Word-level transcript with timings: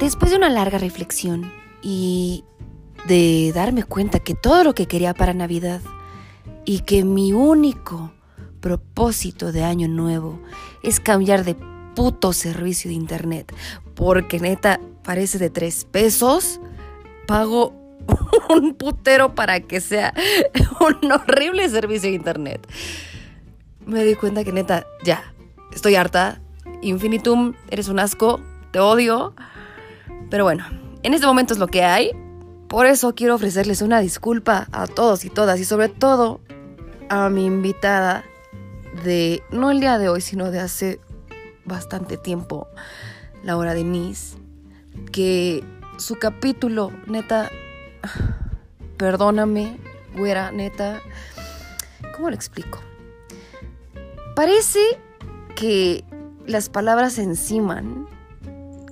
Después 0.00 0.30
de 0.30 0.36
una 0.36 0.48
larga 0.48 0.78
reflexión 0.78 1.52
y 1.82 2.44
de 3.08 3.50
darme 3.52 3.82
cuenta 3.82 4.20
que 4.20 4.34
todo 4.34 4.62
lo 4.62 4.74
que 4.74 4.86
quería 4.86 5.12
para 5.12 5.34
Navidad 5.34 5.80
y 6.64 6.80
que 6.80 7.04
mi 7.04 7.32
único 7.32 8.12
propósito 8.60 9.50
de 9.50 9.64
año 9.64 9.88
nuevo 9.88 10.40
es 10.84 11.00
cambiar 11.00 11.44
de 11.44 11.56
puto 11.96 12.32
servicio 12.32 12.88
de 12.90 12.94
internet, 12.94 13.52
porque 13.96 14.38
neta 14.38 14.78
parece 15.02 15.38
de 15.38 15.50
tres 15.50 15.84
pesos, 15.84 16.60
pago 17.26 17.74
un 18.50 18.74
putero 18.74 19.34
para 19.34 19.58
que 19.60 19.80
sea 19.80 20.14
un 20.80 21.10
horrible 21.10 21.68
servicio 21.68 22.10
de 22.10 22.16
internet. 22.16 22.68
Me 23.84 24.04
di 24.04 24.14
cuenta 24.14 24.44
que 24.44 24.52
neta, 24.52 24.86
ya, 25.02 25.34
estoy 25.72 25.96
harta. 25.96 26.40
Infinitum, 26.82 27.54
eres 27.70 27.88
un 27.88 27.98
asco, 27.98 28.40
te 28.70 28.78
odio. 28.78 29.34
Pero 30.30 30.44
bueno, 30.44 30.64
en 31.02 31.14
este 31.14 31.26
momento 31.26 31.54
es 31.54 31.58
lo 31.58 31.66
que 31.68 31.84
hay. 31.84 32.10
Por 32.68 32.86
eso 32.86 33.14
quiero 33.14 33.34
ofrecerles 33.34 33.80
una 33.80 34.00
disculpa 34.00 34.68
a 34.72 34.86
todos 34.86 35.24
y 35.24 35.30
todas 35.30 35.58
y 35.58 35.64
sobre 35.64 35.88
todo 35.88 36.40
a 37.08 37.30
mi 37.30 37.46
invitada 37.46 38.24
de, 39.04 39.42
no 39.50 39.70
el 39.70 39.80
día 39.80 39.98
de 39.98 40.08
hoy, 40.08 40.20
sino 40.20 40.50
de 40.50 40.60
hace 40.60 41.00
bastante 41.64 42.16
tiempo, 42.16 42.68
Laura 43.42 43.74
Denise, 43.74 44.36
que 45.12 45.64
su 45.96 46.16
capítulo, 46.16 46.92
neta, 47.06 47.50
perdóname, 48.96 49.78
güera, 50.16 50.50
neta, 50.50 51.00
¿cómo 52.14 52.30
lo 52.30 52.34
explico? 52.34 52.80
Parece 54.34 54.80
que 55.56 56.04
las 56.46 56.68
palabras 56.68 57.18
enciman, 57.18 58.06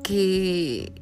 que 0.02 0.92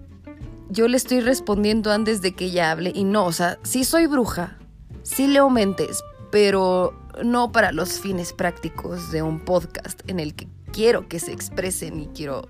yo 0.68 0.88
le 0.88 0.96
estoy 0.96 1.20
respondiendo 1.20 1.92
antes 1.92 2.22
de 2.22 2.34
que 2.34 2.46
ella 2.46 2.70
hable 2.70 2.92
y 2.94 3.04
no, 3.04 3.26
o 3.26 3.32
sea, 3.32 3.58
sí 3.62 3.84
soy 3.84 4.06
bruja, 4.06 4.58
sí 5.02 5.26
leo 5.26 5.50
mentes, 5.50 6.02
pero 6.30 6.98
no 7.22 7.52
para 7.52 7.72
los 7.72 8.00
fines 8.00 8.32
prácticos 8.32 9.12
de 9.12 9.22
un 9.22 9.40
podcast 9.40 10.00
en 10.08 10.20
el 10.20 10.34
que 10.34 10.48
quiero 10.72 11.08
que 11.08 11.20
se 11.20 11.32
expresen 11.32 12.00
y 12.00 12.06
quiero 12.08 12.48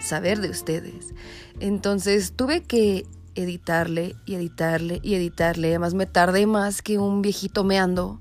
saber 0.00 0.40
de 0.40 0.50
ustedes. 0.50 1.14
Entonces 1.60 2.32
tuve 2.34 2.62
que 2.62 3.06
editarle 3.34 4.16
y 4.24 4.34
editarle 4.34 5.00
y 5.02 5.14
editarle. 5.14 5.68
Además 5.68 5.94
me 5.94 6.06
tardé 6.06 6.46
más 6.46 6.82
que 6.82 6.98
un 6.98 7.22
viejito 7.22 7.64
meando. 7.64 8.20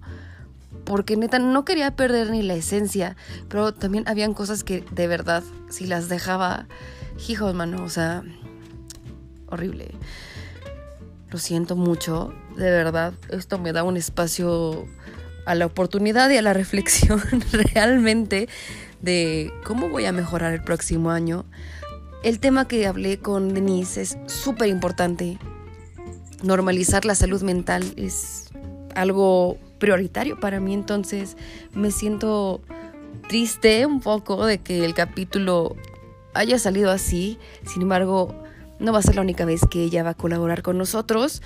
Porque 0.83 1.17
neta 1.17 1.39
no 1.39 1.66
quería 1.66 1.95
perder 1.95 2.29
ni 2.29 2.43
la 2.43 2.53
esencia. 2.53 3.16
Pero 3.47 3.73
también 3.73 4.03
habían 4.07 4.33
cosas 4.33 4.63
que 4.63 4.85
de 4.91 5.07
verdad, 5.07 5.43
si 5.69 5.88
las 5.88 6.09
dejaba, 6.09 6.67
hijos, 7.27 7.55
mano, 7.55 7.83
o 7.83 7.89
sea, 7.89 8.23
horrible. 9.55 9.91
Lo 11.31 11.39
siento 11.39 11.75
mucho, 11.75 12.33
de 12.55 12.69
verdad. 12.69 13.13
Esto 13.29 13.57
me 13.57 13.73
da 13.73 13.83
un 13.83 13.97
espacio 13.97 14.85
a 15.45 15.55
la 15.55 15.65
oportunidad 15.65 16.29
y 16.29 16.37
a 16.37 16.41
la 16.41 16.53
reflexión 16.53 17.21
realmente 17.51 18.47
de 19.01 19.51
cómo 19.63 19.89
voy 19.89 20.05
a 20.05 20.11
mejorar 20.11 20.53
el 20.53 20.63
próximo 20.63 21.11
año. 21.11 21.45
El 22.23 22.39
tema 22.39 22.67
que 22.67 22.87
hablé 22.87 23.19
con 23.19 23.53
Denise 23.53 24.01
es 24.01 24.17
súper 24.27 24.69
importante. 24.69 25.37
Normalizar 26.43 27.05
la 27.05 27.15
salud 27.15 27.41
mental 27.41 27.83
es 27.97 28.49
algo 28.95 29.57
prioritario 29.79 30.39
para 30.39 30.59
mí, 30.59 30.73
entonces 30.73 31.37
me 31.73 31.91
siento 31.91 32.61
triste 33.27 33.85
un 33.85 33.99
poco 33.99 34.45
de 34.45 34.59
que 34.59 34.85
el 34.85 34.93
capítulo 34.93 35.75
haya 36.33 36.59
salido 36.59 36.91
así. 36.91 37.37
Sin 37.65 37.83
embargo, 37.83 38.44
no 38.79 38.93
va 38.93 38.99
a 38.99 39.01
ser 39.01 39.15
la 39.15 39.21
única 39.21 39.45
vez 39.45 39.61
que 39.69 39.83
ella 39.83 40.03
va 40.03 40.11
a 40.11 40.13
colaborar 40.15 40.61
con 40.61 40.77
nosotros. 40.77 41.41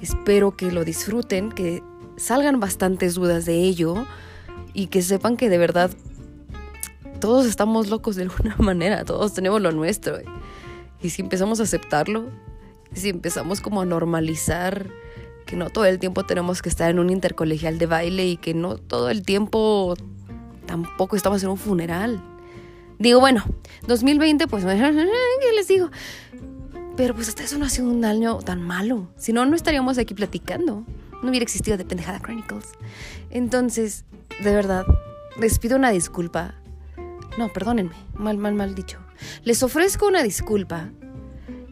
Espero 0.00 0.56
que 0.56 0.72
lo 0.72 0.84
disfruten, 0.84 1.50
que 1.50 1.82
salgan 2.16 2.60
bastantes 2.60 3.14
dudas 3.14 3.44
de 3.44 3.60
ello 3.62 4.06
y 4.74 4.86
que 4.86 5.02
sepan 5.02 5.36
que 5.36 5.48
de 5.48 5.58
verdad 5.58 5.90
todos 7.20 7.46
estamos 7.46 7.88
locos 7.88 8.16
de 8.16 8.22
alguna 8.22 8.56
manera, 8.58 9.04
todos 9.04 9.34
tenemos 9.34 9.60
lo 9.60 9.72
nuestro. 9.72 10.18
Y 11.02 11.10
si 11.10 11.22
empezamos 11.22 11.60
a 11.60 11.64
aceptarlo, 11.64 12.26
si 12.92 13.08
empezamos 13.08 13.60
como 13.60 13.80
a 13.80 13.84
normalizar 13.84 14.86
que 15.46 15.56
no 15.56 15.70
todo 15.70 15.84
el 15.84 15.98
tiempo 15.98 16.24
tenemos 16.24 16.62
que 16.62 16.68
estar 16.68 16.90
en 16.90 16.98
un 16.98 17.10
intercolegial 17.10 17.78
de 17.78 17.86
baile 17.86 18.26
y 18.26 18.36
que 18.36 18.54
no 18.54 18.76
todo 18.76 19.10
el 19.10 19.22
tiempo 19.22 19.94
tampoco 20.66 21.16
estamos 21.16 21.42
en 21.42 21.50
un 21.50 21.58
funeral. 21.58 22.22
Digo, 22.98 23.20
bueno, 23.20 23.44
2020, 23.88 24.46
pues, 24.46 24.64
¿qué 24.66 25.52
les 25.54 25.68
digo? 25.68 25.90
Pero 26.96 27.14
pues 27.14 27.28
hasta 27.28 27.42
eso 27.42 27.58
no 27.58 27.64
ha 27.64 27.70
sido 27.70 27.88
un 27.88 28.04
año 28.04 28.38
tan 28.38 28.62
malo. 28.62 29.08
Si 29.16 29.32
no, 29.32 29.46
no 29.46 29.56
estaríamos 29.56 29.98
aquí 29.98 30.14
platicando 30.14 30.84
no 31.22 31.30
hubiera 31.30 31.44
existido 31.44 31.76
de 31.76 31.84
Pendejada 31.84 32.20
Chronicles. 32.20 32.72
Entonces, 33.30 34.04
de 34.42 34.52
verdad, 34.52 34.84
les 35.40 35.58
pido 35.58 35.76
una 35.76 35.90
disculpa. 35.90 36.54
No, 37.38 37.50
perdónenme, 37.50 37.94
mal, 38.14 38.36
mal, 38.36 38.54
mal 38.54 38.74
dicho. 38.74 38.98
Les 39.44 39.62
ofrezco 39.62 40.06
una 40.06 40.22
disculpa 40.22 40.90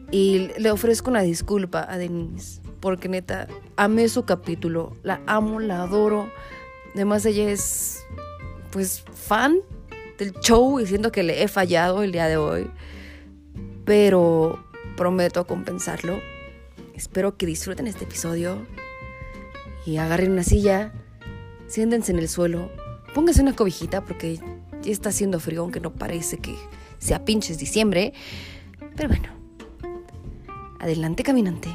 y 0.09 0.49
le 0.57 0.71
ofrezco 0.71 1.09
una 1.09 1.21
disculpa 1.21 1.85
a 1.87 1.97
Denise, 1.97 2.61
porque 2.79 3.09
neta, 3.09 3.47
amé 3.75 4.07
su 4.09 4.23
capítulo, 4.23 4.93
la 5.03 5.21
amo, 5.27 5.59
la 5.59 5.83
adoro. 5.83 6.31
Además, 6.95 7.25
ella 7.25 7.51
es, 7.51 8.03
pues, 8.71 9.03
fan 9.13 9.57
del 10.17 10.33
show 10.39 10.79
y 10.79 10.87
siento 10.87 11.11
que 11.11 11.23
le 11.23 11.43
he 11.43 11.47
fallado 11.47 12.03
el 12.03 12.11
día 12.11 12.27
de 12.27 12.37
hoy, 12.37 12.71
pero 13.85 14.63
prometo 14.95 15.45
compensarlo. 15.47 16.19
Espero 16.95 17.37
que 17.37 17.45
disfruten 17.45 17.87
este 17.87 18.03
episodio 18.03 18.65
y 19.85 19.97
agarren 19.97 20.31
una 20.31 20.43
silla, 20.43 20.91
siéntense 21.67 22.11
en 22.11 22.19
el 22.19 22.29
suelo, 22.29 22.71
pónganse 23.13 23.41
una 23.41 23.55
cobijita 23.55 24.01
porque 24.01 24.39
ya 24.81 24.91
está 24.91 25.09
haciendo 25.09 25.39
frío, 25.39 25.61
aunque 25.61 25.79
no 25.79 25.93
parece 25.93 26.37
que 26.37 26.55
sea 26.99 27.25
pinches 27.25 27.57
diciembre. 27.57 28.13
Pero 28.95 29.09
bueno, 29.09 29.29
adelante 30.79 31.23
caminante. 31.23 31.69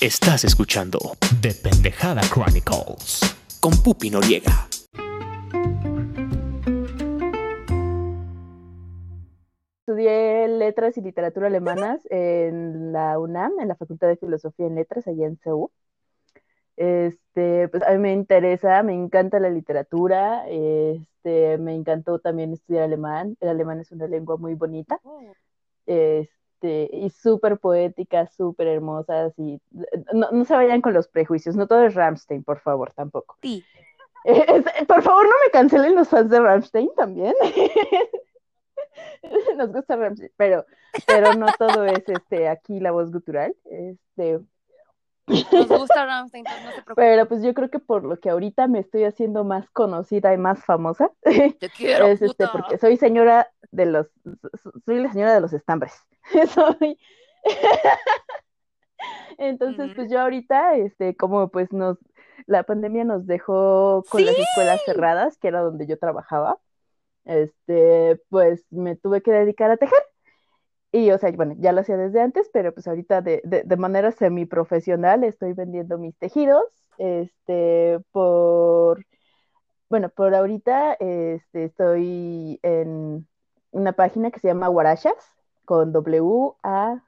Estás 0.00 0.44
escuchando 0.44 0.98
The 1.40 1.54
Pendejada 1.54 2.20
Chronicles 2.28 3.20
con 3.58 3.72
Pupi 3.82 4.10
Noriega. 4.10 4.68
Letras 10.74 10.98
y 10.98 11.02
literatura 11.02 11.46
alemanas 11.46 12.04
en 12.10 12.92
la 12.92 13.16
UNAM, 13.20 13.60
en 13.60 13.68
la 13.68 13.76
Facultad 13.76 14.08
de 14.08 14.16
Filosofía 14.16 14.66
en 14.66 14.74
Letras, 14.74 15.06
allá 15.06 15.26
en 15.26 15.36
CEU. 15.36 15.70
Este, 16.76 17.68
pues 17.68 17.84
a 17.84 17.92
mí 17.92 17.98
me 17.98 18.12
interesa, 18.12 18.82
me 18.82 18.92
encanta 18.92 19.38
la 19.38 19.50
literatura, 19.50 20.44
este, 20.48 21.58
me 21.58 21.76
encantó 21.76 22.18
también 22.18 22.52
estudiar 22.52 22.82
alemán. 22.82 23.36
El 23.40 23.50
alemán 23.50 23.78
es 23.78 23.92
una 23.92 24.08
lengua 24.08 24.36
muy 24.36 24.54
bonita. 24.54 25.00
Este, 25.86 26.90
y 26.92 27.08
súper 27.10 27.58
poética, 27.58 28.26
súper 28.26 28.66
hermosa. 28.66 29.32
Y 29.36 29.60
no, 30.12 30.32
no, 30.32 30.44
se 30.44 30.54
vayan 30.54 30.80
con 30.80 30.92
los 30.92 31.06
prejuicios, 31.06 31.54
no 31.54 31.68
todo 31.68 31.84
es 31.84 31.94
Rammstein, 31.94 32.42
por 32.42 32.58
favor, 32.58 32.92
tampoco. 32.92 33.36
Sí. 33.42 33.64
por 34.88 35.02
favor, 35.02 35.24
no 35.24 35.34
me 35.44 35.52
cancelen 35.52 35.94
los 35.94 36.08
fans 36.08 36.30
de 36.30 36.40
Rammstein 36.40 36.90
también. 36.96 37.34
nos 39.56 39.72
gusta 39.72 39.96
Ramsey, 39.96 40.30
pero, 40.36 40.64
pero 41.06 41.34
no 41.34 41.46
todo 41.58 41.84
es 41.84 42.08
este 42.08 42.48
aquí 42.48 42.80
la 42.80 42.92
voz 42.92 43.10
gutural. 43.10 43.54
Este, 43.64 44.40
nos 45.26 45.68
gusta 45.68 46.04
Ramsey, 46.06 46.40
entonces 46.40 46.64
no 46.64 46.70
se 46.70 46.82
preocupe. 46.82 47.02
Pero 47.02 47.28
pues 47.28 47.42
yo 47.42 47.54
creo 47.54 47.70
que 47.70 47.78
por 47.78 48.04
lo 48.04 48.18
que 48.18 48.30
ahorita 48.30 48.66
me 48.66 48.80
estoy 48.80 49.04
haciendo 49.04 49.44
más 49.44 49.70
conocida 49.70 50.32
y 50.34 50.38
más 50.38 50.64
famosa, 50.64 51.10
Te 51.22 51.70
quiero, 51.70 52.06
es 52.06 52.22
este, 52.22 52.46
porque 52.48 52.78
soy 52.78 52.96
señora 52.96 53.50
de 53.70 53.86
los, 53.86 54.08
soy 54.84 55.00
la 55.00 55.12
señora 55.12 55.34
de 55.34 55.40
los 55.40 55.52
estambres. 55.52 55.92
soy... 56.54 56.98
Entonces, 59.36 59.92
pues 59.94 60.10
yo 60.10 60.20
ahorita, 60.20 60.76
este, 60.76 61.16
como 61.16 61.48
pues 61.48 61.72
nos, 61.72 61.98
la 62.46 62.62
pandemia 62.62 63.04
nos 63.04 63.26
dejó 63.26 64.04
con 64.08 64.24
las 64.24 64.36
escuelas 64.38 64.80
cerradas, 64.86 65.38
que 65.38 65.48
era 65.48 65.60
donde 65.60 65.86
yo 65.86 65.98
trabajaba, 65.98 66.58
este, 67.24 68.20
pues 68.28 68.64
me 68.70 68.96
tuve 68.96 69.22
que 69.22 69.32
dedicar 69.32 69.70
a 69.70 69.76
tejer. 69.76 69.98
Y, 70.92 71.10
o 71.10 71.18
sea, 71.18 71.32
bueno, 71.32 71.54
ya 71.58 71.72
lo 71.72 71.80
hacía 71.80 71.96
desde 71.96 72.20
antes, 72.20 72.48
pero 72.52 72.72
pues 72.72 72.86
ahorita 72.86 73.20
de, 73.20 73.40
de, 73.44 73.64
de 73.64 73.76
manera 73.76 74.12
semiprofesional 74.12 75.24
estoy 75.24 75.52
vendiendo 75.52 75.98
mis 75.98 76.16
tejidos, 76.16 76.64
este, 76.98 77.98
por, 78.12 79.04
bueno, 79.90 80.08
por 80.10 80.34
ahorita 80.34 80.94
este, 80.94 81.64
estoy 81.64 82.60
en 82.62 83.26
una 83.72 83.92
página 83.92 84.30
que 84.30 84.40
se 84.40 84.48
llama 84.48 84.68
Guarachas, 84.68 85.14
con 85.64 85.92
W-A-S-H, 85.92 87.02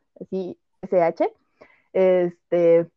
este, 1.93 2.89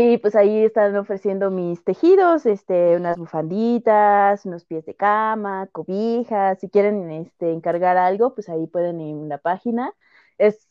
Sí, 0.00 0.16
pues 0.16 0.34
ahí 0.34 0.64
están 0.64 0.96
ofreciendo 0.96 1.50
mis 1.50 1.84
tejidos, 1.84 2.46
este, 2.46 2.96
unas 2.96 3.18
bufanditas, 3.18 4.46
unos 4.46 4.64
pies 4.64 4.86
de 4.86 4.94
cama, 4.94 5.68
cobijas, 5.72 6.58
si 6.58 6.70
quieren 6.70 7.10
este, 7.10 7.52
encargar 7.52 7.98
algo, 7.98 8.34
pues 8.34 8.48
ahí 8.48 8.66
pueden 8.66 8.98
ir 9.02 9.14
en 9.14 9.28
la 9.28 9.36
página. 9.36 9.92
Es, 10.38 10.66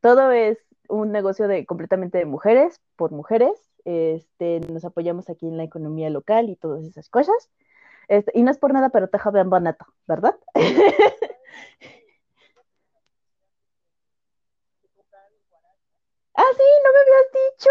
todo 0.00 0.32
es 0.32 0.58
un 0.88 1.12
negocio 1.12 1.46
de 1.46 1.64
completamente 1.66 2.18
de 2.18 2.24
mujeres, 2.24 2.80
por 2.96 3.12
mujeres. 3.12 3.52
Este, 3.84 4.58
nos 4.68 4.84
apoyamos 4.84 5.30
aquí 5.30 5.46
en 5.46 5.56
la 5.56 5.62
economía 5.62 6.10
local 6.10 6.50
y 6.50 6.56
todas 6.56 6.84
esas 6.84 7.08
cosas. 7.08 7.50
Este, 8.08 8.32
y 8.34 8.42
no 8.42 8.50
es 8.50 8.58
por 8.58 8.72
nada, 8.72 8.88
pero 8.88 9.06
te 9.06 9.20
joven 9.20 9.50
banato, 9.50 9.86
¿verdad? 10.08 10.34
sí, 16.54 16.62
no 16.84 16.92
me 16.92 16.98
habías 17.00 17.32
dicho. 17.32 17.70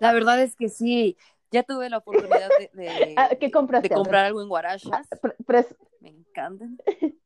La 0.00 0.12
verdad 0.12 0.40
es 0.42 0.56
que 0.56 0.68
sí. 0.68 1.16
Ya 1.52 1.62
tuve 1.62 1.90
la 1.90 1.98
oportunidad 1.98 2.48
de, 2.72 3.14
ah, 3.18 3.30
¿Qué 3.38 3.50
compraste, 3.50 3.90
de 3.90 3.94
comprar 3.94 4.24
algo 4.24 4.40
en 4.40 4.48
Guarachas. 4.48 5.06
Ah, 5.12 5.64
me 6.00 6.08
encantan. 6.08 6.78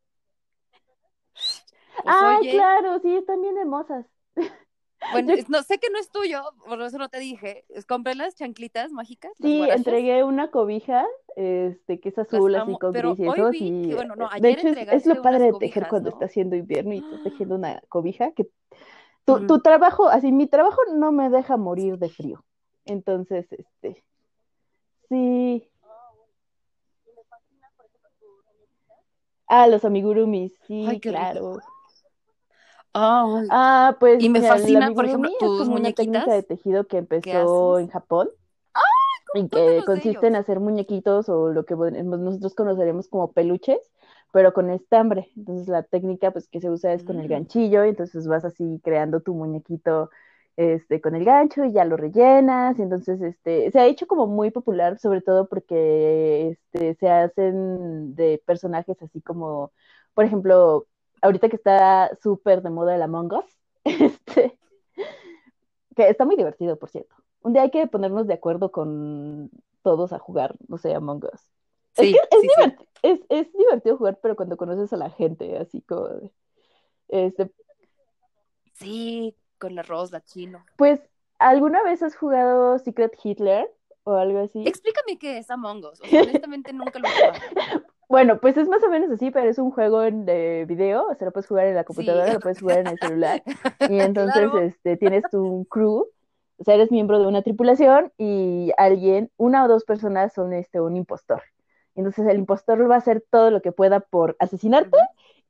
ah, 2.04 2.38
claro, 2.42 2.98
sí, 3.00 3.14
están 3.14 3.40
bien 3.40 3.56
hermosas. 3.56 4.04
Bueno, 5.12 5.34
no 5.48 5.62
sé 5.62 5.78
que 5.78 5.90
no 5.90 5.98
es 5.98 6.10
tuyo, 6.10 6.42
por 6.66 6.80
eso 6.80 6.96
no 6.98 7.10
te 7.10 7.20
dije. 7.20 7.64
Compré 7.86 8.14
las 8.14 8.34
chanclitas 8.34 8.90
mágicas. 8.92 9.30
Sí, 9.40 9.62
entregué 9.62 10.24
una 10.24 10.50
cobija, 10.50 11.06
este, 11.36 12.00
que 12.00 12.08
es 12.08 12.18
azul, 12.18 12.54
así 12.54 12.76
con 12.78 12.92
gris 12.92 13.18
y 13.18 13.28
eso. 13.28 13.50
Y, 13.52 13.94
bueno, 13.94 14.16
no, 14.16 14.28
de 14.40 14.50
hecho, 14.50 14.68
es, 14.68 15.06
lo 15.06 15.20
padre 15.20 15.52
de 15.52 15.58
tejer 15.60 15.86
cuando 15.88 16.08
está 16.08 16.24
haciendo 16.24 16.56
invierno 16.56 16.94
y 16.94 16.98
estás 16.98 17.22
tejiendo 17.24 17.54
una 17.54 17.82
cobija 17.88 18.32
que 18.32 18.48
tu, 19.26 19.60
trabajo, 19.60 20.08
así, 20.08 20.32
mi 20.32 20.46
trabajo 20.46 20.80
no 20.94 21.12
me 21.12 21.28
deja 21.28 21.56
morir 21.56 21.98
de 21.98 22.08
frío. 22.08 22.44
Entonces, 22.84 23.46
este, 23.50 24.04
sí. 25.08 25.68
Ah, 29.48 29.66
los 29.66 29.84
amigurumis, 29.84 30.52
sí, 30.66 31.00
claro. 31.00 31.58
ah, 32.94 33.96
pues. 34.00 34.22
Y 34.22 34.28
me 34.28 34.42
fascina, 34.42 34.92
por 34.92 35.04
ejemplo, 35.04 35.30
tus 35.38 35.60
es 35.62 35.68
una 35.68 35.92
técnica 35.92 36.32
de 36.32 36.42
tejido 36.42 36.86
que 36.86 36.98
empezó 36.98 37.78
en 37.78 37.88
Japón. 37.88 38.30
y 39.34 39.48
que 39.48 39.82
consiste 39.84 40.26
en 40.26 40.36
hacer 40.36 40.60
muñequitos 40.60 41.28
o 41.28 41.52
lo 41.52 41.66
que 41.66 41.74
nosotros 41.74 42.54
conoceremos 42.54 43.08
como 43.08 43.32
peluches, 43.32 43.80
pero 44.32 44.52
con 44.52 44.70
estambre. 44.70 45.30
Entonces 45.36 45.68
la 45.68 45.82
técnica 45.82 46.30
pues 46.30 46.48
que 46.48 46.60
se 46.60 46.70
usa 46.70 46.92
es 46.92 47.04
con 47.04 47.18
el 47.18 47.26
mm. 47.26 47.30
ganchillo, 47.30 47.84
entonces 47.84 48.26
vas 48.26 48.44
así 48.44 48.80
creando 48.84 49.20
tu 49.20 49.34
muñequito 49.34 50.10
este, 50.56 51.00
con 51.00 51.14
el 51.14 51.24
gancho 51.24 51.64
y 51.64 51.72
ya 51.72 51.84
lo 51.84 51.96
rellenas, 51.96 52.78
y 52.78 52.82
entonces 52.82 53.20
este, 53.20 53.70
se 53.70 53.78
ha 53.78 53.86
hecho 53.86 54.06
como 54.06 54.26
muy 54.26 54.50
popular, 54.50 54.98
sobre 54.98 55.20
todo 55.20 55.48
porque 55.48 56.50
este, 56.50 56.94
se 56.94 57.10
hacen 57.10 58.14
de 58.14 58.42
personajes 58.46 59.00
así 59.02 59.20
como, 59.20 59.72
por 60.14 60.24
ejemplo, 60.24 60.86
ahorita 61.22 61.48
que 61.48 61.56
está 61.56 62.10
súper 62.22 62.62
de 62.62 62.70
moda 62.70 62.94
el 62.94 63.02
Among 63.02 63.34
Us, 63.34 63.44
este, 63.84 64.58
que 65.94 66.08
está 66.08 66.24
muy 66.24 66.36
divertido, 66.36 66.78
por 66.78 66.90
cierto. 66.90 67.14
Un 67.42 67.52
día 67.52 67.62
hay 67.62 67.70
que 67.70 67.86
ponernos 67.86 68.26
de 68.26 68.34
acuerdo 68.34 68.72
con 68.72 69.50
todos 69.82 70.12
a 70.12 70.18
jugar, 70.18 70.56
no 70.68 70.78
sé, 70.78 70.94
Among 70.94 71.24
Us. 71.24 71.55
Es, 71.96 72.16
que 72.16 73.24
es, 73.28 73.52
divertido 73.52 73.96
jugar, 73.96 74.18
pero 74.22 74.36
cuando 74.36 74.56
conoces 74.56 74.92
a 74.92 74.96
la 74.96 75.10
gente, 75.10 75.56
así 75.58 75.80
como 75.82 76.08
este. 77.08 77.50
Sí, 78.74 79.36
con 79.58 79.74
la 79.74 79.84
la 80.10 80.20
chino. 80.22 80.64
Pues, 80.76 81.00
¿alguna 81.38 81.82
vez 81.82 82.02
has 82.02 82.16
jugado 82.16 82.78
Secret 82.78 83.16
Hitler 83.22 83.70
o 84.04 84.14
algo 84.14 84.40
así? 84.40 84.64
Explícame 84.66 85.18
qué 85.18 85.38
es 85.38 85.50
Among 85.50 85.84
Us. 85.84 86.00
honestamente 86.00 86.72
nunca 86.72 86.98
lo 86.98 87.08
he 87.08 87.10
jugado. 87.10 87.82
Bueno, 88.08 88.38
pues 88.38 88.56
es 88.56 88.68
más 88.68 88.84
o 88.84 88.88
menos 88.88 89.10
así, 89.10 89.32
pero 89.32 89.50
es 89.50 89.58
un 89.58 89.72
juego 89.72 90.00
de 90.00 90.64
video, 90.68 91.08
o 91.08 91.14
sea, 91.16 91.24
lo 91.26 91.32
puedes 91.32 91.48
jugar 91.48 91.66
en 91.66 91.74
la 91.74 91.82
computadora, 91.82 92.32
lo 92.32 92.38
puedes 92.38 92.60
jugar 92.60 92.78
en 92.78 92.86
el 92.86 92.98
celular, 93.00 93.42
y 93.90 93.98
entonces 93.98 94.48
este, 94.62 94.96
tienes 94.96 95.24
tu 95.28 95.66
crew, 95.68 96.06
o 96.56 96.64
sea, 96.64 96.74
eres 96.74 96.92
miembro 96.92 97.18
de 97.18 97.26
una 97.26 97.42
tripulación 97.42 98.12
y 98.16 98.70
alguien, 98.78 99.32
una 99.36 99.64
o 99.64 99.68
dos 99.68 99.82
personas 99.84 100.32
son 100.32 100.52
este, 100.52 100.80
un 100.80 100.96
impostor. 100.96 101.42
Entonces 101.96 102.26
el 102.26 102.38
impostor 102.38 102.88
va 102.88 102.96
a 102.96 102.98
hacer 102.98 103.24
todo 103.30 103.50
lo 103.50 103.62
que 103.62 103.72
pueda 103.72 104.00
por 104.00 104.36
asesinarte 104.38 104.98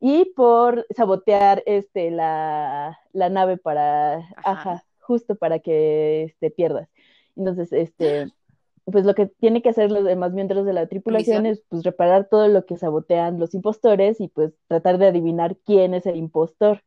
y 0.00 0.26
por 0.37 0.87
sabotear 0.90 1.62
este, 1.66 2.10
la, 2.10 2.98
nave 3.12 3.56
para, 3.56 4.28
ajá. 4.44 4.84
justo 5.00 5.34
para 5.34 5.58
que 5.58 6.25
este, 6.25 6.50
pierdas. 6.50 6.88
Entonces, 7.34 7.72
este, 7.72 8.32
pues 8.84 9.04
lo 9.04 9.14
que 9.14 9.26
tiene 9.26 9.60
que 9.62 9.70
hacer 9.70 9.90
los 9.90 10.04
demás 10.04 10.32
miembros 10.32 10.64
de 10.64 10.72
la 10.72 10.87
tripulación 10.87 11.46
es 11.46 11.62
pues 11.69 11.82
reparar 11.82 12.28
todo 12.28 12.46
lo 12.46 12.64
que 12.64 12.76
sabotean 12.76 13.40
los 13.40 13.52
impostores 13.54 14.20
y 14.20 14.28
pues 14.28 14.52
tratar 14.69 14.99
de 14.99 15.08
adivinar 15.08 15.56
quién 15.64 15.94
es 15.94 16.06
el 16.06 16.16
impostor. 16.16 16.82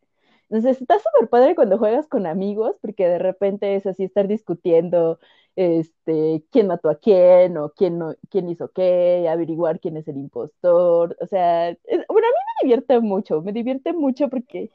Entonces 0.49 0.81
está 0.81 0.97
súper 0.97 1.29
padre 1.29 1.53
cuando 1.53 1.77
juegas 1.77 2.07
con 2.07 2.25
amigos, 2.25 2.77
porque 2.81 3.07
de 3.07 3.19
repente 3.19 3.75
es 3.75 3.85
así 3.85 4.05
estar 4.05 4.27
discutiendo 4.27 5.19
este, 5.59 6.45
quién 6.51 6.67
mató 6.67 6.89
a 6.89 6.95
quién 6.95 7.57
o 7.57 7.71
quién, 7.71 7.99
no, 7.99 8.15
quién 8.29 8.47
hizo 8.47 8.71
qué, 8.71 9.27
averiguar 9.29 9.81
quién 9.81 9.97
es 9.97 10.07
el 10.07 10.15
impostor. 10.15 11.17
O 11.19 11.27
sea, 11.27 11.75
bueno, 12.07 12.27
a 12.27 12.31
mí 12.31 12.37
me 12.61 12.63
divierte 12.63 13.01
mucho, 13.01 13.41
me 13.41 13.51
divierte 13.51 13.91
mucho 13.91 14.29
porque, 14.29 14.71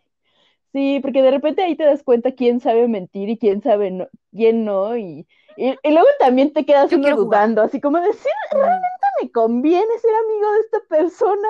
sí, 0.73 1.01
porque 1.01 1.23
de 1.23 1.31
repente 1.31 1.63
ahí 1.63 1.75
te 1.75 1.85
das 1.85 2.03
cuenta 2.03 2.33
quién 2.33 2.61
sabe 2.61 2.87
mentir 2.87 3.31
y 3.31 3.39
quién 3.39 3.63
sabe 3.63 3.93
no, 3.93 4.09
quién 4.31 4.67
no, 4.67 4.95
y, 4.99 5.27
y, 5.57 5.75
luego 5.85 6.09
también 6.19 6.53
te 6.53 6.67
quedas 6.67 6.93
uno 6.93 7.17
dudando, 7.17 7.63
así 7.63 7.81
como 7.81 7.99
decir, 8.01 8.33
¿realmente 8.53 9.07
me 9.23 9.31
conviene 9.31 9.99
ser 9.99 10.13
amigo 10.15 10.53
de 10.53 10.61
esta 10.61 10.81
persona? 10.91 11.49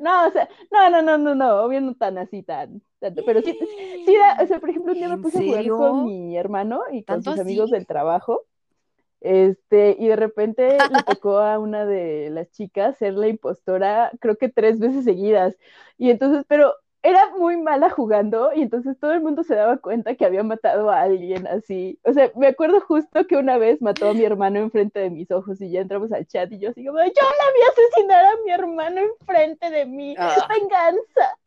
No, 0.00 0.26
o 0.26 0.30
sea, 0.32 0.48
no, 0.72 0.90
no, 0.90 1.02
no, 1.02 1.18
no, 1.18 1.34
no, 1.34 1.62
obvio 1.62 1.80
no 1.80 1.94
tan 1.94 2.18
así, 2.18 2.42
tan, 2.42 2.82
tanto, 3.00 3.22
pero 3.24 3.40
sí, 3.42 3.58
sí, 4.04 4.16
o 4.40 4.46
sea, 4.46 4.60
por 4.60 4.70
ejemplo, 4.70 4.92
un 4.92 4.98
día 4.98 5.08
me 5.08 5.18
puse 5.18 5.38
a 5.38 5.42
jugar 5.42 5.68
con 5.68 6.04
mi 6.04 6.36
hermano 6.36 6.82
y 6.92 7.02
con 7.02 7.22
sus 7.22 7.38
amigos 7.38 7.70
del 7.70 7.86
trabajo, 7.86 8.42
este, 9.20 9.96
y 9.98 10.08
de 10.08 10.16
repente 10.16 10.78
le 10.78 10.78
tocó 11.20 11.38
a 11.38 11.58
una 11.58 11.84
de 11.84 12.30
las 12.30 12.50
chicas 12.50 12.98
ser 12.98 13.14
la 13.14 13.28
impostora, 13.28 14.12
creo 14.20 14.36
que 14.36 14.48
tres 14.48 14.78
veces 14.78 15.04
seguidas, 15.04 15.56
y 15.98 16.10
entonces, 16.10 16.44
pero 16.46 16.74
era 17.02 17.30
muy 17.30 17.56
mala 17.56 17.88
jugando 17.88 18.52
y 18.54 18.62
entonces 18.62 18.98
todo 18.98 19.12
el 19.12 19.22
mundo 19.22 19.42
se 19.42 19.54
daba 19.54 19.78
cuenta 19.78 20.14
que 20.16 20.26
había 20.26 20.42
matado 20.42 20.90
a 20.90 21.00
alguien 21.00 21.46
así. 21.46 21.98
O 22.04 22.12
sea, 22.12 22.30
me 22.36 22.48
acuerdo 22.48 22.80
justo 22.80 23.26
que 23.26 23.36
una 23.36 23.56
vez 23.56 23.80
mató 23.80 24.10
a 24.10 24.14
mi 24.14 24.24
hermano 24.24 24.58
enfrente 24.58 25.00
de 25.00 25.10
mis 25.10 25.30
ojos 25.30 25.60
y 25.60 25.70
ya 25.70 25.80
entramos 25.80 26.12
al 26.12 26.26
chat 26.26 26.52
y 26.52 26.58
yo 26.58 26.70
así 26.70 26.84
como, 26.84 26.98
yo 26.98 27.04
la 27.04 27.52
vi 27.54 27.62
asesinar 27.72 28.24
a 28.24 28.36
mi 28.44 28.50
hermano 28.50 29.00
enfrente 29.00 29.70
de 29.70 29.86
mí. 29.86 30.14
Ah. 30.18 30.46
Venganza. 30.48 31.38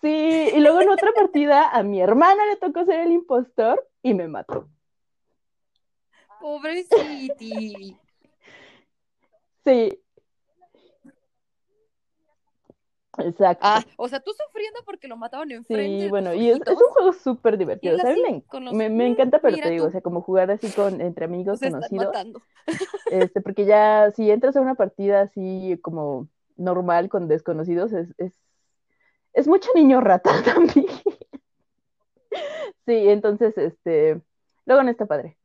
Sí, 0.00 0.50
y 0.54 0.60
luego 0.60 0.80
en 0.80 0.90
otra 0.90 1.12
partida 1.12 1.68
a 1.68 1.82
mi 1.82 2.00
hermana 2.00 2.46
le 2.46 2.56
tocó 2.56 2.84
ser 2.84 3.00
el 3.00 3.12
impostor 3.12 3.86
y 4.02 4.14
me 4.14 4.28
mató. 4.28 4.68
Pobreciti. 6.40 7.96
Sí, 9.64 10.00
Exacto. 13.18 13.66
Ah, 13.66 13.84
o 13.96 14.08
sea, 14.08 14.20
tú 14.20 14.32
sufriendo 14.32 14.80
porque 14.84 15.08
lo 15.08 15.16
mataban 15.16 15.50
enfrente. 15.50 16.04
Sí, 16.04 16.08
bueno, 16.08 16.32
y 16.34 16.50
es, 16.50 16.58
un 16.58 16.76
juego 16.92 17.12
súper 17.12 17.58
divertido. 17.58 17.96
O 17.96 17.98
sea, 17.98 18.14
me, 18.72 18.88
me, 18.88 19.06
encanta, 19.06 19.40
pero 19.40 19.56
te 19.56 19.70
digo, 19.70 19.86
o 19.86 19.90
sea, 19.90 20.00
como 20.00 20.22
jugar 20.22 20.50
así 20.50 20.70
con 20.70 21.00
entre 21.00 21.24
amigos 21.24 21.60
conocidos. 21.60 22.14
Este, 23.10 23.40
porque 23.40 23.64
ya 23.64 24.12
si 24.14 24.30
entras 24.30 24.54
a 24.54 24.60
una 24.60 24.76
partida 24.76 25.22
así 25.22 25.76
como 25.82 26.28
normal 26.56 27.08
con 27.08 27.26
desconocidos, 27.26 27.92
es, 27.92 28.14
es, 28.18 28.32
es 29.32 29.48
mucho 29.48 29.70
niño 29.74 30.00
rata 30.00 30.30
también. 30.44 30.86
sí, 32.86 33.08
entonces, 33.08 33.56
este, 33.58 34.20
luego 34.66 34.82
no 34.82 34.90
está 34.90 35.06
padre. 35.06 35.36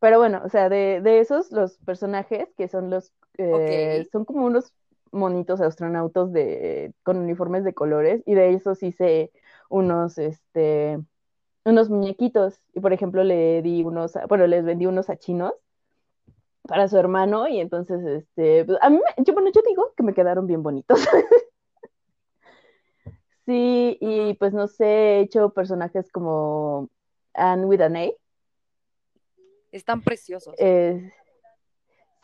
Pero 0.00 0.18
bueno, 0.18 0.42
o 0.44 0.48
sea, 0.48 0.68
de, 0.68 1.00
de 1.00 1.20
esos, 1.20 1.52
los 1.52 1.78
personajes 1.78 2.48
que 2.56 2.66
son 2.68 2.90
los, 2.90 3.12
eh, 3.38 4.04
son 4.10 4.24
como 4.24 4.46
unos 4.46 4.72
monitos 5.12 5.60
astronautas 5.60 6.32
de, 6.32 6.92
con 7.04 7.18
uniformes 7.18 7.62
de 7.64 7.74
colores 7.74 8.22
y 8.26 8.34
de 8.34 8.54
esos 8.54 8.82
hice 8.82 9.30
unos, 9.68 10.18
este, 10.18 10.98
unos 11.64 11.88
muñequitos 11.90 12.60
y 12.74 12.80
por 12.80 12.92
ejemplo 12.92 13.22
le 13.22 13.62
di 13.62 13.84
unos, 13.84 14.14
bueno, 14.28 14.46
les 14.46 14.64
vendí 14.64 14.86
unos 14.86 15.08
a 15.10 15.16
chinos 15.16 15.52
para 16.62 16.88
su 16.88 16.96
hermano 16.96 17.48
y 17.48 17.60
entonces, 17.60 18.04
este, 18.04 18.64
pues, 18.64 18.78
a 18.80 18.90
mí, 18.90 18.98
yo, 19.18 19.34
bueno, 19.34 19.50
yo 19.54 19.62
digo 19.68 19.92
que 19.96 20.02
me 20.02 20.14
quedaron 20.14 20.46
bien 20.46 20.62
bonitos. 20.62 21.06
sí, 23.46 23.98
y 24.00 24.34
pues 24.34 24.52
no 24.52 24.68
sé, 24.68 24.84
he 24.84 25.20
hecho 25.20 25.50
personajes 25.50 26.10
como 26.10 26.88
Anne 27.34 27.66
with 27.66 27.80
an 27.80 27.96
A. 27.96 28.10
Están 29.72 30.02
preciosos. 30.02 30.54
Eh, 30.58 31.10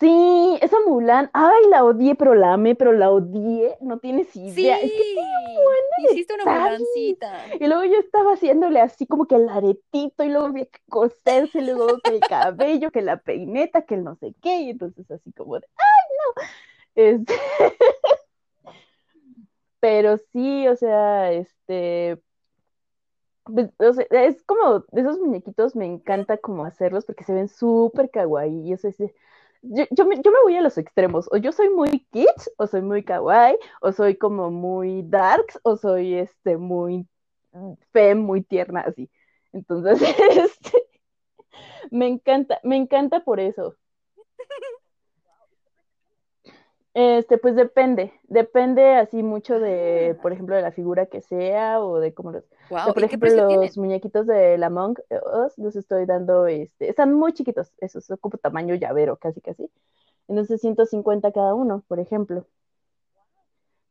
Sí, 0.00 0.56
esa 0.62 0.76
Mulan, 0.86 1.28
ay, 1.32 1.66
la 1.70 1.82
odié, 1.82 2.14
pero 2.14 2.36
la 2.36 2.52
amé, 2.52 2.76
pero 2.76 2.92
la 2.92 3.10
odié, 3.10 3.76
no 3.80 3.98
tienes 3.98 4.34
idea. 4.36 4.78
Sí, 4.78 4.86
Es 4.86 4.92
que 4.92 5.02
tiene 5.02 6.12
hiciste 6.12 6.34
una 6.34 6.44
mulancita. 6.44 7.42
Y 7.58 7.66
luego 7.66 7.84
yo 7.84 7.98
estaba 7.98 8.34
haciéndole 8.34 8.80
así 8.80 9.08
como 9.08 9.26
que 9.26 9.34
el 9.34 9.48
aretito 9.48 10.22
y 10.22 10.28
luego 10.28 10.46
había 10.46 10.66
que 10.66 10.78
coserse, 10.88 11.58
y 11.58 11.62
luego 11.62 11.98
que 12.04 12.10
el 12.10 12.20
cabello, 12.20 12.92
que 12.92 13.02
la 13.02 13.16
peineta, 13.16 13.82
que 13.82 13.96
el 13.96 14.04
no 14.04 14.14
sé 14.14 14.34
qué, 14.40 14.60
y 14.60 14.70
entonces 14.70 15.10
así 15.10 15.32
como 15.32 15.58
de, 15.58 15.66
¡ay, 15.76 16.16
no! 16.18 16.42
Este... 16.94 17.34
Pero 19.80 20.18
sí, 20.32 20.68
o 20.68 20.76
sea, 20.76 21.32
este, 21.32 22.20
pues, 23.44 23.70
o 23.78 23.92
sea, 23.92 24.06
es 24.10 24.42
como 24.44 24.80
de 24.92 25.00
esos 25.00 25.18
muñequitos 25.18 25.74
me 25.76 25.86
encanta 25.86 26.36
como 26.38 26.64
hacerlos 26.64 27.04
porque 27.06 27.24
se 27.24 27.32
ven 27.34 27.48
súper 27.48 28.10
kawaii. 28.10 28.68
Y 28.68 28.72
eso 28.72 28.88
es, 28.88 28.98
yo, 29.62 29.84
yo, 29.90 30.06
me, 30.06 30.16
voy 30.44 30.56
a 30.56 30.62
los 30.62 30.78
extremos. 30.78 31.28
O 31.32 31.36
yo 31.36 31.52
soy 31.52 31.70
muy 31.70 32.06
kids, 32.12 32.50
o 32.58 32.66
soy 32.66 32.82
muy 32.82 33.04
kawaii, 33.04 33.56
o 33.80 33.92
soy 33.92 34.16
como 34.16 34.50
muy 34.50 35.02
darks, 35.02 35.58
o 35.62 35.76
soy 35.76 36.14
este 36.14 36.56
muy 36.56 37.06
fem, 37.92 38.18
muy 38.18 38.42
tierna, 38.42 38.80
así. 38.82 39.10
Entonces, 39.52 40.00
este, 40.36 40.78
me 41.90 42.08
encanta, 42.08 42.60
me 42.64 42.76
encanta 42.76 43.20
por 43.24 43.40
eso. 43.40 43.76
Este, 47.00 47.38
pues 47.38 47.54
depende, 47.54 48.12
depende 48.24 48.94
así 48.96 49.22
mucho 49.22 49.60
de, 49.60 50.18
por 50.20 50.32
ejemplo, 50.32 50.56
de 50.56 50.62
la 50.62 50.72
figura 50.72 51.06
que 51.06 51.20
sea 51.22 51.80
o 51.80 52.00
de 52.00 52.12
cómo 52.12 52.32
los, 52.32 52.42
o 52.44 52.48
sea, 52.82 52.82
Wow, 52.84 52.92
por 52.92 53.04
¿y 53.04 53.06
qué 53.06 53.10
ejemplo, 53.10 53.28
los 53.30 53.46
tienen? 53.46 53.70
muñequitos 53.76 54.26
de 54.26 54.58
la 54.58 54.66
Among 54.66 54.98
Us 55.46 55.56
los 55.58 55.76
estoy 55.76 56.06
dando, 56.06 56.46
este, 56.48 56.88
están 56.88 57.14
muy 57.14 57.32
chiquitos, 57.34 57.72
esos 57.78 58.08
como 58.20 58.36
tamaño 58.38 58.74
llavero, 58.74 59.16
casi 59.16 59.40
casi. 59.40 59.70
Entonces 60.26 60.60
150 60.60 61.30
cada 61.30 61.54
uno, 61.54 61.84
por 61.88 62.00
ejemplo. 62.00 62.46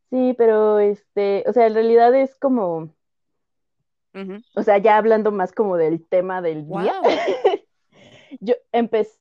Sí, 0.09 0.35
pero 0.37 0.79
este, 0.79 1.43
o 1.47 1.53
sea, 1.53 1.67
en 1.67 1.75
realidad 1.75 2.13
es 2.15 2.35
como, 2.35 2.89
o 4.55 4.63
sea, 4.63 4.79
ya 4.79 4.97
hablando 4.97 5.31
más 5.31 5.53
como 5.53 5.77
del 5.77 6.05
tema 6.05 6.41
del 6.41 6.67
día, 6.67 6.93
yo 8.41 8.55
empecé 8.71 9.17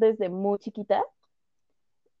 desde 0.00 0.28
muy 0.30 0.58
chiquita, 0.58 1.04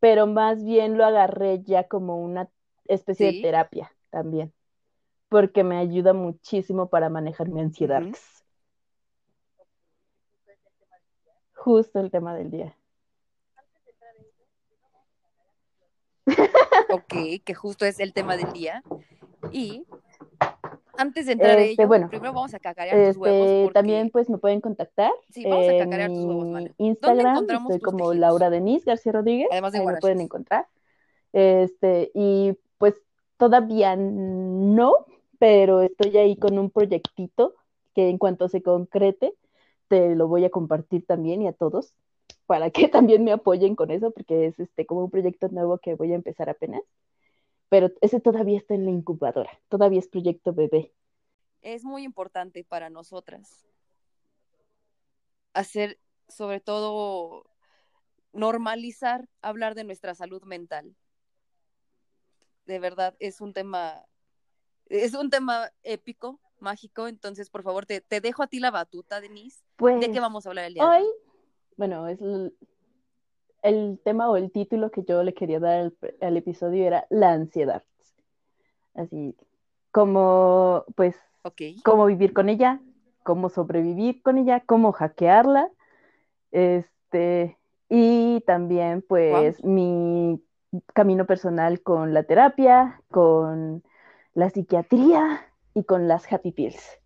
pero 0.00 0.26
más 0.26 0.64
bien 0.64 0.96
lo 0.98 1.04
agarré 1.04 1.62
ya 1.62 1.84
como 1.84 2.22
una 2.22 2.48
especie 2.84 3.32
de 3.32 3.42
terapia 3.42 3.92
también, 4.10 4.52
porque 5.28 5.64
me 5.64 5.78
ayuda 5.78 6.12
muchísimo 6.12 6.88
para 6.88 7.08
manejar 7.08 7.48
mi 7.48 7.60
ansiedad. 7.60 8.02
Justo 11.54 12.00
el 12.00 12.10
tema 12.10 12.34
del 12.34 12.50
día. 12.50 12.76
Ok, 16.90 17.42
que 17.44 17.54
justo 17.54 17.84
es 17.84 18.00
el 18.00 18.12
tema 18.12 18.36
del 18.36 18.52
día. 18.52 18.82
Y 19.50 19.86
antes 20.98 21.26
de 21.26 21.32
entrar 21.32 21.58
Este, 21.58 21.72
ello, 21.72 21.88
bueno, 21.88 22.08
primero 22.08 22.32
vamos 22.32 22.54
a 22.54 22.58
cacarear 22.58 23.08
tus 23.08 23.16
huevos 23.16 23.48
Este, 23.48 23.62
porque 23.64 23.74
también 23.74 24.10
pues 24.10 24.30
me 24.30 24.38
pueden 24.38 24.60
contactar 24.60 25.12
sí, 25.30 25.44
vamos 25.44 25.68
a 25.68 25.78
cacarear 25.78 26.10
tus 26.10 26.24
huevos. 26.24 26.52
¿Dónde 26.52 26.74
Instagram, 26.78 27.46
estoy 27.50 27.80
como 27.80 27.98
tejidos? 27.98 28.16
Laura 28.16 28.50
Denise 28.50 28.84
García 28.84 29.12
Rodríguez, 29.12 29.48
Además 29.50 29.72
de 29.72 29.78
ahí 29.80 29.86
me 29.86 29.96
pueden 29.96 30.20
encontrar. 30.20 30.66
Este, 31.32 32.10
y 32.14 32.56
pues 32.78 32.94
todavía 33.36 33.96
no, 33.96 35.06
pero 35.38 35.82
estoy 35.82 36.16
ahí 36.16 36.36
con 36.36 36.58
un 36.58 36.70
proyectito 36.70 37.54
que 37.94 38.08
en 38.08 38.18
cuanto 38.18 38.48
se 38.48 38.62
concrete, 38.62 39.34
te 39.88 40.14
lo 40.14 40.28
voy 40.28 40.44
a 40.44 40.50
compartir 40.50 41.06
también 41.06 41.42
y 41.42 41.48
a 41.48 41.52
todos 41.52 41.94
para 42.46 42.70
que 42.70 42.88
también 42.88 43.24
me 43.24 43.32
apoyen 43.32 43.74
con 43.74 43.90
eso, 43.90 44.10
porque 44.10 44.46
es 44.46 44.58
este 44.58 44.86
como 44.86 45.04
un 45.04 45.10
proyecto 45.10 45.48
nuevo 45.48 45.78
que 45.78 45.94
voy 45.94 46.12
a 46.12 46.16
empezar 46.16 46.48
apenas. 46.48 46.82
Pero 47.68 47.90
ese 48.00 48.20
todavía 48.20 48.58
está 48.58 48.74
en 48.74 48.84
la 48.84 48.90
incubadora, 48.90 49.50
todavía 49.68 49.98
es 49.98 50.08
proyecto 50.08 50.52
bebé. 50.52 50.92
Es 51.62 51.84
muy 51.84 52.04
importante 52.04 52.64
para 52.64 52.90
nosotras 52.90 53.66
hacer, 55.52 55.98
sobre 56.28 56.60
todo, 56.60 57.44
normalizar 58.32 59.28
hablar 59.40 59.74
de 59.74 59.84
nuestra 59.84 60.14
salud 60.14 60.42
mental. 60.44 60.94
De 62.66 62.78
verdad, 62.78 63.16
es 63.18 63.40
un 63.40 63.52
tema, 63.52 64.06
es 64.86 65.14
un 65.14 65.30
tema 65.30 65.72
épico, 65.82 66.40
mágico. 66.60 67.08
Entonces, 67.08 67.50
por 67.50 67.62
favor, 67.62 67.86
te, 67.86 68.00
te 68.00 68.20
dejo 68.20 68.42
a 68.42 68.46
ti 68.46 68.60
la 68.60 68.70
batuta, 68.70 69.20
Denise. 69.20 69.64
Pues 69.76 70.00
¿De 70.00 70.10
qué 70.10 70.20
vamos 70.20 70.46
a 70.46 70.50
hablar 70.50 70.66
el 70.66 70.74
día 70.74 70.84
de 70.84 70.88
hoy, 70.88 71.02
hoy? 71.02 71.08
bueno, 71.76 72.06
es 72.08 72.20
el, 73.68 74.00
tema 74.04 74.28
o 74.30 74.36
el 74.36 74.50
título 74.50 74.90
que 74.90 75.04
yo 75.04 75.22
le 75.22 75.34
quería 75.34 75.60
dar 75.60 75.78
al, 75.80 75.96
al 76.20 76.36
episodio 76.36 76.86
era 76.86 77.06
la 77.10 77.32
ansiedad. 77.32 77.82
Así 78.94 79.36
como, 79.90 80.84
pues, 80.94 81.16
Ok. 81.42 81.62
cómo 81.82 82.06
vivir 82.06 82.34
con 82.34 82.48
ella, 82.48 82.80
cómo 83.22 83.48
sobrevivir 83.48 84.22
con 84.22 84.36
ella, 84.36 84.60
cómo 84.60 84.92
hackearla, 84.92 85.70
este, 86.50 87.56
y 87.88 88.42
también, 88.46 89.02
pues, 89.06 89.64
mi 89.64 90.42
camino 90.92 91.24
personal 91.24 91.80
con 91.80 92.12
la 92.12 92.24
terapia, 92.24 93.00
con 93.10 93.82
la 94.34 94.50
psiquiatría 94.50 95.46
y 95.74 95.84
con 95.84 96.08
las 96.08 96.30
happy 96.30 96.52
pills. 96.52 97.00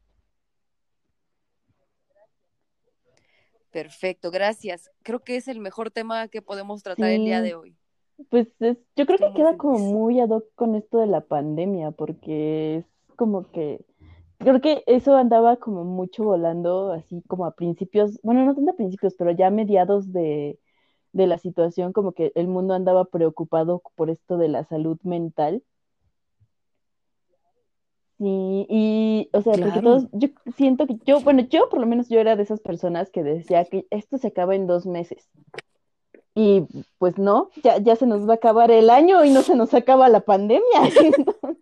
Perfecto, 3.71 4.31
gracias. 4.31 4.91
Creo 5.03 5.21
que 5.21 5.37
es 5.37 5.49
el 5.49 5.61
mejor 5.61 5.91
tema 5.91 6.29
que 6.29 6.43
podemos 6.43 6.83
tratar 6.83 7.11
el 7.11 7.25
día 7.25 7.41
de 7.41 7.55
hoy. 7.55 7.77
Pues 8.29 8.49
es- 8.61 8.77
yo 8.97 9.07
creo 9.07 9.17
Estoy 9.17 9.29
que 9.31 9.35
queda 9.35 9.57
como 9.57 9.79
muy 9.79 10.21
ad 10.21 10.29
hoc 10.31 10.45
con 10.55 10.75
esto 10.75 10.99
de 10.99 11.07
la 11.07 11.23
pandemia, 11.23 11.91
porque 11.93 12.77
es 12.79 12.85
como 13.17 13.51
que, 13.51 13.85
creo 14.39 14.61
que 14.61 14.83
eso 14.87 15.17
andaba 15.17 15.57
como 15.57 15.85
mucho 15.85 16.25
volando, 16.25 16.93
así 16.93 17.23
como 17.29 17.47
a 17.47 17.55
principios, 17.55 18.21
bueno, 18.23 18.45
no 18.45 18.55
tanto 18.55 18.73
a 18.73 18.77
principios, 18.77 19.15
pero 19.17 19.31
ya 19.31 19.47
a 19.49 19.51
mediados 19.51 20.13
de, 20.13 20.59
de 21.13 21.27
la 21.27 21.39
situación, 21.39 21.93
como 21.93 22.13
que 22.13 22.33
el 22.35 22.49
mundo 22.49 22.75
andaba 22.75 23.05
preocupado 23.07 23.83
por 23.97 24.11
esto 24.11 24.37
de 24.39 24.49
la 24.49 24.65
salud 24.65 24.99
mental. 25.03 25.63
Sí, 28.21 28.67
y, 28.69 29.31
o 29.33 29.41
sea, 29.41 29.55
porque 29.55 29.81
todos, 29.81 30.05
yo 30.13 30.29
siento 30.55 30.87
que 30.87 30.99
yo, 31.07 31.21
bueno, 31.21 31.41
yo 31.49 31.71
por 31.71 31.81
lo 31.81 31.87
menos 31.87 32.11
yo 32.11 32.21
era 32.21 32.37
de 32.37 32.43
esas 32.43 32.61
personas 32.61 33.09
que 33.09 33.23
decía 33.23 33.65
que 33.65 33.87
esto 33.89 34.19
se 34.19 34.27
acaba 34.27 34.55
en 34.55 34.67
dos 34.67 34.85
meses. 34.85 35.31
Y 36.35 36.67
pues 36.99 37.17
no, 37.17 37.49
ya, 37.63 37.79
ya 37.79 37.97
se 37.97 38.07
nos 38.07 38.29
va 38.29 38.35
a 38.35 38.37
acabar 38.37 38.71
el 38.71 38.91
año 38.91 39.25
y 39.25 39.31
no 39.31 39.41
se 39.41 39.57
nos 39.57 39.73
acaba 39.73 40.11
la 40.11 40.21
pandemia. 40.21 40.63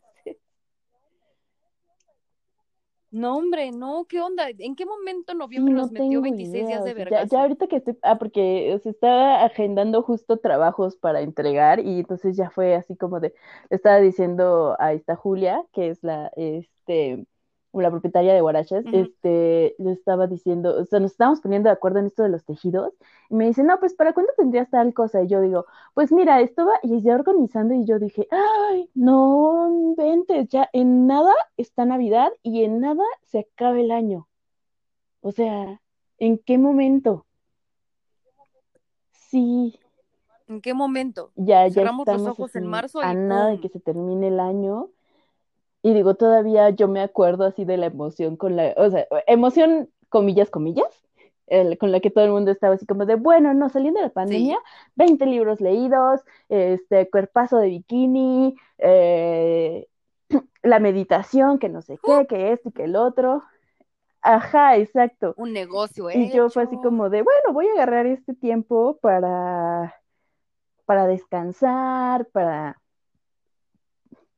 No, 3.10 3.36
hombre, 3.36 3.70
no, 3.72 4.06
¿qué 4.08 4.20
onda? 4.20 4.48
¿En 4.50 4.74
qué 4.76 4.86
momento 4.86 5.34
Sí, 5.54 5.62
noviembre 5.62 5.74
no 5.74 5.86
nos 5.86 5.90
metió 5.90 6.20
tengo 6.20 6.22
26 6.22 6.66
días 6.66 6.82
de 6.84 6.94
sea, 6.94 7.10
ya, 7.10 7.24
ya 7.26 7.40
ahorita 7.42 7.66
que 7.66 7.76
estoy, 7.76 7.98
ah, 8.02 8.16
porque 8.18 8.78
se 8.82 8.90
estaba 8.90 9.44
agendando 9.44 10.02
justo 10.02 10.36
trabajos 10.38 10.96
para 10.96 11.20
entregar 11.22 11.80
y 11.80 11.98
entonces 12.00 12.36
ya 12.36 12.50
fue 12.50 12.76
así 12.76 12.96
como 12.96 13.18
de, 13.18 13.34
estaba 13.70 13.98
diciendo 13.98 14.76
a 14.78 14.92
esta 14.92 15.16
Julia, 15.16 15.64
que 15.72 15.88
es 15.90 16.02
la, 16.04 16.30
este, 16.36 17.26
la 17.72 17.90
propietaria 17.90 18.34
de 18.34 18.40
Guaraches, 18.40 18.84
Ujú. 18.86 18.96
este, 18.96 19.74
le 19.78 19.92
estaba 19.92 20.26
diciendo, 20.26 20.80
o 20.80 20.84
sea, 20.84 21.00
nos 21.00 21.12
estábamos 21.12 21.40
poniendo 21.40 21.68
de 21.68 21.74
acuerdo 21.74 21.98
en 21.98 22.06
esto 22.06 22.22
de 22.22 22.30
los 22.30 22.44
tejidos 22.44 22.94
y 23.30 23.34
me 23.34 23.46
dice, 23.46 23.62
no, 23.62 23.78
pues, 23.78 23.94
¿para 23.94 24.14
cuándo 24.14 24.32
tendrías 24.36 24.70
tal 24.70 24.94
cosa? 24.94 25.22
Y 25.22 25.28
yo 25.28 25.40
digo, 25.40 25.66
pues 25.94 26.10
mira, 26.10 26.40
esto 26.40 26.66
va, 26.66 26.74
y 26.82 27.00
ya 27.02 27.14
organizando 27.14 27.74
y 27.74 27.84
yo 27.84 27.98
dije, 27.98 28.26
ay, 28.30 28.90
no 28.94 29.68
inventes, 29.68 30.48
ya 30.48 30.68
en 30.72 31.06
nada 31.06 31.34
está 31.56 31.84
Navidad 31.84 32.32
y 32.42 32.64
en 32.64 32.80
nada 32.80 33.04
se 33.22 33.40
acaba 33.40 33.78
el 33.78 33.90
año. 33.90 34.28
O 35.20 35.32
sea, 35.32 35.80
¿en 36.18 36.38
qué 36.38 36.58
momento? 36.58 37.26
Sí, 39.12 39.78
¿En 40.48 40.62
qué 40.62 40.72
momento? 40.72 41.30
ya, 41.36 41.68
ya 41.68 41.74
Cerramos 41.74 42.08
los 42.08 42.26
ojos 42.26 42.56
en 42.56 42.66
marzo 42.66 43.00
a 43.00 43.12
y 43.12 43.16
nada 43.16 43.48
de 43.48 43.60
que 43.60 43.68
se 43.68 43.80
termine 43.80 44.28
el 44.28 44.40
año. 44.40 44.88
Y 45.82 45.94
digo, 45.94 46.14
todavía 46.16 46.70
yo 46.70 46.88
me 46.88 47.00
acuerdo 47.00 47.44
así 47.44 47.64
de 47.64 47.76
la 47.76 47.86
emoción 47.86 48.36
con 48.36 48.56
la, 48.56 48.74
o 48.76 48.90
sea, 48.90 49.06
emoción, 49.26 49.88
comillas, 50.08 50.50
comillas, 50.50 50.86
el- 51.46 51.78
con 51.78 51.92
la 51.92 52.00
que 52.00 52.10
todo 52.10 52.24
el 52.24 52.32
mundo 52.32 52.50
estaba 52.50 52.74
así 52.74 52.86
como 52.86 53.06
de, 53.06 53.14
bueno, 53.14 53.54
no, 53.54 53.68
saliendo 53.68 54.00
de 54.00 54.06
la 54.08 54.12
pandemia, 54.12 54.58
20 54.96 55.24
libros 55.26 55.60
leídos, 55.60 56.20
este, 56.48 57.08
cuerpazo 57.10 57.58
de 57.58 57.68
bikini, 57.68 58.56
eh, 58.78 59.86
la 60.62 60.78
meditación, 60.80 61.58
que 61.58 61.68
no 61.68 61.80
sé 61.82 61.98
qué, 62.04 62.26
que 62.26 62.52
esto 62.52 62.68
y 62.70 62.72
que 62.72 62.84
el 62.84 62.96
otro. 62.96 63.42
Ajá, 64.20 64.76
exacto. 64.76 65.34
Un 65.36 65.52
negocio 65.52 66.10
Y 66.10 66.30
yo 66.32 66.50
fue 66.50 66.64
así 66.64 66.76
como 66.76 67.08
de, 67.08 67.22
bueno, 67.22 67.52
voy 67.52 67.68
a 67.68 67.72
agarrar 67.72 68.06
este 68.06 68.34
tiempo 68.34 68.98
para, 69.00 69.94
para 70.86 71.06
descansar, 71.06 72.26
para, 72.32 72.80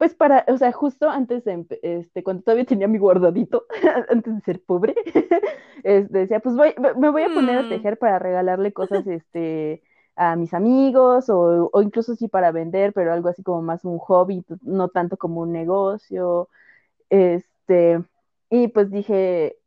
pues 0.00 0.14
para, 0.16 0.46
o 0.48 0.58
sea, 0.58 0.72
justo 0.72 1.10
antes 1.10 1.44
de, 1.44 1.66
este, 1.82 2.24
cuando 2.24 2.42
todavía 2.44 2.64
tenía 2.66 2.88
mi 2.88 2.98
guardadito, 2.98 3.66
antes 4.10 4.34
de 4.34 4.42
ser 4.42 4.62
pobre, 4.64 4.96
este, 5.84 6.18
decía, 6.20 6.40
pues 6.40 6.56
voy, 6.56 6.74
me 6.98 7.10
voy 7.10 7.22
a 7.24 7.30
poner 7.34 7.58
a 7.58 7.64
Mm. 7.64 7.68
tejer 7.68 7.98
para 7.98 8.18
regalarle 8.18 8.72
cosas, 8.72 9.06
este, 9.06 9.82
a 10.16 10.36
mis 10.36 10.54
amigos 10.54 11.30
o, 11.30 11.70
o, 11.72 11.82
incluso 11.82 12.14
sí 12.16 12.28
para 12.28 12.52
vender, 12.52 12.94
pero 12.94 13.12
algo 13.12 13.28
así 13.28 13.42
como 13.44 13.62
más 13.62 13.84
un 13.84 13.98
hobby, 13.98 14.44
no 14.62 14.88
tanto 14.88 15.18
como 15.18 15.42
un 15.42 15.52
negocio. 15.52 16.48
Este, 17.10 18.02
y 18.50 18.68
pues 18.68 18.90
dije, 18.92 19.58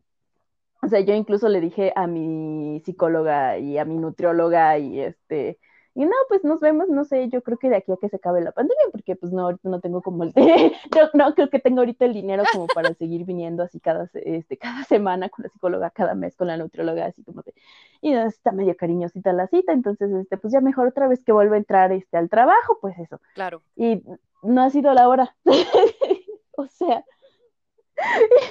o 0.81 0.87
sea, 0.89 0.99
yo 1.01 1.13
incluso 1.15 1.47
le 1.49 1.61
dije 1.61 1.93
a 1.95 2.07
mi 2.07 2.81
psicóloga 2.85 3.57
y 3.59 3.77
a 3.77 3.85
mi 3.85 3.97
nutrióloga 3.97 4.77
y 4.79 4.99
este, 5.01 5.59
y 5.95 6.05
no, 6.05 6.15
pues 6.27 6.43
nos 6.43 6.59
vemos, 6.59 6.89
no 6.89 7.03
sé, 7.03 7.29
yo 7.29 7.43
creo 7.43 7.59
que 7.59 7.69
de 7.69 7.75
aquí 7.75 7.91
a 7.91 7.97
que 7.97 8.09
se 8.09 8.15
acabe 8.15 8.41
la 8.41 8.51
pandemia, 8.51 8.85
porque 8.91 9.15
pues 9.15 9.31
no, 9.31 9.43
ahorita 9.43 9.69
no 9.69 9.79
tengo 9.79 10.01
como 10.01 10.23
el, 10.23 10.33
yo 10.33 10.41
no 11.13 11.35
creo 11.35 11.49
que 11.51 11.59
tengo 11.59 11.79
ahorita 11.79 12.05
el 12.05 12.13
dinero 12.13 12.43
como 12.51 12.65
para 12.67 12.93
seguir 12.95 13.25
viniendo 13.25 13.61
así 13.61 13.79
cada, 13.79 14.09
este, 14.13 14.57
cada 14.57 14.83
semana 14.85 15.29
con 15.29 15.43
la 15.43 15.49
psicóloga, 15.49 15.91
cada 15.91 16.15
mes 16.15 16.35
con 16.35 16.47
la 16.47 16.57
nutrióloga, 16.57 17.05
así 17.05 17.23
como 17.23 17.43
de, 17.43 17.53
y 18.01 18.11
está 18.13 18.51
medio 18.51 18.75
cariñosita 18.75 19.33
la 19.33 19.47
cita, 19.47 19.71
entonces, 19.71 20.11
este, 20.11 20.37
pues 20.37 20.51
ya 20.51 20.61
mejor 20.61 20.87
otra 20.87 21.07
vez 21.07 21.23
que 21.23 21.31
vuelva 21.31 21.55
a 21.55 21.59
entrar, 21.59 21.91
este, 21.91 22.17
al 22.17 22.29
trabajo, 22.29 22.79
pues 22.81 22.97
eso. 22.97 23.21
Claro. 23.35 23.61
Y 23.75 24.03
no 24.41 24.63
ha 24.63 24.71
sido 24.71 24.93
la 24.93 25.07
hora. 25.07 25.35
o 26.57 26.67
sea, 26.67 27.05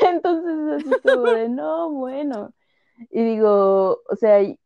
y 0.00 0.04
entonces 0.06 0.86
así 0.86 1.00
como 1.02 1.24
de, 1.24 1.48
no, 1.48 1.90
bueno. 1.90 2.54
Y 3.10 3.24
digo, 3.24 4.00
o 4.08 4.16
sea, 4.16 4.40
y 4.42 4.58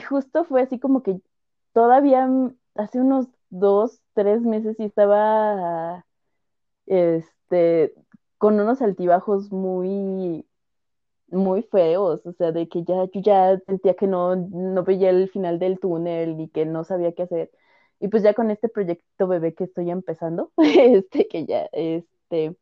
justo 0.00 0.44
fue 0.44 0.62
así 0.62 0.78
como 0.78 1.02
que 1.02 1.20
todavía 1.72 2.26
mm, 2.26 2.56
hace 2.74 3.00
unos 3.00 3.26
dos, 3.50 4.00
tres 4.14 4.42
meses 4.42 4.78
y 4.78 4.84
estaba 4.84 6.06
este, 6.86 7.94
con 8.38 8.60
unos 8.60 8.82
altibajos 8.82 9.52
muy, 9.52 10.46
muy 11.28 11.62
feos, 11.62 12.24
o 12.26 12.32
sea, 12.32 12.52
de 12.52 12.68
que 12.68 12.84
ya, 12.84 13.04
yo 13.12 13.20
ya 13.20 13.58
sentía 13.66 13.94
que 13.94 14.06
no, 14.06 14.36
no 14.36 14.84
veía 14.84 15.10
el 15.10 15.28
final 15.30 15.58
del 15.58 15.78
túnel 15.80 16.40
y 16.40 16.48
que 16.48 16.64
no 16.66 16.84
sabía 16.84 17.12
qué 17.12 17.22
hacer. 17.24 17.50
Y 18.00 18.08
pues 18.08 18.22
ya 18.22 18.34
con 18.34 18.50
este 18.50 18.68
proyecto 18.68 19.26
bebé 19.26 19.54
que 19.54 19.64
estoy 19.64 19.90
empezando, 19.90 20.52
este, 20.58 21.28
que 21.28 21.46
ya, 21.46 21.68
este, 21.72 22.56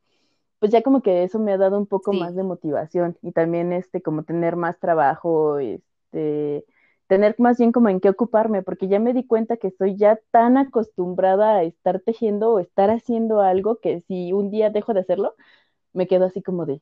pues 0.58 0.72
ya 0.72 0.82
como 0.82 1.02
que 1.02 1.24
eso 1.24 1.38
me 1.38 1.52
ha 1.52 1.58
dado 1.58 1.78
un 1.78 1.86
poco 1.86 2.12
más 2.12 2.34
de 2.34 2.42
motivación 2.42 3.18
y 3.22 3.32
también 3.32 3.72
este, 3.72 4.02
como 4.02 4.24
tener 4.24 4.56
más 4.56 4.78
trabajo, 4.78 5.58
este, 5.58 6.64
tener 7.06 7.36
más 7.38 7.58
bien 7.58 7.72
como 7.72 7.88
en 7.88 8.00
qué 8.00 8.08
ocuparme, 8.08 8.62
porque 8.62 8.88
ya 8.88 8.98
me 8.98 9.12
di 9.12 9.24
cuenta 9.26 9.56
que 9.56 9.68
estoy 9.68 9.96
ya 9.96 10.18
tan 10.30 10.56
acostumbrada 10.56 11.56
a 11.56 11.62
estar 11.62 12.00
tejiendo 12.00 12.52
o 12.52 12.58
estar 12.58 12.90
haciendo 12.90 13.40
algo 13.40 13.78
que 13.78 14.02
si 14.08 14.32
un 14.32 14.50
día 14.50 14.70
dejo 14.70 14.94
de 14.94 15.00
hacerlo, 15.00 15.34
me 15.92 16.06
quedo 16.06 16.26
así 16.26 16.42
como 16.42 16.66
de, 16.66 16.80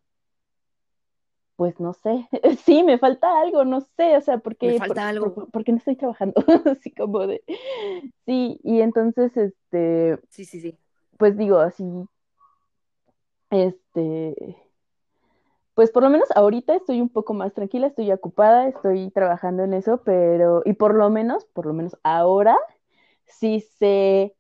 pues 1.57 1.79
no 1.79 1.93
sé, 1.93 2.29
sí, 2.65 2.83
me 2.83 2.99
falta 2.99 3.41
algo, 3.41 3.65
no 3.65 3.81
sé, 3.97 4.17
o 4.17 4.21
sea, 4.21 4.39
porque, 4.39 4.69
me 4.69 4.79
falta 4.79 5.09
algo. 5.09 5.49
porque 5.53 5.73
no 5.73 5.79
estoy 5.79 5.97
trabajando, 5.97 6.35
así 6.65 6.91
como 6.91 7.27
de, 7.27 7.43
sí, 8.27 8.59
y 8.63 8.81
entonces, 8.81 9.37
este, 9.37 10.19
sí, 10.31 10.45
sí, 10.45 10.61
sí, 10.61 10.79
pues 11.19 11.37
digo, 11.37 11.59
así, 11.59 11.85
este, 13.51 14.57
pues 15.75 15.91
por 15.91 16.03
lo 16.05 16.11
menos 16.11 16.29
ahorita 16.35 16.75
estoy 16.75 17.01
un 17.01 17.09
poco 17.09 17.35
más 17.35 17.53
tranquila, 17.53 17.89
estoy 17.89 18.11
ocupada, 18.13 18.69
estoy 18.69 19.11
trabajando 19.11 19.65
en 19.65 19.75
eso, 19.75 20.03
pero, 20.05 20.63
y 20.65 20.75
por 20.75 20.95
lo 20.95 21.11
menos, 21.11 21.45
por 21.47 21.67
lo 21.67 21.73
menos 21.73 21.99
ahora, 22.05 22.57
sí 23.25 23.61
sé, 23.79 24.37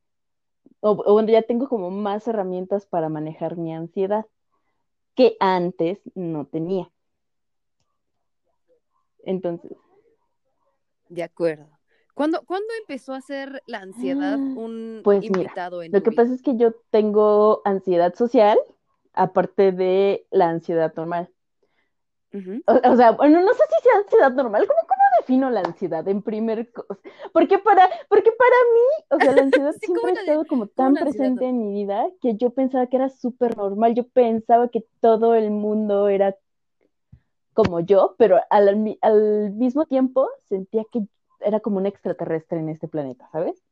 o, 0.80 0.94
bueno, 0.94 1.30
ya 1.30 1.42
tengo 1.42 1.68
como 1.68 1.90
más 1.90 2.28
herramientas 2.28 2.86
para 2.86 3.08
manejar 3.08 3.56
mi 3.56 3.74
ansiedad 3.74 4.26
que 5.14 5.36
antes 5.40 5.98
no 6.14 6.46
tenía. 6.46 6.90
Entonces. 9.24 9.72
De 11.08 11.22
acuerdo. 11.22 11.66
¿Cuándo, 12.12 12.44
¿Cuándo, 12.44 12.68
empezó 12.80 13.12
a 13.12 13.20
ser 13.20 13.62
la 13.66 13.78
ansiedad 13.78 14.34
ah, 14.34 14.36
un 14.36 15.00
pues 15.02 15.24
invitado 15.24 15.82
en 15.82 15.90
Lo 15.90 16.02
que 16.02 16.12
pasa 16.12 16.32
es 16.32 16.42
que 16.42 16.56
yo 16.56 16.74
tengo 16.90 17.62
ansiedad 17.64 18.14
social 18.14 18.58
aparte 19.14 19.72
de 19.72 20.26
la 20.30 20.48
ansiedad 20.48 20.92
normal. 20.94 21.30
o, 22.66 22.96
sea, 22.96 23.12
bueno, 23.12 23.40
no 23.40 23.54
sé 23.54 23.62
si 23.68 23.82
sea 23.82 23.98
ansiedad 23.98 24.32
normal, 24.32 24.66
¿cómo, 24.66 24.80
cómo 24.80 25.02
defino 25.20 25.50
la 25.50 25.60
ansiedad 25.60 26.06
en 26.08 26.20
primer 26.20 26.70
cosa? 26.72 26.98
Porque 27.32 27.58
para, 27.58 27.88
porque 28.08 28.32
para 28.32 28.56
mí, 28.74 29.04
o 29.10 29.18
sea, 29.20 29.32
la 29.32 29.42
ansiedad 29.70 29.74
siempre 29.80 30.10
ha 30.10 30.20
estado 30.20 30.44
como 30.46 30.66
tan 30.66 30.94
presente 30.94 31.46
en 31.46 31.58
mi 31.58 31.72
vida 31.72 32.06
que 32.20 32.36
yo 32.36 32.50
pensaba 32.50 32.86
que 32.88 32.96
era 32.96 33.08
súper 33.08 33.56
normal, 33.56 33.94
yo 33.94 34.06
pensaba 34.08 34.68
que 34.68 34.84
todo 35.00 35.34
el 35.34 35.50
mundo 35.50 36.08
era 36.08 36.36
como 37.54 37.78
yo, 37.78 38.16
pero 38.18 38.40
al, 38.50 38.98
al 39.00 39.52
mismo 39.52 39.86
tiempo 39.86 40.28
sentía 40.48 40.82
que 40.90 41.06
era 41.40 41.60
como 41.60 41.76
un 41.76 41.86
extraterrestre 41.86 42.58
en 42.58 42.68
este 42.68 42.88
planeta, 42.88 43.28
¿sabes? 43.30 43.62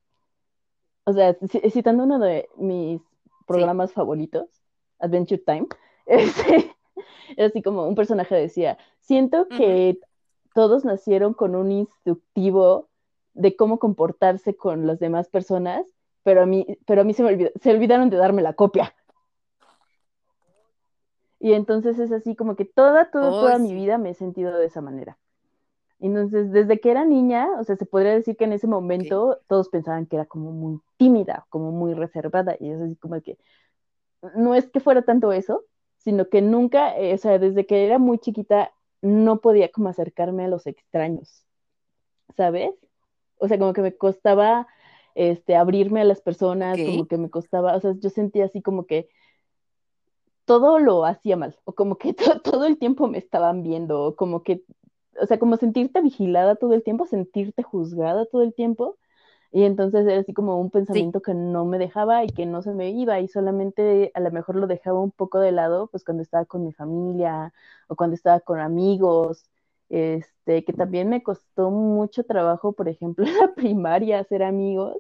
O 1.05 1.12
sea, 1.12 1.37
citando 1.71 2.05
uno 2.05 2.21
de 2.21 2.49
mis 2.57 3.03
programas 3.47 3.93
favoritos, 3.93 4.62
Adventure 5.03 5.43
Time, 5.45 5.67
este, 6.07 6.75
así 7.38 7.62
como 7.62 7.87
un 7.87 7.95
personaje 7.95 8.35
decía, 8.35 8.79
siento 9.01 9.49
que 9.49 9.99
todos 10.55 10.85
nacieron 10.85 11.35
con 11.35 11.55
un 11.55 11.73
instructivo 11.73 12.88
de 13.35 13.57
cómo 13.57 13.79
comportarse 13.79 14.57
con 14.57 14.87
las 14.87 14.99
demás 14.99 15.29
personas, 15.29 15.87
pero 16.23 16.43
a 16.43 16.47
mí, 16.47 16.67
pero 16.87 17.03
a 17.03 17.05
mí 17.05 17.15
se 17.15 17.23
me 17.23 17.53
se 17.61 17.71
olvidaron 17.71 18.11
de 18.11 18.17
darme 18.17 18.43
la 18.43 18.53
copia. 18.53 18.95
Y 21.41 21.55
entonces 21.55 21.99
es 21.99 22.12
así 22.12 22.37
como 22.37 22.55
que 22.55 22.65
toda, 22.65 23.11
toda, 23.11 23.31
toda 23.31 23.59
mi 23.59 23.75
vida 23.75 23.99
me 23.99 24.11
he 24.11 24.15
sentido 24.15 24.57
de 24.57 24.67
esa 24.67 24.81
manera. 24.81 25.19
Entonces, 25.99 26.51
desde 26.51 26.81
que 26.81 26.91
era 26.91 27.05
niña, 27.05 27.49
o 27.61 27.65
sea, 27.65 27.77
se 27.77 27.87
podría 27.87 28.12
decir 28.12 28.37
que 28.37 28.45
en 28.45 28.53
ese 28.53 28.67
momento 28.67 29.38
todos 29.47 29.69
pensaban 29.69 30.07
que 30.07 30.17
era 30.17 30.25
como 30.27 30.51
muy 30.51 30.81
tímida, 30.97 31.47
como 31.49 31.71
muy 31.71 31.95
reservada, 31.95 32.57
y 32.59 32.71
es 32.71 32.81
así 32.81 32.97
como 32.97 33.21
que 33.23 33.38
no 34.35 34.55
es 34.55 34.71
que 34.71 34.81
fuera 34.81 35.03
tanto 35.03 35.33
eso, 35.33 35.65
sino 35.99 36.29
que 36.29 36.43
nunca, 36.43 36.97
eh, 36.99 37.15
o 37.15 37.19
sea, 37.19 37.39
desde 37.39 37.67
que 37.67 37.85
era 37.85 37.99
muy 37.99 38.19
chiquita, 38.19 38.73
no 39.01 39.41
podía 39.41 39.71
como 39.71 39.89
acercarme 39.89 40.45
a 40.45 40.49
los 40.49 40.67
extraños, 40.67 41.45
¿sabes? 42.37 42.73
O 43.39 43.49
sea, 43.49 43.59
como 43.59 43.73
que 43.73 43.83
me 43.83 43.97
costaba 43.97 44.67
este, 45.15 45.57
abrirme 45.57 46.01
a 46.01 46.05
las 46.05 46.21
personas, 46.21 46.79
como 46.79 47.07
que 47.07 47.19
me 47.19 47.31
costaba, 47.31 47.77
o 47.77 47.81
sea, 47.81 47.95
yo 47.99 48.11
sentía 48.11 48.45
así 48.45 48.63
como 48.63 48.87
que 48.87 49.09
todo 50.45 50.79
lo 50.79 51.05
hacía 51.05 51.37
mal, 51.37 51.57
o 51.65 51.75
como 51.75 51.97
que 51.97 52.15
todo 52.45 52.65
el 52.65 52.79
tiempo 52.79 53.09
me 53.09 53.19
estaban 53.19 53.63
viendo, 53.63 54.03
o 54.05 54.17
como 54.17 54.43
que, 54.43 54.65
o 55.21 55.27
sea, 55.27 55.39
como 55.39 55.57
sentirte 55.57 56.01
vigilada 56.01 56.57
todo 56.57 56.75
el 56.75 56.83
tiempo, 56.83 57.07
sentirte 57.07 57.63
juzgada 57.63 58.27
todo 58.27 58.43
el 58.43 58.55
tiempo, 58.55 58.97
y 59.53 59.65
entonces 59.65 60.07
era 60.07 60.21
así 60.21 60.33
como 60.33 60.59
un 60.59 60.71
pensamiento 60.71 61.21
que 61.21 61.35
no 61.35 61.67
me 61.67 61.79
dejaba 61.79 62.25
y 62.25 62.29
que 62.29 62.47
no 62.47 62.62
se 62.62 62.73
me 62.73 62.91
iba 62.91 63.21
y 63.21 63.29
solamente 63.29 64.11
a 64.15 64.21
lo 64.21 64.31
mejor 64.31 64.57
lo 64.57 64.67
dejaba 64.67 64.99
un 65.01 65.11
poco 65.11 65.41
de 65.41 65.53
lado, 65.53 65.88
pues 65.88 66.05
cuando 66.05 66.23
estaba 66.23 66.47
con 66.47 66.65
mi 66.65 66.73
familia 66.73 67.53
o 67.87 67.95
cuando 67.95 68.15
estaba 68.15 68.41
con 68.41 68.61
amigos, 68.61 69.45
este, 69.91 70.65
que 70.65 70.73
también 70.73 71.11
me 71.11 71.23
costó 71.23 71.71
mucho 71.71 72.25
trabajo, 72.25 72.73
por 72.73 72.88
ejemplo, 72.88 73.27
en 73.29 73.37
la 73.37 73.55
primaria 73.55 74.21
hacer 74.21 74.43
amigos. 74.43 74.97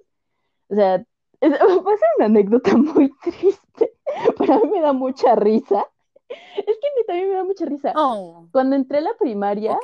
O 0.68 0.74
sea, 0.74 0.96
es, 1.40 1.50
va 1.50 1.56
a 1.56 1.96
ser 1.96 2.08
una 2.18 2.26
anécdota 2.26 2.76
muy 2.76 3.10
triste, 3.22 3.94
pero 4.36 4.52
a 4.52 4.60
mí 4.60 4.70
me 4.70 4.82
da 4.82 4.92
mucha 4.92 5.34
risa. 5.34 5.86
Es 6.28 6.64
que 6.64 6.70
a 6.70 6.94
mí 6.96 7.06
también 7.06 7.28
me 7.30 7.34
da 7.36 7.44
mucha 7.44 7.64
risa. 7.64 7.92
Oh. 7.96 8.46
Cuando 8.52 8.76
entré 8.76 8.98
a 8.98 9.02
la 9.02 9.14
primaria, 9.18 9.78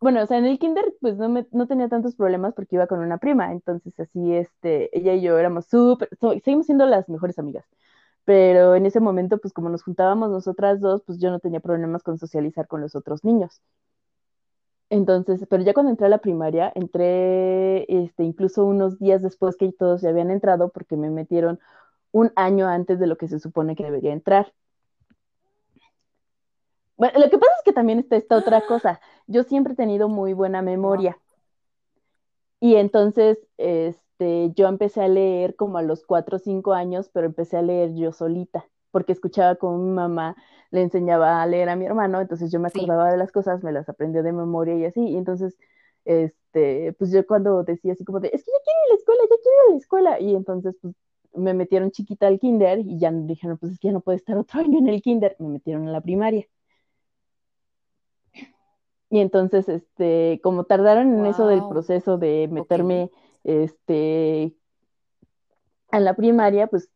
bueno, 0.00 0.22
o 0.22 0.26
sea, 0.26 0.38
en 0.38 0.46
el 0.46 0.58
kinder 0.58 0.94
pues 1.00 1.16
no, 1.16 1.28
me, 1.28 1.46
no 1.52 1.66
tenía 1.66 1.88
tantos 1.88 2.16
problemas 2.16 2.54
porque 2.54 2.76
iba 2.76 2.86
con 2.86 3.00
una 3.00 3.18
prima, 3.18 3.52
entonces 3.52 3.98
así, 4.00 4.34
este, 4.34 4.96
ella 4.98 5.14
y 5.14 5.20
yo 5.22 5.38
éramos 5.38 5.66
súper, 5.66 6.08
seguimos 6.44 6.66
siendo 6.66 6.86
las 6.86 7.08
mejores 7.08 7.38
amigas, 7.38 7.66
pero 8.24 8.74
en 8.76 8.86
ese 8.86 9.00
momento 9.00 9.38
pues 9.38 9.52
como 9.54 9.68
nos 9.70 9.82
juntábamos 9.84 10.30
nosotras 10.30 10.80
dos, 10.80 11.02
pues 11.06 11.18
yo 11.20 11.30
no 11.30 11.40
tenía 11.40 11.60
problemas 11.60 12.02
con 12.02 12.18
socializar 12.18 12.66
con 12.68 12.80
los 12.82 12.94
otros 12.96 13.24
niños. 13.24 13.62
Entonces, 14.90 15.46
pero 15.48 15.62
ya 15.62 15.72
cuando 15.72 15.90
entré 15.90 16.06
a 16.06 16.08
la 16.10 16.18
primaria, 16.18 16.72
entré 16.74 17.84
este, 18.04 18.24
incluso 18.24 18.64
unos 18.64 18.98
días 18.98 19.22
después 19.22 19.56
que 19.56 19.70
todos 19.72 20.02
ya 20.02 20.08
habían 20.10 20.30
entrado 20.32 20.70
porque 20.70 20.96
me 20.96 21.10
metieron 21.10 21.60
un 22.12 22.32
año 22.36 22.68
antes 22.68 23.00
de 23.00 23.08
lo 23.08 23.16
que 23.18 23.28
se 23.28 23.40
supone 23.40 23.76
que 23.76 23.84
debería 23.84 24.12
entrar. 24.14 24.54
Bueno, 27.00 27.18
lo 27.18 27.30
que 27.30 27.38
pasa 27.38 27.52
es 27.56 27.64
que 27.64 27.72
también 27.72 27.98
está 27.98 28.16
esta 28.16 28.36
otra 28.36 28.60
cosa. 28.66 29.00
Yo 29.26 29.42
siempre 29.42 29.72
he 29.72 29.76
tenido 29.76 30.10
muy 30.10 30.34
buena 30.34 30.60
memoria. 30.60 31.18
Y 32.60 32.74
entonces, 32.76 33.38
este, 33.56 34.52
yo 34.54 34.68
empecé 34.68 35.00
a 35.00 35.08
leer 35.08 35.56
como 35.56 35.78
a 35.78 35.82
los 35.82 36.04
cuatro 36.04 36.36
o 36.36 36.38
cinco 36.38 36.74
años, 36.74 37.08
pero 37.08 37.24
empecé 37.24 37.56
a 37.56 37.62
leer 37.62 37.94
yo 37.94 38.12
solita, 38.12 38.68
porque 38.90 39.12
escuchaba 39.12 39.54
como 39.54 39.78
mi 39.78 39.92
mamá 39.92 40.36
le 40.70 40.82
enseñaba 40.82 41.40
a 41.40 41.46
leer 41.46 41.70
a 41.70 41.76
mi 41.76 41.86
hermano, 41.86 42.20
entonces 42.20 42.52
yo 42.52 42.60
me 42.60 42.68
acordaba 42.68 43.10
de 43.10 43.16
las 43.16 43.32
cosas, 43.32 43.64
me 43.64 43.72
las 43.72 43.88
aprendía 43.88 44.22
de 44.22 44.32
memoria 44.32 44.76
y 44.76 44.84
así, 44.84 45.00
y 45.00 45.16
entonces, 45.16 45.56
este, 46.04 46.92
pues 46.98 47.10
yo 47.12 47.26
cuando 47.26 47.64
decía 47.64 47.94
así 47.94 48.04
como 48.04 48.20
de, 48.20 48.28
es 48.28 48.44
que 48.44 48.50
ya 48.52 48.58
quiero 48.62 48.78
ir 48.78 48.90
a 48.90 48.92
la 48.92 48.98
escuela, 48.98 49.22
ya 49.22 49.36
quiero 49.42 49.56
ir 49.56 49.70
a 49.70 49.72
la 49.72 49.78
escuela, 49.78 50.20
y 50.20 50.34
entonces, 50.36 50.76
pues, 50.82 50.94
me 51.34 51.54
metieron 51.54 51.90
chiquita 51.92 52.26
al 52.26 52.38
kinder, 52.38 52.80
y 52.80 52.98
ya 52.98 53.10
dijeron, 53.10 53.56
pues 53.56 53.72
es 53.72 53.78
que 53.78 53.88
ya 53.88 53.92
no 53.92 54.00
puede 54.02 54.16
estar 54.18 54.36
otro 54.36 54.60
año 54.60 54.78
en 54.78 54.88
el 54.88 55.00
kinder, 55.00 55.34
me 55.38 55.48
metieron 55.48 55.88
a 55.88 55.92
la 55.92 56.02
primaria. 56.02 56.46
Y 59.10 59.20
entonces, 59.20 59.68
este, 59.68 60.40
como 60.42 60.64
tardaron 60.64 61.18
en 61.18 61.26
eso 61.26 61.46
del 61.46 61.66
proceso 61.68 62.16
de 62.16 62.48
meterme 62.50 63.10
este, 63.44 64.54
en 65.92 66.04
la 66.04 66.14
primaria, 66.14 66.66
pues 66.68 66.88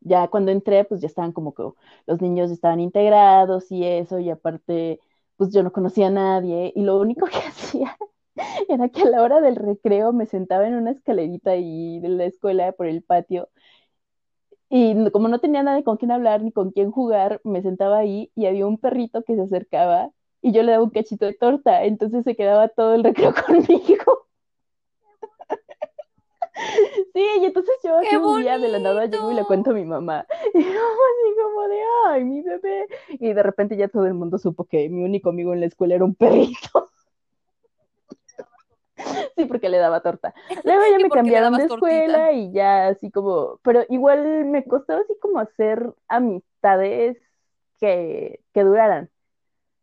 ya 0.00 0.28
cuando 0.28 0.50
entré, 0.52 0.84
pues 0.84 1.00
ya 1.00 1.06
estaban 1.08 1.32
como 1.32 1.54
que 1.54 1.62
los 2.06 2.20
niños 2.20 2.50
estaban 2.50 2.80
integrados 2.80 3.70
y 3.70 3.84
eso, 3.84 4.18
y 4.18 4.30
aparte, 4.30 5.00
pues 5.36 5.52
yo 5.52 5.62
no 5.62 5.72
conocía 5.72 6.08
a 6.08 6.10
nadie, 6.10 6.72
y 6.74 6.82
lo 6.82 6.98
único 6.98 7.26
que 7.32 7.38
hacía 7.38 7.96
era 8.68 8.88
que 8.88 9.02
a 9.02 9.10
la 9.10 9.22
hora 9.22 9.40
del 9.40 9.56
recreo 9.56 10.12
me 10.12 10.26
sentaba 10.26 10.66
en 10.66 10.74
una 10.74 10.90
escalerita 10.92 11.52
ahí 11.52 12.00
de 12.00 12.08
la 12.08 12.24
escuela 12.26 12.72
por 12.72 12.86
el 12.86 13.02
patio, 13.02 13.48
y 14.68 15.10
como 15.10 15.28
no 15.28 15.38
tenía 15.40 15.62
nadie 15.62 15.84
con 15.84 15.96
quien 15.96 16.10
hablar 16.10 16.42
ni 16.42 16.52
con 16.52 16.72
quien 16.72 16.90
jugar, 16.90 17.40
me 17.44 17.62
sentaba 17.62 17.98
ahí 17.98 18.32
y 18.34 18.46
había 18.46 18.66
un 18.66 18.78
perrito 18.78 19.22
que 19.22 19.36
se 19.36 19.42
acercaba 19.42 20.10
y 20.46 20.52
yo 20.52 20.62
le 20.62 20.70
daba 20.70 20.84
un 20.84 20.90
cachito 20.90 21.26
de 21.26 21.34
torta, 21.34 21.82
entonces 21.82 22.22
se 22.22 22.36
quedaba 22.36 22.68
todo 22.68 22.94
el 22.94 23.02
recreo 23.02 23.34
conmigo. 23.46 24.28
Sí, 27.12 27.26
y 27.40 27.44
entonces 27.46 27.74
yo 27.82 27.98
así 27.98 28.14
un 28.14 28.42
día 28.42 28.56
de 28.56 28.68
la 28.68 28.78
nada 28.78 29.06
llego 29.06 29.32
y 29.32 29.34
le 29.34 29.44
cuento 29.44 29.72
a 29.72 29.74
mi 29.74 29.84
mamá. 29.84 30.24
Y 30.54 30.62
yo 30.62 30.70
así 30.70 31.42
como 31.42 31.68
de, 31.68 31.80
ay, 32.06 32.24
mi 32.24 32.42
bebé. 32.42 32.86
Y 33.08 33.32
de 33.32 33.42
repente 33.42 33.76
ya 33.76 33.88
todo 33.88 34.06
el 34.06 34.14
mundo 34.14 34.38
supo 34.38 34.64
que 34.64 34.88
mi 34.88 35.02
único 35.02 35.30
amigo 35.30 35.52
en 35.52 35.60
la 35.60 35.66
escuela 35.66 35.96
era 35.96 36.04
un 36.04 36.14
perrito. 36.14 36.90
Sí, 39.36 39.44
porque 39.44 39.68
le 39.68 39.76
daba 39.76 40.00
torta. 40.00 40.32
Luego 40.64 40.82
ya 40.90 40.98
me 41.02 41.10
cambiaron 41.10 41.54
de 41.54 41.64
escuela 41.64 42.32
y 42.32 42.50
ya 42.52 42.88
así 42.88 43.10
como, 43.10 43.60
pero 43.62 43.84
igual 43.90 44.46
me 44.46 44.64
costó 44.64 44.94
así 44.94 45.14
como 45.20 45.38
hacer 45.38 45.92
amistades 46.08 47.18
que, 47.78 48.40
que 48.54 48.62
duraran. 48.62 49.10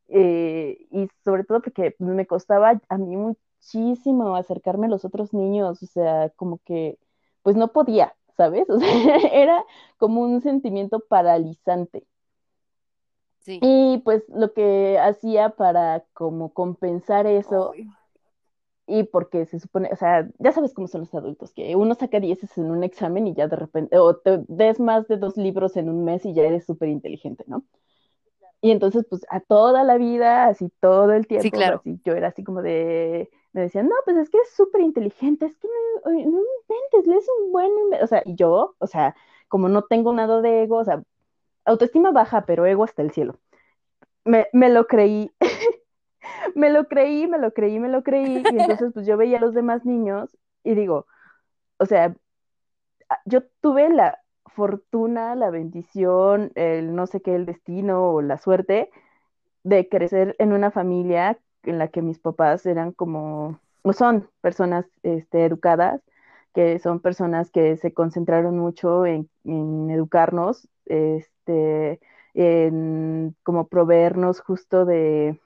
Eh, 0.09 0.87
y 0.91 1.07
sobre 1.23 1.43
todo 1.43 1.61
porque 1.61 1.95
me 1.99 2.27
costaba 2.27 2.79
a 2.89 2.97
mí 2.97 3.15
muchísimo 3.15 4.35
acercarme 4.35 4.87
a 4.87 4.89
los 4.89 5.05
otros 5.05 5.33
niños, 5.33 5.81
o 5.81 5.85
sea, 5.85 6.29
como 6.35 6.59
que 6.59 6.99
pues 7.41 7.55
no 7.55 7.71
podía, 7.71 8.15
¿sabes? 8.37 8.69
O 8.69 8.79
sea, 8.79 9.17
era 9.31 9.65
como 9.97 10.21
un 10.21 10.41
sentimiento 10.41 10.99
paralizante. 10.99 12.05
Sí. 13.39 13.59
Y 13.61 13.97
pues 14.05 14.23
lo 14.29 14.53
que 14.53 14.97
hacía 14.99 15.49
para 15.49 16.05
como 16.13 16.53
compensar 16.53 17.27
eso, 17.27 17.73
y 18.85 19.03
porque 19.03 19.45
se 19.45 19.59
supone, 19.59 19.89
o 19.91 19.95
sea, 19.95 20.29
ya 20.39 20.51
sabes 20.51 20.73
cómo 20.73 20.87
son 20.87 21.01
los 21.01 21.13
adultos, 21.13 21.53
que 21.53 21.75
uno 21.75 21.95
saca 21.95 22.19
dieces 22.19 22.57
en 22.57 22.71
un 22.71 22.83
examen 22.83 23.27
y 23.27 23.33
ya 23.33 23.47
de 23.47 23.55
repente, 23.55 23.97
o 23.97 24.15
te 24.17 24.43
des 24.47 24.79
más 24.79 25.07
de 25.07 25.17
dos 25.17 25.37
libros 25.37 25.77
en 25.77 25.89
un 25.89 26.03
mes 26.03 26.25
y 26.25 26.33
ya 26.33 26.43
eres 26.43 26.65
súper 26.65 26.89
inteligente, 26.89 27.43
¿no? 27.47 27.63
Y 28.63 28.71
entonces, 28.71 29.05
pues 29.09 29.25
a 29.29 29.41
toda 29.41 29.83
la 29.83 29.97
vida, 29.97 30.45
así 30.45 30.71
todo 30.79 31.11
el 31.11 31.27
tiempo, 31.27 31.49
claro. 31.51 31.79
así, 31.79 31.99
yo 32.05 32.13
era 32.13 32.29
así 32.29 32.45
como 32.45 32.61
de, 32.61 33.29
me 33.51 33.59
decían, 33.59 33.89
no, 33.89 33.95
pues 34.05 34.15
es 34.15 34.29
que 34.29 34.37
es 34.37 34.55
súper 34.55 34.79
inteligente, 34.79 35.47
es 35.47 35.57
que 35.57 35.67
no, 36.05 36.11
no 36.11 36.17
inventes, 36.21 37.05
lees 37.05 37.27
un 37.41 37.51
buen, 37.51 37.69
o 38.01 38.07
sea, 38.07 38.23
y 38.23 38.35
yo, 38.35 38.73
o 38.79 38.87
sea, 38.87 39.17
como 39.49 39.67
no 39.67 39.81
tengo 39.81 40.13
nada 40.13 40.39
de 40.39 40.63
ego, 40.63 40.77
o 40.77 40.85
sea, 40.85 41.03
autoestima 41.65 42.11
baja, 42.11 42.45
pero 42.45 42.65
ego 42.65 42.85
hasta 42.85 43.01
el 43.01 43.11
cielo. 43.11 43.35
Me, 44.23 44.47
me 44.53 44.69
lo 44.69 44.87
creí, 44.87 45.29
me 46.55 46.69
lo 46.69 46.87
creí, 46.87 47.27
me 47.27 47.39
lo 47.39 47.53
creí, 47.53 47.81
me 47.81 47.89
lo 47.89 48.01
creí, 48.01 48.43
y 48.49 48.59
entonces 48.59 48.93
pues 48.93 49.05
yo 49.05 49.17
veía 49.17 49.39
a 49.39 49.41
los 49.41 49.53
demás 49.53 49.83
niños 49.83 50.37
y 50.63 50.73
digo, 50.73 51.05
o 51.79 51.85
sea, 51.85 52.15
yo 53.25 53.43
tuve 53.59 53.89
la, 53.89 54.22
fortuna, 54.55 55.35
la 55.35 55.49
bendición, 55.49 56.51
el 56.55 56.95
no 56.95 57.07
sé 57.07 57.21
qué, 57.21 57.35
el 57.35 57.45
destino 57.45 58.11
o 58.11 58.21
la 58.21 58.37
suerte 58.37 58.89
de 59.63 59.89
crecer 59.89 60.35
en 60.39 60.53
una 60.53 60.71
familia 60.71 61.39
en 61.63 61.79
la 61.79 61.87
que 61.89 62.01
mis 62.01 62.19
papás 62.19 62.65
eran 62.65 62.91
como, 62.91 63.59
o 63.83 63.93
son 63.93 64.29
personas 64.41 64.85
este, 65.03 65.45
educadas, 65.45 66.01
que 66.53 66.79
son 66.79 66.99
personas 66.99 67.51
que 67.51 67.77
se 67.77 67.93
concentraron 67.93 68.57
mucho 68.57 69.05
en, 69.05 69.29
educarnos, 69.89 70.67
este, 70.85 71.99
en 72.33 73.35
como 73.43 73.67
proveernos 73.67 74.41
justo 74.41 74.85
de, 74.85 75.39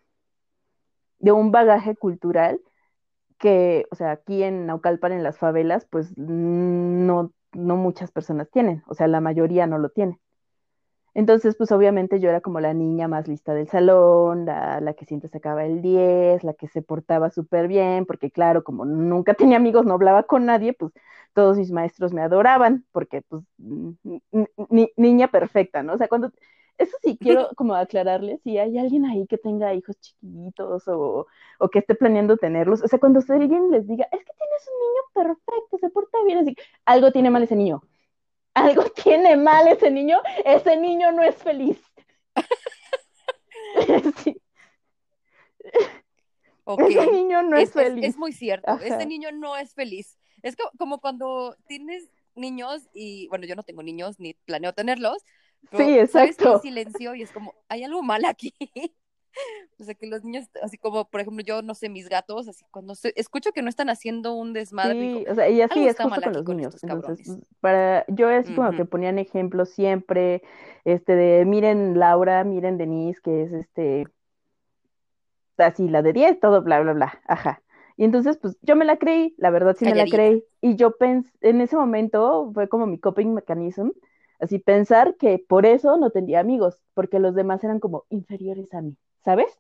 de 1.20 1.32
un 1.32 1.52
bagaje 1.52 1.96
cultural 1.96 2.60
que, 3.38 3.86
o 3.91 3.96
sea, 3.96 4.12
aquí 4.12 4.43
en 4.43 4.65
Naucalpan, 4.65 5.12
en 5.12 5.24
las 5.24 5.38
favelas, 5.38 5.86
pues 5.86 6.17
no 6.17 7.32
no 7.58 7.76
muchas 7.76 8.12
personas 8.12 8.50
tienen, 8.52 8.84
o 8.88 8.93
sea, 8.93 9.08
la 9.08 9.22
mayoría 9.22 9.67
no 9.67 9.78
lo 9.80 9.89
tiene. 9.89 10.20
Entonces, 11.13 11.56
pues 11.58 11.72
obviamente 11.72 12.20
yo 12.20 12.30
era 12.30 12.41
como 12.41 12.60
la 12.60 12.76
niña 12.76 13.08
más 13.08 13.28
lista 13.28 13.56
del 13.56 13.67
salón, 13.67 14.46
la, 14.46 14.93
que 14.96 15.06
siempre 15.06 15.30
sacaba 15.30 15.65
el 15.65 15.82
10, 15.82 16.43
la 16.43 16.54
que 16.54 16.67
se 16.67 16.84
portaba 16.84 17.32
súper 17.32 17.67
bien, 17.67 18.06
porque 18.06 18.30
claro, 18.30 18.63
como 18.63 18.86
nunca 18.86 19.34
tenía 19.34 19.58
amigos, 19.58 19.86
no 19.86 19.96
hablaba 19.96 20.24
con 20.24 20.46
nadie, 20.46 20.74
pues 20.74 20.93
todos 21.34 21.58
mis 21.58 21.72
maestros 21.72 22.13
me 22.13 22.22
adoraban, 22.22 22.86
porque 22.91 23.24
pues 23.24 23.43
niña 24.96 25.28
perfecta, 25.30 25.82
¿no? 25.82 25.93
O 25.93 25.98
sea, 25.98 26.08
cuando 26.08 26.32
eso 26.78 26.96
sí 27.04 27.18
quiero 27.20 27.50
como 27.56 27.76
aclararles, 27.76 28.42
si 28.44 28.58
hay 28.58 28.78
alguien 28.78 29.06
ahí 29.06 29.26
que 29.28 29.38
tenga 29.38 29.74
hijos 29.74 30.00
chiquitos 30.00 30.88
o, 30.88 31.28
o, 31.60 31.70
que 31.70 31.80
esté 31.80 31.96
planeando 31.96 32.38
tenerlos, 32.38 32.82
o 32.84 32.88
sea, 32.88 33.00
cuando 33.00 33.20
alguien 33.30 33.72
les 33.72 33.88
diga, 33.88 34.08
es 34.12 34.20
que 34.20 34.34
tienes 34.34 34.68
un 34.68 34.80
niño 34.80 35.02
perfecto, 35.13 35.78
se 35.80 35.90
porta 35.90 36.18
bien, 36.26 36.40
así, 36.40 36.56
algo 36.86 37.12
tiene 37.12 37.30
mal 37.30 37.44
ese 37.44 37.56
niño, 37.56 37.82
algo 38.54 38.84
tiene 39.04 39.38
mal 39.38 39.68
ese 39.68 39.92
niño, 39.92 40.20
ese 40.46 40.78
niño 40.78 41.12
no 41.12 41.24
es 41.24 41.36
feliz. 41.36 41.82
Ese 46.80 47.12
niño 47.12 47.44
no 47.44 47.58
es, 47.58 47.72
feliz. 47.72 48.04
Es, 48.04 48.18
muy 48.18 48.34
cierto, 48.34 48.78
ese 48.80 49.06
niño 49.06 49.32
no 49.32 49.56
es 49.56 49.74
feliz. 49.74 50.18
Es 50.44 50.58
como 50.78 51.00
cuando 51.00 51.56
tienes 51.66 52.10
niños 52.36 52.90
y, 52.94 53.30
bueno, 53.30 53.46
yo 53.46 53.56
no 53.56 53.63
tengo 53.63 53.84
niños 53.84 54.20
ni 54.20 54.34
planeo 54.34 54.74
tenerlos, 54.74 55.24
sí, 55.76 56.00
exacto. 56.00 56.60
silencio 56.60 57.15
y 57.15 57.24
es 57.24 57.32
como, 57.32 57.54
hay 57.70 57.84
algo 57.84 58.02
mal 58.04 58.26
aquí. 58.26 58.54
o 59.80 59.84
sea, 59.84 59.93
que 59.96 60.08
los 60.08 60.24
niños, 60.24 60.46
así 60.62 60.78
como, 60.78 61.10
por 61.10 61.22
ejemplo, 61.22 61.43
yo 61.43 61.62
no 61.62 61.76
sé, 61.76 61.89
mis 61.89 62.10
gatos, 62.10 62.48
así 62.48 62.65
cuando 62.72 62.93
escucho 63.15 63.52
que 63.52 63.62
no 63.62 63.70
están 63.70 63.89
haciendo 63.89 64.34
un 64.34 64.54
desmadre. 64.54 65.00
Sí, 65.00 65.26
o 65.30 65.36
sea, 65.36 65.50
y 65.50 65.62
así 65.62 65.88
es 65.88 65.98
justo 65.98 66.22
con 66.22 66.34
los 66.34 66.46
niños. 66.48 66.84
Entonces, 66.84 67.38
para, 67.60 68.06
yo 68.08 68.30
es 68.30 68.50
como 68.52 68.72
que 68.72 68.86
ponían 68.86 69.20
ejemplos 69.20 69.70
siempre, 69.70 70.41
este, 70.86 71.15
de, 71.15 71.46
miren 71.46 72.00
Laura, 72.00 72.43
miren 72.43 72.78
Denise, 72.78 73.22
que 73.22 73.43
es 73.43 73.54
este, 73.54 74.08
así, 75.58 75.88
la 75.88 76.02
de 76.02 76.13
10, 76.13 76.39
todo, 76.39 76.62
bla, 76.63 76.80
bla, 76.80 76.93
bla, 76.93 77.22
ajá. 77.28 77.62
Y 77.98 78.04
entonces, 78.04 78.38
pues 78.38 78.58
yo 78.62 78.76
me 78.76 78.86
la 78.86 78.98
creí, 78.98 79.34
la 79.38 79.50
verdad 79.50 79.76
sí 79.78 79.86
me 79.86 79.96
la 79.96 80.06
creí. 80.06 80.43
Y 80.62 80.76
yo 80.76 80.96
pensé, 80.98 81.32
en 81.41 81.62
ese 81.62 81.76
momento 81.76 82.52
fue 82.54 82.70
como 82.70 82.86
mi 82.86 83.00
coping 83.00 83.34
mechanism, 83.34 83.89
Así 84.39 84.60
pensar 84.60 85.15
que 85.15 85.39
por 85.39 85.65
eso 85.65 85.97
no 85.97 86.12
tendría 86.12 86.39
amigos, 86.39 86.80
porque 86.93 87.19
los 87.19 87.34
demás 87.34 87.63
eran 87.63 87.80
como 87.80 88.06
inferiores 88.10 88.73
a 88.73 88.82
mí, 88.82 88.95
¿sabes? 89.23 89.58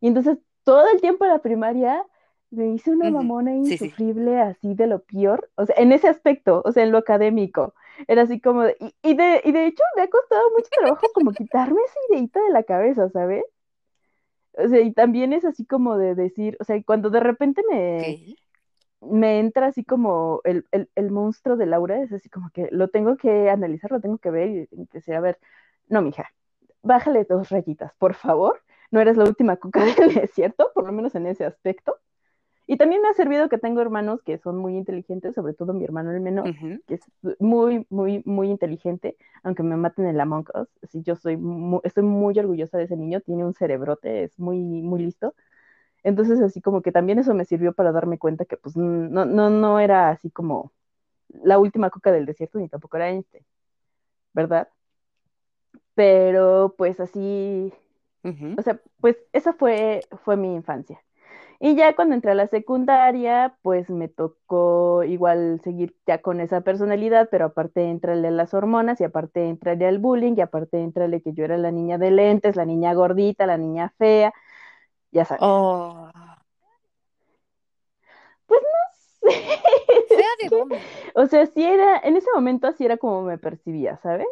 Y 0.00 0.08
entonces 0.08 0.38
todo 0.64 0.88
el 0.92 1.00
tiempo 1.00 1.24
de 1.24 1.30
la 1.30 1.40
primaria 1.40 2.04
me 2.50 2.68
hice 2.68 2.90
una 2.90 3.10
mamona 3.10 3.54
insufrible 3.54 4.40
así 4.40 4.74
de 4.74 4.86
lo 4.86 5.00
peor, 5.00 5.50
o 5.54 5.66
sea, 5.66 5.76
en 5.78 5.92
ese 5.92 6.08
aspecto, 6.08 6.62
o 6.64 6.72
sea, 6.72 6.82
en 6.82 6.92
lo 6.92 6.98
académico. 6.98 7.74
Era 8.08 8.22
así 8.22 8.40
como, 8.40 8.62
de, 8.62 8.76
y, 9.02 9.14
de, 9.14 9.42
y 9.44 9.52
de 9.52 9.66
hecho 9.66 9.82
me 9.96 10.02
ha 10.02 10.10
costado 10.10 10.42
mucho 10.56 10.68
trabajo 10.70 11.06
como 11.14 11.32
quitarme 11.32 11.80
esa 11.80 11.98
ideita 12.10 12.42
de 12.42 12.50
la 12.50 12.62
cabeza, 12.62 13.08
¿sabes? 13.10 13.44
O 14.54 14.68
sea, 14.68 14.80
y 14.80 14.92
también 14.92 15.32
es 15.32 15.44
así 15.44 15.64
como 15.64 15.96
de 15.96 16.14
decir, 16.14 16.56
o 16.60 16.64
sea, 16.64 16.82
cuando 16.82 17.10
de 17.10 17.20
repente 17.20 17.62
me, 17.70 18.36
me 19.00 19.38
entra 19.38 19.68
así 19.68 19.84
como 19.84 20.40
el, 20.44 20.66
el, 20.72 21.10
monstruo 21.10 21.56
de 21.56 21.66
Laura, 21.66 22.02
es 22.02 22.12
así 22.12 22.28
como 22.28 22.50
que 22.50 22.68
lo 22.70 22.88
tengo 22.88 23.16
que 23.16 23.50
analizar, 23.50 23.90
lo 23.90 24.00
tengo 24.00 24.18
que 24.18 24.30
ver 24.30 24.48
y 24.50 24.68
empecé 24.72 25.14
a 25.14 25.20
ver, 25.20 25.38
no, 25.88 26.02
mija, 26.02 26.30
bájale 26.82 27.24
dos 27.24 27.48
rayitas, 27.50 27.94
por 27.98 28.14
favor, 28.14 28.62
no 28.90 29.00
eres 29.00 29.16
la 29.16 29.24
última 29.24 29.56
coca 29.56 29.84
del 29.96 30.14
desierto, 30.14 30.70
por 30.74 30.84
lo 30.86 30.92
menos 30.92 31.14
en 31.14 31.26
ese 31.26 31.44
aspecto. 31.44 31.96
Y 32.66 32.76
también 32.76 33.02
me 33.02 33.08
ha 33.08 33.14
servido 33.14 33.48
que 33.48 33.58
tengo 33.58 33.80
hermanos 33.80 34.22
que 34.22 34.38
son 34.38 34.56
muy 34.56 34.76
inteligentes, 34.76 35.34
sobre 35.34 35.54
todo 35.54 35.72
mi 35.72 35.82
hermano 35.82 36.12
el 36.12 36.20
menor, 36.20 36.54
que 36.86 36.94
es 36.94 37.00
muy, 37.40 37.84
muy, 37.90 38.22
muy 38.24 38.48
inteligente, 38.48 39.16
aunque 39.42 39.64
me 39.64 39.76
maten 39.76 40.06
en 40.06 40.16
la 40.16 40.22
Among 40.22 40.46
Us. 40.54 40.68
Así 40.80 41.02
yo 41.02 41.16
soy 41.16 41.36
estoy 41.82 42.04
muy 42.04 42.38
orgullosa 42.38 42.78
de 42.78 42.84
ese 42.84 42.96
niño, 42.96 43.22
tiene 43.22 43.44
un 43.44 43.54
cerebrote, 43.54 44.22
es 44.22 44.38
muy, 44.38 44.60
muy 44.60 45.02
listo. 45.02 45.34
Entonces, 46.02 46.40
así 46.40 46.60
como 46.60 46.82
que 46.82 46.92
también 46.92 47.18
eso 47.18 47.34
me 47.34 47.44
sirvió 47.44 47.72
para 47.72 47.92
darme 47.92 48.18
cuenta 48.18 48.44
que 48.44 48.56
pues 48.56 48.76
no, 48.76 49.24
no, 49.24 49.50
no 49.50 49.80
era 49.80 50.10
así 50.10 50.30
como 50.30 50.72
la 51.44 51.58
última 51.58 51.90
coca 51.90 52.12
del 52.12 52.26
desierto, 52.26 52.58
ni 52.58 52.68
tampoco 52.68 52.96
era 52.96 53.10
Einstein, 53.10 53.44
¿verdad? 54.32 54.68
Pero 55.94 56.74
pues 56.78 57.00
así, 57.00 57.72
o 58.56 58.62
sea, 58.62 58.80
pues 59.00 59.16
esa 59.32 59.52
fue, 59.52 60.00
fue 60.24 60.36
mi 60.36 60.54
infancia. 60.54 61.00
Y 61.62 61.76
ya 61.76 61.94
cuando 61.94 62.14
entré 62.14 62.30
a 62.30 62.34
la 62.34 62.46
secundaria, 62.46 63.54
pues 63.62 63.90
me 63.90 64.08
tocó 64.08 65.04
igual 65.04 65.60
seguir 65.62 65.94
ya 66.06 66.22
con 66.22 66.40
esa 66.40 66.62
personalidad, 66.62 67.28
pero 67.30 67.46
aparte 67.46 67.82
entrarle 67.84 68.28
a 68.28 68.30
las 68.30 68.54
hormonas 68.54 68.98
y 69.00 69.04
aparte 69.04 69.46
entrarle 69.46 69.86
al 69.86 69.98
bullying 69.98 70.34
y 70.36 70.40
aparte 70.40 70.80
entrarle 70.80 71.20
que 71.20 71.34
yo 71.34 71.44
era 71.44 71.58
la 71.58 71.70
niña 71.70 71.98
de 71.98 72.12
lentes, 72.12 72.56
la 72.56 72.64
niña 72.64 72.94
gordita, 72.94 73.44
la 73.46 73.58
niña 73.58 73.92
fea, 73.98 74.32
ya 75.12 75.24
sabes. 75.24 75.42
Oh. 75.42 76.10
Pues 78.46 78.60
no 78.62 79.30
sé, 79.30 79.36
¿Fea 80.16 80.26
de 80.42 80.48
dónde? 80.48 80.80
O 81.14 81.26
sea, 81.26 81.46
sí 81.46 81.62
era, 81.64 81.98
en 82.00 82.16
ese 82.16 82.28
momento 82.34 82.66
así 82.66 82.84
era 82.84 82.96
como 82.96 83.22
me 83.22 83.38
percibía, 83.38 83.98
¿sabes? 84.02 84.26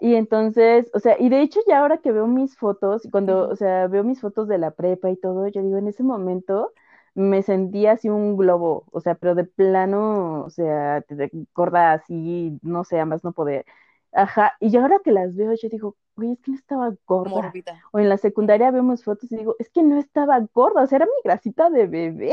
Y 0.00 0.14
entonces, 0.14 0.90
o 0.94 0.98
sea, 0.98 1.16
y 1.20 1.28
de 1.28 1.42
hecho 1.42 1.60
ya 1.68 1.80
ahora 1.80 1.98
que 1.98 2.10
veo 2.12 2.26
mis 2.26 2.56
fotos, 2.56 3.02
cuando, 3.12 3.48
o 3.50 3.56
sea, 3.56 3.86
veo 3.86 4.02
mis 4.02 4.20
fotos 4.20 4.48
de 4.48 4.56
la 4.58 4.70
prepa 4.70 5.10
y 5.10 5.16
todo, 5.16 5.46
yo 5.48 5.62
digo, 5.62 5.76
en 5.78 5.88
ese 5.88 6.02
momento 6.02 6.72
me 7.14 7.42
sentía 7.42 7.92
así 7.92 8.08
un 8.08 8.36
globo, 8.36 8.86
o 8.92 9.00
sea, 9.00 9.14
pero 9.14 9.34
de 9.34 9.44
plano, 9.44 10.42
o 10.44 10.50
sea, 10.50 11.02
te 11.02 11.30
gorda 11.54 11.92
así, 11.92 12.58
no 12.62 12.84
sé, 12.84 13.04
más 13.04 13.24
no 13.24 13.32
poder. 13.32 13.66
Ajá, 14.12 14.54
y 14.60 14.70
yo 14.70 14.80
ahora 14.80 15.00
que 15.04 15.12
las 15.12 15.34
veo, 15.36 15.52
yo 15.54 15.68
digo, 15.68 15.96
güey, 16.20 16.32
es 16.32 16.40
que 16.40 16.50
no 16.52 16.56
estaba 16.58 16.92
gorda. 17.06 17.52
O 17.92 17.98
en 17.98 18.08
la 18.08 18.16
secundaria 18.18 18.70
vemos 18.70 19.04
fotos 19.04 19.30
y 19.32 19.36
digo, 19.36 19.56
es 19.58 19.70
que 19.70 19.82
no 19.82 19.98
estaba 19.98 20.38
gorda, 20.54 20.82
o 20.82 20.86
sea, 20.86 20.96
era 20.96 21.06
mi 21.06 21.12
grasita 21.24 21.70
de 21.70 21.86
bebé. 21.86 22.32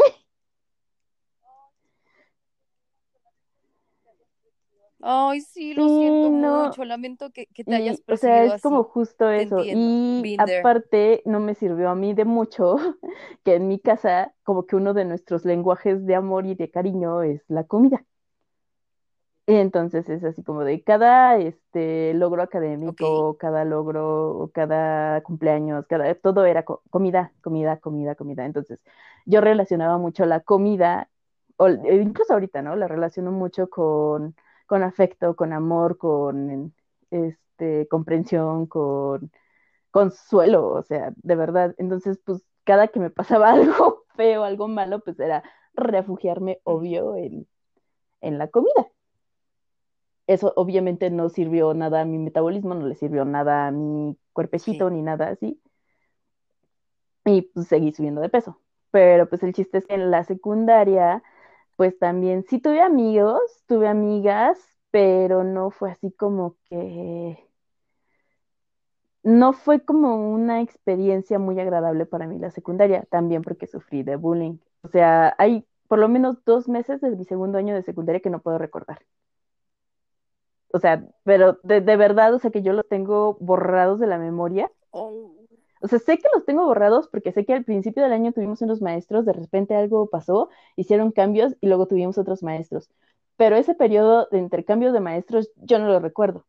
Ay, 5.00 5.42
sí, 5.42 5.74
lo 5.74 5.84
Sí, 5.88 5.90
siento 5.90 6.32
no. 6.32 6.66
mucho, 6.66 6.84
lamento 6.84 7.30
que, 7.32 7.46
que 7.48 7.64
te 7.64 7.72
Y, 7.72 7.76
hayas 7.76 8.02
o 8.08 8.18
sea, 8.18 8.46
es 8.46 8.62
como 8.62 8.84
justo 8.84 9.30
eso. 9.30 9.58
entiendo, 9.60 9.80
Y 9.80 10.36
aparte, 10.40 11.22
no 11.26 11.40
me 11.40 11.54
sirvió 11.56 11.90
a 11.90 11.96
mí 11.96 12.14
de 12.14 12.26
mucho 12.26 12.76
que 13.44 13.56
en 13.56 13.68
mi 13.68 13.80
casa, 13.80 14.34
como 14.44 14.66
que 14.66 14.76
uno 14.76 14.94
de 14.94 15.06
nuestros 15.06 15.46
lenguajes 15.46 16.06
de 16.06 16.16
amor 16.16 16.46
y 16.46 16.56
de 16.56 16.72
cariño 16.72 17.22
es 17.24 17.44
la 17.48 17.64
comida. 17.66 18.06
Y 19.50 19.56
entonces 19.56 20.10
es 20.10 20.24
así 20.26 20.44
como 20.44 20.64
de 20.66 20.84
cada 20.84 21.38
este 21.38 22.14
logro 22.14 22.44
académico, 22.44 23.38
cada 23.38 23.64
logro, 23.64 24.52
cada 24.54 25.22
cumpleaños, 25.24 25.86
cada 25.88 26.14
todo 26.16 26.46
era 26.46 26.64
co- 26.66 26.84
comida, 26.90 27.32
comida, 27.42 27.80
comida, 27.80 28.16
comida. 28.16 28.46
Entonces, 28.46 28.80
yo 29.26 29.40
relacionaba 29.40 29.98
mucho 29.98 30.26
la 30.26 30.42
comida, 30.42 31.10
o, 31.56 31.68
e 31.68 31.96
incluso 31.96 32.34
ahorita, 32.34 32.62
¿no? 32.62 32.76
La 32.76 32.88
relaciono 32.90 33.32
mucho 33.32 33.70
con, 33.70 34.36
con 34.66 34.84
afecto, 34.84 35.36
con 35.38 35.54
amor, 35.54 35.98
con 35.98 36.74
este 37.10 37.88
comprensión, 37.88 38.66
con 38.68 39.32
consuelo, 39.92 40.68
o 40.70 40.84
sea, 40.84 41.14
de 41.18 41.36
verdad. 41.36 41.76
Entonces, 41.80 42.20
pues 42.26 42.44
cada 42.66 42.88
que 42.90 43.00
me 43.00 43.10
pasaba 43.12 43.52
algo 43.54 44.06
feo, 44.16 44.44
algo 44.46 44.68
malo, 44.70 45.02
pues 45.02 45.20
era 45.20 45.44
refugiarme, 45.76 46.60
obvio, 46.66 47.16
en, 47.18 47.48
en 48.22 48.38
la 48.40 48.50
comida 48.50 48.88
eso 50.28 50.54
obviamente 50.56 51.10
no 51.10 51.30
sirvió 51.30 51.74
nada 51.74 52.02
a 52.02 52.06
mi 52.06 52.18
metabolismo, 52.20 52.76
no 52.76 52.88
le 52.88 52.96
sirvió 52.96 53.26
nada 53.26 53.68
a 53.68 53.72
mi 53.72 54.18
cuerpecito 54.34 54.90
Sí. 54.90 54.92
ni 54.92 55.02
nada 55.02 55.30
así. 55.30 55.62
Y 57.26 57.42
pues 57.44 57.68
seguí 57.68 57.92
subiendo 57.92 58.22
de 58.22 58.30
peso. 58.30 58.62
Pero 58.92 59.28
pues 59.30 59.44
el 59.44 59.54
chiste 59.54 59.80
es 59.80 59.86
que 59.86 59.96
en 59.96 60.12
la 60.12 60.24
secundaria, 60.24 61.24
pues 61.78 61.98
también 62.00 62.46
sí 62.50 62.60
tuve 62.62 62.82
amigos, 62.82 63.42
tuve 63.68 63.88
amigas, 63.88 64.60
pero 64.92 65.44
no 65.44 65.72
fue 65.72 65.92
así 65.92 66.12
como 66.12 66.58
que... 66.70 67.40
No 69.24 69.54
fue 69.54 69.84
como 69.86 70.32
una 70.34 70.62
experiencia 70.62 71.38
muy 71.40 71.60
agradable 71.60 72.06
para 72.08 72.26
mí 72.28 72.40
la 72.40 72.50
secundaria, 72.52 73.04
también 73.12 73.42
porque 73.44 73.68
sufrí 73.68 74.02
de 74.04 74.16
bullying. 74.16 74.58
O 74.82 74.88
sea, 74.90 75.36
hay 75.38 75.68
por 75.88 76.00
lo 76.00 76.10
menos 76.10 76.44
dos 76.46 76.68
meses 76.70 77.02
de 77.02 77.12
mi 77.12 77.26
segundo 77.26 77.58
año 77.58 77.76
de 77.76 77.84
secundaria 77.84 78.22
que 78.22 78.30
no 78.30 78.42
puedo 78.42 78.58
recordar. 78.58 79.00
O 80.72 80.80
sea, 80.80 81.04
pero 81.24 81.60
de, 81.64 81.82
de 81.82 81.98
verdad, 81.98 82.34
o 82.34 82.40
sea, 82.40 82.52
que 82.52 82.62
yo 82.62 82.74
los 82.74 82.88
tengo 82.88 83.38
borrados 83.40 84.00
de 84.00 84.08
la 84.08 84.18
memoria. 84.18 84.72
Oh, 84.94 85.48
O 85.82 85.88
sea, 85.88 85.98
sé 86.00 86.18
que 86.20 86.28
los 86.34 86.46
tengo 86.46 86.66
borrados 86.66 87.08
porque 87.08 87.32
sé 87.32 87.44
que 87.46 87.54
al 87.54 87.64
principio 87.64 88.04
del 88.04 88.14
año 88.14 88.32
tuvimos 88.32 88.62
unos 88.62 88.82
maestros, 88.82 89.26
de 89.26 89.34
repente 89.34 89.76
algo 89.76 90.08
pasó, 90.10 90.50
hicieron 90.76 91.12
cambios 91.12 91.56
y 91.62 91.68
luego 91.68 91.88
tuvimos 91.88 92.18
otros 92.20 92.44
maestros. 92.44 92.90
Pero 93.38 93.56
ese 93.56 93.74
periodo 93.76 94.28
de 94.32 94.40
intercambio 94.40 94.92
de 94.92 95.00
maestros 95.00 95.52
yo 95.56 95.80
no 95.80 95.88
lo 95.88 96.00
recuerdo. 96.00 96.46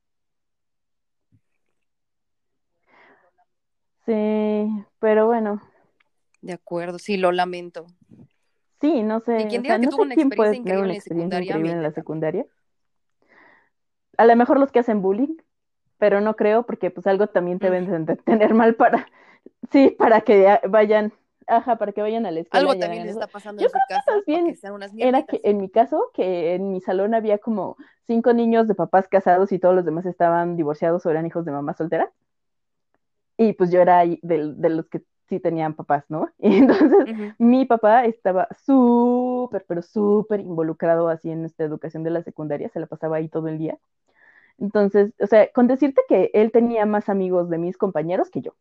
Sí, 4.07 4.13
pero 4.99 5.27
bueno, 5.27 5.61
de 6.41 6.53
acuerdo, 6.53 6.99
sí, 6.99 7.17
lo 7.17 7.31
lamento. 7.33 7.87
sí, 8.81 9.03
no 9.03 9.21
Y 9.37 9.47
sé, 9.47 9.47
quien 9.47 9.63
o 9.63 9.63
diga 9.63 9.75
sea, 9.75 9.79
que 9.79 9.87
no 9.87 9.91
tuvo 9.91 10.03
sé 10.03 10.03
una 10.03 10.15
quién 10.15 10.27
experiencia 10.29 10.57
increíble 10.57 10.95
en 10.95 11.01
secundaria, 11.01 11.57
la 11.83 11.93
secundaria. 11.93 12.47
A 14.19 14.27
lo 14.27 14.37
mejor 14.37 14.61
los 14.61 14.71
que 14.73 14.81
hacen 14.81 15.03
bullying, 15.03 15.37
pero 15.99 16.21
no 16.21 16.37
creo 16.37 16.65
porque 16.67 16.91
pues 16.91 17.07
algo 17.07 17.29
también 17.29 17.59
te 17.59 17.69
Mm. 17.69 17.73
deben 17.73 18.07
de 18.07 18.17
tener 18.17 18.55
mal 18.55 18.75
para, 18.77 19.09
sí, 19.73 19.97
para 19.99 20.21
que 20.23 20.61
vayan, 20.69 21.13
ajá, 21.47 21.77
para 21.77 21.93
que 21.93 22.03
vayan 22.03 22.27
a 22.27 22.31
la 22.31 22.41
escuela 22.41 22.67
Algo 22.67 22.79
también 22.81 23.07
les 23.07 23.17
está 23.17 23.27
pasando 23.29 23.63
Yo 23.63 23.69
en 23.69 23.73
su 23.73 23.79
creo 23.79 23.85
que 23.89 23.95
casa 23.95 24.13
más 24.13 24.25
que 24.25 24.33
bien 24.33 24.59
era 25.09 25.23
que 25.25 25.41
en 25.45 25.59
mi 25.59 25.71
caso, 25.71 26.11
que 26.15 26.55
en 26.55 26.71
mi 26.73 26.81
salón 26.81 27.15
había 27.15 27.39
como 27.39 27.77
cinco 28.07 28.33
niños 28.35 28.69
de 28.69 28.75
papás 28.75 29.09
casados 29.09 29.53
y 29.53 29.59
todos 29.59 29.75
los 29.75 29.85
demás 29.85 30.07
estaban 30.07 30.57
divorciados 30.57 31.05
o 31.07 31.11
eran 31.11 31.27
hijos 31.27 31.45
de 31.45 31.53
mamá 31.53 31.75
soltera. 31.75 32.11
Y 33.37 33.53
pues 33.55 33.71
yo 33.71 33.81
era 33.81 34.01
de, 34.05 34.19
de 34.23 34.69
los 34.71 34.89
que 34.89 35.03
sí 35.29 35.41
tenían 35.41 35.75
papás, 35.75 36.05
¿no? 36.09 36.29
Y 36.39 36.57
entonces 36.59 37.09
mi 37.39 37.65
papá 37.67 38.05
estaba 38.05 38.49
súper, 38.67 39.65
pero 39.69 39.83
súper 39.83 40.41
involucrado 40.41 41.09
así 41.09 41.31
en 41.31 41.45
esta 41.45 41.65
educación 41.65 42.03
de 42.03 42.11
la 42.11 42.23
secundaria, 42.23 42.69
se 42.71 42.81
la 42.81 42.87
pasaba 42.87 43.17
ahí 43.17 43.29
todo 43.29 43.49
el 43.49 43.59
día. 43.59 43.79
Entonces, 44.59 45.13
o 45.21 45.27
sea, 45.27 45.51
con 45.53 45.67
decirte 45.67 46.03
que 46.09 46.31
él 46.35 46.51
tenía 46.53 46.85
más 46.87 47.09
amigos 47.09 47.49
de 47.49 47.59
mis 47.59 47.77
compañeros 47.77 48.31
que 48.31 48.41
yo. 48.41 48.55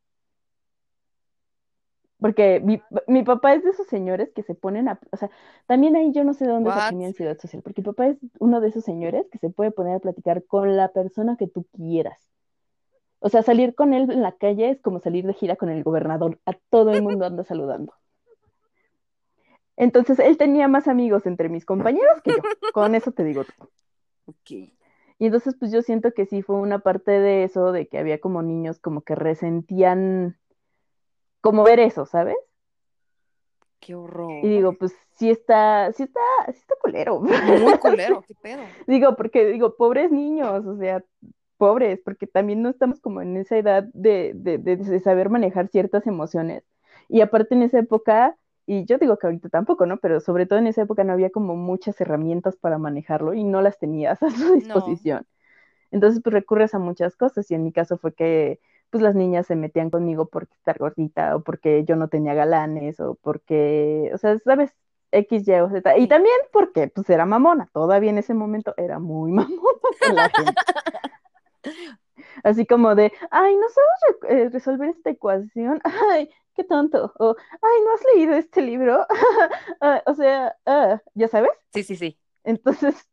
Porque 2.20 2.60
mi, 2.60 2.82
mi 3.08 3.24
papá 3.24 3.54
es 3.54 3.64
de 3.64 3.70
esos 3.70 3.88
señores 3.88 4.32
que 4.34 4.42
se 4.42 4.56
ponen 4.56 4.88
a, 4.88 5.00
o 5.12 5.18
sea, 5.18 5.30
también 5.68 5.96
ahí 5.96 6.12
yo 6.12 6.24
no 6.24 6.34
sé 6.34 6.46
de 6.46 6.52
dónde 6.52 6.72
saqué 6.72 6.96
mi 6.96 7.06
ansiedad 7.06 7.38
social, 7.40 7.62
porque 7.62 7.82
mi 7.82 7.86
papá 7.86 8.08
es 8.08 8.18
uno 8.40 8.60
de 8.60 8.70
esos 8.70 8.84
señores 8.84 9.28
que 9.32 9.38
se 9.38 9.50
puede 9.50 9.70
poner 9.72 9.96
a 9.96 10.00
platicar 10.00 10.44
con 10.46 10.76
la 10.76 10.90
persona 10.90 11.36
que 11.38 11.48
tú 11.48 11.66
quieras. 11.76 12.20
O 13.20 13.30
sea, 13.30 13.44
salir 13.44 13.76
con 13.76 13.94
él 13.94 14.10
en 14.12 14.22
la 14.22 14.32
calle 14.32 14.70
es 14.70 14.82
como 14.82 15.00
salir 15.00 15.26
de 15.26 15.34
gira 15.34 15.56
con 15.56 15.70
el 15.70 15.84
gobernador. 15.84 16.40
A 16.46 16.54
todo 16.70 16.92
el 16.92 17.02
mundo 17.02 17.26
anda 17.26 17.44
saludando. 17.44 17.94
Entonces, 19.76 20.20
él 20.20 20.38
tenía 20.38 20.68
más 20.68 20.88
amigos 20.88 21.26
entre 21.26 21.50
mis 21.50 21.66
compañeros 21.66 22.22
que 22.24 22.32
yo. 22.32 22.42
Con 22.74 22.96
eso 22.96 23.12
te 23.12 23.24
digo 23.24 23.44
todo. 23.44 23.70
Ok. 24.26 24.77
Y 25.20 25.26
entonces, 25.26 25.56
pues 25.60 25.72
yo 25.72 25.82
siento 25.82 26.12
que 26.14 26.26
sí 26.26 26.42
fue 26.42 26.58
una 26.58 26.80
parte 26.80 27.12
de 27.12 27.44
eso, 27.44 27.72
de 27.72 27.88
que 27.88 27.98
había 27.98 28.20
como 28.20 28.44
niños 28.44 28.80
como 28.80 29.02
que 29.02 29.16
resentían 29.16 30.38
como 31.42 31.64
ver 31.64 31.80
eso, 31.80 32.06
¿sabes? 32.06 32.38
Qué 33.80 33.96
horror. 33.96 34.44
Y 34.44 34.50
digo, 34.50 34.74
pues 34.74 34.94
sí 35.16 35.30
está, 35.30 35.92
sí 35.94 36.04
está, 36.04 36.20
sí 36.48 36.60
está 36.60 36.76
culero. 36.82 37.20
Muy 37.22 37.78
culero, 37.80 38.24
qué 38.28 38.36
pedo. 38.42 38.64
Digo, 38.86 39.16
porque 39.16 39.46
digo, 39.48 39.76
pobres 39.76 40.12
niños, 40.12 40.66
o 40.66 40.78
sea, 40.78 41.04
pobres, 41.58 42.00
porque 42.04 42.28
también 42.28 42.62
no 42.62 42.70
estamos 42.70 43.00
como 43.00 43.22
en 43.22 43.38
esa 43.38 43.58
edad 43.58 43.84
de, 43.94 44.34
de, 44.36 44.58
de, 44.58 44.78
de 44.78 45.00
saber 45.00 45.30
manejar 45.30 45.68
ciertas 45.70 46.06
emociones. 46.06 46.64
Y 47.10 47.22
aparte 47.22 47.56
en 47.56 47.64
esa 47.64 47.80
época, 47.80 48.38
y 48.68 48.86
yo 48.86 48.98
digo 48.98 49.18
que 49.18 49.28
ahorita 49.28 49.48
tampoco, 49.50 49.86
¿no? 49.86 49.98
Pero 49.98 50.20
sobre 50.20 50.46
todo 50.46 50.60
en 50.60 50.68
esa 50.68 50.82
época 50.82 51.06
no 51.06 51.14
había 51.14 51.30
como 51.30 51.56
muchas 51.56 52.00
herramientas 52.02 52.58
para 52.58 52.78
manejarlo 52.78 53.34
y 53.34 53.46
no 53.46 53.62
las 53.62 53.80
tenías 53.80 54.22
a 54.24 54.30
su 54.30 54.54
disposición. 54.54 55.26
Entonces, 55.90 56.22
pues 56.22 56.34
recurres 56.34 56.76
a 56.76 56.80
muchas 56.80 57.16
cosas 57.16 57.50
y 57.50 57.56
en 57.56 57.64
mi 57.64 57.72
caso 57.72 57.98
fue 57.98 58.14
que 58.14 58.60
pues 58.90 59.02
las 59.02 59.16
niñas 59.16 59.48
se 59.48 59.56
metían 59.56 59.90
conmigo 59.90 60.28
por 60.28 60.44
estar 60.44 60.78
gordita 60.78 61.36
o 61.36 61.42
porque 61.42 61.86
yo 61.86 61.96
no 61.96 62.10
tenía 62.10 62.34
galanes 62.34 63.00
o 63.00 63.16
porque, 63.16 64.12
o 64.14 64.18
sea, 64.18 64.38
¿sabes? 64.40 64.74
X, 65.12 65.48
Y 65.48 65.54
o 65.54 65.70
Z. 65.70 65.98
Y 65.98 66.08
también 66.08 66.36
porque 66.52 66.90
pues 66.90 67.10
era 67.10 67.26
mamona, 67.26 67.70
todavía 67.72 68.10
en 68.10 68.18
ese 68.18 68.34
momento 68.34 68.74
era 68.76 69.00
muy 69.00 69.32
mamona 69.34 69.80
con 70.06 70.16
la 70.16 70.30
gente. 70.30 70.54
Así 72.44 72.66
como 72.66 72.96
de, 72.96 73.12
ay, 73.32 73.56
no 73.56 73.68
sabes 73.70 74.22
re- 74.32 74.44
eh, 74.46 74.50
resolver 74.50 74.90
esta 74.90 75.10
ecuación, 75.12 75.82
ay, 76.12 76.30
qué 76.56 76.64
tonto, 76.64 77.14
o 77.20 77.36
ay, 77.62 77.82
¿no 77.86 77.94
has 77.94 78.02
leído 78.16 78.36
este 78.36 78.62
libro? 78.62 79.06
Ah, 79.82 80.02
o 80.08 80.14
sea, 80.16 80.56
ah, 80.66 81.02
¿ya 81.16 81.28
sabes? 81.28 81.52
Sí, 81.74 81.84
sí, 81.84 81.96
sí. 81.98 82.20
Entonces, 82.44 83.08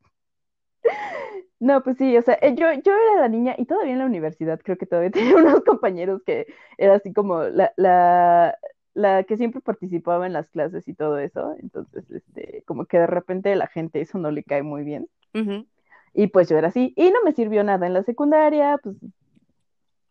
no, 1.61 1.83
pues 1.83 1.97
sí, 1.99 2.17
o 2.17 2.23
sea, 2.23 2.39
eh, 2.43 2.55
yo, 2.57 2.67
yo 2.85 2.93
era 2.93 3.21
la 3.23 3.29
niña 3.29 3.55
y 3.59 3.67
todavía 3.67 3.93
en 3.93 3.99
la 4.01 4.07
universidad 4.07 4.61
creo 4.63 4.77
que 4.79 4.87
todavía 4.87 5.11
tenía 5.11 5.37
unos 5.37 5.63
compañeros 5.65 6.23
que 6.25 6.47
era 6.79 6.95
así 6.97 7.13
como 7.13 7.43
la, 7.45 7.73
la, 7.77 8.59
la 8.95 9.25
que 9.25 9.37
siempre 9.37 9.61
participaba 9.61 10.27
en 10.27 10.33
las 10.33 10.49
clases 10.49 10.87
y 10.89 10.95
todo 10.95 11.19
eso, 11.19 11.55
entonces, 11.61 12.11
este, 12.11 12.63
como 12.67 12.87
que 12.87 12.99
de 12.99 13.07
repente 13.07 13.55
la 13.57 13.67
gente 13.69 14.01
eso 14.01 14.19
no 14.19 14.31
le 14.31 14.45
cae 14.45 14.63
muy 14.63 14.85
bien. 14.85 15.09
Ujú. 15.35 15.67
Y 16.14 16.29
pues 16.29 16.48
yo 16.48 16.57
era 16.57 16.68
así, 16.68 16.92
y 16.96 17.11
no 17.11 17.22
me 17.24 17.33
sirvió 17.33 17.64
nada 17.64 17.87
en 17.87 17.92
la 17.92 18.03
secundaria, 18.05 18.79
pues 18.83 18.96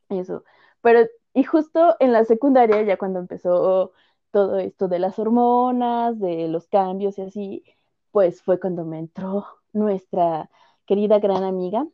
eso. 0.10 0.44
Pero, 0.82 1.08
y 1.34 1.44
justo 1.44 1.96
en 2.00 2.12
la 2.12 2.26
secundaria, 2.26 2.82
ya 2.84 2.98
cuando 2.98 3.20
empezó 3.20 3.94
todo 4.32 4.60
esto 4.60 4.88
de 4.88 5.00
las 5.00 5.18
hormonas, 5.18 6.20
de 6.20 6.48
los 6.50 6.68
cambios 6.68 7.18
y 7.18 7.22
así, 7.22 7.64
pues 8.12 8.42
fue 8.42 8.60
cuando 8.60 8.84
me 8.84 9.00
entró 9.00 9.46
nuestra 9.72 10.50
querida 10.86 11.20
gran 11.20 11.44
amiga, 11.44 11.88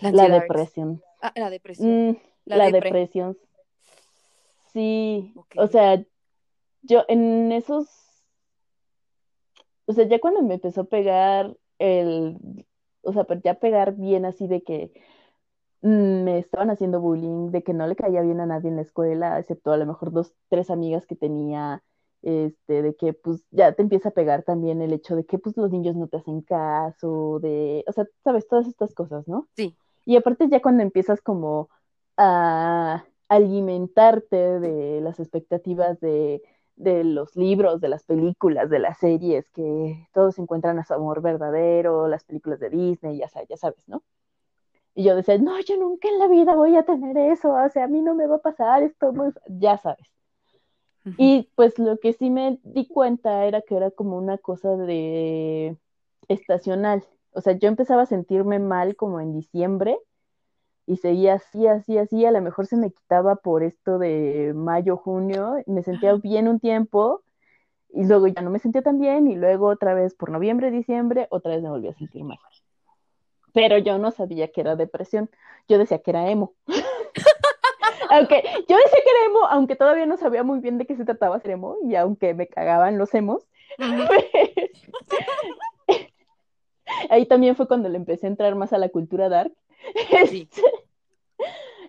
La 0.00 0.28
depresión. 0.28 1.02
Ah, 1.20 1.32
la 1.36 1.50
depresión. 1.50 2.10
Mm, 2.10 2.16
La 2.46 2.56
la 2.56 2.64
depre. 2.70 2.90
depresión. 2.90 3.36
Sí, 4.72 5.34
o 5.56 5.66
sea, 5.66 6.02
yo 6.82 7.04
en 7.08 7.52
esos 7.52 8.08
o 9.88 9.92
sea, 9.94 10.06
ya 10.06 10.20
cuando 10.20 10.42
me 10.42 10.54
empezó 10.54 10.82
a 10.82 10.84
pegar 10.84 11.56
el, 11.78 12.36
o 13.08 13.12
sea, 13.12 13.26
ya 13.42 13.54
pegar 13.54 13.94
bien 13.96 14.24
así 14.24 14.46
de 14.46 14.62
que 14.62 14.92
mm, 15.82 16.24
me 16.24 16.38
estaban 16.38 16.70
haciendo 16.70 17.00
bullying, 17.00 17.50
de 17.50 17.62
que 17.62 17.72
no 17.74 17.86
le 17.86 17.96
caía 17.96 18.22
bien 18.22 18.40
a 18.40 18.46
nadie 18.46 18.68
en 18.68 18.76
la 18.76 18.82
escuela, 18.82 19.38
excepto 19.38 19.72
a 19.72 19.76
lo 19.76 19.86
mejor 19.86 20.12
dos, 20.12 20.34
tres 20.48 20.70
amigas 20.70 21.06
que 21.06 21.16
tenía, 21.16 21.82
este, 22.22 22.82
de 22.82 22.94
que 22.96 23.12
pues 23.12 23.44
ya 23.50 23.72
te 23.72 23.82
empieza 23.82 24.10
a 24.10 24.12
pegar 24.12 24.42
también 24.42 24.82
el 24.82 24.92
hecho 24.92 25.16
de 25.16 25.24
que 25.24 25.38
pues 25.38 25.56
los 25.56 25.70
niños 25.70 25.96
no 25.96 26.08
te 26.08 26.18
hacen 26.18 26.42
caso, 26.42 27.38
de, 27.40 27.84
o 27.86 27.92
sea, 27.92 28.06
sabes, 28.24 28.46
todas 28.48 28.66
estas 28.66 28.94
cosas, 28.94 29.26
¿no? 29.28 29.48
Sí. 29.56 29.76
Y 30.04 30.16
aparte 30.16 30.48
ya 30.48 30.60
cuando 30.60 30.82
empiezas 30.82 31.20
como 31.20 31.68
a 32.16 33.04
alimentarte 33.28 34.60
de 34.60 35.00
las 35.00 35.20
expectativas 35.20 36.00
de, 36.00 36.42
de 36.78 37.04
los 37.04 37.36
libros, 37.36 37.80
de 37.80 37.88
las 37.88 38.04
películas, 38.04 38.70
de 38.70 38.78
las 38.78 38.98
series, 38.98 39.50
que 39.50 40.08
todos 40.12 40.38
encuentran 40.38 40.78
a 40.78 40.84
su 40.84 40.94
amor 40.94 41.20
verdadero, 41.20 42.08
las 42.08 42.24
películas 42.24 42.60
de 42.60 42.70
Disney, 42.70 43.18
ya 43.18 43.28
sabes, 43.28 43.48
ya 43.48 43.56
sabes, 43.56 43.82
¿no? 43.88 44.02
Y 44.94 45.04
yo 45.04 45.14
decía, 45.14 45.38
no, 45.38 45.60
yo 45.60 45.76
nunca 45.76 46.08
en 46.08 46.18
la 46.18 46.28
vida 46.28 46.54
voy 46.54 46.76
a 46.76 46.84
tener 46.84 47.16
eso, 47.16 47.52
o 47.52 47.68
sea, 47.68 47.84
a 47.84 47.88
mí 47.88 48.00
no 48.00 48.14
me 48.14 48.26
va 48.26 48.36
a 48.36 48.40
pasar 48.42 48.82
esto, 48.82 49.12
muy... 49.12 49.32
ya 49.46 49.76
sabes. 49.78 50.06
Y 51.16 51.48
pues 51.54 51.78
lo 51.78 51.98
que 51.98 52.12
sí 52.12 52.28
me 52.28 52.58
di 52.64 52.86
cuenta 52.86 53.46
era 53.46 53.62
que 53.62 53.76
era 53.76 53.90
como 53.90 54.18
una 54.18 54.36
cosa 54.36 54.76
de 54.76 55.78
estacional. 56.28 57.02
O 57.30 57.40
sea, 57.40 57.54
yo 57.54 57.68
empezaba 57.68 58.02
a 58.02 58.06
sentirme 58.06 58.58
mal 58.58 58.94
como 58.94 59.20
en 59.20 59.32
diciembre 59.32 59.98
y 60.88 60.96
seguía 60.96 61.34
así, 61.34 61.66
así, 61.66 61.98
así, 61.98 62.24
a 62.24 62.30
lo 62.30 62.40
mejor 62.40 62.66
se 62.66 62.78
me 62.78 62.90
quitaba 62.90 63.36
por 63.36 63.62
esto 63.62 63.98
de 63.98 64.54
mayo, 64.56 64.96
junio, 64.96 65.62
me 65.66 65.82
sentía 65.82 66.14
bien 66.14 66.48
un 66.48 66.60
tiempo 66.60 67.22
y 67.90 68.06
luego 68.06 68.26
ya 68.26 68.40
no 68.40 68.48
me 68.48 68.58
sentía 68.58 68.80
tan 68.80 68.98
bien 68.98 69.28
y 69.28 69.36
luego 69.36 69.66
otra 69.66 69.92
vez 69.92 70.14
por 70.14 70.30
noviembre, 70.30 70.70
diciembre, 70.70 71.26
otra 71.28 71.52
vez 71.52 71.62
me 71.62 71.68
volví 71.68 71.88
a 71.88 71.92
sentir 71.92 72.24
mal. 72.24 72.38
Pero 73.52 73.76
yo 73.76 73.98
no 73.98 74.12
sabía 74.12 74.50
que 74.50 74.62
era 74.62 74.76
depresión, 74.76 75.28
yo 75.68 75.76
decía 75.76 75.98
que 75.98 76.10
era 76.10 76.30
emo. 76.30 76.54
aunque 78.10 78.42
yo 78.66 78.76
decía 78.76 79.00
que 79.04 79.10
era 79.10 79.26
emo, 79.26 79.46
aunque 79.50 79.76
todavía 79.76 80.06
no 80.06 80.16
sabía 80.16 80.42
muy 80.42 80.60
bien 80.60 80.78
de 80.78 80.86
qué 80.86 80.96
se 80.96 81.04
trataba 81.04 81.38
ser 81.38 81.50
emo 81.50 81.76
y 81.84 81.96
aunque 81.96 82.32
me 82.32 82.46
cagaban 82.46 82.96
los 82.96 83.14
emos. 83.14 83.46
Ahí 87.10 87.26
también 87.26 87.56
fue 87.56 87.68
cuando 87.68 87.88
le 87.88 87.96
empecé 87.96 88.26
a 88.26 88.30
entrar 88.30 88.54
más 88.54 88.72
a 88.72 88.78
la 88.78 88.88
cultura 88.88 89.28
dark 89.28 89.52
Sí. 90.30 90.48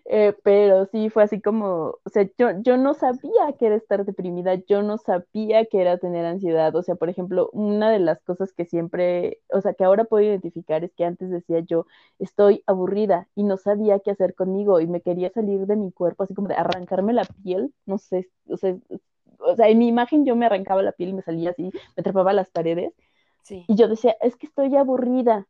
Eh, 0.05 0.33
pero 0.43 0.85
sí 0.87 1.09
fue 1.09 1.23
así 1.23 1.39
como, 1.41 1.97
o 2.03 2.09
sea, 2.11 2.27
yo, 2.37 2.47
yo 2.61 2.77
no 2.77 2.93
sabía 2.95 3.53
que 3.59 3.67
era 3.67 3.75
estar 3.75 4.05
deprimida, 4.05 4.55
yo 4.55 4.81
no 4.81 4.97
sabía 4.97 5.65
que 5.65 5.81
era 5.81 5.97
tener 5.99 6.25
ansiedad, 6.25 6.75
o 6.75 6.81
sea, 6.81 6.95
por 6.95 7.09
ejemplo, 7.09 7.49
una 7.53 7.91
de 7.91 7.99
las 7.99 8.19
cosas 8.23 8.51
que 8.53 8.65
siempre, 8.65 9.41
o 9.53 9.61
sea, 9.61 9.73
que 9.73 9.83
ahora 9.83 10.05
puedo 10.05 10.23
identificar 10.25 10.83
es 10.83 10.93
que 10.95 11.05
antes 11.05 11.29
decía 11.29 11.59
yo, 11.59 11.85
estoy 12.17 12.63
aburrida 12.65 13.27
y 13.35 13.43
no 13.43 13.57
sabía 13.57 13.99
qué 13.99 14.11
hacer 14.11 14.33
conmigo 14.35 14.79
y 14.79 14.87
me 14.87 15.01
quería 15.01 15.29
salir 15.31 15.67
de 15.67 15.75
mi 15.75 15.91
cuerpo, 15.91 16.23
así 16.23 16.33
como 16.33 16.47
de 16.47 16.55
arrancarme 16.55 17.13
la 17.13 17.25
piel, 17.43 17.71
no 17.85 17.97
sé, 17.99 18.29
o 18.47 18.57
sea, 18.57 18.75
o 19.39 19.55
sea, 19.55 19.69
en 19.69 19.77
mi 19.77 19.87
imagen 19.87 20.25
yo 20.25 20.35
me 20.35 20.45
arrancaba 20.47 20.81
la 20.83 20.91
piel 20.91 21.09
y 21.09 21.13
me 21.13 21.21
salía 21.21 21.51
así, 21.51 21.63
me 21.63 22.01
atrapaba 22.01 22.31
a 22.31 22.33
las 22.33 22.49
paredes. 22.49 22.93
Y 23.49 23.75
yo 23.75 23.87
decía, 23.87 24.15
es 24.21 24.35
que 24.35 24.47
estoy 24.47 24.75
aburrida, 24.75 25.47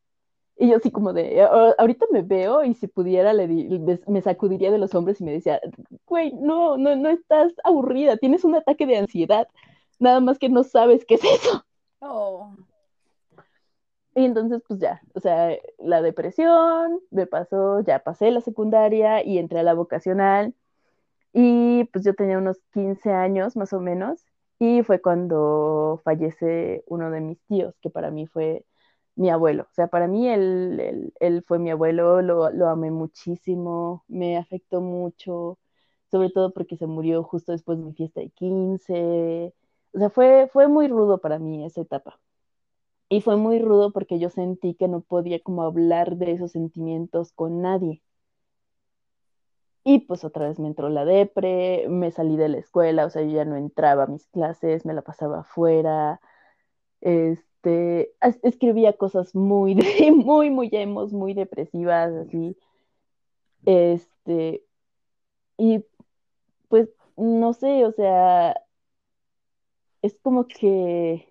y 0.58 0.70
yo 0.70 0.78
así 0.78 0.92
como 0.92 1.14
de, 1.14 1.42
ahorita 1.42 2.06
me 2.12 2.22
veo 2.22 2.66
y 2.66 2.74
si 2.74 2.88
pudiera 2.88 3.32
le 3.32 3.48
me 4.08 4.22
sacudiría 4.22 4.72
de 4.72 4.78
los 4.78 4.94
hombres 4.94 5.22
y 5.22 5.24
me 5.24 5.32
decía, 5.32 5.62
güey, 6.06 6.34
no, 6.34 6.78
no, 6.78 6.98
no 6.98 7.10
estás 7.10 7.54
aburrida, 7.64 8.18
tienes 8.18 8.44
un 8.44 8.56
ataque 8.56 8.86
de 8.86 8.98
ansiedad, 8.98 9.48
nada 10.00 10.20
más 10.20 10.38
que 10.38 10.50
no 10.50 10.66
sabes 10.66 11.06
qué 11.06 11.16
es 11.16 11.24
eso. 11.24 11.64
Oh. 12.02 12.52
Y 14.16 14.26
entonces, 14.26 14.62
pues 14.68 14.82
ya, 14.82 15.02
o 15.14 15.22
sea, 15.22 15.56
la 15.78 16.02
depresión 16.02 17.00
me 17.10 17.26
pasó, 17.26 17.80
ya 17.80 18.00
pasé 18.00 18.30
la 18.32 18.42
secundaria 18.42 19.24
y 19.24 19.38
entré 19.38 19.60
a 19.60 19.64
la 19.64 19.74
vocacional. 19.74 20.54
Y 21.32 21.86
pues 21.86 22.04
yo 22.04 22.14
tenía 22.16 22.38
unos 22.38 22.60
15 22.74 23.12
años 23.14 23.56
más 23.56 23.72
o 23.72 23.80
menos. 23.80 24.26
Y 24.60 24.84
fue 24.84 25.02
cuando 25.02 26.02
fallece 26.04 26.84
uno 26.88 27.12
de 27.12 27.22
mis 27.22 27.40
tíos, 27.48 27.76
que 27.82 27.90
para 27.90 28.12
mí 28.12 28.28
fue 28.28 28.66
mi 29.16 29.30
abuelo. 29.30 29.64
O 29.64 29.74
sea, 29.74 29.88
para 29.88 30.08
mí 30.08 30.28
él, 30.30 31.14
él, 31.20 31.44
fue 31.48 31.60
mi 31.60 31.72
abuelo, 31.72 32.22
lo, 32.22 32.50
lo, 32.52 32.68
amé 32.70 32.92
muchísimo, 32.92 34.04
me 34.08 34.38
afectó 34.38 34.82
mucho, 34.82 35.60
sobre 36.12 36.30
todo 36.30 36.54
porque 36.54 36.78
se 36.78 36.88
murió 36.88 37.24
justo 37.24 37.52
después 37.54 37.80
de 37.80 37.86
mi 37.86 37.94
fiesta 37.94 38.22
de 38.22 38.30
15. 38.32 39.54
O 39.94 40.00
sea, 40.00 40.10
fue, 40.10 40.50
fue 40.52 40.68
muy 40.68 40.88
rudo 40.88 41.20
para 41.20 41.40
mí 41.40 41.66
esa 41.66 41.82
etapa. 41.82 42.20
Y 43.10 43.22
fue 43.22 43.38
muy 43.38 43.60
rudo 43.60 43.92
porque 43.94 44.20
yo 44.20 44.30
sentí 44.30 44.76
que 44.76 44.88
no 44.88 45.02
podía 45.02 45.40
como 45.42 45.64
hablar 45.64 46.18
de 46.18 46.34
esos 46.34 46.52
sentimientos 46.54 47.34
con 47.34 47.62
nadie. 47.62 48.02
Y 49.84 50.00
pues 50.00 50.24
otra 50.26 50.48
vez 50.48 50.60
me 50.60 50.68
entró 50.68 50.90
la 50.90 51.06
depre, 51.06 51.88
me 51.90 52.12
salí 52.12 52.36
de 52.38 52.50
la 52.50 52.58
escuela, 52.58 53.06
o 53.06 53.10
sea, 53.10 53.22
yo 53.24 53.30
ya 53.32 53.46
no 53.46 53.56
entraba 53.56 54.04
a 54.04 54.08
mis 54.08 54.28
clases, 54.28 54.86
me 54.86 54.94
la 54.94 55.02
pasaba 55.02 55.40
afuera. 55.42 56.20
Este, 57.02 58.14
escribía 58.44 58.94
cosas 58.98 59.36
muy, 59.36 59.76
muy, 60.16 60.50
muy 60.50 60.70
emos, 60.74 61.14
muy 61.14 61.34
depresivas, 61.34 62.12
así. 62.14 62.58
Este, 63.66 64.66
y 65.58 65.86
pues, 66.70 66.90
no 67.18 67.54
sé, 67.54 67.86
o 67.86 67.92
sea, 67.92 68.56
es 70.02 70.18
como 70.22 70.48
que, 70.48 71.28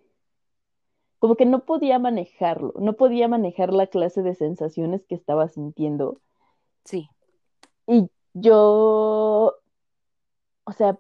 como 1.19 1.37
que 1.37 1.47
no 1.47 1.65
podía 1.65 1.99
manejarlo, 1.99 2.75
no 2.79 2.95
podía 2.95 3.29
manejar 3.29 3.73
la 3.73 3.87
clase 3.89 4.23
de 4.23 4.35
sensaciones 4.35 5.05
que 5.07 5.15
estaba 5.15 5.49
sintiendo. 5.49 6.21
Sí. 6.85 7.09
Y 7.87 8.11
yo, 8.41 9.55
o 10.65 10.73
sea, 10.73 10.99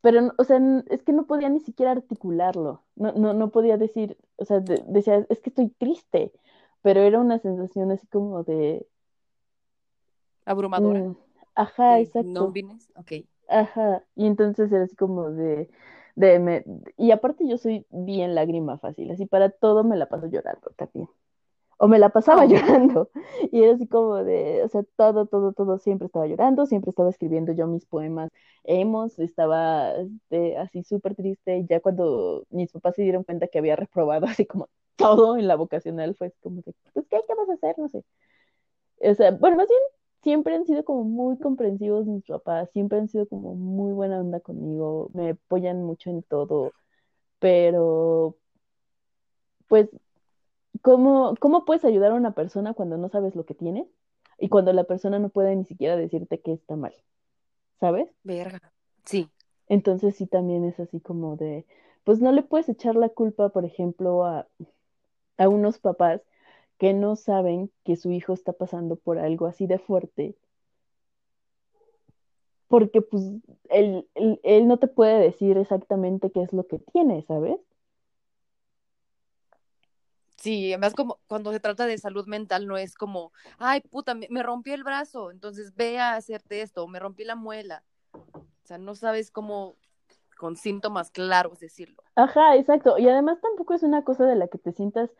pero, 0.00 0.32
o 0.38 0.44
sea, 0.44 0.60
es 0.90 1.02
que 1.02 1.12
no 1.12 1.26
podía 1.26 1.48
ni 1.48 1.60
siquiera 1.60 1.92
articularlo, 1.92 2.82
no, 2.96 3.12
no, 3.12 3.34
no 3.34 3.50
podía 3.50 3.76
decir, 3.76 4.16
o 4.36 4.44
sea, 4.44 4.60
decía, 4.60 5.26
es 5.28 5.40
que 5.40 5.50
estoy 5.50 5.68
triste, 5.70 6.32
pero 6.82 7.00
era 7.00 7.18
una 7.18 7.38
sensación 7.38 7.90
así 7.90 8.06
como 8.06 8.44
de... 8.44 8.86
Abrumadora. 10.44 11.00
Mm, 11.00 11.16
ajá, 11.54 11.98
exacto. 11.98 12.28
¿No 12.28 12.52
vienes? 12.52 12.88
Ok. 12.96 13.12
Ajá, 13.48 14.04
y 14.14 14.26
entonces 14.26 14.70
era 14.70 14.84
así 14.84 14.94
como 14.94 15.30
de, 15.30 15.68
de 16.14 16.38
me, 16.38 16.64
y 16.96 17.10
aparte 17.10 17.48
yo 17.48 17.58
soy 17.58 17.86
bien 17.90 18.34
lágrima 18.34 18.78
fácil, 18.78 19.10
así 19.10 19.26
para 19.26 19.50
todo 19.50 19.84
me 19.84 19.96
la 19.96 20.06
paso 20.06 20.26
llorando 20.26 20.70
también 20.76 21.08
o 21.78 21.88
me 21.88 21.98
la 21.98 22.10
pasaba 22.10 22.46
llorando. 22.46 23.10
Y 23.52 23.62
era 23.62 23.74
así 23.74 23.86
como 23.88 24.16
de, 24.24 24.62
o 24.64 24.68
sea, 24.68 24.82
todo, 24.96 25.26
todo, 25.26 25.52
todo, 25.52 25.78
siempre 25.78 26.06
estaba 26.06 26.26
llorando, 26.26 26.66
siempre 26.66 26.90
estaba 26.90 27.10
escribiendo 27.10 27.52
yo 27.52 27.66
mis 27.66 27.86
poemas 27.86 28.30
hemos, 28.64 29.18
estaba 29.18 29.92
este, 29.96 30.56
así 30.58 30.82
súper 30.84 31.14
triste. 31.14 31.64
Ya 31.68 31.80
cuando 31.80 32.46
mis 32.50 32.72
papás 32.72 32.96
se 32.96 33.02
dieron 33.02 33.24
cuenta 33.24 33.48
que 33.48 33.58
había 33.58 33.76
reprobado 33.76 34.26
así 34.26 34.46
como 34.46 34.68
todo 34.96 35.36
en 35.38 35.48
la 35.48 35.56
vocacional, 35.56 36.14
fue 36.16 36.32
como 36.42 36.62
de, 36.62 36.74
pues, 36.92 37.06
¿qué, 37.08 37.18
qué 37.26 37.34
vas 37.34 37.48
a 37.50 37.54
hacer? 37.54 37.78
No 37.78 37.88
sé. 37.88 38.04
O 39.00 39.14
sea, 39.14 39.30
bueno, 39.32 39.56
más 39.56 39.68
bien 39.68 39.80
siempre 40.22 40.54
han 40.54 40.66
sido 40.66 40.84
como 40.84 41.04
muy 41.04 41.38
comprensivos 41.38 42.06
mis 42.06 42.24
papás, 42.24 42.70
siempre 42.72 42.98
han 42.98 43.08
sido 43.08 43.26
como 43.28 43.54
muy 43.54 43.92
buena 43.92 44.20
onda 44.20 44.40
conmigo, 44.40 45.10
me 45.14 45.30
apoyan 45.30 45.84
mucho 45.84 46.10
en 46.10 46.22
todo, 46.22 46.72
pero 47.40 48.36
pues 49.68 49.88
¿cómo, 50.82 51.34
¿cómo 51.40 51.64
puedes 51.64 51.84
ayudar 51.84 52.12
a 52.12 52.16
una 52.16 52.32
persona 52.32 52.74
cuando 52.74 52.96
no 52.98 53.08
sabes 53.08 53.34
lo 53.34 53.44
que 53.44 53.54
tiene 53.54 53.88
y 54.38 54.48
cuando 54.48 54.72
la 54.72 54.84
persona 54.84 55.18
no 55.18 55.28
puede 55.28 55.54
ni 55.56 55.64
siquiera 55.64 55.96
decirte 55.96 56.40
que 56.40 56.52
está 56.52 56.76
mal? 56.76 56.94
¿Sabes? 57.80 58.08
Verga. 58.24 58.72
Sí. 59.04 59.30
Entonces 59.68 60.16
sí 60.16 60.26
también 60.26 60.64
es 60.64 60.80
así 60.80 61.00
como 61.00 61.36
de, 61.36 61.66
pues 62.04 62.20
no 62.20 62.32
le 62.32 62.42
puedes 62.42 62.68
echar 62.68 62.96
la 62.96 63.08
culpa, 63.08 63.50
por 63.50 63.64
ejemplo, 63.64 64.24
a, 64.24 64.48
a 65.36 65.48
unos 65.48 65.78
papás 65.78 66.22
que 66.78 66.94
no 66.94 67.16
saben 67.16 67.70
que 67.84 67.96
su 67.96 68.10
hijo 68.12 68.32
está 68.32 68.52
pasando 68.52 68.96
por 68.96 69.18
algo 69.18 69.46
así 69.46 69.66
de 69.66 69.78
fuerte, 69.78 70.36
porque 72.68 73.02
pues 73.02 73.24
él, 73.70 74.06
él, 74.14 74.68
no 74.68 74.78
te 74.78 74.86
puede 74.86 75.18
decir 75.18 75.56
exactamente 75.56 76.30
qué 76.30 76.42
es 76.42 76.52
lo 76.52 76.66
que 76.66 76.78
tiene, 76.78 77.22
¿sabes? 77.22 77.58
Sí, 80.38 80.72
además 80.72 80.94
como 80.94 81.18
cuando 81.26 81.52
se 81.52 81.58
trata 81.58 81.86
de 81.86 81.98
salud 81.98 82.26
mental 82.26 82.68
no 82.68 82.76
es 82.76 82.94
como, 82.94 83.32
ay, 83.58 83.80
puta, 83.80 84.14
me, 84.14 84.42
rompí 84.42 84.70
el 84.70 84.84
brazo, 84.84 85.32
entonces 85.32 85.74
ve 85.74 85.98
a 85.98 86.14
hacerte 86.14 86.62
esto, 86.62 86.84
o 86.84 86.88
me 86.88 87.00
rompí 87.00 87.24
la 87.24 87.34
muela. 87.34 87.82
O 88.12 88.44
sea, 88.62 88.78
no 88.78 88.94
sabes 88.94 89.32
cómo 89.32 89.76
con 90.38 90.54
síntomas 90.54 91.10
claros 91.10 91.58
decirlo. 91.58 92.04
Ajá, 92.14 92.54
exacto. 92.56 92.98
Y 92.98 93.08
además 93.08 93.40
tampoco 93.40 93.74
es 93.74 93.82
una 93.82 94.04
cosa 94.04 94.26
de 94.26 94.36
la 94.36 94.46
que 94.46 94.58
te 94.58 94.70
sientas 94.70 95.10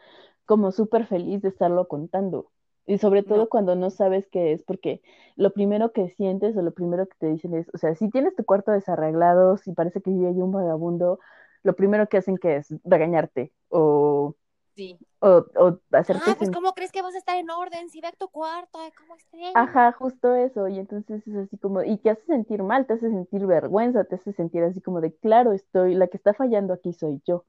como 0.47 0.71
súper 0.71 1.07
feliz 1.07 1.43
de 1.43 1.49
estarlo 1.49 1.89
contando. 1.89 2.53
Y 2.87 2.99
sobre 2.99 3.25
todo 3.25 3.49
cuando 3.49 3.75
no 3.75 3.91
sabes 3.91 4.29
qué 4.31 4.53
es, 4.53 4.63
porque 4.63 5.03
lo 5.35 5.53
primero 5.53 5.93
que 5.93 6.11
sientes 6.11 6.57
o 6.57 6.63
lo 6.63 6.73
primero 6.73 7.07
que 7.07 7.17
te 7.19 7.27
dicen 7.27 7.55
es, 7.55 7.69
o 7.75 7.79
sea, 7.79 7.95
si 7.97 8.09
tienes 8.09 8.37
tu 8.37 8.45
cuarto 8.45 8.71
desarreglado, 8.71 9.57
si 9.57 9.73
parece 9.73 10.01
que 10.01 10.11
hay 10.11 10.41
un 10.41 10.53
vagabundo, 10.53 11.19
lo 11.65 11.75
primero 11.75 12.09
que 12.09 12.19
hacen 12.19 12.39
que 12.39 12.57
es 12.57 12.73
regañarte 12.85 13.53
o, 13.69 14.37
Sí. 14.79 14.97
o, 15.19 15.45
o 15.57 15.81
hacerte 15.91 16.23
Ah, 16.25 16.37
pues 16.39 16.53
¿cómo 16.53 16.73
crees 16.73 16.93
que 16.93 17.03
vas 17.03 17.13
a 17.17 17.19
estar 17.19 17.37
en 17.37 17.51
orden? 17.51 17.91
Si 17.91 18.01
ve 18.01 18.07
a 18.07 18.13
tu 18.13 18.29
cuarto, 18.29 18.79
¿cómo 18.97 19.17
estés? 19.17 19.51
Ajá, 19.57 19.91
justo 19.91 20.37
eso, 20.37 20.69
y 20.69 20.79
entonces 20.79 21.27
es 21.27 21.35
así 21.35 21.59
como, 21.59 21.83
y 21.83 21.97
te 21.97 22.11
hace 22.11 22.25
sentir 22.27 22.63
mal, 22.63 22.87
te 22.87 22.93
hace 22.93 23.11
sentir 23.11 23.45
vergüenza, 23.45 24.05
te 24.05 24.15
hace 24.15 24.33
sentir 24.33 24.63
así 24.63 24.81
como 24.81 25.01
de, 25.01 25.13
claro, 25.17 25.53
estoy, 25.53 25.97
la 25.97 26.07
que 26.07 26.17
está 26.17 26.33
fallando 26.33 26.75
aquí 26.75 26.93
soy 26.93 27.21
yo. 27.27 27.45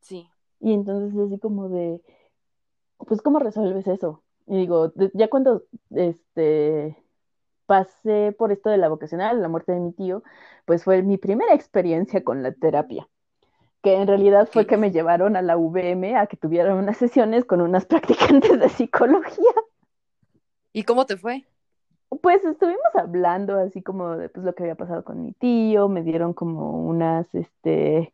Sí. 0.00 0.26
Y 0.58 0.72
entonces 0.72 1.12
es 1.12 1.26
así 1.26 1.38
como 1.38 1.68
de, 1.68 2.00
pues, 2.96 3.20
¿cómo 3.20 3.38
resuelves 3.38 3.86
eso? 3.86 4.22
Y 4.46 4.56
digo, 4.56 4.90
ya 5.12 5.28
cuando 5.28 5.64
este 5.90 6.96
pasé 7.66 8.34
por 8.38 8.52
esto 8.52 8.70
de 8.70 8.78
la 8.78 8.88
vocacional, 8.88 9.42
la 9.42 9.48
muerte 9.48 9.72
de 9.72 9.80
mi 9.80 9.92
tío, 9.92 10.22
pues 10.64 10.82
fue 10.82 11.02
mi 11.02 11.18
primera 11.18 11.52
experiencia 11.54 12.24
con 12.24 12.42
la 12.42 12.52
terapia, 12.52 13.06
que 13.82 13.94
en 13.94 14.06
realidad 14.06 14.48
fue 14.50 14.66
que 14.66 14.76
me 14.76 14.90
llevaron 14.90 15.36
a 15.36 15.42
la 15.42 15.56
VM 15.56 16.16
a 16.16 16.26
que 16.26 16.36
tuvieran 16.36 16.76
unas 16.76 16.96
sesiones 16.96 17.44
con 17.44 17.60
unas 17.60 17.84
practicantes 17.86 18.58
de 18.58 18.68
psicología. 18.68 19.52
¿Y 20.72 20.84
cómo 20.84 21.04
te 21.04 21.16
fue? 21.16 21.44
Pues 22.20 22.44
estuvimos 22.44 22.94
hablando 22.94 23.58
así 23.58 23.82
como 23.82 24.16
de 24.16 24.28
pues, 24.28 24.44
lo 24.44 24.54
que 24.54 24.64
había 24.64 24.74
pasado 24.74 25.02
con 25.02 25.22
mi 25.22 25.32
tío, 25.32 25.88
me 25.88 26.02
dieron 26.02 26.34
como 26.34 26.86
unas 26.86 27.26
este, 27.34 28.12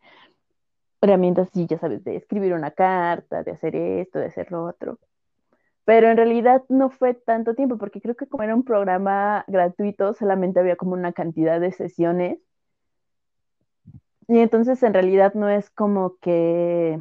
herramientas, 1.01 1.49
sí, 1.53 1.67
ya 1.67 1.79
sabes, 1.79 2.05
de 2.05 2.17
escribir 2.17 2.55
una 2.55 2.71
carta, 2.71 3.43
de 3.43 3.51
hacer 3.53 3.77
esto, 3.77 4.19
de 4.19 4.27
hacer 4.27 4.51
lo 4.53 4.65
otro. 4.65 4.99
Pero 5.85 6.09
en 6.11 6.17
realidad 6.17 6.63
no 6.69 6.91
fue 6.91 7.15
tanto 7.15 7.55
tiempo, 7.55 7.79
porque 7.79 8.01
creo 8.01 8.15
que 8.15 8.27
como 8.27 8.43
era 8.43 8.55
un 8.55 8.63
programa 8.65 9.45
gratuito, 9.49 10.15
solamente 10.15 10.61
había 10.61 10.77
como 10.77 10.93
una 10.93 11.13
cantidad 11.13 11.61
de 11.61 11.73
sesiones. 11.73 12.39
Y 14.29 14.39
entonces 14.39 14.83
en 14.83 14.95
realidad 14.95 15.35
no 15.35 15.49
es 15.49 15.71
como 15.71 16.19
que, 16.19 17.01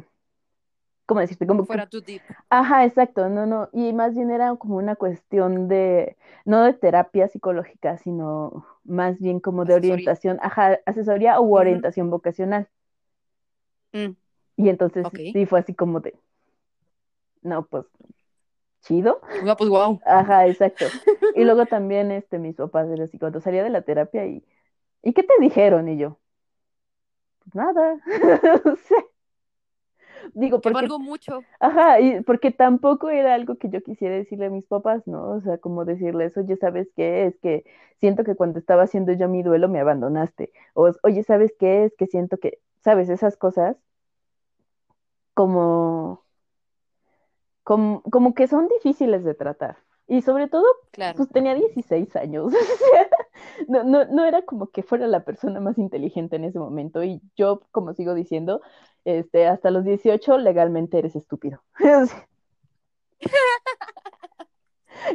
¿cómo 1.06 1.20
decirte? 1.20 1.46
Como 1.46 1.62
que 1.62 1.66
Fuera 1.68 1.86
too 1.86 2.00
deep. 2.00 2.22
Ajá, 2.50 2.84
exacto, 2.84 3.28
no, 3.28 3.46
no, 3.46 3.68
y 3.72 3.92
más 3.92 4.14
bien 4.14 4.30
era 4.30 4.54
como 4.56 4.76
una 4.76 4.96
cuestión 4.96 5.68
de, 5.68 6.16
no 6.44 6.64
de 6.64 6.72
terapia 6.74 7.28
psicológica, 7.28 7.98
sino 7.98 8.66
más 8.84 9.18
bien 9.18 9.40
como 9.40 9.64
de 9.64 9.74
Asesoría. 9.74 9.94
orientación, 9.94 10.38
ajá, 10.42 10.78
asesoría 10.86 11.40
u 11.40 11.54
orientación 11.56 12.10
vocacional. 12.10 12.68
Mm, 13.94 14.14
Y 14.56 14.68
entonces 14.68 15.06
sí 15.32 15.46
fue 15.46 15.60
así 15.60 15.74
como 15.74 16.00
de, 16.00 16.14
no, 17.42 17.66
pues, 17.66 17.86
chido. 18.82 19.20
Ah, 19.46 19.56
pues 19.56 19.70
wow. 19.70 20.00
Ajá, 20.06 20.46
exacto. 20.46 20.86
Y 21.36 21.44
luego 21.44 21.66
también, 21.66 22.10
este, 22.10 22.38
mis 22.38 22.56
papás 22.56 22.88
eran 22.88 23.02
así, 23.02 23.18
cuando 23.18 23.40
salía 23.40 23.62
de 23.64 23.70
la 23.70 23.82
terapia 23.82 24.26
y, 24.26 24.44
¿y 25.02 25.12
qué 25.14 25.22
te 25.22 25.34
dijeron? 25.40 25.88
Y 25.88 25.98
yo, 25.98 26.18
pues 27.50 27.54
nada, 27.54 27.94
o 28.64 28.76
sea, 28.76 28.98
digo, 30.34 30.58
Que 30.58 30.62
porque 30.62 30.74
valgo 30.74 30.98
mucho. 30.98 31.44
Ajá, 31.60 32.00
y 32.00 32.20
porque 32.22 32.50
tampoco 32.50 33.08
era 33.10 33.34
algo 33.34 33.56
que 33.56 33.68
yo 33.70 33.82
quisiera 33.82 34.14
decirle 34.16 34.46
a 34.46 34.50
mis 34.50 34.64
papás, 34.66 35.06
¿no? 35.06 35.30
O 35.30 35.40
sea, 35.40 35.58
como 35.58 35.84
decirles, 35.84 36.36
oye, 36.36 36.56
¿sabes 36.56 36.88
qué? 36.96 37.26
Es 37.26 37.38
que 37.38 37.64
siento 38.00 38.24
que 38.24 38.34
cuando 38.36 38.58
estaba 38.58 38.82
haciendo 38.84 39.12
yo 39.12 39.28
mi 39.28 39.42
duelo 39.42 39.68
me 39.68 39.80
abandonaste. 39.80 40.52
O, 40.74 40.90
oye, 41.02 41.22
¿sabes 41.24 41.54
qué? 41.58 41.84
Es 41.84 41.94
que 41.96 42.06
siento 42.06 42.38
que, 42.38 42.60
¿sabes? 42.84 43.08
Esas 43.08 43.36
cosas 43.36 43.76
como, 45.34 46.24
como, 47.64 48.02
como 48.02 48.34
que 48.34 48.46
son 48.48 48.68
difíciles 48.68 49.24
de 49.24 49.34
tratar. 49.34 49.78
Y 50.06 50.22
sobre 50.22 50.48
todo, 50.48 50.64
Claro. 50.90 51.16
pues 51.16 51.28
tenía 51.30 51.54
16 51.54 52.16
años. 52.16 52.52
No, 53.66 53.82
no, 53.82 54.04
no 54.04 54.24
era 54.24 54.42
como 54.42 54.70
que 54.70 54.82
fuera 54.82 55.06
la 55.06 55.24
persona 55.24 55.60
más 55.60 55.78
inteligente 55.78 56.36
en 56.36 56.44
ese 56.44 56.58
momento. 56.58 57.02
Y 57.02 57.20
yo, 57.36 57.62
como 57.72 57.94
sigo 57.94 58.14
diciendo, 58.14 58.60
este, 59.04 59.46
hasta 59.46 59.70
los 59.70 59.84
18 59.84 60.38
legalmente 60.38 60.98
eres 60.98 61.16
estúpido. 61.16 61.62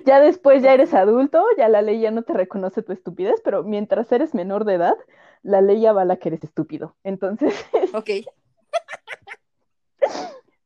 Ya 0.05 0.19
después 0.19 0.63
ya 0.63 0.73
eres 0.73 0.93
adulto, 0.93 1.43
ya 1.57 1.67
la 1.69 1.81
ley 1.81 1.99
ya 1.99 2.11
no 2.11 2.23
te 2.23 2.33
reconoce 2.33 2.81
tu 2.83 2.93
estupidez, 2.93 3.41
pero 3.43 3.63
mientras 3.63 4.11
eres 4.11 4.33
menor 4.33 4.65
de 4.65 4.75
edad, 4.75 4.95
la 5.41 5.61
ley 5.61 5.85
avala 5.85 6.17
que 6.17 6.29
eres 6.29 6.43
estúpido. 6.43 6.95
Entonces, 7.03 7.53
Ok. 7.93 8.09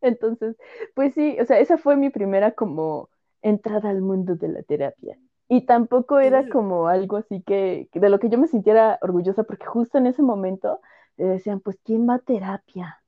entonces, 0.02 0.56
pues 0.94 1.14
sí, 1.14 1.38
o 1.40 1.46
sea, 1.46 1.60
esa 1.60 1.78
fue 1.78 1.96
mi 1.96 2.10
primera 2.10 2.52
como 2.52 3.10
entrada 3.42 3.90
al 3.90 4.02
mundo 4.02 4.36
de 4.36 4.48
la 4.50 4.64
terapia. 4.64 5.18
Y 5.50 5.66
tampoco 5.66 6.20
era 6.20 6.48
como 6.50 6.88
algo 6.88 7.18
así 7.18 7.42
que, 7.44 7.90
que 7.92 8.00
de 8.00 8.10
lo 8.10 8.20
que 8.20 8.30
yo 8.30 8.38
me 8.38 8.48
sintiera 8.48 8.98
orgullosa, 9.02 9.44
porque 9.44 9.66
justo 9.66 9.98
en 9.98 10.08
ese 10.08 10.22
momento 10.22 10.82
eh, 11.18 11.26
decían, 11.26 11.60
pues, 11.62 11.80
¿quién 11.84 12.08
va 12.10 12.16
a 12.16 12.20
terapia? 12.20 13.02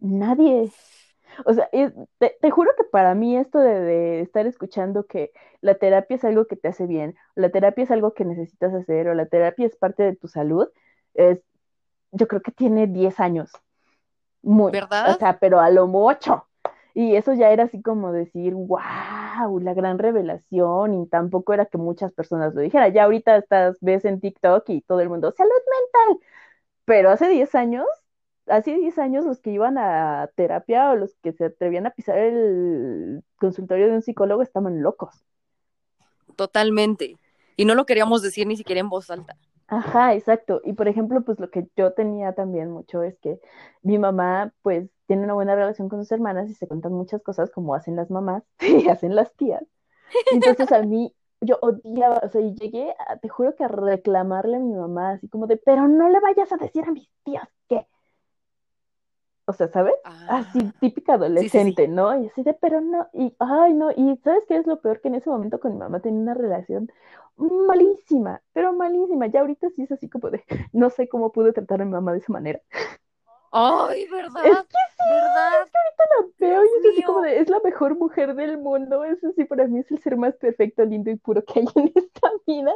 Nadie. 0.00 0.70
O 1.44 1.54
sea, 1.54 1.68
es- 1.72 1.92
te, 2.18 2.36
te 2.40 2.50
juro 2.50 2.70
que 2.76 2.84
para 2.84 3.14
mí 3.14 3.36
esto 3.36 3.58
de, 3.58 3.80
de 3.80 4.20
estar 4.20 4.46
escuchando 4.46 5.06
que 5.06 5.30
la 5.60 5.74
terapia 5.76 6.16
es 6.16 6.24
algo 6.24 6.46
que 6.46 6.56
te 6.56 6.68
hace 6.68 6.86
bien, 6.86 7.16
la 7.34 7.50
terapia 7.50 7.84
es 7.84 7.90
algo 7.90 8.14
que 8.14 8.24
necesitas 8.24 8.74
hacer, 8.74 9.08
o 9.08 9.14
la 9.14 9.26
terapia 9.26 9.66
es 9.66 9.76
parte 9.76 10.02
de 10.02 10.16
tu 10.16 10.28
salud, 10.28 10.68
es, 11.14 11.40
yo 12.12 12.28
creo 12.28 12.42
que 12.42 12.52
tiene 12.52 12.86
10 12.86 13.20
años. 13.20 13.52
Muy, 14.42 14.72
¿Verdad? 14.72 15.14
o 15.14 15.18
sea, 15.18 15.38
pero 15.38 15.60
a 15.60 15.70
lo 15.70 15.86
mucho. 15.86 16.46
Y 16.98 17.14
eso 17.14 17.32
ya 17.32 17.52
era 17.52 17.62
así 17.62 17.80
como 17.80 18.10
decir, 18.10 18.54
wow, 18.54 19.60
la 19.60 19.72
gran 19.72 20.00
revelación, 20.00 20.94
y 21.00 21.06
tampoco 21.06 21.52
era 21.54 21.66
que 21.66 21.78
muchas 21.78 22.12
personas 22.12 22.56
lo 22.56 22.60
dijeran. 22.60 22.92
Ya 22.92 23.04
ahorita 23.04 23.36
estás, 23.36 23.78
ves 23.80 24.04
en 24.04 24.18
TikTok 24.20 24.68
y 24.68 24.80
todo 24.80 24.98
el 24.98 25.08
mundo, 25.08 25.30
salud 25.30 25.52
mental. 25.52 26.26
Pero 26.86 27.10
hace 27.10 27.28
10 27.28 27.54
años, 27.54 27.86
hace 28.48 28.74
10 28.74 28.98
años 28.98 29.24
los 29.24 29.38
que 29.38 29.50
iban 29.50 29.78
a 29.78 30.28
terapia 30.34 30.90
o 30.90 30.96
los 30.96 31.14
que 31.22 31.32
se 31.32 31.44
atrevían 31.44 31.86
a 31.86 31.90
pisar 31.90 32.18
el 32.18 33.22
consultorio 33.36 33.86
de 33.86 33.92
un 33.94 34.02
psicólogo 34.02 34.42
estaban 34.42 34.82
locos. 34.82 35.24
Totalmente. 36.34 37.16
Y 37.56 37.64
no 37.64 37.76
lo 37.76 37.86
queríamos 37.86 38.22
decir 38.22 38.48
ni 38.48 38.56
siquiera 38.56 38.80
en 38.80 38.88
voz 38.88 39.08
alta. 39.08 39.36
Ajá, 39.68 40.14
exacto. 40.14 40.62
Y 40.64 40.72
por 40.72 40.88
ejemplo, 40.88 41.22
pues 41.22 41.38
lo 41.38 41.48
que 41.48 41.68
yo 41.76 41.92
tenía 41.92 42.32
también 42.32 42.72
mucho 42.72 43.04
es 43.04 43.16
que 43.20 43.38
mi 43.82 43.98
mamá, 43.98 44.52
pues, 44.62 44.90
tiene 45.08 45.24
una 45.24 45.34
buena 45.34 45.56
relación 45.56 45.90
con 45.90 46.00
sus 46.02 46.12
hermanas 46.12 46.50
y 46.50 46.54
se 46.56 46.68
cuentan 46.68 46.94
muchas 46.94 47.22
cosas 47.22 47.50
como 47.52 47.74
hacen 47.76 47.96
las 47.96 48.10
mamás 48.12 48.44
y 48.62 48.88
hacen 48.90 49.16
las 49.16 49.34
tías. 49.36 49.64
Entonces 50.30 50.72
a 50.72 50.82
mí, 50.82 51.14
yo 51.40 51.58
odiaba, 51.62 52.20
o 52.24 52.28
sea, 52.30 52.40
y 52.42 52.54
llegué, 52.56 52.94
a- 53.08 53.18
te 53.18 53.28
juro 53.28 53.54
que 53.56 53.64
a 53.64 53.68
reclamarle 53.68 54.56
a 54.56 54.60
mi 54.60 54.74
mamá, 54.74 55.12
así 55.12 55.28
como 55.28 55.46
de, 55.46 55.56
pero 55.58 55.88
no 55.88 56.08
le 56.10 56.20
vayas 56.20 56.52
a 56.52 56.56
decir 56.58 56.84
a 56.86 56.92
mis 56.92 57.08
tías 57.24 57.48
que. 57.68 57.86
O 59.46 59.52
sea, 59.52 59.68
¿sabes? 59.68 59.94
Así, 60.26 60.60
Ah, 60.60 60.72
típica 60.80 61.14
sí, 61.36 61.48
sí, 61.50 61.60
adolescente, 61.60 61.88
¿no? 61.88 62.22
Y 62.22 62.26
así 62.28 62.42
de, 62.42 62.52
pero 62.54 62.80
no, 62.82 63.08
y, 63.14 63.34
ay, 63.38 63.72
no, 63.72 63.90
y 63.92 64.16
¿sabes 64.22 64.44
qué 64.46 64.56
es 64.56 64.66
lo 64.66 64.80
peor? 64.80 65.00
Que 65.00 65.08
en 65.08 65.14
ese 65.14 65.30
momento 65.30 65.58
con 65.60 65.72
mi 65.72 65.78
mamá 65.78 66.00
tenía 66.00 66.20
una 66.20 66.34
relación 66.34 66.90
malísima, 67.36 68.42
pero 68.52 68.72
malísima. 68.74 69.26
Ya 69.28 69.40
ahorita 69.40 69.68
sí 69.70 69.82
es 69.82 69.92
así 69.92 70.08
como 70.10 70.30
de, 70.30 70.44
no 70.72 70.90
sé 70.90 71.08
cómo 71.08 71.32
pude 71.32 71.52
tratar 71.52 71.80
a 71.82 71.84
mi 71.86 71.92
mamá 71.92 72.12
de 72.12 72.18
esa 72.18 72.32
manera. 72.32 72.60
Ay, 73.50 74.06
¿verdad? 74.08 74.44
Es 74.46 74.58
que 74.58 74.76
¿Verdad? 75.10 75.66
la 75.66 76.26
veo 76.38 76.62
y 76.64 76.66
es 76.66 76.92
así 76.92 77.02
como 77.02 77.22
de, 77.22 77.40
es 77.40 77.48
la 77.48 77.60
mejor 77.64 77.96
mujer 77.96 78.34
del 78.34 78.58
mundo. 78.58 79.04
Eso 79.04 79.32
sí, 79.36 79.44
para 79.44 79.66
mí 79.66 79.80
es 79.80 79.90
el 79.90 79.98
ser 80.02 80.16
más 80.16 80.36
perfecto, 80.36 80.84
lindo 80.84 81.10
y 81.10 81.16
puro 81.16 81.42
que 81.44 81.60
hay 81.60 81.66
en 81.76 81.92
esta 81.94 82.30
vida. 82.46 82.72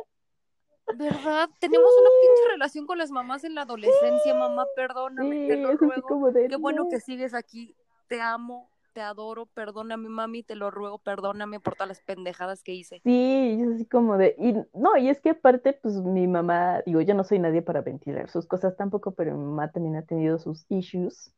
¿Verdad? 0.97 1.49
Tenemos 1.61 1.91
una 2.01 2.11
pinche 2.21 2.49
relación 2.53 2.87
con 2.87 2.99
las 2.99 3.11
mamás 3.11 3.45
en 3.45 3.55
la 3.55 3.63
adolescencia, 3.63 4.35
mamá, 4.35 4.67
perdóname, 4.75 5.31
Sí, 5.43 5.49
te 5.49 5.57
lo 5.57 5.69
es 5.71 5.77
así 5.77 5.85
ruego. 5.87 6.09
como 6.09 6.31
de, 6.33 6.49
Qué 6.49 6.57
bueno 6.57 6.85
no. 6.85 6.89
que 6.91 7.01
sigues 7.01 7.35
aquí. 7.35 7.77
Te 8.09 8.21
amo, 8.21 8.69
te 8.93 9.01
adoro, 9.01 9.47
perdóname, 9.47 10.09
mami, 10.09 10.43
te 10.43 10.55
lo 10.55 10.71
ruego, 10.71 10.99
perdóname 10.99 11.61
por 11.61 11.75
todas 11.75 11.89
las 11.89 12.01
pendejadas 12.01 12.63
que 12.63 12.73
hice. 12.73 13.01
Sí, 13.05 13.59
es 13.61 13.69
así 13.75 13.87
como 13.87 14.17
de, 14.17 14.37
y 14.39 14.55
no, 14.79 14.97
y 14.97 15.09
es 15.09 15.21
que 15.21 15.31
aparte, 15.31 15.73
pues 15.73 15.95
mi 15.97 16.29
mamá, 16.29 16.83
digo, 16.87 17.01
yo 17.01 17.15
no 17.15 17.25
soy 17.25 17.39
nadie 17.41 17.63
para 17.63 17.81
ventilar 17.81 18.31
sus 18.31 18.47
cosas 18.47 18.77
tampoco, 18.77 19.13
pero 19.13 19.37
mi 19.37 19.45
mamá 19.45 19.73
también 19.73 19.97
ha 19.97 20.03
tenido 20.03 20.39
sus 20.39 20.65
issues. 20.69 21.33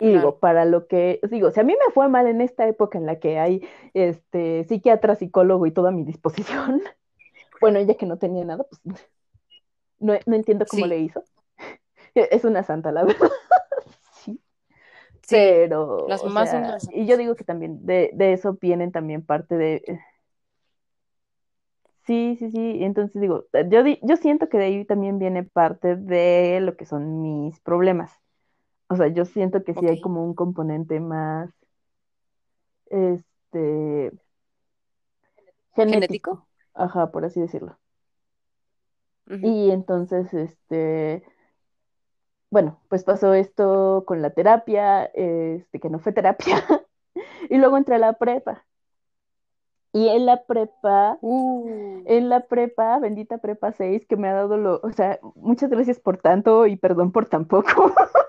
Y 0.00 0.08
digo, 0.08 0.40
para 0.40 0.64
lo 0.64 0.88
que, 0.88 1.20
digo, 1.30 1.50
si 1.52 1.60
a 1.60 1.62
mí 1.62 1.72
me 1.72 1.92
fue 1.92 2.08
mal 2.08 2.26
en 2.26 2.40
esta 2.40 2.66
época 2.66 2.98
en 2.98 3.06
la 3.06 3.20
que 3.20 3.38
hay 3.38 3.66
este 3.94 4.64
psiquiatra, 4.64 5.14
psicólogo 5.14 5.66
y 5.66 5.70
todo 5.70 5.86
a 5.86 5.92
mi 5.92 6.04
disposición, 6.04 6.82
bueno, 7.60 7.78
ella 7.78 7.94
que 7.94 8.06
no 8.06 8.18
tenía 8.18 8.44
nada, 8.44 8.64
pues 8.64 8.80
no, 10.00 10.14
no 10.26 10.36
entiendo 10.36 10.66
cómo 10.66 10.86
Sí, 10.86 10.88
le 10.88 10.98
hizo. 10.98 11.22
Es 12.14 12.44
una 12.44 12.62
santa, 12.62 12.92
la 12.92 13.04
verdad. 13.04 13.30
Sí. 15.26 15.36
Pero, 15.36 16.08
las 16.08 16.20
son 16.22 16.36
y 16.92 17.06
yo 17.06 17.16
digo 17.16 17.34
que 17.34 17.44
también 17.44 17.84
de, 17.86 18.10
de 18.14 18.32
eso 18.34 18.54
vienen 18.60 18.92
también 18.92 19.24
parte 19.24 19.56
de, 19.56 19.76
eh, 19.86 19.98
sí, 22.06 22.36
sí, 22.38 22.50
sí, 22.50 22.78
entonces 22.84 23.20
digo, 23.20 23.46
yo, 23.70 23.82
di- 23.82 23.98
yo 24.02 24.16
siento 24.16 24.48
que 24.48 24.58
de 24.58 24.64
ahí 24.66 24.84
también 24.84 25.18
viene 25.18 25.42
parte 25.44 25.96
de 25.96 26.60
lo 26.60 26.76
que 26.76 26.86
son 26.86 27.22
mis 27.22 27.60
problemas. 27.60 28.12
O 28.88 28.96
sea, 28.96 29.08
yo 29.08 29.24
siento 29.26 29.64
que 29.64 29.74
sí 29.74 29.86
hay 29.88 30.00
como 30.00 30.24
un 30.24 30.34
componente 30.34 31.00
más, 31.00 31.50
este, 32.90 34.10
genético, 35.76 36.20
¿Genético? 36.22 36.48
ajá, 36.74 37.10
por 37.12 37.24
así 37.24 37.40
decirlo. 37.40 37.78
Y 39.40 39.70
entonces, 39.70 40.32
este, 40.34 41.22
bueno, 42.50 42.80
pues 42.88 43.04
pasó 43.04 43.34
esto 43.34 44.04
con 44.06 44.22
la 44.22 44.30
terapia, 44.30 45.04
este, 45.06 45.80
que 45.80 45.90
no 45.90 45.98
fue 45.98 46.12
terapia, 46.12 46.56
y 47.50 47.58
luego 47.58 47.76
entré 47.76 47.96
a 47.96 47.98
la 47.98 48.14
prepa. 48.14 48.64
Y 49.92 50.08
en 50.08 50.26
la 50.26 50.44
prepa, 50.44 51.18
Uh, 51.20 52.02
en 52.06 52.28
la 52.28 52.40
prepa, 52.46 52.98
bendita 52.98 53.38
prepa 53.38 53.70
6, 53.72 54.04
que 54.06 54.16
me 54.16 54.28
ha 54.28 54.34
dado 54.34 54.56
lo, 54.56 54.80
o 54.82 54.90
sea, 54.92 55.20
muchas 55.36 55.70
gracias 55.70 56.00
por 56.00 56.18
tanto 56.18 56.66
y 56.66 56.76
perdón 56.76 57.12
por 57.12 57.26
tan 57.26 57.44
poco. 57.46 57.92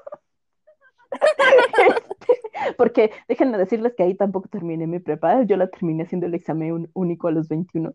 Este, 1.88 2.74
porque 2.78 3.12
déjenme 3.28 3.58
decirles 3.58 3.94
que 3.96 4.04
ahí 4.04 4.16
tampoco 4.16 4.48
terminé 4.48 4.88
mi 4.88 5.00
prepa, 5.00 5.44
yo 5.44 5.58
la 5.58 5.68
terminé 5.70 6.04
haciendo 6.04 6.26
el 6.28 6.34
examen 6.34 6.72
un- 6.74 6.90
único 6.94 7.28
a 7.28 7.32
los 7.32 7.48
21. 7.48 7.94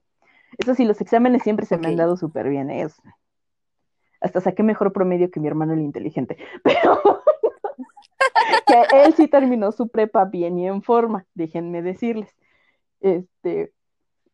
Eso 0.59 0.75
sí, 0.75 0.85
los 0.85 1.01
exámenes 1.01 1.43
siempre 1.43 1.67
se 1.67 1.77
me 1.77 1.89
han 1.89 1.97
dado 1.97 2.17
súper 2.17 2.49
bien, 2.49 2.71
¿eh? 2.71 2.87
Hasta 4.21 4.41
saqué 4.41 4.63
mejor 4.63 4.93
promedio 4.93 5.31
que 5.31 5.41
mi 5.41 5.49
hermano 5.49 5.73
el 5.73 5.81
inteligente, 5.81 6.37
pero 6.65 7.01
que 8.67 9.05
él 9.05 9.15
sí 9.15 9.29
terminó 9.29 9.73
su 9.73 9.89
prepa 9.89 10.25
bien 10.25 10.59
y 10.59 10.67
en 10.67 10.83
forma, 10.83 11.27
déjenme 11.35 11.83
decirles. 11.83 12.35
Este, 13.01 13.73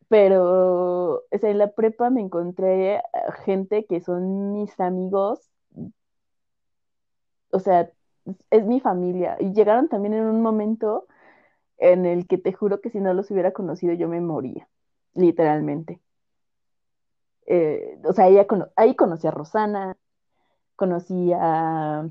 pero 0.08 1.24
o 1.30 1.38
sea, 1.40 1.50
en 1.50 1.58
la 1.58 1.72
prepa 1.72 2.10
me 2.10 2.20
encontré 2.20 3.02
gente 3.44 3.86
que 3.86 4.00
son 4.00 4.52
mis 4.52 4.78
amigos, 4.80 5.50
o 7.50 7.60
sea, 7.60 7.90
es 8.50 8.64
mi 8.66 8.80
familia, 8.80 9.36
y 9.40 9.52
llegaron 9.52 9.88
también 9.88 10.14
en 10.14 10.24
un 10.24 10.42
momento 10.42 11.06
en 11.78 12.06
el 12.06 12.26
que 12.28 12.38
te 12.38 12.52
juro 12.52 12.80
que 12.80 12.90
si 12.90 13.00
no 13.00 13.14
los 13.14 13.30
hubiera 13.30 13.52
conocido 13.52 13.94
yo 13.94 14.08
me 14.08 14.20
moría, 14.20 14.68
literalmente. 15.14 16.00
Eh, 17.46 17.98
o 18.04 18.12
sea, 18.12 18.28
ella 18.28 18.46
cono- 18.46 18.68
ahí 18.76 18.94
conocí 18.96 19.26
a 19.26 19.30
Rosana, 19.30 19.96
conocí 20.76 21.32
a, 21.34 22.08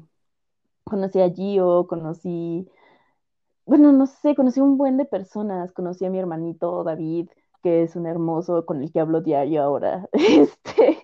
conocí 0.85 1.21
a 1.21 1.29
Gio, 1.31 1.87
conocí, 1.87 2.69
bueno, 3.65 3.91
no 3.91 4.05
sé, 4.07 4.35
conocí 4.35 4.61
un 4.61 4.77
buen 4.77 4.97
de 4.97 5.05
personas, 5.05 5.71
conocí 5.73 6.05
a 6.05 6.09
mi 6.09 6.19
hermanito 6.19 6.83
David, 6.83 7.29
que 7.63 7.83
es 7.83 7.95
un 7.95 8.05
hermoso 8.07 8.65
con 8.65 8.81
el 8.83 8.91
que 8.91 8.99
hablo 8.99 9.21
diario 9.21 9.63
ahora. 9.63 10.07
Este, 10.13 10.99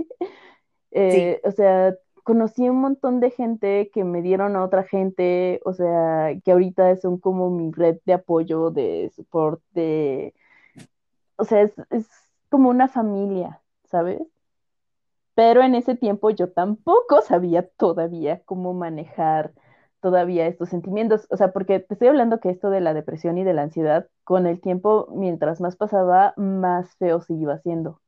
sí. 1.09 1.31
eh, 1.33 1.41
o 1.45 1.51
sea, 1.51 1.95
conocí 2.23 2.67
un 2.69 2.81
montón 2.81 3.19
de 3.19 3.31
gente 3.31 3.89
que 3.93 4.03
me 4.03 4.21
dieron 4.21 4.55
a 4.55 4.63
otra 4.65 4.83
gente, 4.83 5.61
o 5.65 5.73
sea, 5.73 6.33
que 6.43 6.51
ahorita 6.51 6.95
son 6.97 7.19
como 7.19 7.49
mi 7.49 7.71
red 7.71 7.99
de 8.05 8.13
apoyo, 8.13 8.71
de 8.71 9.11
soporte, 9.15 10.33
o 11.37 11.43
sea, 11.45 11.61
es, 11.63 11.73
es 11.89 12.07
como 12.49 12.69
una 12.69 12.87
familia, 12.87 13.60
¿sabes? 13.91 14.21
Pero 15.35 15.61
en 15.61 15.75
ese 15.75 15.95
tiempo 15.95 16.29
yo 16.29 16.51
tampoco 16.53 17.21
sabía 17.21 17.67
todavía 17.67 18.41
cómo 18.45 18.73
manejar 18.73 19.53
todavía 20.01 20.47
estos 20.47 20.69
sentimientos. 20.69 21.27
O 21.29 21.35
sea, 21.37 21.51
porque 21.53 21.79
te 21.81 21.93
estoy 21.95 22.07
hablando 22.09 22.39
que 22.39 22.49
esto 22.49 22.69
de 22.69 22.79
la 22.81 22.93
depresión 22.93 23.37
y 23.37 23.43
de 23.43 23.53
la 23.53 23.63
ansiedad, 23.63 24.07
con 24.23 24.47
el 24.47 24.61
tiempo, 24.61 25.07
mientras 25.13 25.59
más 25.61 25.75
pasaba, 25.75 26.33
más 26.37 26.95
feo 26.97 27.21
se 27.21 27.33
iba 27.33 27.53
haciendo. 27.55 28.01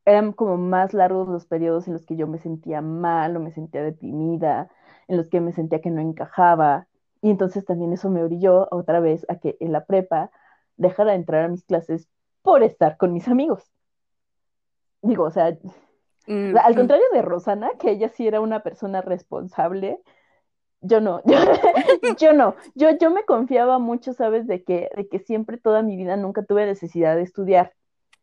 eran 0.05 0.33
como 0.33 0.57
más 0.57 0.95
largos 0.95 1.29
los 1.29 1.47
periodos 1.47 1.87
en 1.89 1.95
los 1.95 2.07
que 2.07 2.17
yo 2.17 2.27
me 2.29 2.39
sentía 2.39 2.81
mal 2.81 3.37
o 3.37 3.41
me 3.41 3.51
sentía 3.53 3.83
deprimida, 3.83 4.69
en 5.09 5.17
los 5.17 5.29
que 5.29 5.41
me 5.41 5.53
sentía 5.53 5.81
que 5.81 5.91
no 5.91 6.01
encajaba. 6.01 6.87
Y 7.23 7.31
entonces 7.31 7.65
también 7.65 7.93
eso 7.93 8.11
me 8.11 8.23
orilló 8.23 8.69
otra 8.71 9.01
vez 9.01 9.27
a 9.29 9.37
que 9.39 9.57
en 9.61 9.73
la 9.73 9.85
prepa 9.87 10.31
dejara 10.77 11.11
de 11.12 11.16
entrar 11.16 11.45
a 11.45 11.49
mis 11.49 11.64
clases 11.64 12.09
por 12.43 12.62
estar 12.62 12.97
con 12.97 13.12
mis 13.12 13.29
amigos. 13.29 13.70
Digo, 15.03 15.25
o 15.25 15.31
sea, 15.31 15.47
al 15.47 15.59
ujú. 16.27 16.77
contrario 16.77 17.05
de 17.12 17.22
Rosana, 17.22 17.70
que 17.79 17.91
ella 17.91 18.09
sí 18.09 18.27
era 18.27 18.41
una 18.41 18.62
persona 18.62 19.03
responsable, 19.03 20.01
yo 20.81 21.01
no, 21.01 21.22
yo, 21.25 21.37
yo 22.18 22.33
no, 22.33 22.55
yo, 22.75 22.91
yo 22.99 23.11
me 23.11 23.25
confiaba 23.25 23.79
mucho, 23.79 24.12
¿sabes? 24.12 24.47
De 24.47 24.62
que, 24.62 24.91
de 24.97 25.09
que 25.09 25.18
siempre 25.18 25.59
toda 25.59 25.83
mi 25.83 25.97
vida 25.97 26.16
nunca 26.16 26.43
tuve 26.43 26.66
necesidad 26.66 27.16
de 27.16 27.22
estudiar, 27.22 27.72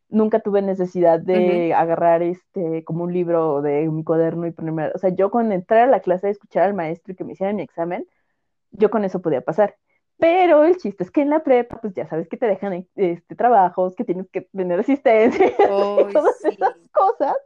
nunca 0.09 0.39
tuve 0.39 0.61
necesidad 0.61 1.19
de 1.19 1.73
agarrar 1.73 2.21
este 2.23 2.83
como 2.83 3.03
un 3.05 3.13
libro 3.13 3.61
de 3.61 3.87
mi 3.89 4.03
cuaderno 4.03 4.47
y 4.47 4.51
ponerme, 4.51 4.91
o 4.93 4.97
sea, 4.97 5.09
yo 5.09 5.31
con 5.31 5.51
entrar 5.51 5.81
a 5.81 5.91
la 5.91 6.01
clase, 6.01 6.29
escuchar 6.29 6.63
al 6.63 6.73
maestro 6.73 7.13
y 7.13 7.15
que 7.15 7.23
me 7.23 7.33
hiciera 7.33 7.53
mi 7.53 7.63
examen, 7.63 8.05
yo 8.71 8.89
con 8.89 9.05
eso 9.05 9.21
podía 9.21 9.41
pasar. 9.41 9.75
Pero 10.21 10.65
el 10.65 10.77
chiste 10.77 11.03
es 11.03 11.11
que 11.11 11.23
en 11.23 11.31
la 11.31 11.43
prepa, 11.43 11.81
pues 11.81 11.95
ya 11.95 12.07
sabes 12.07 12.29
que 12.29 12.37
te 12.37 12.47
dejan 12.47 12.87
este, 12.95 13.35
trabajos, 13.35 13.95
que 13.97 14.05
tienes 14.05 14.29
que 14.31 14.43
tener 14.43 14.79
asistencia 14.79 15.47
y 15.97 16.07
todas 16.13 16.45
esas 16.45 16.75
sí. 16.75 16.91
cosas. 16.93 17.37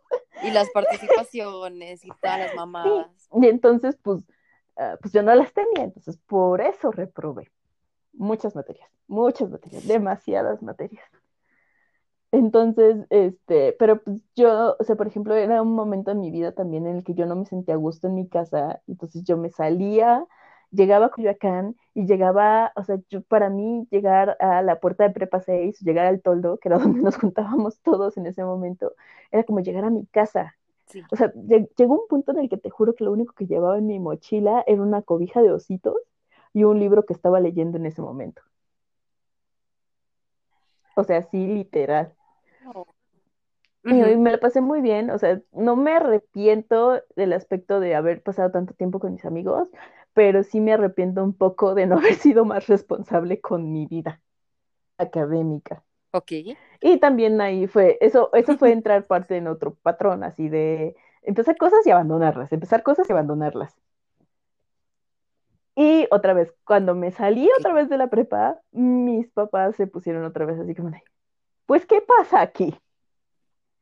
Y 0.41 0.51
las 0.51 0.71
participaciones 0.71 2.05
y 2.05 2.13
todas 2.21 2.39
las 2.39 2.53
Sí, 2.83 2.91
mamadas. 2.91 3.33
y 3.33 3.47
entonces, 3.47 3.97
pues, 4.03 4.21
uh, 4.77 4.97
pues 5.01 5.13
yo 5.13 5.23
no 5.23 5.35
las 5.35 5.53
tenía, 5.53 5.85
entonces 5.85 6.17
por 6.27 6.61
eso 6.61 6.91
reprobé 6.91 7.51
muchas 8.13 8.55
materias, 8.55 8.89
muchas 9.07 9.49
materias, 9.51 9.87
demasiadas 9.87 10.63
materias. 10.63 11.05
Entonces, 12.31 12.97
este, 13.09 13.73
pero 13.79 14.03
pues 14.03 14.17
yo, 14.35 14.75
o 14.79 14.83
sea, 14.83 14.95
por 14.97 15.07
ejemplo, 15.07 15.35
era 15.35 15.61
un 15.61 15.73
momento 15.73 16.11
en 16.11 16.19
mi 16.19 16.31
vida 16.31 16.51
también 16.53 16.85
en 16.87 16.97
el 16.97 17.03
que 17.03 17.13
yo 17.13 17.25
no 17.25 17.35
me 17.37 17.45
sentía 17.45 17.75
a 17.75 17.77
gusto 17.77 18.07
en 18.07 18.15
mi 18.15 18.27
casa, 18.27 18.81
entonces 18.87 19.23
yo 19.23 19.37
me 19.37 19.49
salía, 19.51 20.25
llegaba 20.75 21.07
a 21.07 21.09
Coyoacán 21.09 21.75
y 21.93 22.05
llegaba, 22.05 22.71
o 22.75 22.83
sea, 22.83 22.97
yo 23.09 23.21
para 23.21 23.49
mí 23.49 23.87
llegar 23.91 24.37
a 24.39 24.61
la 24.61 24.79
puerta 24.79 25.03
de 25.05 25.11
Prepa 25.11 25.39
6, 25.41 25.79
llegar 25.81 26.05
al 26.05 26.21
toldo, 26.21 26.57
que 26.57 26.69
era 26.69 26.77
donde 26.79 27.01
nos 27.01 27.17
juntábamos 27.17 27.79
todos 27.81 28.17
en 28.17 28.27
ese 28.27 28.43
momento, 28.43 28.93
era 29.31 29.43
como 29.43 29.61
llegar 29.61 29.85
a 29.85 29.89
mi 29.89 30.05
casa. 30.07 30.55
Sí. 30.87 31.01
O 31.11 31.15
sea, 31.15 31.33
llegó 31.77 31.99
un 31.99 32.07
punto 32.07 32.31
en 32.31 32.39
el 32.39 32.49
que 32.49 32.57
te 32.57 32.69
juro 32.69 32.93
que 32.93 33.03
lo 33.03 33.11
único 33.11 33.33
que 33.33 33.47
llevaba 33.47 33.77
en 33.77 33.87
mi 33.87 33.99
mochila 33.99 34.63
era 34.67 34.81
una 34.81 35.01
cobija 35.01 35.41
de 35.41 35.51
ositos 35.51 35.97
y 36.53 36.63
un 36.63 36.79
libro 36.79 37.05
que 37.05 37.13
estaba 37.13 37.39
leyendo 37.39 37.77
en 37.77 37.87
ese 37.87 38.01
momento. 38.01 38.41
O 40.95 41.03
sea, 41.03 41.23
sí, 41.23 41.47
literal. 41.47 42.13
Oh. 42.73 42.85
Y 43.83 43.93
me 43.93 44.31
la 44.31 44.39
pasé 44.39 44.61
muy 44.61 44.81
bien, 44.81 45.11
o 45.11 45.19
sea, 45.19 45.39
no 45.51 45.75
me 45.75 45.91
arrepiento 45.91 47.03
del 47.15 47.33
aspecto 47.33 47.79
de 47.79 47.93
haber 47.93 48.23
pasado 48.23 48.49
tanto 48.49 48.73
tiempo 48.73 48.99
con 48.99 49.13
mis 49.13 49.25
amigos, 49.25 49.69
pero 50.15 50.43
sí 50.43 50.61
me 50.61 50.73
arrepiento 50.73 51.23
un 51.23 51.33
poco 51.33 51.75
de 51.75 51.85
no 51.85 51.97
haber 51.99 52.15
sido 52.15 52.45
más 52.45 52.65
responsable 52.67 53.41
con 53.41 53.71
mi 53.71 53.85
vida 53.85 54.21
académica. 54.97 55.83
Ok. 56.11 56.31
Y 56.81 56.99
también 56.99 57.39
ahí 57.41 57.67
fue, 57.67 57.97
eso, 58.01 58.31
eso 58.33 58.57
fue 58.57 58.71
entrar 58.73 59.05
parte 59.05 59.37
en 59.37 59.47
otro 59.47 59.75
patrón, 59.75 60.23
así 60.23 60.49
de 60.49 60.95
empezar 61.21 61.57
cosas 61.57 61.85
y 61.85 61.91
abandonarlas, 61.91 62.51
empezar 62.53 62.81
cosas 62.81 63.07
y 63.09 63.13
abandonarlas. 63.13 63.75
Y 65.75 66.07
otra 66.09 66.33
vez, 66.33 66.53
cuando 66.63 66.95
me 66.95 67.11
salí 67.11 67.49
otra 67.59 67.73
vez 67.73 67.89
de 67.89 67.97
la 67.97 68.09
prepa, 68.09 68.59
mis 68.71 69.27
papás 69.31 69.75
se 69.75 69.87
pusieron 69.87 70.23
otra 70.23 70.45
vez 70.45 70.57
así 70.59 70.73
como 70.73 70.89
de, 70.91 71.03
pues, 71.65 71.85
¿qué 71.85 72.01
pasa 72.01 72.41
aquí? 72.41 72.77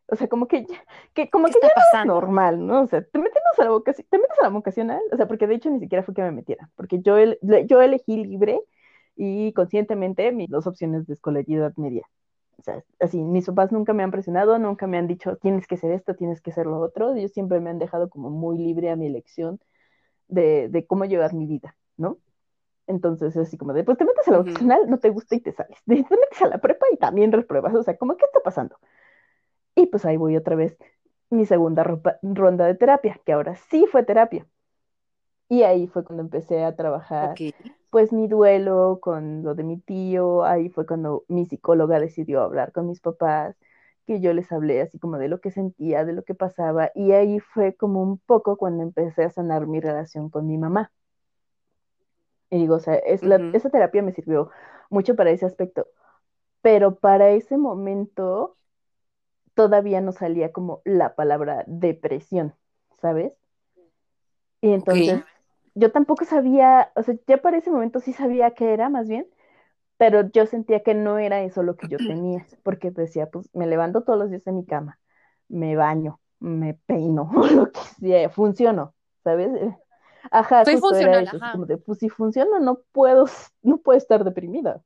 O 0.08 0.16
sea, 0.16 0.28
como 0.28 0.48
que, 0.48 0.66
ya- 0.66 0.84
que, 1.14 1.30
como 1.30 1.48
¿Qué 1.48 1.54
que 1.54 1.60
ya 1.62 1.68
no 1.70 2.00
es 2.02 2.08
normal, 2.08 2.66
¿no? 2.66 2.82
O 2.84 2.88
sea, 2.88 3.04
te 3.04 3.20
metes 3.20 3.42
a 3.60 3.64
la 3.64 3.70
vocación, 3.72 4.06
te 4.10 4.18
metes 4.18 4.40
a 4.40 4.44
la 4.44 4.50
vocacional, 4.50 5.02
o 5.12 5.18
sea, 5.18 5.28
porque 5.28 5.48
de 5.48 5.56
hecho 5.56 5.70
ni 5.70 5.80
siquiera 5.80 6.04
fue 6.04 6.14
que 6.14 6.22
me 6.22 6.32
metiera, 6.32 6.70
porque 6.76 7.02
yo, 7.02 7.18
el- 7.18 7.40
yo 7.68 7.82
elegí 7.82 8.18
libre 8.18 8.62
y 9.16 9.54
conscientemente 9.54 10.32
mis 10.32 10.50
dos 10.50 10.68
opciones 10.68 11.08
de 11.08 11.14
escolaridad 11.14 11.74
media. 11.78 12.08
O 12.58 12.64
sea, 12.64 12.84
así, 13.00 13.20
mis 13.22 13.46
papás 13.48 13.72
nunca 13.72 13.94
me 13.94 14.04
han 14.04 14.12
presionado, 14.12 14.60
nunca 14.60 14.88
me 14.88 14.98
han 14.98 15.08
dicho, 15.08 15.38
tienes 15.38 15.68
que 15.68 15.78
ser 15.78 15.92
esto, 15.92 16.16
tienes 16.16 16.42
que 16.42 16.52
ser 16.52 16.66
lo 16.68 16.80
otro, 16.80 17.14
ellos 17.16 17.32
siempre 17.32 17.60
me 17.60 17.70
han 17.72 17.80
dejado 17.80 18.10
como 18.10 18.30
muy 18.30 18.58
libre 18.58 18.90
a 18.92 18.96
mi 18.96 19.08
elección 19.08 19.60
de, 20.28 20.70
de 20.70 20.86
cómo 20.88 21.06
llevar 21.06 21.34
mi 21.34 21.46
vida, 21.48 21.76
¿no? 21.98 22.18
Entonces, 22.88 23.36
así 23.38 23.58
como 23.58 23.74
de, 23.74 23.84
pues 23.84 23.98
te 23.98 24.06
metes 24.06 24.28
a 24.28 24.32
la 24.32 24.40
vocacional, 24.40 24.90
no 24.90 25.00
te 25.00 25.10
gusta 25.10 25.36
y 25.36 25.40
te 25.42 25.54
sales. 25.54 25.78
Te 25.88 25.96
metes 25.96 26.42
a 26.42 26.48
la 26.48 26.60
prepa 26.60 26.86
y 26.92 26.98
también 26.98 27.32
repruebas. 27.32 27.74
O 27.76 27.84
sea, 27.84 27.98
como, 27.98 28.18
¿qué 28.18 28.26
está 28.26 28.42
pasando? 28.42 28.78
Y 29.76 29.86
pues 29.88 30.06
ahí 30.06 30.18
voy 30.18 30.36
otra 30.38 30.56
vez, 30.56 30.78
mi 31.30 31.46
segunda 31.46 31.84
ropa- 31.84 32.18
ronda 32.24 32.66
de 32.66 32.76
terapia, 32.76 33.20
que 33.26 33.34
ahora 33.34 33.56
sí 33.56 33.86
fue 33.92 34.04
terapia. 34.04 34.48
Y 35.50 35.64
ahí 35.64 35.88
fue 35.88 36.04
cuando 36.04 36.24
empecé 36.24 36.64
a 36.64 36.76
trabajar, 36.76 37.42
pues 37.90 38.12
mi 38.14 38.28
duelo 38.28 39.00
con 39.02 39.44
lo 39.44 39.56
de 39.56 39.64
mi 39.64 39.78
tío. 39.80 40.44
Ahí 40.44 40.70
fue 40.70 40.86
cuando 40.86 41.26
mi 41.28 41.46
psicóloga 41.46 42.00
decidió 42.00 42.42
hablar 42.42 42.72
con 42.72 42.88
mis 42.88 43.00
papás, 43.02 43.56
que 44.08 44.20
yo 44.22 44.34
les 44.34 44.52
hablé 44.52 44.82
así 44.82 45.00
como 45.00 45.18
de 45.18 45.30
lo 45.30 45.40
que 45.42 45.52
sentía, 45.52 46.06
de 46.06 46.14
lo 46.14 46.24
que 46.24 46.36
pasaba. 46.36 46.92
Y 46.96 47.12
ahí 47.14 47.40
fue 47.40 47.76
como 47.76 48.02
un 48.04 48.18
poco 48.20 48.58
cuando 48.58 48.84
empecé 48.84 49.24
a 49.26 49.30
sanar 49.32 49.68
mi 49.68 49.80
relación 49.80 50.30
con 50.30 50.48
mi 50.48 50.58
mamá. 50.58 50.92
Y 52.50 52.58
digo, 52.58 52.76
o 52.76 52.80
sea, 52.80 52.96
es 52.96 53.26
la, 53.26 53.44
Ujú. 53.44 53.50
esa 53.52 53.70
terapia 53.70 54.02
me 54.04 54.12
sirvió 54.14 54.50
mucho 54.90 55.16
para 55.16 55.32
ese 55.32 55.46
aspecto, 55.46 55.88
pero 56.62 56.96
para 56.98 57.32
ese 57.32 57.58
momento 57.58 58.58
todavía 59.54 60.02
no 60.02 60.12
salía 60.12 60.52
como 60.52 60.82
la 60.86 61.16
palabra 61.16 61.64
depresión, 61.68 62.56
¿sabes? 63.02 63.34
Y 64.62 64.72
entonces 64.72 65.22
yo 65.76 65.92
tampoco 65.92 66.26
sabía, 66.26 66.92
o 66.96 67.04
sea, 67.04 67.16
ya 67.28 67.38
para 67.42 67.58
ese 67.58 67.72
momento 67.72 68.00
sí 68.00 68.14
sabía 68.14 68.52
qué 68.52 68.74
era 68.74 68.90
más 68.90 69.08
bien, 69.08 69.28
pero 69.98 70.30
yo 70.32 70.46
sentía 70.46 70.84
que 70.84 70.94
no 70.94 71.18
era 71.18 71.42
eso 71.44 71.64
lo 71.64 71.76
que 71.76 71.88
yo 71.88 71.98
tenía, 72.08 72.46
porque 72.64 72.92
decía, 72.92 73.30
pues 73.30 73.50
me 73.54 73.68
levanto 73.68 74.04
todos 74.04 74.20
los 74.20 74.30
días 74.30 74.44
de 74.46 74.52
mi 74.54 74.66
cama, 74.66 75.00
me 75.50 75.76
baño, 75.76 76.20
me 76.40 76.74
peino, 76.74 77.30
lo 77.56 77.72
que 77.72 77.80
sea, 78.00 78.30
funciono, 78.30 78.94
¿sabes? 79.24 79.50
Ajá, 80.32 80.64
Soy 80.66 80.76
era 80.76 80.82
funcional, 80.82 81.24
eso, 81.24 81.38
ajá. 81.38 81.52
como 81.54 81.66
de, 81.66 81.78
pues 81.78 82.00
si 82.00 82.10
funciona, 82.10 82.60
no 82.60 82.80
puedo, 82.92 83.26
no 83.62 83.78
puedo 83.78 83.98
estar 83.98 84.24
deprimida. 84.24 84.82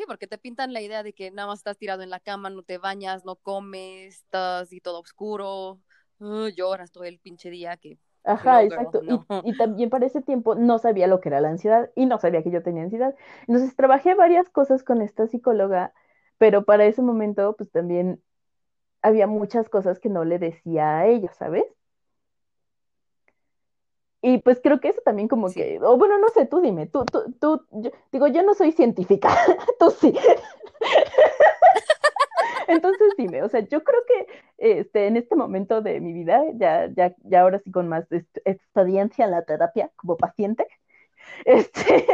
Sí, 0.00 0.06
porque 0.06 0.26
te 0.26 0.38
pintan 0.38 0.72
la 0.72 0.80
idea 0.80 1.02
de 1.02 1.12
que 1.12 1.30
nada 1.30 1.48
más 1.48 1.58
estás 1.58 1.76
tirado 1.76 2.00
en 2.02 2.08
la 2.08 2.20
cama, 2.20 2.48
no 2.48 2.62
te 2.62 2.78
bañas, 2.78 3.26
no 3.26 3.36
comes, 3.36 4.16
estás 4.16 4.72
y 4.72 4.80
todo 4.80 4.98
oscuro, 5.00 5.78
uh, 6.20 6.46
lloras 6.48 6.90
todo 6.90 7.04
el 7.04 7.18
pinche 7.18 7.50
día 7.50 7.76
que 7.76 7.98
Ajá, 8.24 8.62
exacto. 8.62 9.02
no. 9.02 9.26
Y, 9.44 9.50
y 9.50 9.56
también 9.58 9.90
para 9.90 10.06
ese 10.06 10.22
tiempo 10.22 10.54
no 10.54 10.78
sabía 10.78 11.06
lo 11.06 11.20
que 11.20 11.28
era 11.28 11.42
la 11.42 11.50
ansiedad 11.50 11.90
y 11.94 12.06
no 12.06 12.18
sabía 12.18 12.42
que 12.42 12.50
yo 12.50 12.62
tenía 12.62 12.82
ansiedad. 12.84 13.14
Entonces 13.46 13.76
trabajé 13.76 14.14
varias 14.14 14.48
cosas 14.48 14.82
con 14.82 15.02
esta 15.02 15.26
psicóloga, 15.26 15.92
pero 16.38 16.64
para 16.64 16.86
ese 16.86 17.02
momento 17.02 17.54
pues 17.58 17.70
también 17.70 18.22
había 19.02 19.26
muchas 19.26 19.68
cosas 19.68 20.00
que 20.00 20.08
no 20.08 20.24
le 20.24 20.38
decía 20.38 21.00
a 21.00 21.06
ella, 21.08 21.30
¿sabes? 21.34 21.64
Y 24.22 24.38
pues 24.38 24.60
creo 24.62 24.80
que 24.80 24.88
eso 24.88 25.00
también 25.04 25.28
como 25.28 25.48
Sí. 25.48 25.60
que, 25.60 25.80
o 25.80 25.96
bueno, 25.96 26.18
no 26.18 26.28
sé, 26.28 26.46
tú 26.46 26.60
dime, 26.60 26.86
tú, 26.86 27.04
tú, 27.06 27.32
tú, 27.40 27.64
yo- 27.70 27.90
digo, 28.12 28.26
yo 28.28 28.42
no 28.42 28.54
soy 28.54 28.72
científica, 28.72 29.28
tú 29.78 29.90
sí. 29.90 30.14
Entonces 32.68 33.12
dime, 33.16 33.42
o 33.42 33.48
sea, 33.48 33.60
yo 33.60 33.82
creo 33.82 34.00
que 34.06 34.26
este, 34.78 35.06
en 35.06 35.16
este 35.16 35.34
momento 35.34 35.80
de 35.82 36.00
mi 36.00 36.12
vida, 36.12 36.42
ya, 36.54 36.86
ya, 36.94 37.14
ya 37.24 37.40
ahora 37.40 37.58
sí 37.58 37.70
con 37.72 37.88
más 37.88 38.06
experiencia 38.44 39.24
en 39.24 39.32
la 39.32 39.42
terapia 39.42 39.90
como 39.96 40.16
paciente, 40.16 40.66
este, 41.44 42.06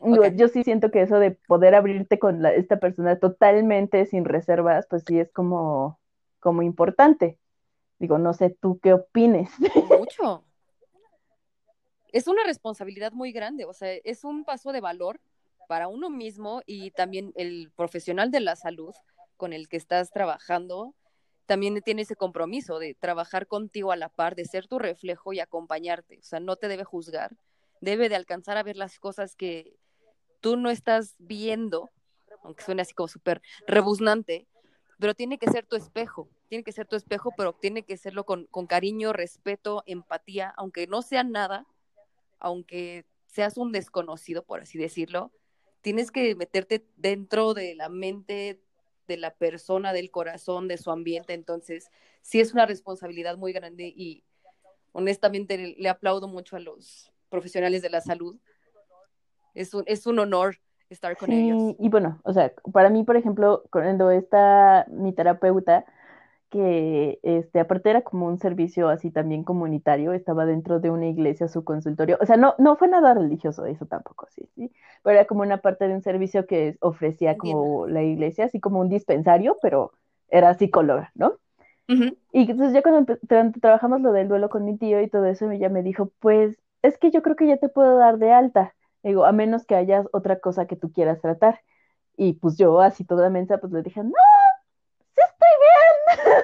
digo, 0.00 0.26
yo 0.26 0.48
sí 0.48 0.64
siento 0.64 0.90
que 0.90 1.02
eso 1.02 1.18
de 1.18 1.30
poder 1.32 1.74
abrirte 1.74 2.18
con 2.18 2.42
la- 2.42 2.52
esta 2.52 2.78
persona 2.78 3.18
totalmente 3.18 4.04
sin 4.06 4.24
reservas, 4.24 4.86
pues 4.90 5.04
sí 5.06 5.18
es 5.18 5.30
como, 5.32 5.98
como 6.40 6.62
importante. 6.62 7.38
Digo, 7.98 8.18
no 8.18 8.34
sé 8.34 8.50
tú 8.50 8.80
qué 8.82 8.92
opines. 8.92 9.50
Mucho. 9.98 10.44
Es 12.14 12.28
una 12.28 12.44
responsabilidad 12.44 13.10
muy 13.10 13.32
grande, 13.32 13.64
o 13.64 13.72
sea, 13.72 13.92
es 14.04 14.22
un 14.22 14.44
paso 14.44 14.70
de 14.70 14.80
valor 14.80 15.20
para 15.66 15.88
uno 15.88 16.10
mismo 16.10 16.62
y 16.64 16.92
también 16.92 17.32
el 17.34 17.72
profesional 17.74 18.30
de 18.30 18.38
la 18.38 18.54
salud 18.54 18.94
con 19.36 19.52
el 19.52 19.68
que 19.68 19.76
estás 19.76 20.12
trabajando. 20.12 20.94
También 21.46 21.82
tiene 21.84 22.02
ese 22.02 22.14
compromiso 22.14 22.78
de 22.78 22.94
trabajar 22.94 23.48
contigo 23.48 23.90
a 23.90 23.96
la 23.96 24.10
par, 24.10 24.36
de 24.36 24.44
ser 24.44 24.68
tu 24.68 24.78
reflejo 24.78 25.32
y 25.32 25.40
acompañarte, 25.40 26.20
o 26.20 26.22
sea, 26.22 26.38
no 26.38 26.54
te 26.54 26.68
debe 26.68 26.84
juzgar, 26.84 27.34
debe 27.80 28.08
de 28.08 28.14
alcanzar 28.14 28.58
a 28.58 28.62
ver 28.62 28.76
las 28.76 29.00
cosas 29.00 29.34
que 29.34 29.74
tú 30.40 30.56
no 30.56 30.70
estás 30.70 31.16
viendo, 31.18 31.90
aunque 32.44 32.62
suene 32.62 32.82
así 32.82 32.94
como 32.94 33.08
súper 33.08 33.42
rebuznante, 33.66 34.46
pero 35.00 35.14
tiene 35.14 35.36
que 35.36 35.50
ser 35.50 35.66
tu 35.66 35.74
espejo, 35.74 36.28
tiene 36.48 36.62
que 36.62 36.70
ser 36.70 36.86
tu 36.86 36.94
espejo, 36.94 37.32
pero 37.36 37.54
tiene 37.54 37.82
que 37.82 37.96
serlo 37.96 38.22
con, 38.22 38.46
con 38.52 38.68
cariño, 38.68 39.12
respeto, 39.12 39.82
empatía, 39.84 40.54
aunque 40.56 40.86
no 40.86 41.02
sea 41.02 41.24
nada, 41.24 41.66
aunque 42.44 43.06
seas 43.26 43.56
un 43.56 43.72
desconocido, 43.72 44.44
por 44.44 44.60
así 44.60 44.76
decirlo, 44.76 45.32
tienes 45.80 46.10
que 46.10 46.34
meterte 46.34 46.86
dentro 46.96 47.54
de 47.54 47.74
la 47.74 47.88
mente 47.88 48.60
de 49.08 49.16
la 49.16 49.34
persona, 49.34 49.94
del 49.94 50.10
corazón, 50.10 50.68
de 50.68 50.76
su 50.76 50.90
ambiente, 50.90 51.32
entonces 51.32 51.90
sí 52.20 52.40
es 52.40 52.52
una 52.52 52.66
responsabilidad 52.66 53.38
muy 53.38 53.52
grande 53.52 53.92
y 53.96 54.24
honestamente 54.92 55.74
le, 55.78 55.88
aplaudo 55.88 56.28
mucho 56.28 56.56
a 56.56 56.60
los 56.60 57.10
profesionales 57.30 57.80
de 57.80 57.90
la 57.90 58.02
salud. 58.02 58.36
Es 59.54 59.72
un, 59.72 59.84
es 59.86 60.06
un 60.06 60.18
honor 60.18 60.56
estar 60.90 61.16
con 61.16 61.32
ellos. 61.32 61.74
Y 61.78 61.88
bueno, 61.88 62.20
o 62.24 62.32
sea, 62.32 62.52
para 62.72 62.90
mí, 62.90 63.04
por 63.04 63.16
ejemplo, 63.16 63.64
cuando 63.70 64.10
está 64.10 64.86
mi 64.90 65.14
terapeuta, 65.14 65.86
que 66.54 67.18
este, 67.24 67.58
aparte 67.58 67.90
era 67.90 68.02
como 68.02 68.28
un 68.28 68.38
servicio 68.38 68.88
así 68.88 69.10
también 69.10 69.42
comunitario, 69.42 70.12
estaba 70.12 70.46
dentro 70.46 70.78
de 70.78 70.90
una 70.90 71.06
iglesia 71.06 71.48
su 71.48 71.64
consultorio, 71.64 72.16
o 72.20 72.26
sea, 72.26 72.36
no, 72.36 72.54
no 72.58 72.76
fue 72.76 72.86
nada 72.86 73.12
religioso, 73.12 73.66
eso 73.66 73.86
tampoco, 73.86 74.28
sí, 74.30 74.48
sí, 74.54 74.70
pero 75.02 75.18
era 75.18 75.26
como 75.26 75.42
una 75.42 75.58
parte 75.58 75.88
de 75.88 75.94
un 75.94 76.02
servicio 76.02 76.46
que 76.46 76.76
ofrecía 76.78 77.36
como 77.36 77.88
la 77.88 78.04
iglesia, 78.04 78.44
así 78.44 78.60
como 78.60 78.78
un 78.78 78.88
dispensario, 78.88 79.58
pero 79.60 79.90
era 80.28 80.54
psicóloga, 80.54 81.10
¿no? 81.16 81.32
Ujú. 81.88 82.16
Y 82.32 82.48
entonces 82.48 82.72
ya 82.72 82.82
cuando 82.82 83.18
trabajamos 83.60 84.00
lo 84.00 84.12
del 84.12 84.28
duelo 84.28 84.48
con 84.48 84.64
mi 84.64 84.78
tío 84.78 85.00
y 85.02 85.08
todo 85.08 85.26
eso, 85.26 85.50
ella 85.50 85.70
me 85.70 85.82
dijo, 85.82 86.12
pues 86.20 86.56
es 86.82 86.98
que 86.98 87.10
yo 87.10 87.22
creo 87.22 87.34
que 87.34 87.48
ya 87.48 87.56
te 87.56 87.68
puedo 87.68 87.98
dar 87.98 88.18
de 88.18 88.32
alta. 88.32 88.74
Digo, 89.02 89.24
a 89.24 89.32
menos 89.32 89.66
que 89.66 89.74
hayas 89.74 90.06
otra 90.12 90.38
cosa 90.38 90.66
que 90.66 90.76
tú 90.76 90.92
quieras 90.92 91.20
tratar. 91.20 91.60
Y 92.16 92.34
pues 92.34 92.56
yo, 92.56 92.80
así 92.80 93.04
toda 93.04 93.28
mensa, 93.28 93.58
pues 93.58 93.72
le 93.72 93.82
dije, 93.82 94.02
no, 94.02 94.12
sí 95.14 95.20
estoy 95.24 95.48
bien. 95.60 96.43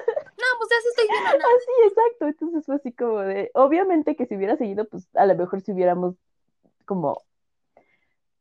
Así, 1.11 1.71
exacto. 1.87 2.27
Entonces 2.27 2.65
fue 2.65 2.75
así 2.75 2.91
como 2.91 3.19
de, 3.19 3.51
obviamente 3.53 4.15
que 4.15 4.25
si 4.25 4.35
hubiera 4.35 4.57
seguido, 4.57 4.85
pues 4.85 5.07
a 5.15 5.25
lo 5.25 5.35
mejor 5.35 5.61
si 5.61 5.71
hubiéramos 5.71 6.15
como, 6.85 7.21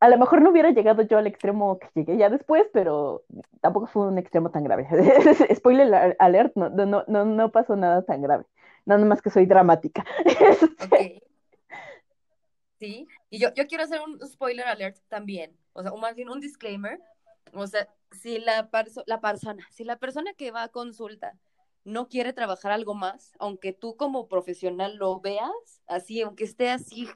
a 0.01 0.09
lo 0.09 0.19
mejor 0.19 0.43
no 0.43 0.51
hubiera 0.51 0.71
llegado 0.71 1.03
yo 1.03 1.19
al 1.19 1.27
extremo 1.27 1.79
que 1.79 1.89
llegué 1.95 2.17
ya 2.17 2.31
después, 2.31 2.65
pero 2.73 3.25
tampoco 3.61 3.87
fue 3.87 4.09
un 4.09 4.19
extremo 4.19 4.51
tan 4.51 4.65
grave. 4.65 4.89
Spoiler 5.55 6.17
alert, 6.19 6.53
no, 6.57 6.71
no, 6.71 7.05
no, 7.07 7.25
no 7.25 7.53
pasó 7.53 7.77
nada 7.77 8.03
tan 8.03 8.23
grave. 8.23 8.45
Nada 8.87 9.05
más 9.05 9.21
que 9.23 9.31
soy 9.31 9.47
dramática. 9.47 10.05
Ok. 10.85 11.23
Sí, 12.79 13.07
y 13.29 13.39
yo, 13.39 13.53
yo 13.55 13.67
quiero 13.67 13.85
hacer 13.85 14.01
un 14.01 14.27
spoiler 14.27 14.67
alert 14.67 14.97
también, 15.09 15.55
o 15.75 15.83
sea, 15.83 15.93
o 15.93 15.99
más 15.99 16.15
bien 16.17 16.31
un 16.31 16.41
disclaimer, 16.41 16.99
o 17.53 17.67
sea, 17.67 17.87
si 18.11 18.39
la, 18.39 18.71
perso- 18.71 19.05
la 19.07 19.21
persona, 19.21 19.67
si 19.71 19.85
la 19.85 19.97
persona 19.99 20.33
que 20.33 20.51
va 20.51 20.63
a 20.63 20.69
consulta 20.69 21.35
no 21.91 22.09
quiere 22.09 22.33
trabajar 22.33 22.73
algo 22.73 22.95
más, 22.95 23.33
aunque 23.39 23.73
tú 23.73 23.97
como 23.97 24.29
profesional 24.29 24.97
lo 24.97 25.21
veas, 25.21 25.83
así, 25.87 26.23
aunque 26.23 26.45
esté 26.45 26.71
así, 26.71 27.09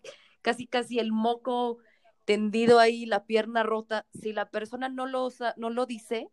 casi 0.43 0.67
casi 0.67 0.99
el 0.99 1.13
moco 1.13 1.79
tendido 2.25 2.79
ahí, 2.79 3.07
la 3.07 3.25
pierna 3.25 3.63
rota, 3.63 4.07
si 4.13 4.33
la 4.33 4.51
persona 4.51 4.89
no 4.89 5.07
lo, 5.07 5.25
usa- 5.27 5.55
no 5.57 5.71
lo 5.71 5.87
dice, 5.87 6.29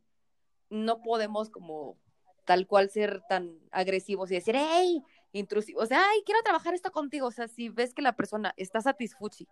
no 0.70 1.02
podemos 1.02 1.50
como 1.50 1.98
tal 2.46 2.66
cual 2.66 2.89
ser 2.89 3.22
tan 3.30 3.60
agresivos 3.72 4.32
y 4.32 4.36
decir, 4.36 4.56
hey, 4.58 5.04
intrusivo, 5.34 5.82
o 5.82 5.86
sea, 5.86 6.02
ay, 6.10 6.22
quiero 6.26 6.42
trabajar 6.44 6.74
esto 6.74 6.92
contigo, 6.92 7.28
o 7.28 7.32
sea, 7.32 7.48
si 7.48 7.70
ves 7.70 7.94
que 7.94 8.02
la 8.02 8.16
persona 8.16 8.54
está 8.58 8.82
satisfuchi 8.82 9.48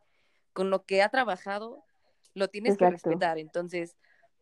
con 0.54 0.70
lo 0.70 0.84
que 0.86 1.02
ha 1.04 1.10
trabajado, 1.10 1.84
lo 2.34 2.48
tienes 2.48 2.78
que 2.78 2.86
respetar, 3.14 3.38
entonces 3.38 3.96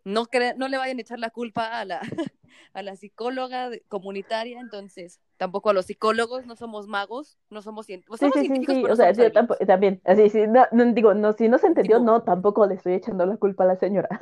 no, 0.08 0.26
cre- 0.28 0.56
no 0.58 0.68
le 0.68 0.78
vayan 0.78 0.98
a 0.98 1.02
echar 1.02 1.20
la 1.20 1.30
culpa 1.30 1.80
a 1.80 1.86
la, 1.86 2.02
a 2.74 2.82
la 2.82 2.96
psicóloga 2.96 3.70
comunitaria, 3.90 4.60
entonces 4.60 5.20
tampoco 5.38 5.70
a 5.70 5.74
los 5.74 5.86
psicólogos, 5.86 6.46
no 6.46 6.56
somos 6.56 6.88
magos, 6.88 7.38
no 7.50 7.62
somos, 7.62 7.88
cien- 7.88 8.04
pues, 8.08 8.20
Sí, 8.20 8.32
somos 8.32 8.34
sí, 8.34 8.46
sí, 8.46 8.66
científicos, 8.66 8.66
sí, 8.66 8.90
o 8.90 8.96
sea, 8.96 9.12
yo 9.12 9.32
adivinos. 9.32 9.32
tampo- 9.32 9.56
también, 9.68 10.02
así, 10.04 10.30
sí, 10.32 10.48
no, 10.48 10.66
no, 10.72 10.86
digo, 10.92 11.14
no, 11.14 11.34
si 11.34 11.50
no 11.50 11.60
se 11.60 11.68
entendió, 11.68 12.00
no, 12.00 12.24
tampoco 12.24 12.66
le 12.66 12.74
estoy 12.74 12.94
echando 12.94 13.28
la 13.28 13.38
culpa 13.38 13.64
a 13.64 13.68
la 13.68 13.76
señora. 13.76 14.10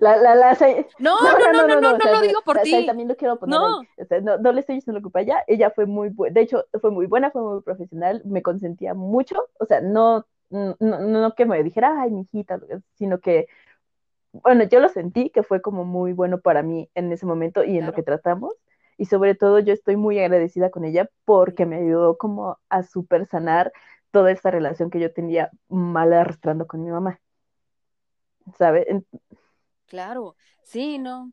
La, 0.00 0.16
la, 0.16 0.16
la, 0.16 0.34
la, 0.34 0.56
No, 0.98 1.14
no, 1.38 1.52
no, 1.52 1.66
no, 1.68 1.80
no, 1.80 1.80
no, 1.80 1.98
no 1.98 2.00
sea, 2.02 2.12
lo 2.12 2.20
digo 2.20 2.42
por 2.42 2.58
ti. 2.60 2.72
también 2.84 3.08
lo 3.08 3.14
quiero 3.16 3.38
poner 3.38 3.60
No. 3.60 3.80
o 3.96 4.04
sea, 4.08 4.20
no, 4.20 4.38
no 4.38 4.52
le 4.52 4.60
estoy 4.60 4.76
echando 4.78 4.98
la 4.98 5.02
culpa 5.02 5.20
a 5.20 5.22
ella, 5.22 5.44
ella 5.46 5.70
fue 5.70 5.86
muy 5.86 6.08
buena, 6.08 6.34
de 6.34 6.40
hecho, 6.42 6.64
fue 6.80 6.90
muy 6.90 7.06
buena, 7.06 7.30
fue 7.30 7.42
muy 7.42 7.62
profesional, 7.62 8.22
me 8.24 8.42
consentía 8.42 8.94
mucho, 8.94 9.36
o 9.60 9.66
sea, 9.66 9.80
no, 9.80 10.26
no, 10.50 10.76
no 10.80 11.34
que 11.34 11.46
me 11.46 11.62
dijera, 11.62 12.00
ay, 12.02 12.10
mi 12.10 12.22
hijita, 12.22 12.60
sino 12.94 13.20
que, 13.20 13.46
bueno, 14.32 14.64
yo 14.64 14.80
lo 14.80 14.88
sentí 14.88 15.30
que 15.30 15.42
fue 15.42 15.60
como 15.62 15.84
muy 15.84 16.12
bueno 16.12 16.40
para 16.40 16.62
mí 16.62 16.90
en 16.94 17.12
ese 17.12 17.26
momento 17.26 17.64
y 17.64 17.78
en 17.78 17.86
lo 17.86 17.92
que 17.94 18.02
tratamos. 18.02 18.54
Y 18.98 19.06
sobre 19.06 19.34
todo 19.34 19.58
yo 19.58 19.72
estoy 19.72 19.96
muy 19.96 20.18
agradecida 20.18 20.70
con 20.70 20.84
ella 20.84 21.08
porque 21.24 21.66
me 21.66 21.76
ayudó 21.76 22.18
como 22.18 22.58
a 22.68 22.82
super 22.82 23.26
sanar 23.26 23.72
toda 24.10 24.30
esta 24.32 24.50
relación 24.50 24.90
que 24.90 25.00
yo 25.00 25.12
tenía 25.12 25.50
mal 25.68 26.12
arrastrando 26.12 26.66
con 26.66 26.82
mi 26.84 26.90
mamá. 26.90 27.20
¿Sabe? 28.58 28.84
En- 28.88 29.06
Claro, 29.86 30.36
sí, 30.62 30.98
no, 30.98 31.32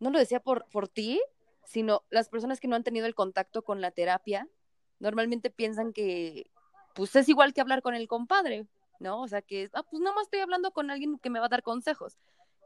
no 0.00 0.10
lo 0.10 0.18
decía 0.18 0.40
por, 0.40 0.66
por 0.70 0.88
ti, 0.88 1.20
sino 1.66 2.04
las 2.10 2.28
personas 2.28 2.60
que 2.60 2.68
no 2.68 2.76
han 2.76 2.84
tenido 2.84 3.06
el 3.06 3.14
contacto 3.14 3.62
con 3.64 3.80
la 3.80 3.90
terapia, 3.92 4.48
normalmente 5.00 5.50
piensan 5.50 5.92
que, 5.92 6.50
pues 6.94 7.16
es 7.16 7.28
igual 7.28 7.54
que 7.54 7.60
hablar 7.60 7.82
con 7.82 7.94
el 7.94 8.08
compadre, 8.08 8.66
¿no? 9.02 9.20
O 9.20 9.28
sea, 9.28 9.42
que, 9.42 9.68
ah, 9.74 9.82
pues 9.82 10.00
nada 10.00 10.14
más 10.14 10.24
estoy 10.24 10.40
hablando 10.40 10.70
con 10.72 10.90
alguien 10.90 11.18
que 11.18 11.30
me 11.30 11.40
va 11.40 11.46
a 11.46 11.50
dar 11.50 11.62
consejos, 11.62 12.18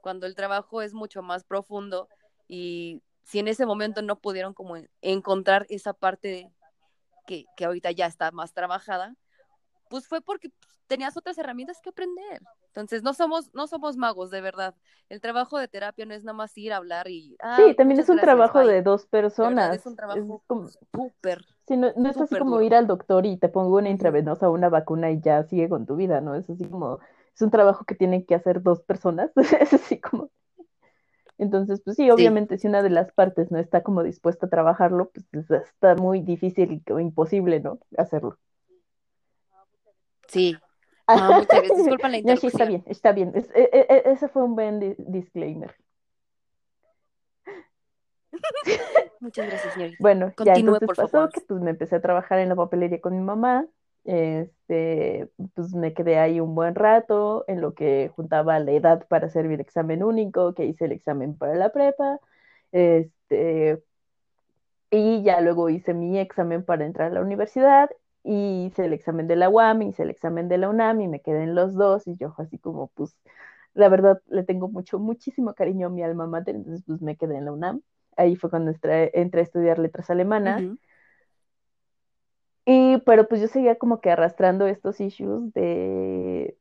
cuando 0.02 0.26
el 0.26 0.36
trabajo 0.36 0.82
es 0.82 0.94
mucho 0.94 1.22
más 1.22 1.42
profundo 1.44 2.08
y 2.46 3.02
si 3.24 3.40
en 3.40 3.48
ese 3.48 3.66
momento 3.66 4.02
no 4.02 4.20
pudieron 4.20 4.54
como 4.54 4.76
encontrar 5.00 5.66
esa 5.68 5.92
parte 5.92 6.52
que, 7.26 7.46
que 7.56 7.64
ahorita 7.64 7.90
ya 7.90 8.06
está 8.06 8.30
más 8.30 8.52
trabajada, 8.52 9.16
pues 9.90 10.06
fue 10.06 10.20
porque 10.20 10.50
pues, 10.50 10.78
tenías 10.86 11.16
otras 11.16 11.36
herramientas 11.38 11.80
que 11.82 11.88
aprender. 11.88 12.40
Entonces, 12.76 13.02
no 13.02 13.14
somos, 13.14 13.52
no 13.54 13.66
somos 13.66 13.96
magos, 13.96 14.30
de 14.30 14.40
verdad. 14.42 14.74
El 15.08 15.20
trabajo 15.20 15.58
de 15.58 15.66
terapia 15.68 16.04
no 16.06 16.14
es 16.14 16.24
nada 16.24 16.36
más 16.36 16.56
ir 16.58 16.72
a 16.72 16.76
hablar 16.76 17.08
y. 17.08 17.36
Ah, 17.42 17.56
sí, 17.56 17.74
también 17.74 18.00
es 18.00 18.08
un 18.08 18.16
gracias, 18.16 18.20
trabajo 18.20 18.58
bye. 18.60 18.68
de 18.68 18.82
dos 18.82 19.02
De 19.04 19.08
personas. 19.08 19.76
es 19.76 19.86
un 19.86 19.96
trabajo 19.96 20.42
súper. 20.92 21.44
sí, 21.66 21.76
no, 21.76 21.92
no 21.96 22.08
es 22.10 22.20
así 22.20 22.36
como 22.36 22.56
duro. 22.56 22.62
ir 22.62 22.74
al 22.74 22.86
doctor 22.86 23.26
y 23.26 23.38
te 23.38 23.48
pongo 23.48 23.76
una 23.78 23.90
intravenosa 23.90 24.48
o 24.48 24.52
una 24.52 24.68
vacuna 24.68 25.10
y 25.10 25.20
ya 25.20 25.42
sigue 25.44 25.68
con 25.68 25.86
tu 25.86 25.96
vida, 25.96 26.20
¿no? 26.20 26.34
Es 26.34 26.48
así 26.50 26.68
como, 26.68 27.00
es 27.34 27.42
un 27.42 27.50
trabajo 27.50 27.84
que 27.84 27.94
tienen 27.94 28.24
que 28.26 28.34
hacer 28.34 28.62
dos 28.62 28.82
personas. 28.82 29.30
Es 29.60 29.72
así 29.74 30.00
como, 30.00 30.30
Entonces, 31.38 31.80
pues 31.82 31.96
sí, 31.96 32.10
obviamente 32.10 32.58
si 32.58 32.66
una 32.66 32.82
de 32.82 32.90
las 32.90 33.12
partes 33.12 33.50
no 33.50 33.58
está 33.58 33.82
como 33.82 34.02
dispuesta 34.02 34.46
a 34.46 34.50
trabajarlo, 34.50 35.10
pues 35.32 35.50
está 35.50 35.94
muy 35.94 36.20
difícil 36.22 36.82
o 36.90 37.00
imposible, 37.00 37.60
¿no? 37.60 37.78
Hacerlo. 37.98 38.38
Sí. 40.28 40.56
No, 41.08 41.38
muchas 41.38 41.46
gracias. 41.46 41.76
Disculpa 41.78 42.08
la 42.08 42.18
interrupción. 42.18 42.50
sí, 42.50 42.56
está 42.56 42.64
bien, 42.64 42.84
está 42.86 43.12
bien. 43.12 43.32
E, 43.34 43.60
e, 43.72 43.86
e, 43.88 44.12
ese 44.12 44.28
fue 44.28 44.42
un 44.44 44.54
buen 44.54 44.94
disclaimer. 44.98 45.74
Muchas 49.20 49.46
gracias, 49.46 49.74
señorita. 49.74 49.96
Bueno, 50.00 50.32
ya 50.44 50.54
entonces 50.54 50.88
pasó 50.94 51.28
que 51.30 51.40
pues 51.40 51.60
me 51.60 51.70
empecé 51.70 51.96
a 51.96 52.02
trabajar 52.02 52.38
en 52.38 52.48
la 52.48 52.56
papelería 52.56 53.00
con 53.00 53.16
mi 53.16 53.22
mamá. 53.22 53.66
Este, 54.04 55.28
pues 55.54 55.74
me 55.74 55.92
quedé 55.92 56.18
ahí 56.18 56.38
un 56.38 56.54
buen 56.54 56.76
rato 56.76 57.44
en 57.48 57.60
lo 57.60 57.74
que 57.74 58.12
juntaba 58.14 58.58
la 58.60 58.70
edad 58.70 59.06
para 59.08 59.26
hacer 59.26 59.46
el 59.46 59.60
examen 59.60 60.04
único, 60.04 60.54
que 60.54 60.64
hice 60.64 60.84
el 60.84 60.92
examen 60.92 61.36
para 61.36 61.54
la 61.54 61.70
prepa. 61.70 62.20
Este, 62.72 63.82
y 64.90 65.22
ya 65.22 65.40
luego 65.40 65.68
hice 65.70 65.94
mi 65.94 66.18
examen 66.18 66.64
para 66.64 66.84
entrar 66.84 67.10
a 67.10 67.14
la 67.14 67.20
universidad 67.20 67.90
y 68.26 68.66
hice 68.66 68.84
el 68.86 68.92
examen 68.92 69.28
de 69.28 69.36
la 69.36 69.48
UAM, 69.48 69.82
hice 69.82 70.02
el 70.02 70.10
examen 70.10 70.48
de 70.48 70.58
la 70.58 70.68
UNAM 70.68 71.00
y 71.00 71.08
me 71.08 71.20
quedé 71.20 71.44
en 71.44 71.54
los 71.54 71.74
dos 71.74 72.06
y 72.06 72.16
yo 72.16 72.34
así 72.38 72.58
como 72.58 72.88
pues 72.88 73.16
la 73.74 73.88
verdad 73.88 74.20
le 74.28 74.42
tengo 74.42 74.68
mucho, 74.68 74.98
muchísimo 74.98 75.54
cariño 75.54 75.86
a 75.88 75.90
mi 75.90 76.02
alma 76.02 76.26
mater, 76.26 76.56
entonces 76.56 76.84
pues 76.86 77.00
me 77.02 77.16
quedé 77.16 77.36
en 77.36 77.44
la 77.46 77.52
UNAM 77.52 77.82
ahí 78.16 78.36
fue 78.36 78.50
cuando 78.50 78.70
entré, 78.70 79.12
a 79.14 79.42
estudiar 79.42 79.78
letras 79.78 80.10
alemanas. 80.10 80.62
Y, 82.64 82.98
pero 83.06 83.28
pues 83.28 83.40
yo 83.40 83.46
seguía 83.46 83.76
como 83.76 84.00
que 84.00 84.10
arrastrando 84.10 84.66
estos 84.66 85.00
issues 85.00 85.52
de, 85.52 86.56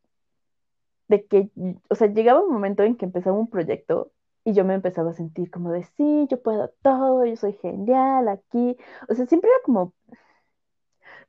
de 1.07 1.25
que, 1.25 1.49
o 1.89 1.95
sea, 1.95 2.07
llegaba 2.07 2.43
un 2.43 2.53
momento 2.53 2.83
en 2.83 2.95
que 2.95 3.05
empezaba 3.05 3.37
un 3.37 3.49
proyecto 3.49 4.11
y 4.43 4.53
yo 4.53 4.63
me 4.65 4.75
empezaba 4.75 5.09
a 5.09 5.13
sentir 5.13 5.49
como 5.49 5.71
de, 5.71 5.83
sí, 5.97 6.27
yo 6.29 6.39
puedo 6.41 6.69
todo, 6.83 7.25
yo 7.25 7.35
soy 7.35 7.53
genial 7.53 8.27
aquí. 8.27 8.77
O 9.09 9.15
sea, 9.15 9.25
siempre 9.25 9.49
era 9.49 9.59
como, 9.63 9.93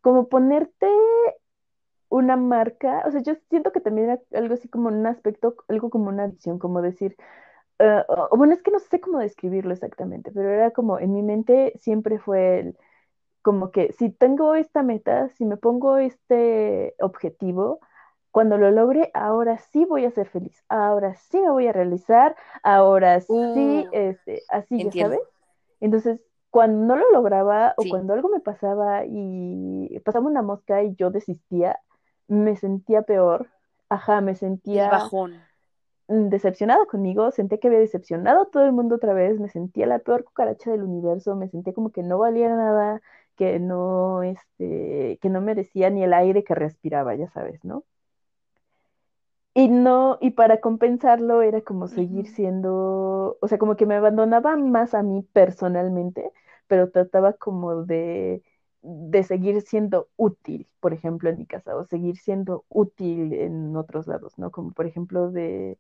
como 0.07 0.29
ponerte 0.29 0.87
una 2.09 2.37
marca, 2.37 3.03
o 3.09 3.11
sea, 3.11 3.21
yo 3.23 3.35
siento 3.51 3.73
que 3.73 3.81
también 3.81 4.11
era 4.11 4.21
algo 4.39 4.55
así 4.55 4.69
como 4.69 4.87
un 4.87 5.05
aspecto, 5.05 5.57
algo 5.67 5.91
como 5.91 6.11
una 6.11 6.29
visión, 6.29 6.61
como 6.61 6.81
decir, 6.81 7.17
eh, 7.81 8.05
bueno, 8.31 8.55
es 8.55 8.63
que 8.63 8.71
no 8.71 8.79
sé 8.79 9.01
cómo 9.01 9.19
describirlo 9.19 9.73
exactamente, 9.73 10.31
pero 10.31 10.49
era 10.49 10.71
como 10.71 11.01
en 11.01 11.13
mi 11.13 11.25
mente 11.25 11.73
siempre 11.81 12.21
fue 12.21 12.61
el, 12.61 12.79
como 13.43 13.73
que 13.73 13.93
si 13.95 14.11
tengo 14.11 14.55
esta 14.55 14.85
meta, 14.85 15.29
si 15.31 15.45
me 15.45 15.57
pongo 15.57 15.97
este 15.97 16.95
objetivo, 17.01 17.81
cuando 18.31 18.59
lo 18.59 18.71
logre, 18.71 19.11
ahora 19.13 19.59
sí 19.59 19.87
voy 19.87 20.05
a 20.05 20.13
ser 20.13 20.29
feliz, 20.29 20.65
ahora 20.69 21.17
sí 21.17 21.41
me 21.41 21.51
voy 21.51 21.67
a 21.67 21.73
realizar, 21.73 22.37
ahora 22.63 23.21
sí, 23.23 23.33
uh, 23.33 23.89
este, 23.91 24.45
así, 24.51 24.85
ya 24.85 24.93
sabes. 24.93 25.21
Entonces, 25.81 26.21
cuando 26.57 26.97
no 26.97 26.97
lo 26.97 27.11
lograba 27.13 27.75
o 27.77 27.85
cuando 27.89 28.15
algo 28.15 28.29
me 28.31 28.41
pasaba 28.41 29.05
y 29.07 29.99
pasaba 30.05 30.27
una 30.27 30.43
mosca 30.43 30.83
y 30.83 30.95
yo 30.97 31.11
desistía, 31.11 31.81
me 32.29 32.57
sentía 32.57 33.03
peor. 33.03 33.49
Ajá, 33.89 34.21
me 34.21 34.35
sentía 34.37 34.89
bajón 34.91 35.49
Mm, 36.09 36.29
decepcionada 36.29 36.87
conmigo, 36.87 37.31
sentí 37.33 37.59
que 37.59 37.67
había 37.69 37.81
decepcionado 37.81 38.43
a 38.43 38.51
todo 38.51 38.65
el 38.65 38.73
mundo 38.73 38.97
otra 38.97 39.13
vez, 39.15 39.41
me 39.41 39.49
sentía 39.49 39.87
la 39.87 39.99
peor 39.99 40.25
cucaracha 40.25 40.71
del 40.71 40.83
universo, 40.85 41.35
me 41.37 41.49
sentía 41.49 41.73
como 41.75 41.91
que 41.91 42.03
no 42.03 42.19
valía 42.19 42.49
nada, 42.55 43.03
que 43.37 43.59
no, 43.59 44.23
este, 44.23 45.19
que 45.21 45.29
no 45.31 45.41
merecía 45.41 45.91
ni 45.91 46.05
el 46.05 46.13
aire 46.15 46.45
que 46.45 46.55
respiraba, 46.55 47.15
ya 47.17 47.29
sabes, 47.31 47.65
¿no? 47.65 47.85
Y 49.55 49.69
no, 49.69 50.19
y 50.21 50.33
para 50.33 50.61
compensarlo 50.61 51.41
era 51.43 51.63
como 51.63 51.89
seguir 51.89 52.27
siendo, 52.29 53.39
o 53.41 53.49
sea, 53.49 53.57
como 53.59 53.75
que 53.77 53.87
me 53.87 53.95
abandonaba 53.95 54.57
más 54.57 54.93
a 54.95 55.03
mí 55.03 55.23
personalmente, 55.33 56.31
pero 56.69 56.91
trataba 56.91 57.35
como 57.35 57.85
de, 57.85 58.43
de 58.83 59.23
seguir 59.25 59.61
siendo 59.63 60.09
útil, 60.17 60.69
por 60.81 60.93
ejemplo, 60.93 61.31
en 61.31 61.39
mi 61.39 61.47
casa, 61.47 61.77
o 61.77 61.85
seguir 61.85 62.17
siendo 62.19 62.65
útil 62.69 63.33
en 63.35 63.77
otros 63.77 64.07
lados, 64.07 64.39
¿no? 64.39 64.51
Como 64.51 64.73
por 64.73 64.87
ejemplo 64.87 65.31
de, 65.31 65.79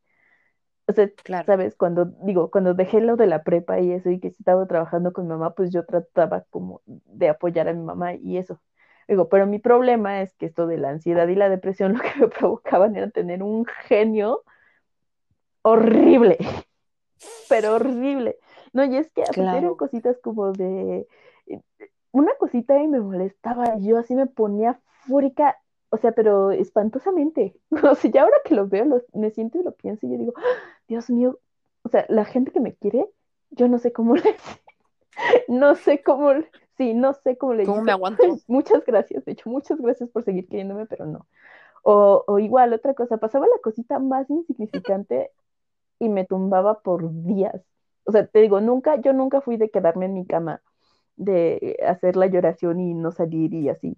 o 0.88 0.92
sea, 0.92 1.10
¿sabes? 1.44 1.74
Cuando 1.76 2.06
digo, 2.22 2.50
cuando 2.50 2.74
dejé 2.74 3.00
lo 3.00 3.16
de 3.16 3.26
la 3.26 3.42
prepa 3.42 3.80
y 3.80 3.92
eso 3.92 4.10
y 4.10 4.20
que 4.20 4.28
estaba 4.28 4.66
trabajando 4.66 5.12
con 5.12 5.24
mi 5.24 5.30
mamá, 5.30 5.54
pues 5.54 5.72
yo 5.72 5.84
trataba 5.84 6.42
como 6.50 6.82
de 6.86 7.28
apoyar 7.28 7.68
a 7.68 7.74
mi 7.74 7.82
mamá 7.82 8.14
y 8.14 8.38
eso. 8.38 8.60
Digo, 9.08 9.28
pero 9.28 9.46
mi 9.46 9.58
problema 9.58 10.22
es 10.22 10.34
que 10.36 10.46
esto 10.46 10.66
de 10.66 10.78
la 10.78 10.90
ansiedad 10.90 11.28
y 11.28 11.34
la 11.36 11.48
depresión 11.48 11.94
lo 11.94 12.00
que 12.00 12.20
me 12.20 12.28
provocaban 12.28 12.96
era 12.96 13.10
tener 13.10 13.42
un 13.42 13.64
genio 13.86 14.42
horrible, 15.62 16.38
pero 17.48 17.74
horrible. 17.74 18.38
No, 18.76 18.84
y 18.84 18.96
es 18.96 19.10
que 19.10 19.24
eran 19.36 19.74
cositas 19.74 20.18
como 20.18 20.52
de 20.52 21.06
una 22.12 22.34
cosita 22.36 22.80
y 22.82 22.88
me 22.88 23.00
molestaba, 23.00 23.78
yo 23.78 23.98
así 23.98 24.14
me 24.14 24.26
ponía 24.26 24.80
fúrica 25.06 25.56
o 25.90 25.98
sea, 25.98 26.12
pero 26.12 26.50
espantosamente. 26.50 27.56
O 27.90 27.94
sea, 27.94 28.10
ya 28.10 28.22
ahora 28.22 28.36
que 28.44 28.54
lo 28.54 28.68
veo, 28.68 29.02
me 29.12 29.30
siento 29.30 29.58
y 29.58 29.62
lo 29.62 29.72
pienso 29.72 30.06
y 30.06 30.10
yo 30.10 30.18
digo, 30.18 30.32
¡Ah! 30.36 30.42
Dios 30.88 31.10
mío, 31.10 31.38
o 31.82 31.88
sea, 31.88 32.04
la 32.08 32.24
gente 32.24 32.50
que 32.50 32.60
me 32.60 32.74
quiere, 32.74 33.08
yo 33.50 33.68
no 33.68 33.78
sé 33.78 33.92
cómo 33.92 34.14
le... 34.16 34.36
no 35.48 35.74
sé 35.74 36.02
cómo... 36.02 36.32
Sí, 36.76 36.92
no 36.92 37.14
sé 37.14 37.38
cómo 37.38 37.54
le... 37.54 37.64
¿Cómo 37.64 37.82
me 37.82 37.92
aguanto? 37.92 38.22
muchas 38.48 38.84
gracias, 38.84 39.24
de 39.24 39.32
hecho, 39.32 39.48
muchas 39.48 39.80
gracias 39.80 40.10
por 40.10 40.24
seguir 40.24 40.46
queriéndome, 40.48 40.86
pero 40.86 41.06
no. 41.06 41.26
O, 41.82 42.24
o 42.26 42.38
igual, 42.38 42.72
otra 42.72 42.94
cosa, 42.94 43.16
pasaba 43.16 43.46
la 43.46 43.58
cosita 43.62 43.98
más 43.98 44.28
insignificante 44.28 45.30
y 45.98 46.08
me 46.08 46.24
tumbaba 46.24 46.80
por 46.80 47.10
días. 47.24 47.62
O 48.06 48.12
sea, 48.12 48.26
te 48.26 48.40
digo, 48.40 48.60
nunca, 48.60 49.00
yo 49.00 49.12
nunca 49.12 49.40
fui 49.40 49.56
de 49.56 49.70
quedarme 49.70 50.06
en 50.06 50.14
mi 50.14 50.26
cama, 50.26 50.62
de 51.16 51.76
hacer 51.86 52.16
la 52.16 52.26
lloración 52.26 52.80
y 52.80 52.94
no 52.94 53.10
salir 53.12 53.54
y 53.54 53.68
así 53.68 53.96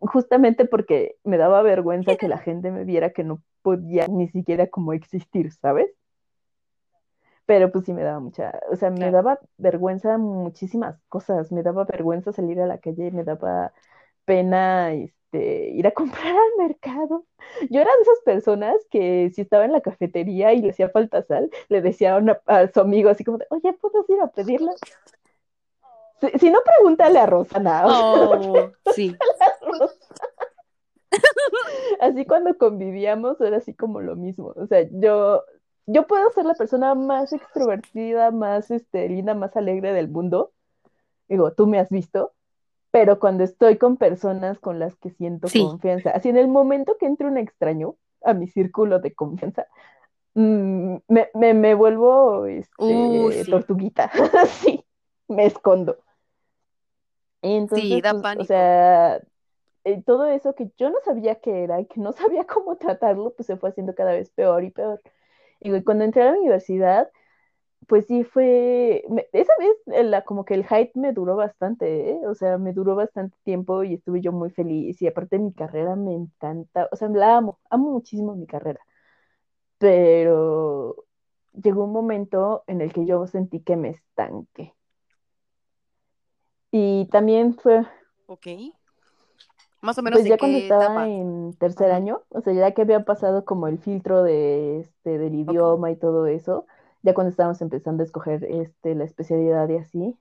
justamente 0.00 0.66
porque 0.66 1.16
me 1.24 1.38
daba 1.38 1.62
vergüenza 1.62 2.16
que 2.16 2.28
la 2.28 2.38
gente 2.38 2.70
me 2.70 2.84
viera 2.84 3.10
que 3.10 3.24
no 3.24 3.42
podía 3.62 4.06
ni 4.08 4.28
siquiera 4.28 4.68
como 4.68 4.92
existir, 4.92 5.52
¿sabes? 5.52 5.90
Pero 7.46 7.70
pues 7.70 7.84
sí 7.84 7.92
me 7.92 8.02
daba 8.02 8.18
mucha, 8.18 8.58
o 8.72 8.76
sea, 8.76 8.90
me 8.90 9.10
daba 9.12 9.38
vergüenza 9.56 10.18
muchísimas 10.18 11.00
cosas, 11.08 11.52
me 11.52 11.62
daba 11.62 11.84
vergüenza 11.84 12.32
salir 12.32 12.60
a 12.60 12.66
la 12.66 12.78
calle, 12.78 13.12
me 13.12 13.22
daba 13.22 13.72
pena 14.26 14.92
este, 14.92 15.70
ir 15.70 15.86
a 15.86 15.90
comprar 15.92 16.34
al 16.34 16.68
mercado. 16.68 17.24
Yo 17.70 17.80
era 17.80 17.90
de 17.96 18.02
esas 18.02 18.20
personas 18.24 18.76
que 18.90 19.30
si 19.34 19.40
estaba 19.40 19.64
en 19.64 19.72
la 19.72 19.80
cafetería 19.80 20.52
y 20.52 20.60
le 20.60 20.70
hacía 20.70 20.90
falta 20.90 21.22
sal, 21.22 21.50
le 21.68 21.80
decía 21.80 22.16
a, 22.16 22.40
a 22.46 22.68
su 22.68 22.80
amigo 22.80 23.08
así 23.08 23.24
como 23.24 23.38
de, 23.38 23.46
oye, 23.50 23.72
¿puedo 23.74 24.04
ir 24.08 24.20
a 24.20 24.28
pedirla? 24.28 24.72
Si, 26.38 26.50
no, 26.50 26.60
pregúntale 26.64 27.18
a 27.18 27.26
Rosana. 27.26 27.82
Oh, 27.86 28.70
sí. 28.94 29.14
Así 32.00 32.24
cuando 32.24 32.56
convivíamos 32.56 33.40
era 33.40 33.58
así 33.58 33.74
como 33.74 34.00
lo 34.00 34.16
mismo. 34.16 34.52
O 34.56 34.66
sea, 34.66 34.86
yo, 34.90 35.44
yo 35.86 36.06
puedo 36.06 36.30
ser 36.30 36.46
la 36.46 36.54
persona 36.54 36.94
más 36.94 37.32
extrovertida, 37.32 38.30
más 38.30 38.70
este, 38.70 39.08
linda, 39.08 39.34
más 39.34 39.56
alegre 39.56 39.92
del 39.92 40.08
mundo. 40.08 40.52
Digo, 41.28 41.52
tú 41.52 41.66
me 41.66 41.78
has 41.78 41.90
visto, 41.90 42.32
pero 42.90 43.18
cuando 43.18 43.44
estoy 43.44 43.76
con 43.76 43.96
personas 43.96 44.58
con 44.58 44.78
las 44.78 44.96
que 44.96 45.10
siento 45.10 45.48
confianza, 45.52 46.10
así 46.10 46.28
en 46.28 46.36
el 46.36 46.48
momento 46.48 46.96
que 46.98 47.06
entre 47.06 47.26
un 47.26 47.36
extraño 47.36 47.96
a 48.22 48.34
mi 48.34 48.46
círculo 48.46 48.98
de 48.98 49.14
confianza, 49.14 49.66
mm, 50.34 50.96
me, 51.08 51.54
me, 51.54 51.74
vuelvo 51.74 52.46
este, 52.46 53.44
tortuguita, 53.48 54.10
sí, 54.60 54.84
me 55.28 55.46
escondo. 55.46 55.98
Entonces, 57.42 57.88
sí, 57.88 58.00
da 58.00 58.12
pues, 58.12 58.22
pánico. 58.22 58.42
O 58.42 58.46
sea, 58.46 59.20
eh, 59.84 60.02
todo 60.04 60.26
eso 60.26 60.54
que 60.54 60.70
yo 60.76 60.90
no 60.90 60.96
sabía 61.04 61.36
qué 61.36 61.62
era 61.62 61.80
y 61.80 61.86
que 61.86 62.00
no 62.00 62.12
sabía 62.12 62.44
cómo 62.46 62.76
tratarlo, 62.76 63.32
pues 63.34 63.46
se 63.46 63.56
fue 63.56 63.70
haciendo 63.70 63.94
cada 63.94 64.12
vez 64.12 64.30
peor 64.30 64.64
y 64.64 64.70
peor. 64.70 65.00
Y 65.60 65.82
cuando 65.82 66.04
entré 66.04 66.22
a 66.22 66.32
la 66.32 66.38
universidad, 66.38 67.10
pues 67.86 68.06
sí 68.06 68.24
fue, 68.24 69.04
esa 69.32 69.52
vez 69.58 69.76
eh, 69.92 70.04
la, 70.04 70.22
como 70.24 70.44
que 70.44 70.54
el 70.54 70.66
hype 70.66 70.92
me 70.94 71.12
duró 71.12 71.36
bastante, 71.36 72.10
¿eh? 72.10 72.20
o 72.26 72.34
sea, 72.34 72.58
me 72.58 72.72
duró 72.72 72.96
bastante 72.96 73.36
tiempo 73.44 73.84
y 73.84 73.94
estuve 73.94 74.20
yo 74.20 74.32
muy 74.32 74.50
feliz 74.50 75.00
y 75.00 75.06
aparte 75.06 75.38
mi 75.38 75.52
carrera 75.52 75.94
me 75.96 76.14
encanta, 76.14 76.88
o 76.90 76.96
sea, 76.96 77.08
la 77.08 77.36
amo, 77.36 77.58
amo 77.70 77.92
muchísimo 77.92 78.34
mi 78.34 78.46
carrera, 78.46 78.80
pero 79.78 80.96
llegó 81.62 81.84
un 81.84 81.92
momento 81.92 82.64
en 82.66 82.80
el 82.80 82.92
que 82.92 83.06
yo 83.06 83.26
sentí 83.26 83.60
que 83.60 83.76
me 83.76 83.90
estanqué. 83.90 84.74
Y 86.70 87.06
también 87.06 87.54
fue... 87.54 87.86
Ok. 88.26 88.46
Más 89.80 89.96
o 89.98 90.02
menos. 90.02 90.18
Pues 90.18 90.28
ya 90.28 90.36
cuando 90.36 90.58
estaba 90.58 91.08
en 91.08 91.54
tercer 91.58 91.92
año, 91.92 92.22
o 92.30 92.40
sea, 92.40 92.52
ya 92.52 92.72
que 92.72 92.82
había 92.82 93.04
pasado 93.04 93.44
como 93.44 93.68
el 93.68 93.78
filtro 93.78 94.22
de 94.22 94.80
este 94.80 95.18
del 95.18 95.34
idioma 95.34 95.90
y 95.90 95.96
todo 95.96 96.26
eso, 96.26 96.66
ya 97.06 97.14
cuando 97.14 97.30
estábamos 97.30 97.62
empezando 97.62 98.02
a 98.02 98.06
escoger 98.06 98.44
este 98.44 98.96
la 98.96 99.04
especialidad 99.04 99.68
y 99.68 99.76
así, 99.76 100.18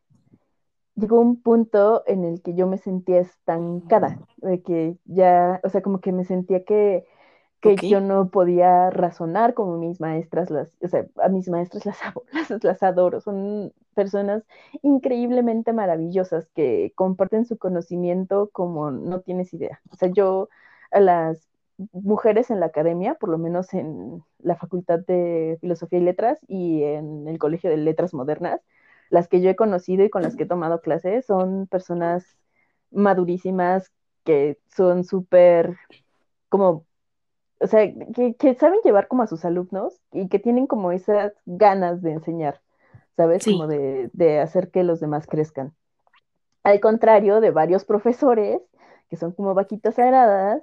llegó 0.96 1.20
un 1.20 1.42
punto 1.42 2.04
en 2.06 2.24
el 2.24 2.44
que 2.44 2.54
yo 2.54 2.68
me 2.68 2.78
sentía 2.78 3.20
estancada, 3.20 4.20
de 4.38 4.62
que 4.62 4.98
ya, 5.06 5.60
o 5.64 5.70
sea, 5.70 5.82
como 5.82 6.00
que 6.00 6.12
me 6.12 6.26
sentía 6.26 6.64
que 6.64 7.08
que 7.62 7.88
yo 7.88 8.00
no 8.00 8.30
podía 8.30 8.92
razonar 8.92 9.56
como 9.56 9.80
mis 9.80 10.00
maestras, 10.00 10.52
las, 10.52 10.70
o 10.84 10.88
sea, 10.88 11.08
a 11.24 11.30
mis 11.30 11.50
maestras 11.50 11.84
las, 11.88 11.98
las, 12.50 12.64
las 12.64 12.84
adoro, 12.84 13.20
son 13.22 13.74
personas 13.96 14.44
increíblemente 14.84 15.74
maravillosas 15.74 16.48
que 16.54 16.94
comparten 16.94 17.46
su 17.46 17.58
conocimiento 17.58 18.52
como 18.52 18.92
no 18.92 19.22
tienes 19.22 19.52
idea. 19.56 19.82
O 19.90 19.96
sea, 19.96 20.10
yo 20.10 20.50
a 20.92 21.00
las 21.00 21.48
mujeres 21.92 22.52
en 22.52 22.60
la 22.60 22.68
academia, 22.68 23.16
por 23.16 23.30
lo 23.30 23.38
menos 23.38 23.74
en 23.74 24.24
la 24.40 24.56
Facultad 24.56 25.00
de 25.00 25.58
Filosofía 25.62 26.00
y 26.00 26.04
Letras 26.04 26.40
y 26.48 26.84
en 26.84 27.28
el 27.28 27.38
Colegio 27.38 27.70
de 27.70 27.78
Letras 27.78 28.14
Modernas, 28.14 28.62
las 29.10 29.28
que 29.28 29.42
yo 29.42 29.50
he 29.50 29.56
conocido 29.56 30.04
y 30.04 30.10
con 30.10 30.24
las 30.24 30.36
que 30.36 30.44
he 30.44 30.48
tomado 30.48 30.82
clases 30.82 31.26
son 31.26 31.68
personas 31.68 32.38
madurísimas 32.92 33.92
que 34.24 34.58
son 34.76 35.04
súper 35.04 35.76
como 36.50 36.86
o 37.60 37.68
sea, 37.68 37.92
que, 38.38 38.56
saben 38.56 38.80
llevar 38.84 39.08
como 39.08 39.24
a 39.24 39.28
sus 39.28 39.46
alumnos 39.46 40.02
y 40.12 40.28
que 40.28 40.40
tienen 40.40 40.68
como 40.68 40.92
esas 40.92 41.34
ganas 41.46 42.02
de 42.02 42.12
enseñar, 42.12 42.62
¿sabes? 43.16 43.46
Como 43.46 43.68
de, 43.68 44.10
de, 44.14 44.40
hacer 44.40 44.72
que 44.72 44.84
los 44.84 45.00
demás 45.00 45.26
crezcan. 45.26 45.74
Al 46.64 46.80
contrario 46.80 47.40
de 47.40 47.52
varios 47.52 47.86
profesores 47.86 48.62
que 49.10 49.16
son 49.16 49.32
como 49.32 49.54
vaquitas 49.54 49.96
sagradas 49.96 50.62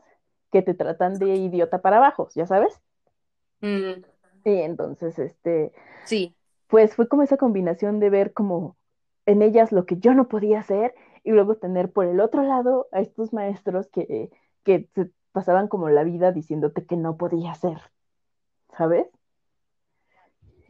que 0.53 0.63
te 0.63 0.75
tratan 0.75 1.19
de 1.19 1.35
idiota 1.35 1.81
para 1.83 1.97
abajo, 1.97 2.29
¿ya 2.35 2.47
sabes? 2.47 2.81
Mm. 3.61 4.05
Y 4.45 4.61
entonces, 4.61 5.19
este, 5.19 5.73
sí. 6.05 6.37
Pues 6.69 6.95
fue 6.95 7.09
como 7.09 7.23
esa 7.23 7.37
combinación 7.37 7.99
de 7.99 8.11
ver 8.11 8.33
como 8.33 8.77
en 9.27 9.43
ellas 9.43 9.73
lo 9.73 9.85
que 9.87 9.97
yo 9.97 10.15
no 10.15 10.29
podía 10.29 10.61
hacer 10.61 10.95
y 11.25 11.33
luego 11.33 11.57
tener 11.57 11.91
por 11.91 12.07
el 12.07 12.21
otro 12.21 12.43
lado 12.43 12.89
a 12.93 13.01
estos 13.01 13.33
maestros 13.33 13.89
que, 13.89 14.31
que 14.65 14.89
pasaban 15.33 15.69
como 15.69 15.89
la 15.89 16.05
vida 16.05 16.33
diciéndote 16.33 16.85
que 16.87 16.97
no 16.97 17.17
podía 17.17 17.53
hacer, 17.53 17.79
¿sabes? 18.77 19.07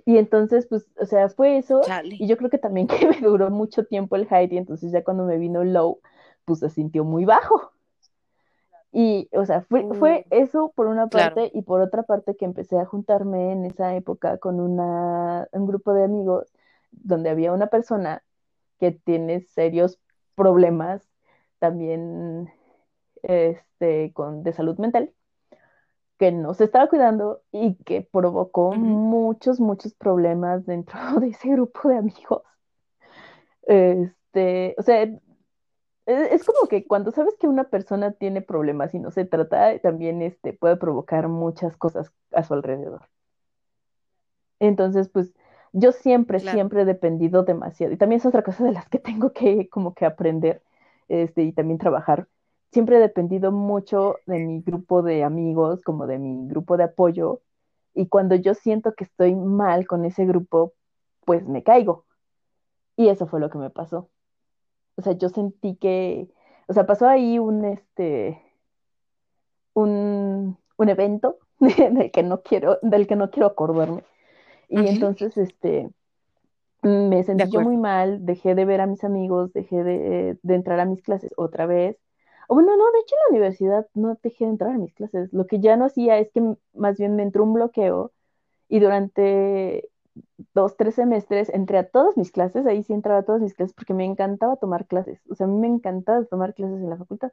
Y 0.04 0.18
entonces, 0.18 0.66
pues, 0.66 0.86
o 0.98 1.06
sea, 1.06 1.28
fue 1.28 1.58
eso. 1.58 1.80
Y 2.04 2.26
yo 2.26 2.36
creo 2.36 2.50
que 2.50 2.58
también 2.58 2.86
que 2.88 3.06
me 3.06 3.20
duró 3.20 3.50
mucho 3.50 3.84
tiempo 3.84 4.16
el 4.16 4.26
high, 4.26 4.48
y 4.50 4.58
entonces 4.58 4.92
ya 4.92 5.04
cuando 5.04 5.24
me 5.24 5.38
vino 5.38 5.64
low, 5.64 6.00
pues 6.44 6.60
se 6.60 6.70
sintió 6.70 7.04
muy 7.04 7.24
bajo. 7.24 7.71
Y, 8.92 9.30
o 9.32 9.46
sea, 9.46 9.62
fue, 9.62 9.86
fue 9.94 10.26
mm. 10.30 10.34
eso 10.34 10.72
por 10.76 10.86
una 10.86 11.06
parte, 11.06 11.50
y 11.54 11.62
por 11.62 11.80
otra 11.80 12.02
parte 12.02 12.36
que 12.36 12.44
empecé 12.44 12.78
a 12.78 12.84
juntarme 12.84 13.52
en 13.52 13.64
esa 13.64 13.94
época 13.96 14.36
con 14.38 14.60
una, 14.60 15.48
un 15.52 15.66
grupo 15.66 15.94
de 15.94 16.04
amigos 16.04 16.52
donde 16.90 17.30
había 17.30 17.52
una 17.52 17.68
persona 17.68 18.22
que 18.78 18.92
tiene 18.92 19.40
serios 19.40 19.98
problemas 20.34 21.08
también 21.58 22.52
este, 23.22 24.12
con, 24.12 24.42
de 24.42 24.52
salud 24.52 24.76
mental, 24.78 25.12
que 26.18 26.30
no 26.32 26.52
se 26.52 26.64
estaba 26.64 26.88
cuidando 26.88 27.42
y 27.50 27.76
que 27.84 28.02
provocó 28.02 28.72
muchos, 28.72 29.58
muchos 29.58 29.94
problemas 29.94 30.66
dentro 30.66 30.98
de 31.20 31.28
ese 31.28 31.48
grupo 31.48 31.88
de 31.88 31.96
amigos. 31.96 32.42
Este, 33.62 34.74
o 34.76 34.82
sea, 34.82 35.08
es, 36.06 36.44
como 36.44 36.68
que 36.68 36.86
cuando 36.86 37.10
sabes 37.12 37.34
que 37.38 37.48
una 37.48 37.64
persona 37.64 38.12
tiene 38.12 38.42
problemas 38.42 38.94
y 38.94 38.98
no 38.98 39.10
se 39.10 39.24
trata, 39.24 39.78
también 39.78 40.22
este, 40.22 40.52
puede 40.52 40.76
provocar 40.76 41.28
muchas 41.28 41.76
cosas 41.76 42.12
a 42.32 42.42
su 42.42 42.54
alrededor. 42.54 43.02
Entonces, 44.58 45.08
pues 45.08 45.32
yo 45.72 45.92
siempre, 45.92 46.38
siempre 46.40 46.82
he 46.82 46.84
dependido 46.84 47.42
demasiado. 47.42 47.92
Y 47.92 47.96
también 47.96 48.20
es 48.20 48.26
otra 48.26 48.42
cosa 48.42 48.64
de 48.64 48.72
las 48.72 48.88
que 48.88 48.98
tengo 48.98 49.32
que 49.32 49.68
como 49.68 49.94
que 49.94 50.04
aprender 50.06 50.62
este, 51.08 51.42
y 51.42 51.52
también 51.52 51.78
trabajar 51.78 52.28
siempre 52.72 52.96
he 52.96 53.00
dependido 53.00 53.52
mucho 53.52 54.16
de 54.26 54.38
mi 54.38 54.60
grupo 54.62 55.02
de 55.02 55.22
amigos, 55.22 55.82
como 55.82 56.06
de 56.06 56.18
mi 56.18 56.48
grupo 56.48 56.76
de 56.76 56.84
apoyo, 56.84 57.42
y 57.94 58.08
cuando 58.08 58.34
yo 58.34 58.54
siento 58.54 58.94
que 58.94 59.04
estoy 59.04 59.34
mal 59.34 59.86
con 59.86 60.04
ese 60.06 60.24
grupo, 60.24 60.72
pues 61.24 61.46
me 61.46 61.62
caigo. 61.62 62.06
Y 62.96 63.08
eso 63.08 63.26
fue 63.26 63.40
lo 63.40 63.50
que 63.50 63.58
me 63.58 63.70
pasó. 63.70 64.08
O 64.96 65.02
sea, 65.02 65.12
yo 65.14 65.28
sentí 65.28 65.76
que, 65.76 66.28
o 66.68 66.72
sea, 66.72 66.86
pasó 66.86 67.08
ahí 67.08 67.38
un, 67.38 67.64
este, 67.64 68.42
un, 69.74 70.58
un 70.76 70.88
evento 70.88 71.38
del 71.60 72.10
que 72.10 72.22
no 72.22 72.42
quiero, 72.42 72.78
del 72.82 73.06
que 73.06 73.16
no 73.16 73.30
quiero 73.30 73.46
acordarme. 73.46 74.02
Y 74.68 74.86
entonces, 74.86 75.36
este, 75.36 75.90
me 76.82 77.22
sentí 77.24 77.50
yo 77.50 77.60
muy 77.60 77.76
mal, 77.76 78.24
dejé 78.24 78.54
de 78.54 78.64
ver 78.64 78.80
a 78.80 78.86
mis 78.86 79.04
amigos, 79.04 79.52
dejé 79.52 79.84
de, 79.84 80.38
de 80.42 80.54
entrar 80.54 80.80
a 80.80 80.86
mis 80.86 81.02
clases 81.02 81.30
otra 81.36 81.66
vez, 81.66 81.98
bueno, 82.54 82.76
no, 82.76 82.84
de 82.92 82.98
hecho 83.00 83.14
en 83.14 83.20
la 83.24 83.38
universidad 83.38 83.86
no 83.94 84.18
dejé 84.22 84.44
de 84.44 84.50
entrar 84.50 84.72
a 84.72 84.78
mis 84.78 84.94
clases. 84.94 85.32
Lo 85.32 85.46
que 85.46 85.60
ya 85.60 85.76
no 85.76 85.86
hacía 85.86 86.18
es 86.18 86.30
que 86.32 86.42
más 86.74 86.98
bien 86.98 87.16
me 87.16 87.22
entró 87.22 87.44
un 87.44 87.54
bloqueo 87.54 88.12
y 88.68 88.80
durante 88.80 89.88
dos, 90.54 90.76
tres 90.76 90.94
semestres 90.94 91.48
entré 91.48 91.78
a 91.78 91.88
todas 91.88 92.16
mis 92.16 92.30
clases, 92.30 92.66
ahí 92.66 92.82
sí 92.82 92.92
entraba 92.92 93.20
a 93.20 93.22
todas 93.24 93.40
mis 93.40 93.54
clases 93.54 93.74
porque 93.74 93.94
me 93.94 94.04
encantaba 94.04 94.56
tomar 94.56 94.86
clases. 94.86 95.20
O 95.30 95.34
sea, 95.34 95.46
a 95.46 95.48
mí 95.48 95.56
me 95.58 95.68
encantaba 95.68 96.24
tomar 96.24 96.54
clases 96.54 96.80
en 96.80 96.90
la 96.90 96.96
facultad, 96.96 97.32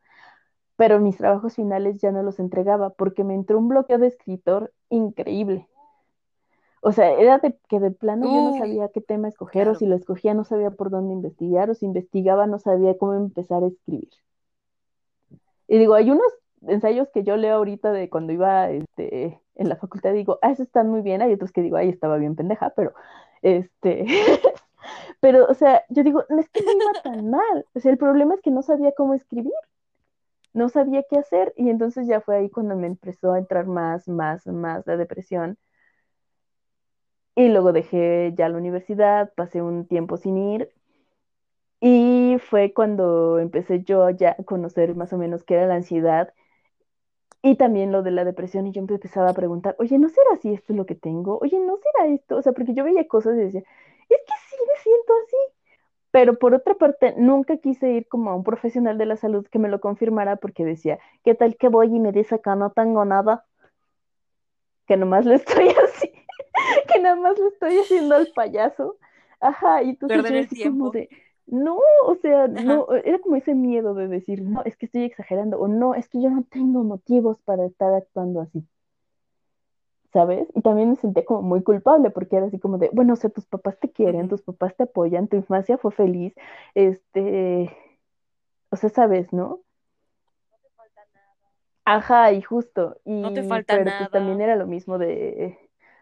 pero 0.75 0.99
mis 0.99 1.17
trabajos 1.17 1.55
finales 1.55 1.99
ya 1.99 2.11
no 2.11 2.23
los 2.23 2.39
entregaba 2.39 2.91
porque 2.91 3.23
me 3.23 3.36
entró 3.36 3.57
un 3.57 3.67
bloqueo 3.67 3.97
de 3.97 4.07
escritor 4.07 4.73
increíble. 4.89 5.67
O 6.82 6.93
sea, 6.93 7.11
era 7.11 7.39
de 7.39 7.57
que 7.67 7.80
de 7.82 7.91
plano 7.91 8.25
yo 8.25 8.51
no 8.51 8.57
sabía 8.57 8.88
qué 8.88 9.01
tema 9.01 9.27
escoger, 9.27 9.67
o 9.67 9.75
si 9.75 9.86
lo 9.86 9.95
escogía 9.95 10.34
no 10.34 10.45
sabía 10.45 10.71
por 10.71 10.89
dónde 10.89 11.13
investigar, 11.13 11.69
o 11.69 11.73
si 11.73 11.86
investigaba 11.86 12.47
no 12.47 12.57
sabía 12.57 12.97
cómo 12.97 13.15
empezar 13.15 13.63
a 13.63 13.67
escribir. 13.67 14.09
Y 15.67 15.77
digo, 15.77 15.93
hay 15.93 16.09
unos 16.09 16.38
ensayos 16.68 17.10
que 17.10 17.24
yo 17.24 17.38
leo 17.38 17.55
ahorita 17.55 17.91
de 17.91 18.10
cuando 18.10 18.34
iba 18.34 18.70
este, 18.70 19.41
en 19.55 19.70
la 19.70 19.76
facultad, 19.76 20.14
digo, 20.14 20.39
ah, 20.41 20.51
esos 20.51 20.68
están 20.68 20.89
muy 20.89 21.01
bien, 21.01 21.22
hay 21.22 21.34
otros 21.34 21.51
que 21.51 21.62
digo, 21.62 21.78
ay, 21.78 21.89
estaba 21.89 22.18
bien 22.18 22.36
pendeja, 22.36 22.72
pero, 22.76 22.93
este, 23.41 24.05
pero, 25.20 25.45
o 25.47 25.53
sea, 25.53 25.84
yo 25.89 26.03
digo, 26.03 26.24
es 26.30 26.49
que 26.49 26.62
iba 26.62 27.01
tan 27.03 27.30
mal, 27.30 27.66
o 27.74 27.80
sea, 27.80 27.91
el 27.91 27.97
problema 27.97 28.36
es 28.36 28.41
que 28.41 28.51
no 28.51 28.62
sabía 28.62 28.93
cómo 28.93 29.14
escribir, 29.14 29.53
no 30.53 30.70
sabía 30.70 31.03
qué 31.10 31.18
hacer, 31.18 31.53
y 31.57 31.70
entonces 31.70 32.07
ya 32.07 32.22
fue 32.22 32.38
ahí 32.38 32.49
cuando 32.49 32.76
me 32.76 32.88
empezó 32.88 33.34
a 33.34 33.39
entrar 33.39 33.66
más, 33.68 34.07
más, 34.07 34.45
más 34.47 34.86
la 34.88 34.97
depresión, 34.97 35.57
y 37.36 37.49
luego 37.49 37.72
dejé 37.74 38.34
ya 38.38 38.49
la 38.49 38.57
universidad, 38.57 39.34
pasé 39.36 39.62
un 39.62 39.88
tiempo 39.88 40.18
sin 40.18 40.38
ir, 40.38 40.72
y 41.82 42.38
fue 42.39 42.74
cuando 42.74 43.39
empecé 43.39 43.84
yo 43.84 44.10
ya 44.10 44.36
a 44.38 44.43
conocer 44.43 44.95
más 44.95 45.14
o 45.14 45.18
menos 45.18 45.43
qué 45.43 45.55
era 45.55 45.68
la 45.68 45.76
ansiedad 45.76 46.34
y 47.41 47.55
también 47.55 47.91
lo 47.91 48.03
de 48.03 48.11
la 48.11 48.25
depresión 48.25 48.67
y 48.67 48.71
yo 48.71 48.82
me 48.82 48.93
empezaba 48.93 49.30
a 49.30 49.34
preguntar, 49.34 49.75
oye, 49.80 49.97
¿no 49.97 50.09
será 50.09 50.32
así 50.34 50.53
esto 50.53 50.73
lo 50.73 50.86
que 50.86 50.95
tengo? 50.95 51.39
Oye, 51.41 51.57
¿no 51.59 51.77
será 51.77 52.13
esto? 52.13 52.38
O 52.38 52.41
sea, 52.41 52.51
porque 52.51 52.73
yo 52.73 52.84
veía 52.84 53.07
cosas 53.07 53.36
y 53.36 53.39
decía, 53.39 53.61
es 54.09 54.17
que 54.17 54.34
sí 54.49 54.55
me 54.67 54.82
siento 54.82 55.13
así. 55.25 55.38
Pero 56.11 56.39
por 56.39 56.53
otra 56.53 56.73
parte, 56.73 57.13
nunca 57.17 57.57
quise 57.57 57.91
ir 57.91 58.07
como 58.07 58.32
a 58.32 58.36
un 58.36 58.43
profesional 58.43 58.97
de 58.97 59.05
la 59.05 59.15
salud 59.15 59.47
que 59.47 59.59
me 59.59 59.69
lo 59.69 59.80
confirmara 59.80 60.38
porque 60.38 60.65
decía, 60.65 60.99
¿qué 61.23 61.36
tal 61.36 61.55
que 61.55 61.69
voy 61.69 61.95
y 61.95 61.99
me 61.99 62.11
dice 62.11 62.36
acá 62.36 62.55
no 62.55 62.71
tengo 62.71 63.05
nada? 63.05 63.45
Que 64.88 64.97
nomás 64.97 65.25
le 65.25 65.36
estoy 65.36 65.69
así, 65.69 66.11
que 66.91 66.99
nada 66.99 67.15
más 67.15 67.38
le 67.39 67.47
estoy 67.47 67.77
haciendo 67.77 68.15
al 68.15 68.27
payaso. 68.36 68.97
Ajá, 69.39 69.84
y 69.84 69.91
entonces 69.91 70.30
yo 70.30 70.39
así 70.39 70.63
como 70.63 70.89
de, 70.89 71.09
no, 71.52 71.80
o 72.06 72.16
sea, 72.22 72.47
no, 72.47 72.88
era 73.04 73.20
como 73.20 73.36
ese 73.36 73.56
miedo 73.56 73.93
de 73.93 74.08
decir, 74.08 74.41
no, 74.41 74.62
es 74.66 74.78
que 74.78 74.86
estoy 74.86 75.04
exagerando, 75.04 75.60
o 75.60 75.68
no, 75.68 75.95
es 75.95 76.08
que 76.08 76.22
yo 76.22 76.30
no 76.30 76.43
tengo 76.43 76.84
motivos 76.84 77.39
para 77.41 77.66
estar 77.66 77.93
actuando 77.93 78.41
así. 78.41 78.64
¿Sabes? 80.14 80.47
Y 80.56 80.62
también 80.62 80.89
me 80.89 80.95
sentía 80.95 81.24
como 81.24 81.43
muy 81.43 81.62
culpable 81.62 82.10
porque 82.10 82.38
era 82.38 82.47
así 82.47 82.58
como 82.60 82.80
de, 82.80 82.89
bueno, 82.91 83.14
o 83.14 83.16
sea, 83.16 83.30
tus 83.30 83.45
papás 83.45 83.78
te 83.80 83.91
quieren, 83.91 84.28
tus 84.28 84.41
papás 84.41 84.76
te 84.76 84.84
apoyan, 84.84 85.28
tu 85.28 85.38
infancia 85.38 85.78
fue 85.78 85.91
feliz, 85.91 86.34
este, 86.74 87.76
o 88.72 88.76
sea, 88.76 88.89
sabes, 88.89 89.32
¿no? 89.34 89.60
No 90.50 90.58
te 90.62 90.70
falta 90.76 91.02
nada. 91.14 91.36
Ajá, 91.86 92.32
y 92.32 92.41
justo, 92.41 92.97
y 93.06 93.22
no 93.22 93.34
te 93.34 93.43
falta 93.43 93.74
pero 93.74 93.86
nada. 93.86 94.00
pues 94.00 94.12
también 94.12 94.41
era 94.41 94.56
lo 94.56 94.66
mismo 94.66 94.97
de, 94.97 95.60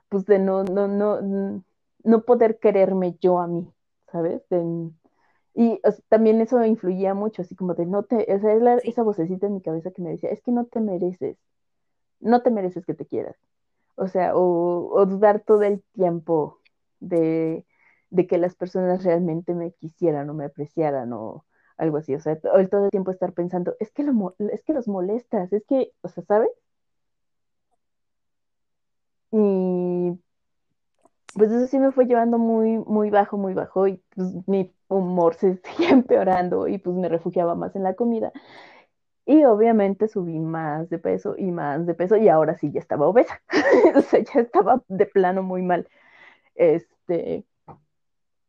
pues 0.07 0.25
de 0.25 0.39
no, 0.39 0.63
no, 0.63 0.87
no, 0.87 1.63
no 2.03 2.21
poder 2.23 2.59
quererme 2.59 3.17
yo 3.19 3.39
a 3.39 3.47
mí, 3.47 3.69
¿sabes? 4.09 4.41
De, 4.49 4.89
y 5.57 5.81
también 6.09 6.39
eso 6.39 6.63
influía 6.63 7.15
mucho, 7.15 7.41
así 7.41 7.55
como 7.55 7.73
de 7.73 7.87
no 7.87 8.03
te, 8.03 8.31
esa 8.31 8.53
es 8.53 8.85
esa 8.85 9.01
vocecita 9.01 9.47
en 9.47 9.55
mi 9.55 9.61
cabeza 9.61 9.89
que 9.91 10.03
me 10.03 10.11
decía, 10.11 10.29
es 10.29 10.39
que 10.43 10.51
no 10.51 10.65
te 10.65 10.79
mereces, 10.79 11.37
no 12.19 12.43
te 12.43 12.51
mereces 12.51 12.85
que 12.85 12.93
te 12.93 13.07
quieras. 13.07 13.35
O 13.95 14.07
sea, 14.07 14.35
o, 14.35 15.05
dudar 15.07 15.41
todo 15.41 15.63
el 15.63 15.83
tiempo 15.93 16.59
de, 16.99 17.65
que 18.29 18.37
las 18.37 18.55
personas 18.55 19.03
realmente 19.03 19.55
me 19.55 19.71
quisieran 19.73 20.29
o 20.29 20.35
me 20.35 20.45
apreciaran 20.45 21.13
o 21.13 21.45
algo 21.77 21.97
así. 21.97 22.15
O 22.15 22.19
sea, 22.21 22.39
todo, 22.39 22.53
todo 22.69 22.85
el 22.85 22.91
tiempo 22.91 23.11
estar 23.11 23.33
pensando, 23.33 23.75
es 23.79 23.91
que, 23.91 24.03
lo, 24.03 24.35
es 24.39 24.63
que 24.63 24.73
los 24.73 24.87
molestas, 24.87 25.51
es 25.53 25.65
que, 25.65 25.93
o 26.01 26.09
sea, 26.09 26.23
¿sabes? 26.25 26.51
Y 29.31 30.19
pues 31.37 31.51
eso 31.51 31.67
sí 31.67 31.79
me 31.79 31.91
fue 31.91 32.05
llevando 32.05 32.37
muy, 32.37 32.79
muy 32.79 33.09
bajo, 33.09 33.37
muy 33.37 33.53
bajo 33.53 33.87
y 33.87 33.97
pues 34.15 34.27
mi 34.47 34.73
humor 34.87 35.35
se 35.35 35.57
seguía 35.63 35.89
empeorando 35.91 36.67
y 36.67 36.77
pues 36.79 36.95
me 36.95 37.09
refugiaba 37.09 37.55
más 37.55 37.75
en 37.75 37.83
la 37.83 37.95
comida. 37.95 38.31
Y 39.25 39.43
obviamente 39.45 40.07
subí 40.07 40.39
más 40.39 40.89
de 40.89 40.99
peso 40.99 41.35
y 41.37 41.51
más 41.51 41.85
de 41.85 41.93
peso 41.93 42.15
y 42.17 42.29
ahora 42.29 42.55
sí 42.57 42.71
ya 42.71 42.79
estaba 42.79 43.07
obesa. 43.07 43.41
o 43.95 44.01
sea, 44.01 44.21
ya 44.23 44.41
estaba 44.41 44.83
de 44.87 45.05
plano 45.05 45.43
muy 45.43 45.61
mal. 45.61 45.87
Este, 46.55 47.45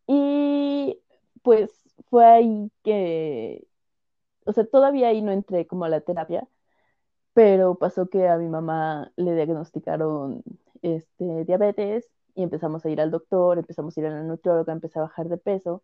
y 0.06 1.00
pues 1.42 1.70
fue 2.10 2.24
ahí 2.26 2.70
que, 2.84 3.66
o 4.46 4.52
sea, 4.52 4.66
todavía 4.66 5.08
ahí 5.08 5.22
no 5.22 5.32
entré 5.32 5.66
como 5.66 5.84
a 5.84 5.88
la 5.90 6.00
terapia, 6.02 6.48
pero 7.34 7.76
pasó 7.76 8.08
que 8.10 8.28
a 8.28 8.38
mi 8.38 8.48
mamá 8.48 9.12
le 9.16 9.34
diagnosticaron 9.34 10.42
este, 10.82 11.44
diabetes 11.46 12.08
y 12.38 12.44
empezamos 12.44 12.84
a 12.84 12.90
ir 12.90 13.00
al 13.00 13.10
doctor, 13.10 13.58
empezamos 13.58 13.96
a 13.96 14.00
ir 14.00 14.06
a 14.06 14.10
la 14.10 14.22
nutrióloga, 14.22 14.72
empecé 14.72 15.00
a 15.00 15.02
bajar 15.02 15.28
de 15.28 15.38
peso. 15.38 15.82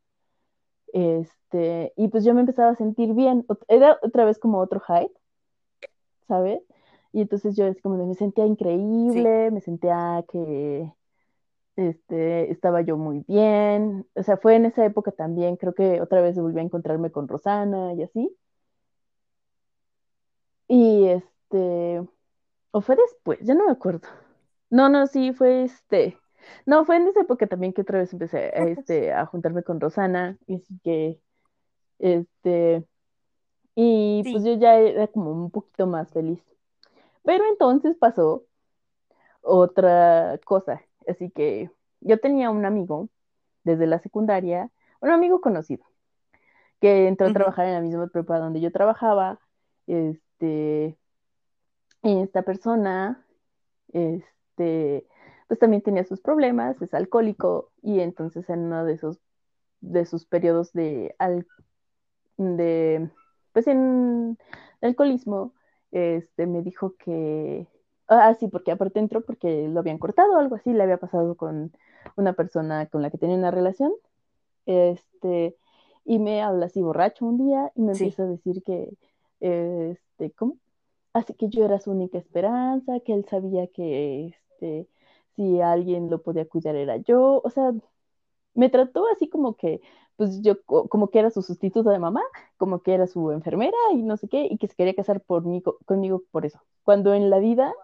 Este, 0.93 1.93
y 1.97 2.07
pues 2.09 2.25
yo 2.25 2.33
me 2.33 2.43
empezaba 2.43 2.71
a 2.71 2.77
sentir 2.77 3.13
bien. 3.13 3.45
Era 3.67 3.99
otra 4.03 4.25
vez 4.25 4.39
como 4.39 4.61
otro 4.61 4.81
hype, 4.81 5.13
¿sabes? 6.29 6.63
Y 7.13 7.23
entonces 7.23 7.57
yo 7.57 7.67
es 7.67 7.83
como 7.83 7.99
de, 7.99 8.07
me 8.07 8.15
sentía 8.15 8.47
increíble, 8.47 9.51
me 9.51 9.61
sentía 9.61 10.25
que 10.31 10.93
este, 11.75 12.53
estaba 12.53 12.83
yo 12.83 12.97
muy 12.97 13.25
bien. 13.27 14.07
O 14.15 14.23
sea, 14.23 14.37
fue 14.37 14.55
en 14.55 14.67
esa 14.67 14.85
época 14.85 15.11
también, 15.11 15.57
creo 15.57 15.75
que 15.75 16.01
otra 16.01 16.21
vez 16.23 16.39
volví 16.39 16.61
a 16.61 16.63
encontrarme 16.63 17.11
con 17.11 17.27
Rosana 17.27 17.95
y 17.95 18.05
así. 18.05 18.37
Y 20.69 21.07
este, 21.09 22.01
o 22.71 22.81
fue 22.81 22.95
después, 22.95 23.41
ya 23.43 23.55
no 23.55 23.67
me 23.67 23.73
acuerdo. 23.73 24.07
No, 24.71 24.89
no, 24.89 25.07
sí, 25.09 25.33
fue 25.33 25.65
este. 25.65 26.17
No, 26.67 26.85
fue 26.85 26.97
en 26.97 27.09
esa 27.09 27.21
época 27.21 27.47
también 27.47 27.73
que 27.73 27.83
otra 27.83 27.99
vez 27.99 28.13
empecé 28.13 28.39
a, 28.39 28.65
este, 28.69 29.13
a 29.13 29.27
juntarme 29.27 29.63
con 29.63 29.81
Rosana 29.81 30.39
y 30.47 30.57
así 30.57 30.79
que, 30.83 31.21
este, 31.99 32.85
y 33.75 34.23
pues 34.31 34.45
yo 34.45 34.55
ya 34.55 34.79
era 34.79 35.07
como 35.09 35.33
un 35.33 35.51
poquito 35.51 35.87
más 35.87 36.11
feliz. 36.13 36.43
Pero 37.25 37.45
entonces 37.49 37.97
pasó 37.97 38.45
otra 39.41 40.39
cosa, 40.45 40.83
así 41.09 41.31
que 41.31 41.71
yo 42.01 42.19
tenía 42.21 42.51
un 42.51 42.65
amigo 42.65 43.09
desde 43.65 43.87
la 43.87 43.99
secundaria, 43.99 44.71
un 45.01 45.11
amigo 45.11 45.41
conocido, 45.41 45.85
que 46.81 47.09
entró 47.09 47.27
a 47.27 47.33
trabajar 47.33 47.67
en 47.67 47.75
la 47.75 47.81
misma 47.81 48.07
prepa 48.09 48.39
donde 48.39 48.61
yo 48.61 48.71
trabajaba, 48.71 49.41
este, 49.87 50.99
esta 52.03 52.43
persona, 52.43 53.25
este, 53.93 55.07
pues 55.47 55.59
también 55.59 55.83
tenía 55.83 56.05
sus 56.05 56.21
problemas, 56.21 56.81
es 56.83 56.95
alcohólico 56.95 57.71
y 57.83 58.01
entonces 58.01 58.49
en 58.51 58.61
uno 58.61 58.85
de 58.85 58.95
esos 58.95 59.19
de 59.81 60.07
sus 60.07 60.25
periodos 60.25 60.73
de, 60.73 61.15
de 62.37 63.11
pues 63.53 63.67
en 63.67 64.39
alcoholismo, 64.81 65.55
este 65.93 66.47
me 66.47 66.63
dijo 66.63 66.95
que 66.97 67.67
ah 68.09 68.35
sí, 68.35 68.49
porque 68.49 68.73
aparte 68.73 68.99
entró 68.99 69.23
porque 69.23 69.69
lo 69.69 69.81
habían 69.81 69.99
cortado 69.99 70.35
o 70.35 70.39
algo 70.39 70.57
así, 70.57 70.73
le 70.73 70.83
había 70.83 70.99
pasado 70.99 71.37
con 71.37 71.73
una 72.17 72.33
persona 72.33 72.87
con 72.87 73.03
la 73.03 73.11
que 73.11 73.19
tenía 73.19 73.37
una 73.37 73.51
relación. 73.51 73.93
Este, 74.67 75.57
y 76.05 76.19
me 76.19 76.43
habla 76.43 76.67
así 76.67 76.83
borracho 76.83 77.27
un 77.27 77.39
día 77.39 77.73
y 77.75 77.83
me 77.83 77.93
empieza 77.93 78.25
a 78.25 78.27
decir 78.27 78.63
que 78.63 78.91
este, 79.41 80.31
¿cómo? 80.33 80.59
Así 81.13 81.35
que 81.35 81.49
yo 81.49 81.65
era 81.65 81.79
su 81.79 81.91
única 81.91 82.19
esperanza, 82.19 83.01
que 83.01 83.15
él 83.15 83.25
sabía 83.29 83.67
que 83.69 84.35
este 84.59 84.89
si 85.37 85.61
alguien 85.61 86.11
lo 86.11 86.23
podía 86.23 86.49
cuidar 86.49 86.77
era 86.77 86.97
yo, 86.99 87.41
o 87.45 87.51
sea, 87.51 87.73
me 88.55 88.69
trató 88.71 89.07
así 89.13 89.29
como 89.29 89.57
que, 89.57 89.81
pues 90.17 90.43
yo, 90.43 90.63
como 90.65 91.09
que 91.09 91.19
era 91.19 91.31
su 91.31 91.43
sustituto 91.43 91.91
de 91.91 91.99
mamá, 91.99 92.23
como 92.57 92.83
que 92.83 92.95
era 92.95 93.07
su 93.07 93.33
enfermera 93.33 93.77
y 93.93 94.03
no 94.03 94.17
sé 94.17 94.29
qué, 94.29 94.47
y 94.51 94.59
que 94.59 94.69
se 94.69 94.75
quería 94.77 94.95
casar 94.95 95.21
por 95.21 95.45
mí, 95.45 95.63
conmigo 95.87 96.23
por 96.31 96.47
eso. 96.47 96.61
Cuando 96.85 97.15
en 97.15 97.31
la 97.31 97.39
vida, 97.41 97.75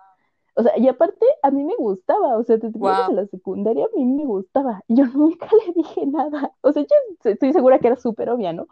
o 0.55 0.63
sea, 0.63 0.77
y 0.79 0.89
aparte 0.89 1.27
a 1.43 1.51
mí 1.51 1.65
me 1.65 1.77
gustaba, 1.77 2.37
o 2.39 2.45
sea, 2.45 2.57
desde 2.59 2.79
en 2.79 3.17
la 3.17 3.27
secundaria 3.27 3.85
a 3.87 3.97
mí 3.97 4.05
me 4.05 4.25
gustaba, 4.27 4.83
y 4.89 4.97
yo 4.97 5.07
nunca 5.07 5.49
le 5.67 5.73
dije 5.75 6.07
nada, 6.07 6.55
o 6.63 6.73
sea, 6.73 6.83
yo 6.83 7.31
estoy 7.31 7.53
segura 7.53 7.79
que 7.79 7.89
era 7.89 7.97
súper 7.97 8.31
obvia, 8.31 8.53
¿no? 8.53 8.69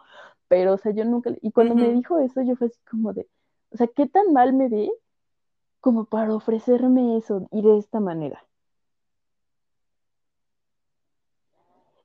Pero, 0.47 0.73
o 0.73 0.77
sea, 0.77 0.91
yo 0.93 1.05
nunca, 1.05 1.31
y 1.41 1.51
cuando 1.51 1.75
me 1.75 1.91
dijo 1.93 2.19
eso, 2.19 2.41
yo 2.41 2.55
fue 2.55 2.67
así 2.67 2.79
como 2.89 3.13
de, 3.13 3.27
o 3.71 3.77
sea, 3.77 3.87
¿qué 3.87 4.07
tan 4.07 4.33
mal 4.33 4.53
me 4.53 4.69
ve 4.69 4.91
como 5.81 6.05
para 6.05 6.35
ofrecerme 6.35 7.17
eso 7.17 7.47
y 7.51 7.61
de 7.61 7.77
esta 7.77 7.99
manera? 7.99 8.48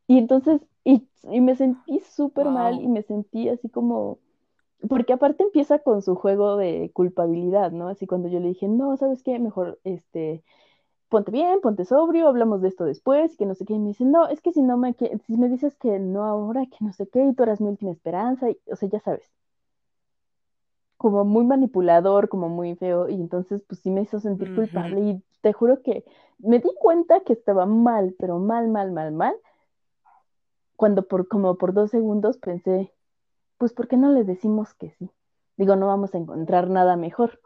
Y 0.07 0.19
entonces, 0.19 0.61
y, 0.85 1.07
me 1.41 1.57
sentí 1.57 2.01
súper 2.01 2.47
mal 2.47 2.81
y 2.81 2.89
me 2.89 3.03
sentí 3.03 3.49
así 3.49 3.69
como, 3.69 4.19
porque 4.89 5.15
aparte 5.15 5.43
empieza 5.43 5.79
con 5.79 6.03
su 6.03 6.15
juego 6.15 6.57
de 6.57 6.91
culpabilidad, 6.93 7.73
¿no? 7.73 7.89
Así 7.89 8.07
cuando 8.07 8.29
yo 8.29 8.41
le 8.41 8.49
dije, 8.49 8.69
no, 8.69 8.97
¿sabes 8.97 9.23
qué? 9.23 9.39
Mejor, 9.39 9.79
este, 9.85 10.43
ponte 11.09 11.31
bien, 11.31 11.61
ponte 11.63 11.85
sobrio, 11.85 12.29
hablamos 12.29 12.61
de 12.61 12.69
esto 12.69 12.85
después, 12.85 13.35
y 13.35 13.37
que 13.37 13.47
no 13.47 13.55
sé 13.55 13.65
qué, 13.65 13.75
y 13.75 13.79
me 13.79 13.89
dice, 13.89 14.05
no, 14.05 14.29
es 14.29 14.41
que 14.41 14.53
si 14.53 14.63
no 14.63 14.77
me, 14.77 14.95
que, 14.95 15.19
si 15.27 15.37
me 15.37 15.49
dices 15.49 15.77
que 15.77 15.99
no 15.99 16.25
ahora, 16.25 16.67
que 16.67 16.85
no 16.85 16.93
sé 16.93 17.09
qué, 17.09 17.25
y 17.25 17.35
tú 17.35 17.45
eras 17.45 17.61
mi 17.61 17.69
última 17.69 17.93
esperanza, 17.93 18.51
y, 18.51 18.59
o 18.71 18.77
sea, 18.77 18.89
ya 18.89 19.01
sabes, 19.01 19.31
como 20.97 21.25
muy 21.25 21.45
manipulador, 21.45 22.29
como 22.29 22.49
muy 22.49 22.75
feo, 22.77 23.09
y 23.09 23.15
entonces 23.15 23.63
pues 23.63 23.81
sí 23.81 23.91
me 23.91 24.03
hizo 24.03 24.21
sentir 24.21 24.55
culpable, 24.55 25.01
y 25.01 25.23
te 25.41 25.53
juro 25.53 25.83
que 25.83 26.05
me 26.39 26.59
di 26.59 26.71
cuenta 26.81 27.21
que 27.21 27.33
estaba 27.33 27.67
mal, 27.67 28.15
pero 28.19 28.39
mal, 28.39 28.69
mal, 28.69 28.93
mal, 28.93 29.13
mal, 29.13 29.35
cuando 30.77 31.07
por 31.07 31.29
como 31.29 31.57
por 31.57 31.73
dos 31.73 31.91
segundos 31.91 32.39
pensé, 32.39 32.93
pues 33.59 33.73
¿por 33.73 33.89
qué 33.89 33.97
no 33.97 34.11
le 34.13 34.25
decimos 34.25 34.75
que 34.75 34.91
sí? 34.91 35.11
Digo, 35.57 35.77
no 35.77 35.87
vamos 35.87 36.15
a 36.15 36.19
encontrar 36.19 36.69
nada 36.69 36.97
mejor. 36.97 37.41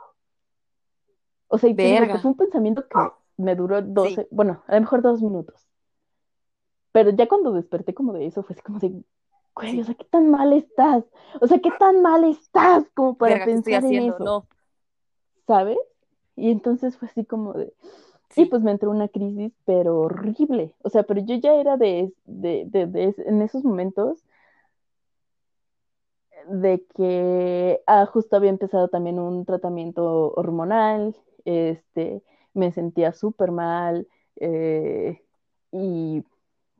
O 1.48 1.58
sea, 1.58 1.70
y 1.70 1.74
fue 1.74 2.30
un 2.30 2.36
pensamiento 2.36 2.86
que 2.88 2.98
me 3.36 3.54
duró 3.54 3.82
dos, 3.82 4.20
bueno, 4.30 4.62
a 4.66 4.74
lo 4.74 4.80
mejor 4.80 5.02
dos 5.02 5.22
minutos. 5.22 5.66
Pero 6.92 7.10
ya 7.10 7.28
cuando 7.28 7.52
desperté 7.52 7.94
como 7.94 8.12
de 8.12 8.26
eso, 8.26 8.42
fue 8.42 8.54
así 8.54 8.62
como 8.62 8.78
de, 8.78 9.02
güey, 9.54 9.80
o 9.80 9.84
sea, 9.84 9.94
¿qué 9.94 10.04
tan 10.04 10.30
mal 10.30 10.52
estás? 10.52 11.04
O 11.40 11.46
sea, 11.46 11.58
¿qué 11.58 11.70
tan 11.78 12.02
mal 12.02 12.24
estás 12.24 12.84
como 12.94 13.16
para 13.16 13.44
pensar 13.44 13.84
en 13.84 14.10
eso? 14.10 14.18
No. 14.18 14.46
¿Sabes? 15.46 15.78
Y 16.36 16.50
entonces 16.50 16.96
fue 16.96 17.08
así 17.08 17.24
como 17.24 17.52
de, 17.54 17.72
Sí, 18.30 18.46
pues 18.46 18.62
me 18.62 18.70
entró 18.72 18.90
una 18.90 19.08
crisis, 19.08 19.52
pero 19.64 20.00
horrible. 20.00 20.74
O 20.82 20.90
sea, 20.90 21.02
pero 21.04 21.20
yo 21.24 21.34
ya 21.36 21.54
era 21.54 21.76
de, 21.76 22.12
de, 22.26 22.64
de, 22.66 23.14
en 23.26 23.42
esos 23.42 23.64
momentos 23.64 24.24
de 26.48 26.84
que 26.96 27.80
ah, 27.86 28.06
justo 28.06 28.36
había 28.36 28.50
empezado 28.50 28.88
también 28.88 29.18
un 29.18 29.44
tratamiento 29.44 30.32
hormonal, 30.34 31.14
este, 31.44 32.22
me 32.54 32.72
sentía 32.72 33.12
súper 33.12 33.50
mal 33.52 34.08
eh, 34.36 35.22
y 35.72 36.24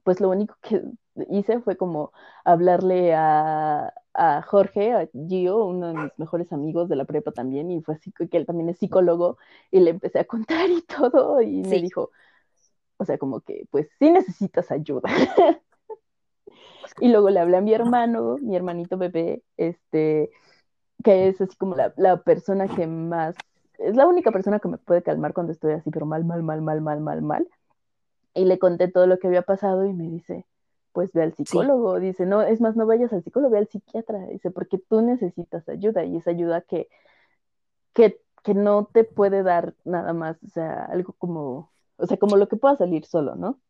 pues 0.05 0.21
lo 0.21 0.31
único 0.31 0.57
que 0.63 0.83
hice 1.31 1.61
fue 1.61 1.77
como 1.77 2.13
hablarle 2.45 3.15
a, 3.15 3.93
a 4.15 4.43
Jorge, 4.43 4.93
a 4.93 5.09
Gio, 5.29 5.65
uno 5.65 5.89
de 5.89 5.95
mis 5.95 6.19
mejores 6.19 6.53
amigos 6.53 6.89
de 6.89 6.97
la 6.97 7.05
prepa 7.05 7.33
también, 7.33 7.71
y 7.71 7.83
fue 7.83 7.95
así 7.95 8.13
que 8.13 8.37
él 8.37 8.47
también 8.47 8.69
es 8.69 8.79
psicólogo, 8.79 9.39
y 9.71 9.81
le 9.81 9.91
empecé 9.91 10.19
a 10.19 10.25
contar 10.25 10.69
y 10.71 10.83
todo, 10.83 11.41
y 11.41 11.63
me 11.63 11.81
dijo, 11.81 12.11
o 12.99 13.05
sea, 13.05 13.19
como 13.19 13.41
que, 13.41 13.67
pues 13.71 13.89
sí 13.99 14.11
necesitas 14.11 14.71
ayuda. 14.71 15.09
y 17.01 17.09
luego 17.09 17.31
le 17.31 17.41
hablé 17.41 17.57
a 17.57 17.61
mi 17.61 17.73
hermano, 17.73 18.39
mi 18.41 18.57
hermanito 18.57 18.99
bebé, 18.99 19.43
este, 19.57 20.31
que 21.05 21.29
es 21.29 21.41
así 21.41 21.57
como 21.57 21.77
la, 21.77 21.95
la 21.97 22.23
persona 22.23 22.67
que 22.69 22.87
más, 22.87 23.37
es 23.79 23.97
la 23.97 24.07
única 24.07 24.33
persona 24.33 24.59
que 24.59 24.69
me 24.69 24.79
puede 24.79 25.03
calmar 25.03 25.33
cuando 25.33 25.53
estoy 25.53 25.73
así, 25.73 25.91
pero 25.91 26.07
mal, 26.07 26.25
mal, 26.25 26.43
mal, 26.43 26.61
mal, 26.61 26.81
mal, 26.81 27.01
mal, 27.01 27.23
mal. 27.23 27.49
Y 28.35 28.45
le 28.45 28.59
conté 28.59 28.89
todo 28.89 29.07
lo 29.07 29.19
que 29.19 29.29
había 29.29 29.43
pasado 29.43 29.85
y 29.87 29.93
me 29.93 30.09
dice, 30.09 30.45
pues 30.99 31.13
ve 31.13 31.23
al 31.23 31.33
psicólogo, 31.33 32.01
dice, 32.01 32.27
no, 32.27 32.43
es 32.43 32.61
más, 32.61 32.75
no 32.75 32.85
vayas 32.85 33.13
al 33.13 33.23
psicólogo, 33.23 33.53
ve 33.53 33.59
al 33.59 33.69
psiquiatra, 33.69 34.19
dice, 34.27 34.51
porque 34.51 34.79
tú 34.79 35.01
necesitas 35.01 35.69
ayuda 35.69 36.05
y 36.05 36.17
esa 36.17 36.33
ayuda 36.33 36.63
que, 36.63 36.89
que, 37.93 38.21
que 38.43 38.53
no 38.53 38.87
te 38.93 39.05
puede 39.05 39.45
dar 39.45 39.75
nada 39.85 40.13
más, 40.13 40.43
o 40.43 40.49
sea, 40.49 40.87
algo 40.87 41.13
como, 41.13 41.71
o 41.99 42.07
sea, 42.09 42.17
como 42.17 42.37
lo 42.37 42.49
que 42.49 42.57
pueda 42.57 42.77
salir 42.77 43.07
solo, 43.07 43.37
¿no? 43.37 43.61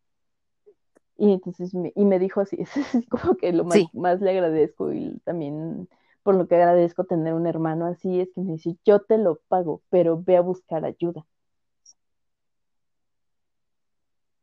Y 1.19 1.35
entonces, 1.35 1.75
me, 1.75 1.93
y 1.95 2.07
me 2.07 2.19
dijo 2.19 2.41
así, 2.41 2.57
es 2.95 3.07
como 3.11 3.35
que 3.35 3.53
lo 3.53 3.65
más, 3.65 3.79
más 3.93 4.23
le 4.23 4.31
agradezco 4.31 4.91
y 4.95 5.19
también 5.27 5.87
por 6.23 6.35
lo 6.35 6.49
que 6.49 6.55
agradezco 6.55 7.05
tener 7.05 7.35
un 7.35 7.47
hermano 7.47 7.85
así, 7.85 8.21
es 8.23 8.33
que 8.33 8.41
me 8.41 8.53
dice, 8.53 8.79
yo 8.87 9.01
te 9.01 9.19
lo 9.19 9.39
pago, 9.49 9.83
pero 9.91 10.23
ve 10.23 10.39
a 10.39 10.41
buscar 10.41 10.87
ayuda. 10.87 11.27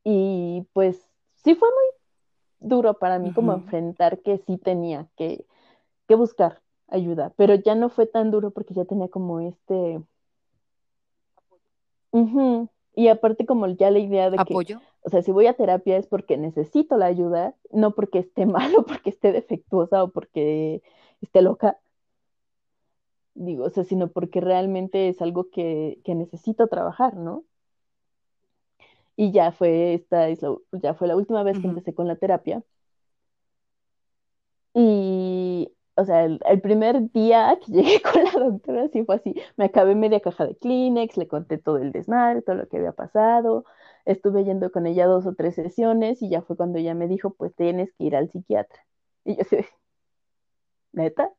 Y 0.03 0.67
pues 0.73 1.01
sí 1.43 1.55
fue 1.55 1.67
muy 1.67 1.94
duro 2.65 2.95
para 2.95 3.19
mí 3.19 3.31
como 3.33 3.53
enfrentar 3.53 4.19
que 4.19 4.39
sí 4.39 4.57
tenía 4.57 5.07
que, 5.15 5.45
que 6.07 6.15
buscar 6.15 6.61
ayuda, 6.87 7.33
pero 7.37 7.55
ya 7.55 7.75
no 7.75 7.89
fue 7.89 8.05
tan 8.05 8.31
duro 8.31 8.51
porque 8.51 8.73
ya 8.73 8.85
tenía 8.85 9.07
como 9.07 9.39
este... 9.39 10.01
Y 12.95 13.09
aparte 13.09 13.45
como 13.45 13.67
ya 13.67 13.91
la 13.91 13.99
idea 13.99 14.29
de 14.29 14.37
¿Apoyo? 14.39 14.79
que, 14.79 14.85
o 15.01 15.09
sea, 15.09 15.21
si 15.21 15.31
voy 15.31 15.47
a 15.47 15.53
terapia 15.53 15.97
es 15.97 16.07
porque 16.07 16.37
necesito 16.37 16.97
la 16.97 17.07
ayuda, 17.07 17.53
no 17.71 17.91
porque 17.91 18.19
esté 18.19 18.45
mal 18.45 18.73
o 18.75 18.83
porque 18.83 19.09
esté 19.09 19.31
defectuosa 19.31 20.03
o 20.03 20.09
porque 20.09 20.81
esté 21.21 21.41
loca. 21.41 21.77
digo, 23.33 23.65
o 23.65 23.69
sea, 23.69 23.83
sino 23.83 24.07
porque 24.07 24.39
realmente 24.39 25.09
es 25.09 25.21
algo 25.21 25.49
que, 25.49 25.99
que 26.05 26.15
necesito 26.15 26.67
trabajar, 26.67 27.17
¿no? 27.17 27.43
Y 29.17 29.31
ya 29.31 29.51
fue 29.51 29.93
esta, 29.95 30.27
ya 30.73 30.93
fue 30.93 31.07
la 31.07 31.15
última 31.15 31.43
vez 31.43 31.59
que 31.59 31.67
empecé 31.67 31.93
con 31.93 32.07
la 32.07 32.15
terapia. 32.17 32.63
Y, 34.73 35.71
o 35.95 36.05
sea, 36.05 36.25
el, 36.25 36.61
primer 36.61 37.11
día 37.11 37.57
que 37.65 37.71
llegué 37.71 38.01
con 38.01 38.23
la 38.23 38.31
doctora, 38.31 38.89
sí 38.89 39.03
fue 39.05 39.15
así. 39.15 39.35
Me 39.57 39.65
acabé 39.65 39.95
media 39.95 40.19
caja 40.19 40.45
de 40.45 40.55
Kleenex, 40.57 41.17
le 41.17 41.27
conté 41.27 41.57
todo 41.57 41.77
el 41.77 41.91
desmadre, 41.91 42.41
todo 42.41 42.55
lo 42.57 42.67
que 42.67 42.77
había 42.77 42.91
pasado. 42.91 43.65
Estuve 44.05 44.43
yendo 44.43 44.71
con 44.71 44.85
ella 44.87 45.07
dos 45.07 45.25
o 45.25 45.33
tres 45.33 45.55
sesiones 45.55 46.21
y 46.21 46.29
ya 46.29 46.41
fue 46.41 46.57
cuando 46.57 46.79
ella 46.79 46.93
me 46.93 47.07
dijo, 47.07 47.33
pues 47.33 47.55
tienes 47.55 47.93
que 47.93 48.05
ir 48.05 48.15
al 48.15 48.29
psiquiatra. 48.29 48.85
Y 49.23 49.35
yo 49.37 49.41
así, 49.41 49.57
¿neta? 50.93 51.31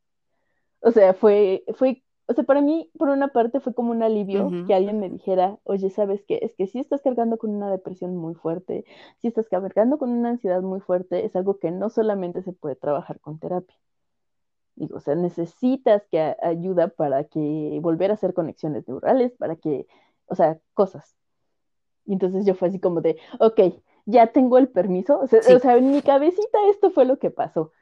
O 0.81 0.91
sea, 0.93 1.15
fue, 1.15 1.65
fue 1.77 2.03
o 2.29 2.33
sea, 2.35 2.45
para 2.45 2.61
mí, 2.61 2.91
por 2.99 3.09
una 3.09 3.29
parte, 3.29 3.61
fue 3.61 3.73
como 3.73 3.93
un 3.93 4.03
alivio 4.03 4.51
que 4.67 4.75
alguien 4.75 4.99
me 4.99 5.09
dijera, 5.09 5.59
oye, 5.63 5.91
¿sabes 5.91 6.25
qué? 6.27 6.41
Es 6.43 6.55
que 6.55 6.67
si 6.67 6.81
estás 6.81 7.01
cargando 7.01 7.39
con 7.39 7.51
una 7.51 7.71
depresión 7.71 8.17
muy 8.17 8.35
fuerte, 8.35 8.85
si 9.19 9.29
estás 9.29 9.49
cargando 9.49 9.97
con 9.97 10.11
una 10.11 10.31
ansiedad 10.31 10.61
muy 10.61 10.81
fuerte, 10.81 11.25
es 11.25 11.37
algo 11.37 11.59
que 11.59 11.71
no 11.71 11.89
solamente 11.89 12.43
se 12.43 12.53
puede 12.53 12.75
trabajar 12.75 13.21
con 13.21 13.39
terapia. 13.39 13.77
Digo, 14.75 14.97
o 14.97 15.01
sea, 15.01 15.15
necesitas 15.15 16.03
que 16.11 16.37
ayuda 16.43 16.89
para 16.89 17.25
que 17.25 17.79
volver 17.81 18.11
a 18.11 18.15
hacer 18.15 18.35
conexiones 18.35 18.89
neurales, 18.89 19.33
para 19.39 19.55
que, 19.55 19.87
o 20.27 20.35
sea, 20.35 20.59
cosas. 20.75 21.15
Y 22.07 22.13
entonces 22.15 22.45
yo 22.45 22.55
fue 22.55 22.69
así 22.69 22.81
como 22.81 23.03
de, 23.03 23.19
ok, 23.39 23.61
ya 24.05 24.27
tengo 24.29 24.59
el 24.59 24.69
permiso. 24.69 25.21
O 25.21 25.29
sea, 25.29 25.41
o 25.55 25.59
sea, 25.61 25.77
en 25.77 25.93
mi 25.93 26.03
cabecita 26.03 26.59
esto 26.71 26.91
fue 26.91 27.05
lo 27.05 27.21
que 27.21 27.31
pasó. 27.31 27.73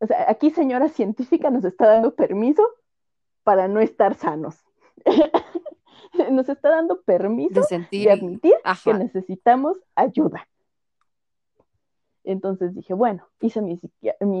O 0.00 0.06
sea, 0.06 0.26
aquí 0.28 0.50
señora 0.50 0.88
científica 0.88 1.50
nos 1.50 1.64
está 1.64 1.86
dando 1.86 2.14
permiso 2.14 2.62
para 3.50 3.66
no 3.66 3.80
estar 3.80 4.14
sanos. 4.14 4.64
Nos 6.30 6.48
está 6.48 6.70
dando 6.70 7.02
permiso 7.02 7.62
de, 7.68 8.08
admitir 8.08 8.54
que 8.84 8.94
necesitamos 8.94 9.76
ayuda. 9.96 10.46
Entonces 12.22 12.76
dije, 12.76 12.94
bueno, 12.94 13.26
hice 13.40 13.60
mi, 13.60 13.76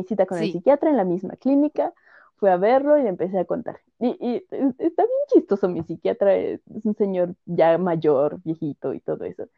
cita 0.04 0.26
con 0.26 0.38
el 0.38 0.52
psiquiatra 0.52 0.90
en 0.90 0.96
la 0.96 1.02
misma 1.02 1.34
clínica, 1.34 1.92
fui 2.36 2.50
a 2.50 2.56
verlo 2.56 2.98
y 2.98 3.02
le 3.02 3.08
empecé 3.08 3.36
a 3.36 3.44
contar. 3.44 3.80
Y, 3.98 4.44
está 4.78 5.02
bien 5.02 5.24
chistoso 5.26 5.68
mi 5.68 5.82
psiquiatra, 5.82 6.36
es, 6.36 6.60
un 6.84 6.94
señor 6.94 7.34
ya 7.46 7.76
mayor, 7.78 8.40
viejito 8.44 8.94
y 8.94 9.00
todo 9.00 9.24
eso. 9.24 9.48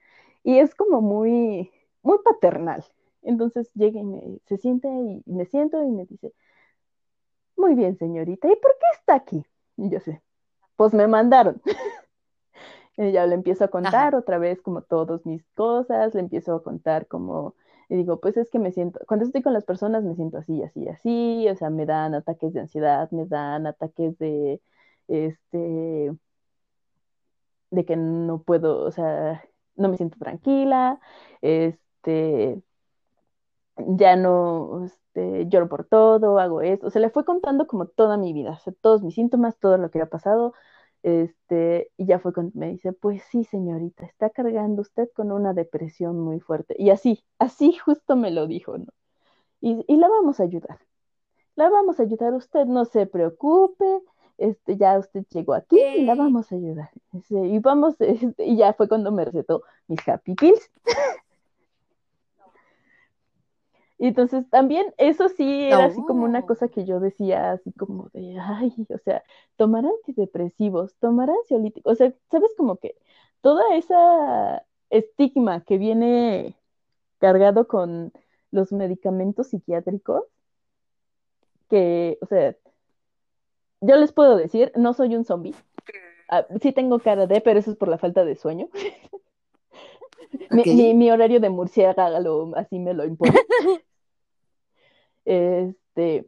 Y 0.45 0.61
es 0.61 0.75
como 0.75 1.03
muy, 1.03 1.71
muy 2.03 2.17
paternal. 2.25 2.83
Entonces 3.21 3.71
llega 3.75 4.01
y 4.01 4.05
me, 4.05 4.39
se 4.47 4.57
siente 4.57 4.89
y 4.89 5.23
me 5.31 5.45
siento 5.45 5.85
y 5.85 5.91
me 5.91 6.07
dice, 6.07 6.33
muy 7.63 7.77
bien, 7.77 7.97
señorita, 7.97 8.49
¿y 8.49 8.57
por 8.57 8.73
qué 8.73 8.87
está 8.99 9.15
aquí? 9.15 9.45
Y 9.77 9.89
yo 9.89 10.01
sé, 10.01 10.21
pues 10.75 10.93
me 10.93 11.07
mandaron. 11.07 11.63
y 12.97 13.13
ya 13.13 13.25
le 13.27 13.37
empiezo 13.37 13.65
a 13.65 13.69
contar 13.69 14.17
otra 14.17 14.39
vez 14.39 14.61
como 14.61 14.83
todas 14.83 15.25
mis 15.25 15.45
cosas, 15.55 16.13
le 16.15 16.21
empiezo 16.21 16.57
a 16.57 16.63
contar 16.65 17.07
como, 17.07 17.55
y 17.89 17.95
digo, 17.97 18.19
pues 18.21 18.37
es 18.37 18.51
que 18.51 18.59
me 18.59 18.73
siento, 18.73 18.99
cuando 19.07 19.25
estoy 19.25 19.43
con 19.43 19.53
las 19.53 19.65
personas 19.65 20.03
me 20.03 20.17
siento 20.17 20.39
así, 20.39 20.61
así, 20.63 20.89
así, 20.89 21.49
o 21.49 21.55
sea, 21.55 21.71
me 21.71 21.87
dan 21.87 22.15
ataques 22.15 22.53
de 22.53 22.61
ansiedad, 22.61 23.09
me 23.13 23.27
dan 23.27 23.69
ataques 23.69 24.19
de, 24.19 24.61
este, 25.07 26.13
de 27.71 27.85
que 27.85 27.97
no 27.97 28.43
puedo, 28.43 28.83
o 28.85 28.91
sea, 28.91 29.45
no 29.77 29.89
me 29.89 29.97
siento 29.97 30.19
tranquila, 30.19 31.01
este, 31.43 32.61
ya 33.77 34.17
no, 34.17 34.85
este, 34.85 35.47
lloro 35.49 35.69
por 35.69 35.85
todo, 35.87 36.39
hago 36.39 36.61
esto, 36.63 36.87
o 36.89 36.91
sea, 36.91 37.01
le 37.03 37.11
fue 37.11 37.25
contando 37.25 37.67
como 37.67 37.87
toda 37.87 38.17
mi 38.17 38.33
vida, 38.33 38.53
o 38.53 38.59
sea, 38.59 38.73
todos 38.81 39.03
mis 39.03 39.15
síntomas, 39.15 39.59
todo 39.59 39.79
lo 39.79 39.91
que 39.91 39.99
había 39.99 40.11
pasado, 40.11 40.55
este, 41.03 41.91
y 41.97 42.07
ya 42.07 42.19
fue 42.21 42.33
cuando 42.33 42.53
me 42.59 42.69
dice, 42.71 42.93
pues 42.93 43.23
sí, 43.31 43.45
señorita, 43.45 44.07
está 44.07 44.31
cargando 44.31 44.83
usted 44.83 45.09
con 45.15 45.33
una 45.33 45.55
depresión 45.55 46.19
muy 46.21 46.41
fuerte, 46.41 46.75
y 46.79 46.91
así, 46.91 47.25
así 47.39 47.73
justo 47.79 48.17
me 48.17 48.31
lo 48.31 48.47
dijo, 48.47 48.79
¿no? 48.79 48.87
Y, 49.61 49.85
y 49.89 49.97
la 49.97 50.09
vamos 50.09 50.41
a 50.41 50.45
ayudar, 50.45 50.79
la 51.57 51.71
vamos 51.71 52.01
a 52.01 52.05
ayudar, 52.05 52.35
usted 52.35 52.67
no 52.67 52.85
se 52.85 53.07
preocupe, 53.07 53.85
este, 54.39 54.77
ya 54.77 54.99
usted 54.99 55.25
llegó 55.31 55.55
aquí 55.55 55.79
y 55.81 56.05
la 56.05 56.15
vamos 56.15 56.51
a 56.53 56.57
ayudar. 56.57 56.91
y 57.31 57.59
vamos, 57.61 58.01
este, 58.01 58.45
y 58.47 58.57
ya 58.57 58.73
fue 58.75 58.89
cuando 58.89 59.13
me 59.13 59.25
recetó 59.25 59.63
mis 59.87 60.07
happy 60.09 60.35
pills. 60.35 60.71
Y 64.03 64.09
entonces 64.09 64.51
también 64.51 64.93
eso 64.99 65.29
sí 65.29 65.67
era 65.67 65.85
así 65.85 66.03
como 66.05 66.25
una 66.25 66.43
cosa 66.43 66.67
que 66.67 66.85
yo 66.85 66.99
decía, 66.99 67.53
así 67.53 67.71
como 67.71 68.09
de, 68.13 68.37
ay, 68.37 68.75
o 68.93 68.99
sea, 68.99 69.23
tomar 69.55 69.85
antidepresivos, 69.87 70.97
tomar 70.97 71.31
ansiolíticos, 71.31 71.93
o 71.93 71.95
sea, 71.95 72.13
sabes 72.29 72.51
como 72.57 72.79
que 72.79 72.97
toda 73.43 73.77
esa 73.77 74.67
estigma 74.91 75.63
que 75.63 75.79
viene 75.79 76.57
cargado 77.21 77.69
con 77.69 78.13
los 78.51 78.73
medicamentos 78.73 79.51
psiquiátricos, 79.51 80.25
que, 81.71 82.19
o 82.23 82.27
sea, 82.27 82.57
yo 83.83 83.97
les 83.99 84.11
puedo 84.11 84.35
decir, 84.35 84.73
no 84.75 84.95
soy 84.95 85.15
un 85.15 85.25
zombie. 85.25 85.55
Ah, 86.29 86.45
sí 86.61 86.73
tengo 86.73 86.99
cara 86.99 87.29
de, 87.29 87.41
pero 87.41 87.61
eso 87.61 87.71
es 87.71 87.77
por 87.77 87.87
la 87.87 87.99
falta 87.99 88.25
de 88.25 88.35
sueño. 88.35 88.69
mi, 90.51 90.93
mi, 90.93 91.09
horario 91.13 91.39
de 91.39 91.51
murciélago 91.51 92.57
así 92.57 92.81
me 92.81 92.95
lo 92.95 93.05
impone. 93.05 93.39
Este, 95.25 96.27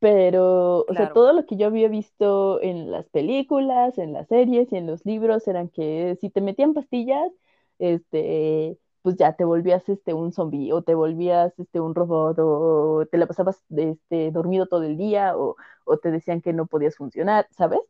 pero, 0.00 0.84
o 0.88 0.94
sea, 0.94 1.12
todo 1.12 1.32
lo 1.32 1.46
que 1.46 1.56
yo 1.56 1.66
había 1.66 1.88
visto 1.88 2.60
en 2.62 2.90
las 2.90 3.08
películas, 3.08 3.98
en 3.98 4.12
las 4.12 4.28
series 4.28 4.72
y 4.72 4.76
en 4.76 4.86
los 4.86 5.04
libros 5.06 5.48
eran 5.48 5.68
que 5.68 6.16
si 6.20 6.30
te 6.30 6.40
metían 6.40 6.74
pastillas, 6.74 7.32
este, 7.78 8.78
pues 9.02 9.16
ya 9.16 9.34
te 9.34 9.44
volvías 9.44 9.88
este 9.88 10.14
un 10.14 10.32
zombie 10.32 10.72
o 10.72 10.82
te 10.82 10.94
volvías 10.94 11.58
este 11.58 11.80
un 11.80 11.94
robot 11.94 12.38
o 12.40 13.06
te 13.10 13.18
la 13.18 13.26
pasabas 13.26 13.64
este 13.70 14.30
dormido 14.32 14.66
todo 14.66 14.82
el 14.84 14.96
día 14.96 15.36
o, 15.36 15.56
o 15.84 15.98
te 15.98 16.10
decían 16.10 16.42
que 16.42 16.52
no 16.52 16.66
podías 16.66 16.96
funcionar, 16.96 17.48
¿sabes? 17.56 17.80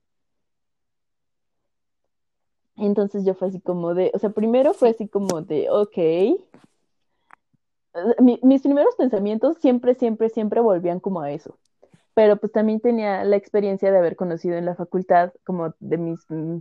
Entonces 2.76 3.24
yo 3.24 3.34
fue 3.34 3.48
así 3.48 3.60
como 3.60 3.94
de, 3.94 4.10
o 4.14 4.18
sea, 4.18 4.30
primero 4.30 4.72
fue 4.72 4.90
así 4.90 5.08
como 5.08 5.42
de, 5.42 5.68
ok, 5.70 5.98
mis 8.20 8.62
primeros 8.62 8.94
pensamientos 8.96 9.56
siempre, 9.58 9.94
siempre, 9.94 10.28
siempre 10.28 10.60
volvían 10.60 11.00
como 11.00 11.20
a 11.20 11.30
eso. 11.30 11.58
Pero 12.14 12.36
pues 12.36 12.52
también 12.52 12.80
tenía 12.80 13.22
la 13.24 13.36
experiencia 13.36 13.92
de 13.92 13.98
haber 13.98 14.16
conocido 14.16 14.56
en 14.56 14.64
la 14.64 14.74
facultad 14.74 15.32
como 15.44 15.74
de 15.78 15.98
mis 15.98 16.18
mm, 16.28 16.58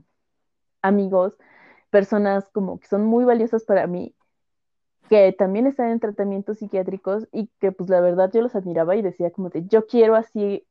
amigos, 0.82 1.38
personas 1.90 2.48
como 2.52 2.80
que 2.80 2.88
son 2.88 3.06
muy 3.06 3.26
valiosas 3.26 3.64
para 3.64 3.88
mí, 3.88 4.14
que 5.10 5.32
también 5.34 5.68
están 5.68 5.90
en 5.90 6.00
tratamientos 6.00 6.60
psiquiátricos 6.60 7.28
y 7.32 7.50
que 7.60 7.72
pues 7.72 7.90
la 7.90 8.02
verdad 8.02 8.32
yo 8.34 8.42
los 8.42 8.56
admiraba 8.56 8.96
y 8.96 9.02
decía 9.02 9.32
como 9.32 9.50
de 9.50 9.66
yo 9.68 9.88
quiero 9.88 10.16
así, 10.16 10.66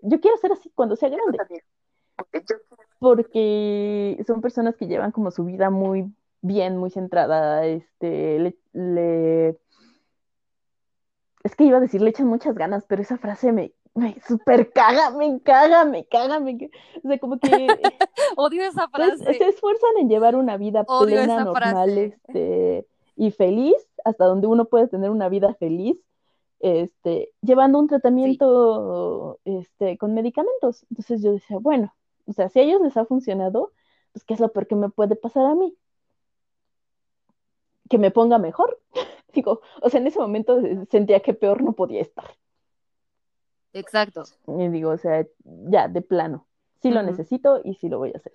yo 0.00 0.20
quiero 0.20 0.36
ser 0.38 0.52
así 0.52 0.70
cuando 0.74 0.96
sea 0.96 1.08
grande. 1.08 1.38
Porque 2.98 4.22
son 4.26 4.40
personas 4.40 4.76
que 4.76 4.86
llevan 4.86 5.12
como 5.12 5.30
su 5.30 5.44
vida 5.44 5.70
muy 5.70 6.12
bien, 6.42 6.76
muy 6.76 6.90
centrada, 6.90 7.66
este, 7.66 8.56
le 8.72 9.58
es 11.42 11.56
que 11.56 11.64
iba 11.64 11.78
a 11.78 11.80
decir, 11.80 12.02
le 12.02 12.10
echan 12.10 12.26
muchas 12.26 12.54
ganas, 12.54 12.84
pero 12.86 13.02
esa 13.02 13.16
frase 13.18 13.52
me, 13.52 13.72
me 13.94 14.20
super 14.26 14.70
caga, 14.72 15.10
me 15.10 15.40
caga, 15.42 15.84
me 15.84 16.04
caga, 16.06 16.38
me 16.40 16.70
O 17.02 17.08
sea, 17.08 17.18
como 17.18 17.38
que... 17.38 17.48
Odio 18.36 18.62
esa 18.62 18.88
frase. 18.88 19.34
se 19.34 19.48
esfuerzan 19.48 19.90
en 20.00 20.08
llevar 20.08 20.36
una 20.36 20.56
vida 20.56 20.84
plena, 20.84 21.44
normal, 21.44 21.98
este, 21.98 22.86
y 23.16 23.30
feliz, 23.30 23.76
hasta 24.04 24.26
donde 24.26 24.46
uno 24.46 24.66
puede 24.66 24.88
tener 24.88 25.10
una 25.10 25.28
vida 25.28 25.54
feliz, 25.54 25.98
este, 26.60 27.32
llevando 27.40 27.78
un 27.78 27.88
tratamiento 27.88 29.40
este, 29.44 29.98
con 29.98 30.14
medicamentos. 30.14 30.84
Entonces 30.90 31.22
yo 31.22 31.32
decía, 31.32 31.58
bueno, 31.58 31.94
o 32.26 32.32
sea, 32.32 32.48
si 32.48 32.60
a 32.60 32.62
ellos 32.62 32.80
les 32.82 32.96
ha 32.96 33.06
funcionado, 33.06 33.72
pues 34.12 34.24
¿qué 34.24 34.34
es 34.34 34.40
lo 34.40 34.52
peor 34.52 34.66
que 34.66 34.76
me 34.76 34.90
puede 34.90 35.16
pasar 35.16 35.46
a 35.46 35.54
mí? 35.54 35.74
Que 37.88 37.98
me 37.98 38.10
ponga 38.10 38.38
mejor. 38.38 38.78
Digo, 39.32 39.60
o 39.82 39.90
sea, 39.90 40.00
en 40.00 40.06
ese 40.06 40.18
momento 40.18 40.60
sentía 40.90 41.20
que 41.20 41.34
peor 41.34 41.62
no 41.62 41.72
podía 41.72 42.00
estar. 42.00 42.24
Exacto. 43.72 44.24
Y 44.46 44.68
digo, 44.68 44.90
o 44.90 44.98
sea, 44.98 45.26
ya, 45.44 45.88
de 45.88 46.02
plano, 46.02 46.46
sí 46.82 46.90
lo 46.90 47.02
necesito 47.02 47.60
y 47.64 47.74
sí 47.74 47.88
lo 47.88 47.98
voy 47.98 48.10
a 48.14 48.18
hacer. 48.18 48.32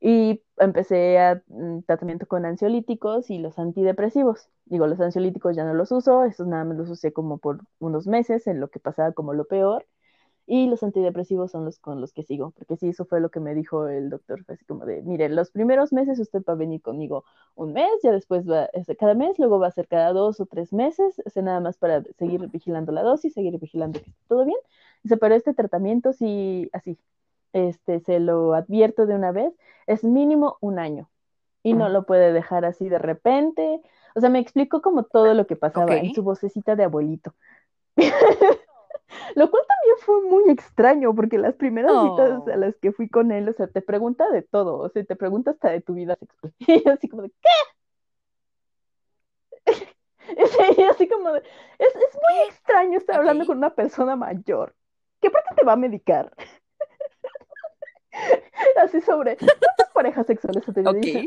Y 0.00 0.42
empecé 0.56 1.18
a 1.18 1.42
mm, 1.48 1.82
tratamiento 1.82 2.26
con 2.26 2.46
ansiolíticos 2.46 3.30
y 3.30 3.38
los 3.38 3.58
antidepresivos. 3.58 4.48
Digo, 4.64 4.86
los 4.86 5.00
ansiolíticos 5.00 5.54
ya 5.56 5.64
no 5.64 5.74
los 5.74 5.92
uso, 5.92 6.24
esos 6.24 6.46
nada 6.46 6.64
más 6.64 6.78
los 6.78 6.88
usé 6.88 7.12
como 7.12 7.38
por 7.38 7.60
unos 7.80 8.06
meses 8.06 8.46
en 8.46 8.60
lo 8.60 8.68
que 8.68 8.80
pasaba 8.80 9.12
como 9.12 9.34
lo 9.34 9.44
peor. 9.46 9.86
Y 10.52 10.66
los 10.66 10.82
antidepresivos 10.82 11.52
son 11.52 11.64
los 11.64 11.78
con 11.78 12.00
los 12.00 12.12
que 12.12 12.24
sigo, 12.24 12.50
porque 12.50 12.76
sí, 12.76 12.88
eso 12.88 13.04
fue 13.04 13.20
lo 13.20 13.30
que 13.30 13.38
me 13.38 13.54
dijo 13.54 13.86
el 13.86 14.10
doctor, 14.10 14.42
fue 14.44 14.56
así 14.56 14.64
como 14.64 14.84
de, 14.84 15.00
mire, 15.00 15.28
los 15.28 15.52
primeros 15.52 15.92
meses 15.92 16.18
usted 16.18 16.42
va 16.42 16.54
a 16.54 16.56
venir 16.56 16.82
conmigo 16.82 17.24
un 17.54 17.72
mes, 17.72 17.88
ya 18.02 18.10
después 18.10 18.50
va 18.50 18.68
cada 18.98 19.14
mes, 19.14 19.38
luego 19.38 19.60
va 19.60 19.68
a 19.68 19.70
ser 19.70 19.86
cada 19.86 20.12
dos 20.12 20.40
o 20.40 20.46
tres 20.46 20.72
meses, 20.72 21.22
es 21.24 21.36
nada 21.36 21.60
más 21.60 21.78
para 21.78 22.02
seguir 22.18 22.48
vigilando 22.48 22.90
la 22.90 23.04
dosis, 23.04 23.32
seguir 23.32 23.60
vigilando 23.60 24.00
que 24.00 24.10
esté 24.10 24.24
todo 24.26 24.44
bien. 24.44 24.58
Dice, 25.04 25.16
pero 25.18 25.36
este 25.36 25.54
tratamiento 25.54 26.12
sí, 26.12 26.68
así. 26.72 26.98
este, 27.52 28.00
se 28.00 28.18
lo 28.18 28.54
advierto 28.54 29.06
de 29.06 29.14
una 29.14 29.30
vez, 29.30 29.54
es 29.86 30.02
mínimo 30.02 30.56
un 30.60 30.80
año 30.80 31.08
y 31.62 31.74
no 31.74 31.88
lo 31.88 32.06
puede 32.06 32.32
dejar 32.32 32.64
así 32.64 32.88
de 32.88 32.98
repente. 32.98 33.80
O 34.16 34.20
sea, 34.20 34.30
me 34.30 34.40
explicó 34.40 34.82
como 34.82 35.04
todo 35.04 35.32
lo 35.32 35.46
que 35.46 35.54
pasaba 35.54 35.96
en 35.96 36.12
su 36.12 36.24
vocecita 36.24 36.74
de 36.74 36.82
abuelito. 36.82 37.34
lo 39.34 39.50
cual 39.50 39.62
también 39.66 39.96
fue 40.00 40.22
muy 40.22 40.50
extraño, 40.50 41.14
porque 41.14 41.38
las 41.38 41.54
primeras 41.54 41.92
citas 42.02 42.46
a 42.48 42.56
las 42.56 42.76
que 42.76 42.92
fui 42.92 43.08
con 43.08 43.32
él, 43.32 43.48
o 43.48 43.52
sea, 43.52 43.66
te 43.66 43.82
pregunta 43.82 44.30
de 44.30 44.42
todo, 44.42 44.78
o 44.78 44.88
sea, 44.88 45.04
te 45.04 45.16
pregunta 45.16 45.52
hasta 45.52 45.70
de 45.70 45.80
tu 45.80 45.94
vida 45.94 46.16
sexual. 46.16 46.52
Y 46.66 46.88
así 46.88 47.08
como 47.08 47.22
de, 47.22 47.30
¿qué? 47.30 47.50
y 50.78 50.82
así 50.84 51.08
como 51.08 51.32
de, 51.32 51.40
es, 51.78 51.94
es 51.94 52.14
muy 52.14 52.48
extraño 52.48 52.98
estar 52.98 53.16
hablando 53.16 53.46
con 53.46 53.58
una 53.58 53.74
persona 53.74 54.16
mayor. 54.16 54.74
¿Qué 55.20 55.30
parte 55.30 55.54
te 55.54 55.64
va 55.64 55.72
a 55.72 55.76
medicar? 55.76 56.32
Así 58.82 59.00
sobre 59.02 59.36
¿cuántas 59.36 59.90
parejas 59.94 60.26
sexuales 60.26 60.64
se 60.64 60.72
te 60.72 60.80
okay. 60.80 61.26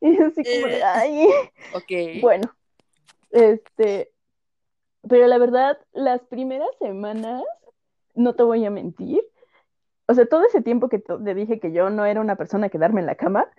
y 0.00 0.22
así 0.22 0.44
como 0.44 0.66
de, 0.66 0.78
eh, 0.78 0.82
ay. 0.84 1.28
Ok. 1.74 2.20
Bueno, 2.20 2.55
este, 3.36 4.12
pero 5.08 5.26
la 5.26 5.38
verdad, 5.38 5.78
las 5.92 6.22
primeras 6.24 6.68
semanas, 6.80 7.42
no 8.14 8.34
te 8.34 8.42
voy 8.44 8.64
a 8.64 8.70
mentir, 8.70 9.22
o 10.08 10.14
sea, 10.14 10.26
todo 10.26 10.44
ese 10.46 10.62
tiempo 10.62 10.88
que 10.88 11.00
te 11.00 11.34
dije 11.34 11.60
que 11.60 11.72
yo 11.72 11.90
no 11.90 12.06
era 12.06 12.20
una 12.20 12.36
persona 12.36 12.70
quedarme 12.70 13.00
en 13.00 13.06
la 13.06 13.16
cama, 13.16 13.50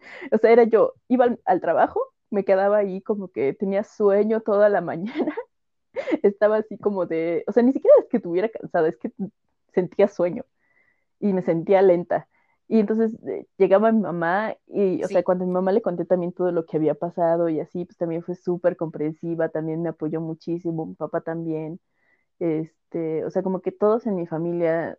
o 0.32 0.38
sea, 0.38 0.50
era 0.50 0.64
yo, 0.64 0.94
iba 1.08 1.26
al, 1.26 1.40
al 1.44 1.60
trabajo, 1.60 2.00
me 2.30 2.44
quedaba 2.44 2.78
ahí 2.78 3.00
como 3.02 3.28
que 3.28 3.52
tenía 3.54 3.84
sueño 3.84 4.40
toda 4.40 4.68
la 4.68 4.80
mañana 4.82 5.34
estaba 6.22 6.58
así 6.58 6.78
como 6.78 7.06
de, 7.06 7.44
o 7.46 7.52
sea, 7.52 7.62
ni 7.62 7.72
siquiera 7.72 7.94
es 8.00 8.06
que 8.08 8.20
tuviera 8.20 8.48
cansada, 8.48 8.88
es 8.88 8.96
que 8.96 9.12
sentía 9.72 10.08
sueño 10.08 10.44
y 11.20 11.32
me 11.32 11.42
sentía 11.42 11.82
lenta. 11.82 12.28
Y 12.68 12.80
entonces 12.80 13.14
eh, 13.26 13.46
llegaba 13.58 13.92
mi 13.92 14.00
mamá 14.00 14.56
y, 14.66 15.02
o 15.04 15.08
sea, 15.08 15.22
cuando 15.22 15.44
mi 15.44 15.52
mamá 15.52 15.72
le 15.72 15.82
conté 15.82 16.04
también 16.06 16.32
todo 16.32 16.50
lo 16.50 16.64
que 16.64 16.78
había 16.78 16.94
pasado 16.94 17.48
y 17.48 17.60
así, 17.60 17.84
pues 17.84 17.98
también 17.98 18.22
fue 18.22 18.34
súper 18.36 18.76
comprensiva, 18.76 19.50
también 19.50 19.82
me 19.82 19.90
apoyó 19.90 20.20
muchísimo, 20.20 20.86
mi 20.86 20.94
papá 20.94 21.20
también. 21.20 21.80
Este, 22.40 23.24
o 23.24 23.30
sea, 23.30 23.42
como 23.42 23.60
que 23.60 23.72
todos 23.72 24.06
en 24.06 24.16
mi 24.16 24.26
familia 24.26 24.98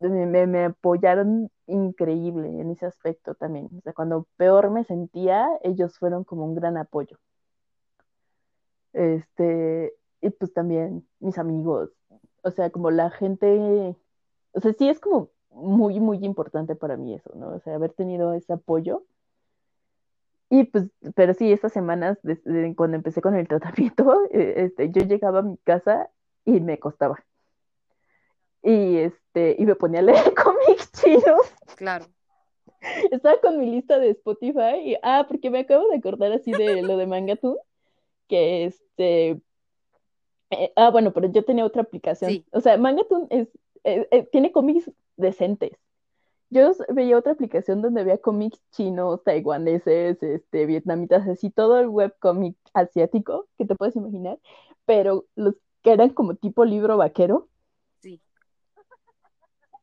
me, 0.00 0.46
me, 0.46 0.64
apoyaron 0.66 1.50
increíble 1.66 2.48
en 2.60 2.70
ese 2.70 2.86
aspecto 2.86 3.34
también. 3.34 3.68
O 3.78 3.80
sea, 3.82 3.92
cuando 3.92 4.26
peor 4.36 4.70
me 4.70 4.84
sentía, 4.84 5.48
ellos 5.62 5.98
fueron 5.98 6.24
como 6.24 6.44
un 6.44 6.54
gran 6.54 6.76
apoyo. 6.76 7.18
Este, 8.92 9.94
y 10.20 10.30
pues 10.30 10.52
también 10.52 11.06
mis 11.20 11.38
amigos, 11.38 11.90
o 12.42 12.50
sea, 12.50 12.70
como 12.70 12.90
la 12.90 13.10
gente, 13.10 13.96
o 14.52 14.60
sea, 14.60 14.72
sí 14.74 14.88
es 14.88 15.00
como 15.00 15.30
muy, 15.50 16.00
muy 16.00 16.24
importante 16.24 16.74
para 16.74 16.96
mí 16.96 17.14
eso, 17.14 17.30
¿no? 17.34 17.48
O 17.54 17.60
sea, 17.60 17.74
haber 17.74 17.92
tenido 17.92 18.34
ese 18.34 18.52
apoyo. 18.52 19.04
Y 20.48 20.64
pues, 20.64 20.84
pero 21.14 21.34
sí, 21.34 21.52
estas 21.52 21.72
semanas, 21.72 22.18
desde 22.22 22.74
cuando 22.74 22.96
empecé 22.96 23.20
con 23.20 23.34
el 23.36 23.48
tratamiento, 23.48 24.24
eh, 24.30 24.54
este, 24.56 24.90
yo 24.90 25.02
llegaba 25.02 25.40
a 25.40 25.42
mi 25.42 25.56
casa 25.58 26.10
y 26.44 26.60
me 26.60 26.78
costaba. 26.78 27.24
Y 28.62 28.98
este, 28.98 29.56
y 29.58 29.66
me 29.66 29.74
ponía 29.74 30.00
a 30.00 30.04
leer 30.04 30.34
cómics 30.34 30.92
chinos. 30.92 31.54
Claro. 31.76 32.06
Estaba 33.10 33.38
con 33.40 33.58
mi 33.58 33.66
lista 33.70 33.98
de 33.98 34.10
Spotify 34.10 34.76
y, 34.82 34.96
ah, 35.02 35.26
porque 35.28 35.50
me 35.50 35.60
acabo 35.60 35.88
de 35.88 35.96
acordar 35.96 36.32
así 36.32 36.50
de 36.50 36.82
lo 36.82 36.96
de 36.96 37.06
Mangatun, 37.06 37.56
que 38.26 38.64
este, 38.64 39.40
eh, 40.50 40.72
ah, 40.76 40.90
bueno, 40.90 41.12
pero 41.12 41.30
yo 41.30 41.44
tenía 41.44 41.64
otra 41.64 41.82
aplicación. 41.82 42.44
O 42.52 42.60
sea, 42.60 42.76
Mangatun 42.78 43.26
es, 43.30 43.48
eh, 43.84 44.08
eh, 44.10 44.28
tiene 44.32 44.52
cómics 44.52 44.90
decentes. 45.20 45.72
Yo 46.50 46.72
veía 46.88 47.16
otra 47.16 47.32
aplicación 47.32 47.80
donde 47.80 48.00
había 48.00 48.18
cómics 48.18 48.60
chinos, 48.72 49.22
taiwaneses, 49.22 50.20
este, 50.20 50.66
vietnamitas, 50.66 51.28
así 51.28 51.50
todo 51.50 51.78
el 51.78 51.88
webcómic 51.88 52.56
asiático 52.74 53.46
que 53.56 53.66
te 53.66 53.76
puedes 53.76 53.94
imaginar, 53.94 54.38
pero 54.84 55.26
los 55.36 55.54
que 55.82 55.92
eran 55.92 56.10
como 56.10 56.34
tipo 56.34 56.64
libro 56.64 56.96
vaquero. 56.96 57.48
Sí. 58.00 58.20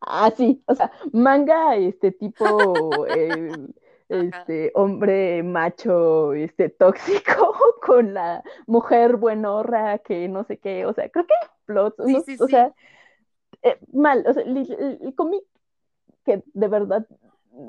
Ah, 0.02 0.32
sí, 0.36 0.62
o 0.68 0.76
sea, 0.76 0.92
manga, 1.14 1.78
este 1.78 2.12
tipo, 2.12 3.06
este 4.10 4.72
hombre 4.76 5.44
macho, 5.44 6.34
este 6.34 6.70
tóxico 6.70 7.54
con 7.86 8.14
la 8.14 8.44
mujer 8.66 9.16
buenorra 9.16 10.00
que 10.00 10.28
no 10.28 10.44
sé 10.44 10.58
qué, 10.58 10.86
o 10.86 10.94
sea, 10.94 11.10
creo 11.10 11.26
que 11.26 11.34
plots, 11.66 11.98
o 12.40 12.48
sea, 12.48 12.74
eh, 13.64 13.78
mal, 13.94 14.24
o 14.28 14.34
sea, 14.34 14.44
el, 14.44 15.14
cómic 15.16 15.44
que 16.26 16.44
de 16.54 16.68
verdad 16.68 17.08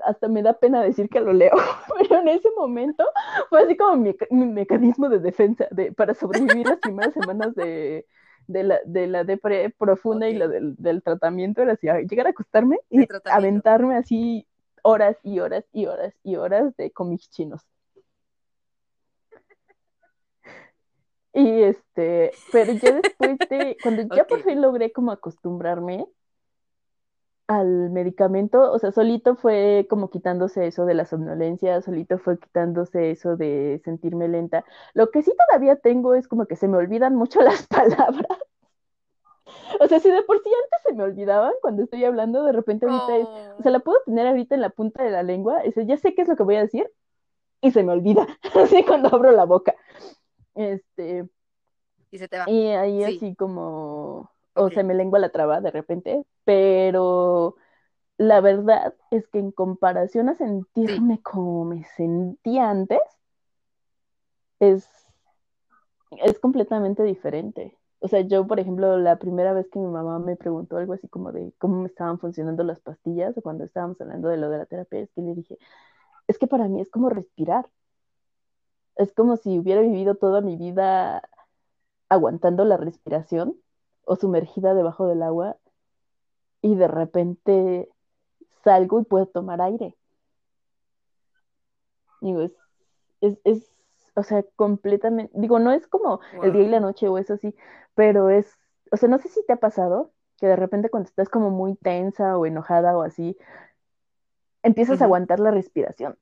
hasta 0.05 0.29
me 0.29 0.43
da 0.43 0.53
pena 0.53 0.83
decir 0.83 1.09
que 1.09 1.21
lo 1.21 1.33
leo, 1.33 1.53
pero 1.99 2.21
en 2.21 2.29
ese 2.29 2.49
momento 2.57 3.05
fue 3.49 3.63
así 3.63 3.77
como 3.77 3.97
mi, 3.97 4.15
mecanismo 4.31 5.09
de 5.09 5.19
defensa 5.19 5.67
de, 5.71 5.93
para 5.93 6.15
sobrevivir 6.15 6.67
las 6.67 6.79
primeras 6.79 7.15
semanas 7.15 7.55
de, 7.55 8.07
de 8.47 8.63
la, 8.65 8.81
de 8.85 9.07
la 9.07 9.25
depre 9.25 9.71
profunda 9.71 10.29
y 10.29 10.35
la 10.35 10.49
del, 10.49 10.75
del, 10.77 11.03
tratamiento, 11.03 11.63
era 11.63 11.73
así, 11.73 11.87
llegar 12.09 12.27
a 12.27 12.31
acostarme 12.31 12.79
y 12.91 13.07
aventarme 13.25 13.97
así 13.97 14.47
horas 14.83 15.17
y 15.23 15.41
horas 15.41 15.65
y 15.73 15.87
horas 15.87 16.15
y 16.23 16.37
horas 16.37 16.77
de 16.77 16.91
cómics 16.91 17.31
chinos. 17.31 17.63
Y 21.39 21.63
este, 21.63 22.33
pero 22.51 22.73
ya 22.73 23.01
después 23.01 23.39
de, 23.49 23.77
cuando 23.81 24.03
ya 24.13 24.25
por 24.25 24.43
fin 24.43 24.61
logré 24.61 24.91
como 24.91 25.13
acostumbrarme 25.13 26.09
al 27.47 27.91
medicamento, 27.91 28.73
o 28.73 28.79
sea, 28.81 28.91
solito 28.91 29.37
fue 29.37 29.87
como 29.89 30.11
quitándose 30.11 30.67
eso 30.67 30.85
de 30.85 30.95
la 30.95 31.05
somnolencia, 31.05 31.81
solito 31.81 32.19
fue 32.19 32.41
quitándose 32.41 33.13
eso 33.13 33.37
de 33.37 33.81
sentirme 33.85 34.27
lenta. 34.27 34.65
Lo 34.95 35.13
que 35.13 35.23
sí 35.23 35.33
todavía 35.47 35.77
tengo 35.77 36.15
es 36.15 36.27
como 36.27 36.47
que 36.47 36.57
se 36.57 36.67
me 36.67 36.77
olvidan 36.77 37.15
mucho 37.15 37.41
las 37.43 37.69
palabras. 37.69 38.39
O 39.79 39.87
sea, 39.87 40.01
si 40.01 40.11
de 40.11 40.23
por 40.25 40.43
sí 40.43 40.51
antes 40.65 40.83
se 40.83 40.93
me 40.93 41.05
olvidaban 41.05 41.53
cuando 41.63 41.85
estoy 41.85 42.05
hablando, 42.05 42.43
de 42.43 42.53
repente 42.53 42.87
ahorita 42.87 43.17
es, 43.17 43.29
o 43.59 43.63
sea, 43.63 43.71
la 43.71 43.79
puedo 43.79 44.01
tener 44.05 44.27
ahorita 44.27 44.57
en 44.57 44.61
la 44.61 44.71
punta 44.71 45.05
de 45.05 45.11
la 45.11 45.23
lengua, 45.23 45.63
y 45.65 45.87
ya 45.87 45.97
sé 45.97 46.15
qué 46.17 46.23
es 46.23 46.29
lo 46.29 46.35
que 46.35 46.43
voy 46.43 46.57
a 46.57 46.63
decir, 46.63 46.91
y 47.61 47.71
se 47.71 47.85
me 47.85 47.93
olvida, 47.93 48.27
así 48.57 48.85
cuando 48.85 49.09
abro 49.15 49.31
la 49.31 49.45
boca. 49.45 49.75
Este. 50.59 51.29
Y 52.11 52.19
se 52.19 52.27
te 52.29 52.37
va. 52.37 52.51
Y 52.51 52.67
ahí 52.69 53.05
así 53.05 53.35
como, 53.37 54.31
o 54.55 54.71
se 54.71 54.83
me 54.83 54.95
lengua 54.95 55.21
la 55.21 55.31
traba 55.31 55.61
de 55.61 55.71
repente, 55.71 56.25
pero 56.45 57.55
la 58.17 58.41
verdad 58.41 58.95
es 59.13 59.29
que 59.29 59.39
en 59.39 59.53
comparación 59.53 60.29
a 60.29 60.35
sentirme 60.35 61.23
como 61.23 61.65
me 61.65 61.85
sentía 61.85 62.71
antes, 62.71 62.99
es, 64.59 64.89
es 66.25 66.41
completamente 66.41 67.05
diferente. 67.05 67.79
O 68.01 68.09
sea, 68.09 68.21
yo, 68.23 68.47
por 68.47 68.59
ejemplo, 68.59 68.99
la 68.99 69.19
primera 69.19 69.53
vez 69.53 69.69
que 69.71 69.79
mi 69.79 69.87
mamá 69.87 70.19
me 70.19 70.37
preguntó 70.37 70.77
algo 70.77 70.95
así 70.95 71.09
como 71.09 71.31
de 71.31 71.53
cómo 71.59 71.83
me 71.83 71.89
estaban 71.89 72.19
funcionando 72.19 72.65
las 72.65 72.81
pastillas, 72.81 73.37
o 73.37 73.43
cuando 73.43 73.65
estábamos 73.65 74.01
hablando 74.01 74.29
de 74.29 74.39
lo 74.39 74.51
de 74.51 74.59
la 74.59 74.67
terapia, 74.67 75.01
es 75.01 75.11
que 75.13 75.23
le 75.23 75.35
dije, 75.35 75.59
es 76.27 76.39
que 76.39 76.49
para 76.49 76.67
mí 76.69 76.81
es 76.81 76.91
como 76.91 77.11
respirar. 77.11 77.67
Es 78.99 79.13
como 79.15 79.37
si 79.37 79.59
hubiera 79.59 79.81
vivido 79.81 80.17
toda 80.17 80.43
mi 80.43 80.57
vida 80.57 81.23
aguantando 82.09 82.65
la 82.65 82.77
respiración 82.77 83.57
o 84.05 84.17
sumergida 84.17 84.75
debajo 84.75 85.07
del 85.07 85.23
agua 85.23 85.57
y 86.61 86.75
de 86.75 86.89
repente 86.89 87.89
salgo 88.65 89.01
y 89.01 89.05
puedo 89.05 89.27
tomar 89.27 89.61
aire. 89.63 89.97
Digo, 92.21 92.43
es, 92.43 92.53
es, 93.21 93.39
es 93.45 93.71
o 94.15 94.23
sea, 94.25 94.45
completamente, 94.57 95.33
digo, 95.39 95.61
no 95.61 95.71
es 95.71 95.87
como 95.87 96.21
el 96.43 96.53
día 96.53 96.63
y 96.63 96.69
la 96.69 96.81
noche 96.81 97.07
o 97.07 97.19
eso 97.19 97.37
sí, 97.37 97.55
pero 97.95 98.31
es, 98.31 98.59
o 98.91 98.97
sea, 98.97 99.09
no 99.09 99.19
sé 99.19 99.29
si 99.29 99.45
te 99.47 99.53
ha 99.53 99.57
pasado 99.57 100.13
que 100.39 100.47
de 100.47 100.57
repente 100.57 100.91
cuando 100.91 101.09
estás 101.09 101.29
como 101.29 101.51
muy 101.51 101.77
tensa 101.77 102.37
o 102.37 102.47
enojada 102.47 102.97
o 102.97 103.03
así, 103.03 103.37
empiezas 104.63 105.01
a 105.01 105.05
aguantar 105.05 105.39
la 105.39 105.53
respiración 105.53 106.19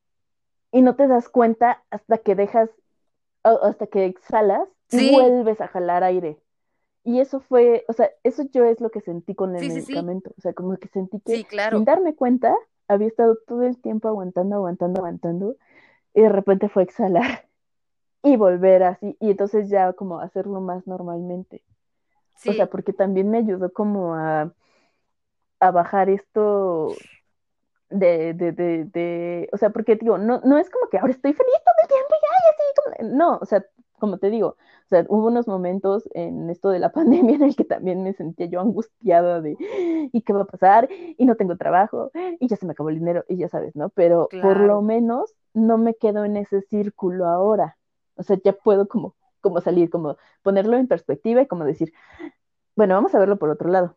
y 0.72 0.82
no 0.82 0.96
te 0.96 1.06
das 1.06 1.28
cuenta 1.28 1.82
hasta 1.90 2.18
que 2.18 2.34
dejas, 2.34 2.70
hasta 3.42 3.86
que 3.86 4.04
exhalas 4.06 4.68
y 4.90 5.10
vuelves 5.12 5.60
a 5.60 5.68
jalar 5.68 6.04
aire. 6.04 6.38
Y 7.04 7.20
eso 7.20 7.40
fue, 7.40 7.84
o 7.88 7.92
sea, 7.92 8.10
eso 8.24 8.42
yo 8.52 8.64
es 8.64 8.80
lo 8.80 8.90
que 8.90 9.00
sentí 9.00 9.34
con 9.34 9.54
el 9.54 9.68
medicamento. 9.68 10.30
O 10.36 10.40
sea, 10.40 10.52
como 10.52 10.76
que 10.76 10.88
sentí 10.88 11.20
que 11.20 11.46
sin 11.70 11.84
darme 11.84 12.14
cuenta 12.16 12.54
había 12.88 13.08
estado 13.08 13.38
todo 13.46 13.62
el 13.62 13.78
tiempo 13.80 14.08
aguantando, 14.08 14.56
aguantando, 14.56 15.00
aguantando. 15.00 15.56
Y 16.14 16.22
de 16.22 16.28
repente 16.28 16.68
fue 16.68 16.82
exhalar 16.82 17.46
y 18.22 18.36
volver 18.36 18.82
así, 18.82 19.16
y 19.20 19.30
entonces 19.30 19.68
ya 19.68 19.92
como 19.92 20.18
hacerlo 20.18 20.60
más 20.60 20.86
normalmente. 20.86 21.62
O 22.44 22.52
sea, 22.52 22.66
porque 22.66 22.92
también 22.92 23.30
me 23.30 23.38
ayudó 23.38 23.72
como 23.72 24.14
a, 24.14 24.52
a 25.60 25.70
bajar 25.70 26.10
esto 26.10 26.88
de, 27.90 28.34
de, 28.34 28.52
de, 28.52 28.84
de, 28.84 29.48
o 29.52 29.56
sea, 29.56 29.70
porque 29.70 29.96
digo, 29.96 30.18
no, 30.18 30.40
no 30.44 30.58
es 30.58 30.70
como 30.70 30.88
que 30.88 30.98
ahora 30.98 31.12
estoy 31.12 31.32
feliz 31.32 31.54
todo 31.64 31.74
el 31.82 31.88
tiempo 31.88 32.14
ya, 32.14 32.28
y 32.44 32.50
así, 32.50 33.06
como, 33.06 33.16
no, 33.16 33.38
o 33.40 33.46
sea, 33.46 33.64
como 33.98 34.18
te 34.18 34.30
digo, 34.30 34.48
o 34.48 34.88
sea, 34.88 35.04
hubo 35.08 35.26
unos 35.28 35.48
momentos 35.48 36.08
en 36.14 36.50
esto 36.50 36.70
de 36.70 36.78
la 36.78 36.92
pandemia 36.92 37.36
en 37.36 37.42
el 37.42 37.56
que 37.56 37.64
también 37.64 38.02
me 38.02 38.12
sentía 38.12 38.46
yo 38.46 38.60
angustiada 38.60 39.40
de, 39.40 39.56
¿y 40.12 40.22
qué 40.22 40.32
va 40.32 40.42
a 40.42 40.46
pasar? 40.46 40.88
Y 40.90 41.24
no 41.26 41.36
tengo 41.36 41.56
trabajo, 41.56 42.10
y 42.40 42.48
ya 42.48 42.56
se 42.56 42.66
me 42.66 42.72
acabó 42.72 42.90
el 42.90 42.98
dinero, 42.98 43.24
y 43.28 43.36
ya 43.36 43.48
sabes, 43.48 43.76
¿no? 43.76 43.90
Pero 43.90 44.28
por 44.42 44.58
lo 44.58 44.82
menos 44.82 45.34
no 45.54 45.78
me 45.78 45.94
quedo 45.94 46.24
en 46.24 46.36
ese 46.36 46.62
círculo 46.62 47.26
ahora. 47.26 47.78
O 48.16 48.22
sea, 48.22 48.38
ya 48.42 48.52
puedo 48.52 48.88
como, 48.88 49.14
como 49.40 49.60
salir, 49.60 49.90
como 49.90 50.16
ponerlo 50.42 50.76
en 50.76 50.88
perspectiva 50.88 51.42
y 51.42 51.46
como 51.46 51.64
decir, 51.64 51.92
bueno, 52.76 52.94
vamos 52.94 53.14
a 53.14 53.18
verlo 53.18 53.38
por 53.38 53.50
otro 53.50 53.70
lado. 53.70 53.96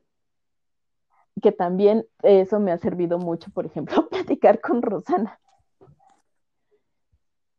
Que 1.42 1.52
también 1.52 2.06
eso 2.24 2.60
me 2.60 2.72
ha 2.72 2.78
servido 2.78 3.18
mucho, 3.18 3.52
por 3.52 3.66
ejemplo, 3.66 4.08
platicar 4.10 4.62
con 4.62 4.82
Rosana 4.82 5.40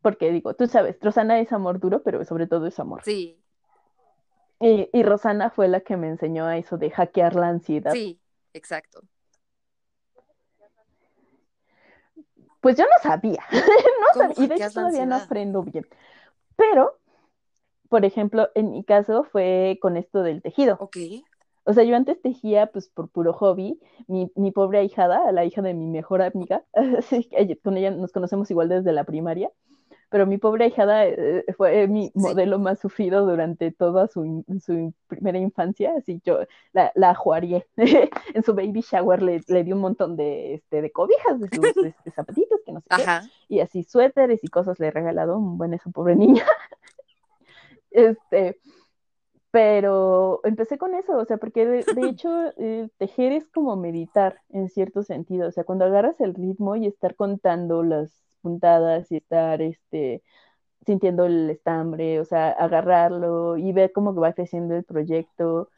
porque 0.02 0.32
digo, 0.32 0.54
tú 0.54 0.66
sabes, 0.66 0.96
Rosana 1.00 1.40
es 1.40 1.52
amor 1.52 1.78
duro, 1.78 2.02
pero 2.02 2.24
sobre 2.24 2.46
todo 2.46 2.66
es 2.66 2.78
amor. 2.78 3.02
Sí. 3.04 3.38
Y, 4.62 5.02
Rosana 5.02 5.48
fue 5.48 5.68
la 5.68 5.80
que 5.80 5.96
me 5.96 6.08
enseñó 6.08 6.44
a 6.44 6.58
eso 6.58 6.76
de 6.76 6.90
hackear 6.90 7.34
la 7.34 7.48
ansiedad. 7.48 7.92
Sí, 7.92 8.20
exacto. 8.52 9.00
Pues 12.60 12.76
yo 12.76 12.84
no 12.84 13.02
sabía, 13.02 13.42
no 13.50 14.20
sabía, 14.20 14.44
y 14.44 14.46
de 14.48 14.54
hecho 14.56 14.70
todavía 14.70 15.06
no 15.06 15.16
aprendo 15.16 15.62
bien. 15.62 15.86
Pero, 16.56 16.98
por 17.88 18.04
ejemplo, 18.04 18.50
en 18.54 18.70
mi 18.70 18.84
caso 18.84 19.24
fue 19.24 19.78
con 19.80 19.96
esto 19.96 20.22
del 20.22 20.42
tejido. 20.42 20.76
Ok. 20.78 20.96
O 21.64 21.72
sea, 21.72 21.84
yo 21.84 21.96
antes 21.96 22.20
tejía 22.22 22.66
pues 22.68 22.88
por 22.88 23.08
puro 23.10 23.32
hobby. 23.32 23.78
Mi, 24.06 24.30
mi 24.34 24.50
pobre 24.50 24.78
ahijada, 24.78 25.30
la 25.32 25.44
hija 25.44 25.62
de 25.62 25.74
mi 25.74 25.86
mejor 25.86 26.22
amiga, 26.22 26.64
con 27.62 27.76
ella 27.76 27.90
nos 27.90 28.12
conocemos 28.12 28.50
igual 28.50 28.68
desde 28.68 28.92
la 28.92 29.04
primaria 29.04 29.50
pero 30.10 30.26
mi 30.26 30.38
pobre 30.38 30.66
hijada 30.66 31.06
eh, 31.06 31.44
fue 31.56 31.86
mi 31.86 32.10
modelo 32.14 32.58
más 32.58 32.80
sufrido 32.80 33.24
durante 33.24 33.70
toda 33.70 34.08
su, 34.08 34.44
su 34.60 34.92
primera 35.06 35.38
infancia, 35.38 35.94
así 35.96 36.20
yo 36.24 36.40
la, 36.72 36.90
la 36.96 37.14
jugaría. 37.14 37.64
en 38.34 38.42
su 38.42 38.52
baby 38.52 38.80
shower 38.82 39.22
le, 39.22 39.40
le, 39.46 39.64
di 39.64 39.72
un 39.72 39.78
montón 39.78 40.16
de, 40.16 40.54
este, 40.54 40.82
de 40.82 40.90
cobijas, 40.90 41.38
de 41.38 41.48
sus 41.48 41.64
este, 41.86 42.10
zapatitos, 42.10 42.60
que 42.66 42.72
no 42.72 42.80
sé 42.80 42.88
qué, 42.88 43.04
y 43.48 43.60
así 43.60 43.84
suéteres 43.84 44.42
y 44.42 44.48
cosas 44.48 44.80
le 44.80 44.88
he 44.88 44.90
regalado, 44.90 45.38
un 45.38 45.56
buen 45.56 45.74
esa 45.74 45.90
pobre 45.90 46.16
niña. 46.16 46.44
este, 47.92 48.58
pero 49.50 50.40
empecé 50.44 50.78
con 50.78 50.94
eso, 50.94 51.16
o 51.18 51.24
sea, 51.24 51.38
porque 51.38 51.66
de, 51.66 51.84
hecho 52.14 52.30
eh, 52.58 52.88
tejer 52.98 53.32
es 53.32 53.48
como 53.48 53.76
meditar 53.76 54.40
en 54.50 54.68
cierto 54.68 55.02
sentido, 55.02 55.48
o 55.48 55.52
sea, 55.52 55.64
cuando 55.64 55.84
agarras 55.86 56.20
el 56.20 56.34
ritmo 56.34 56.76
y 56.76 56.86
estar 56.86 57.16
contando 57.16 57.82
las 57.82 58.10
puntadas 58.42 59.10
y 59.12 59.16
estar 59.16 59.60
este, 59.62 60.22
sintiendo 60.86 61.26
el 61.26 61.50
estambre, 61.50 62.20
o 62.20 62.24
sea, 62.24 62.50
agarrarlo 62.50 63.56
y 63.58 63.72
ver 63.72 63.92
cómo 63.92 64.14
va 64.14 64.32
creciendo 64.34 64.76
el 64.76 64.84
proyecto. 64.84 65.70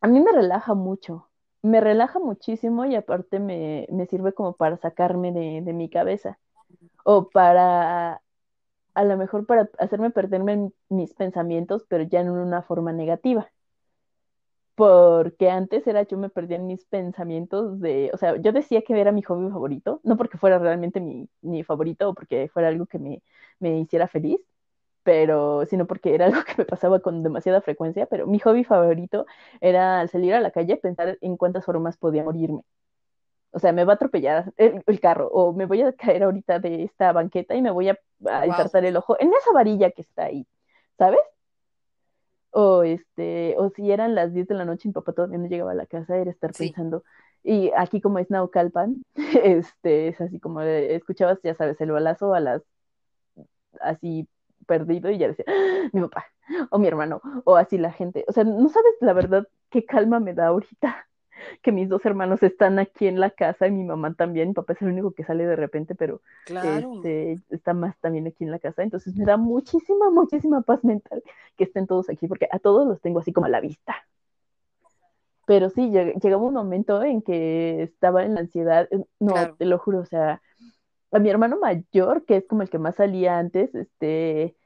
A 0.00 0.08
mí 0.08 0.20
me 0.20 0.32
relaja 0.32 0.74
mucho, 0.74 1.28
me 1.62 1.80
relaja 1.80 2.18
muchísimo 2.18 2.84
y 2.86 2.94
aparte 2.94 3.40
me, 3.40 3.86
sirve 4.08 4.32
como 4.32 4.54
para 4.54 4.76
sacarme 4.76 5.32
de, 5.32 5.62
de, 5.62 5.72
mi 5.72 5.88
cabeza 5.90 6.38
o 7.04 7.28
para, 7.30 8.22
a 8.96 9.04
lo 9.04 9.16
mejor 9.16 9.46
para 9.46 9.70
hacerme 9.78 10.10
perderme 10.10 10.72
mis 10.88 11.14
pensamientos, 11.14 11.84
pero 11.88 12.04
ya 12.04 12.20
en 12.20 12.30
una 12.30 12.62
forma 12.62 12.92
negativa 12.92 13.50
porque 14.76 15.50
antes 15.50 15.86
era 15.86 16.02
yo 16.04 16.18
me 16.18 16.28
perdía 16.30 16.58
en 16.58 16.66
mis 16.66 16.84
pensamientos 16.86 17.80
de, 17.80 18.10
o 18.12 18.18
sea, 18.18 18.36
yo 18.36 18.52
decía 18.52 18.82
que 18.82 18.98
era 19.00 19.10
mi 19.12 19.22
hobby 19.22 19.50
favorito, 19.50 20.00
no 20.04 20.16
porque 20.18 20.38
fuera 20.38 20.58
realmente 20.58 21.00
mi, 21.00 21.28
mi 21.42 21.64
favorito 21.64 22.10
o 22.10 22.14
porque 22.14 22.48
fuera 22.52 22.68
algo 22.68 22.86
que 22.86 22.98
me, 22.98 23.22
me, 23.58 23.78
hiciera 23.80 24.06
feliz, 24.08 24.38
pero 25.04 25.66
sino 25.66 25.86
porque 25.86 26.14
era 26.14 26.26
algo 26.28 26.44
que 26.44 26.54
me 26.58 26.66
pasaba 26.66 27.00
con 27.00 27.22
demasiada 27.22 27.62
frecuencia, 27.62 28.06
pero 28.06 28.26
mi 28.26 28.38
hobby 28.40 28.64
favorito 28.64 29.26
era 29.60 30.00
al 30.00 30.10
salir 30.10 30.34
a 30.34 30.40
la 30.40 30.52
calle 30.52 30.76
pensar 30.78 31.18
en 31.22 31.36
cuántas 31.38 31.64
formas 31.64 31.96
podía 31.98 32.24
morirme. 32.24 32.62
O 33.52 33.58
sea, 33.58 33.72
me 33.72 33.84
va 33.84 33.94
a 33.94 33.96
atropellar 33.96 34.52
el, 34.56 35.00
carro 35.00 35.28
o 35.28 35.52
me 35.52 35.66
voy 35.66 35.82
a 35.82 35.92
caer 35.92 36.24
ahorita 36.24 36.58
de 36.58 36.84
esta 36.84 37.12
banqueta 37.12 37.54
y 37.54 37.62
me 37.62 37.70
voy 37.70 37.88
a, 37.88 37.98
a 38.26 38.44
el 38.44 38.96
ojo 38.96 39.16
en 39.18 39.32
esa 39.32 39.52
varilla 39.52 39.90
que 39.90 40.02
está 40.02 40.24
ahí, 40.24 40.46
¿sabes? 40.98 41.20
o 42.58 42.84
este, 42.84 43.54
o 43.58 43.68
si 43.68 43.90
eran 43.90 44.14
las 44.14 44.32
10 44.32 44.48
de 44.48 44.54
la 44.54 44.64
noche 44.64 44.82
y 44.84 44.88
mi 44.88 44.94
papá 44.94 45.12
todavía 45.12 45.36
no 45.36 45.46
llegaba 45.46 45.72
a 45.72 45.74
la 45.74 45.84
casa, 45.84 46.16
era 46.16 46.30
estar 46.30 46.52
pensando, 46.52 47.04
y 47.44 47.70
aquí 47.76 48.00
como 48.00 48.18
es 48.18 48.30
Naucalpan, 48.30 49.04
este, 49.44 50.08
es 50.08 50.20
así 50.22 50.40
como 50.40 50.62
escuchabas, 50.62 51.38
ya 51.42 51.54
sabes, 51.54 51.78
el 51.82 51.90
balazo 51.90 52.32
a 52.32 52.40
las, 52.40 52.62
así 53.82 54.26
perdido 54.66 55.10
y 55.10 55.18
ya 55.18 55.28
decía, 55.28 55.44
¡Ah! 55.48 55.90
mi 55.92 56.00
papá, 56.00 56.24
o 56.70 56.78
mi 56.78 56.88
hermano, 56.88 57.20
o 57.44 57.56
así 57.56 57.76
la 57.76 57.92
gente, 57.92 58.24
o 58.26 58.32
sea, 58.32 58.44
no 58.44 58.70
sabes 58.70 58.94
la 59.02 59.12
verdad 59.12 59.46
qué 59.68 59.84
calma 59.84 60.18
me 60.18 60.32
da 60.32 60.46
ahorita 60.46 61.06
que 61.62 61.72
mis 61.72 61.88
dos 61.88 62.04
hermanos 62.04 62.42
están 62.42 62.78
aquí 62.78 63.06
en 63.06 63.20
la 63.20 63.30
casa 63.30 63.66
y 63.66 63.70
mi 63.70 63.84
mamá 63.84 64.14
también, 64.14 64.48
mi 64.48 64.54
papá 64.54 64.74
es 64.74 64.82
el 64.82 64.88
único 64.88 65.12
que 65.12 65.24
sale 65.24 65.46
de 65.46 65.56
repente, 65.56 65.94
pero 65.94 66.20
este, 66.46 67.38
está 67.50 67.74
más 67.74 67.98
también 67.98 68.26
aquí 68.26 68.44
en 68.44 68.50
la 68.50 68.58
casa, 68.58 68.82
entonces 68.82 69.14
me 69.16 69.24
da 69.24 69.36
muchísima, 69.36 70.10
muchísima 70.10 70.62
paz 70.62 70.84
mental 70.84 71.22
que 71.56 71.64
estén 71.64 71.86
todos 71.86 72.08
aquí, 72.08 72.26
porque 72.26 72.48
a 72.50 72.58
todos 72.58 72.86
los 72.86 73.00
tengo 73.00 73.20
así 73.20 73.32
como 73.32 73.46
a 73.46 73.50
la 73.50 73.60
vista. 73.60 73.94
Pero 75.46 75.70
sí, 75.70 75.90
llegaba 75.90 76.42
un 76.42 76.54
momento 76.54 77.02
en 77.02 77.22
que 77.22 77.82
estaba 77.82 78.24
en 78.24 78.34
la 78.34 78.40
ansiedad, 78.40 78.88
eh, 78.90 79.04
no, 79.20 79.54
te 79.56 79.64
lo 79.64 79.78
juro, 79.78 80.00
o 80.00 80.06
sea, 80.06 80.42
a 81.12 81.18
mi 81.18 81.30
hermano 81.30 81.58
mayor, 81.58 82.24
que 82.24 82.36
es 82.36 82.46
como 82.46 82.62
el 82.62 82.70
que 82.70 82.78
más 82.78 82.96
salía 82.96 83.38
antes, 83.38 83.74
este, 83.74 84.56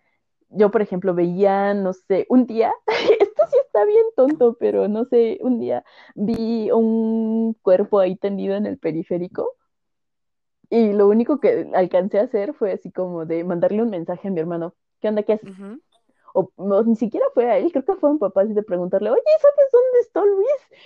yo, 0.48 0.70
por 0.70 0.82
ejemplo, 0.82 1.14
veía, 1.14 1.74
no 1.74 1.92
sé, 1.92 2.26
un 2.28 2.46
día, 2.46 2.72
está 3.70 3.84
bien 3.84 4.04
tonto, 4.16 4.56
pero 4.58 4.88
no 4.88 5.04
sé, 5.04 5.38
un 5.42 5.60
día 5.60 5.84
vi 6.16 6.70
un 6.72 7.54
cuerpo 7.62 8.00
ahí 8.00 8.16
tendido 8.16 8.56
en 8.56 8.66
el 8.66 8.78
periférico 8.78 9.56
y 10.68 10.92
lo 10.92 11.08
único 11.08 11.38
que 11.38 11.70
alcancé 11.74 12.18
a 12.18 12.24
hacer 12.24 12.52
fue 12.54 12.72
así 12.72 12.90
como 12.90 13.26
de 13.26 13.44
mandarle 13.44 13.82
un 13.82 13.90
mensaje 13.90 14.28
a 14.28 14.30
mi 14.32 14.40
hermano, 14.40 14.74
¿qué 15.00 15.08
onda, 15.08 15.22
qué 15.22 15.34
haces? 15.34 15.52
o, 16.34 16.50
ni 16.84 16.96
siquiera 16.96 17.26
fue 17.34 17.46
a 17.50 17.58
él, 17.58 17.70
creo 17.70 17.84
que 17.84 17.94
fue 17.94 18.10
a 18.10 18.12
mi 18.12 18.18
papá 18.18 18.42
así 18.42 18.54
de 18.54 18.62
preguntarle, 18.62 19.10
oye, 19.10 19.22
¿sabes 19.40 19.70
dónde 19.72 19.98
está 20.00 20.24
Luis? 20.24 20.82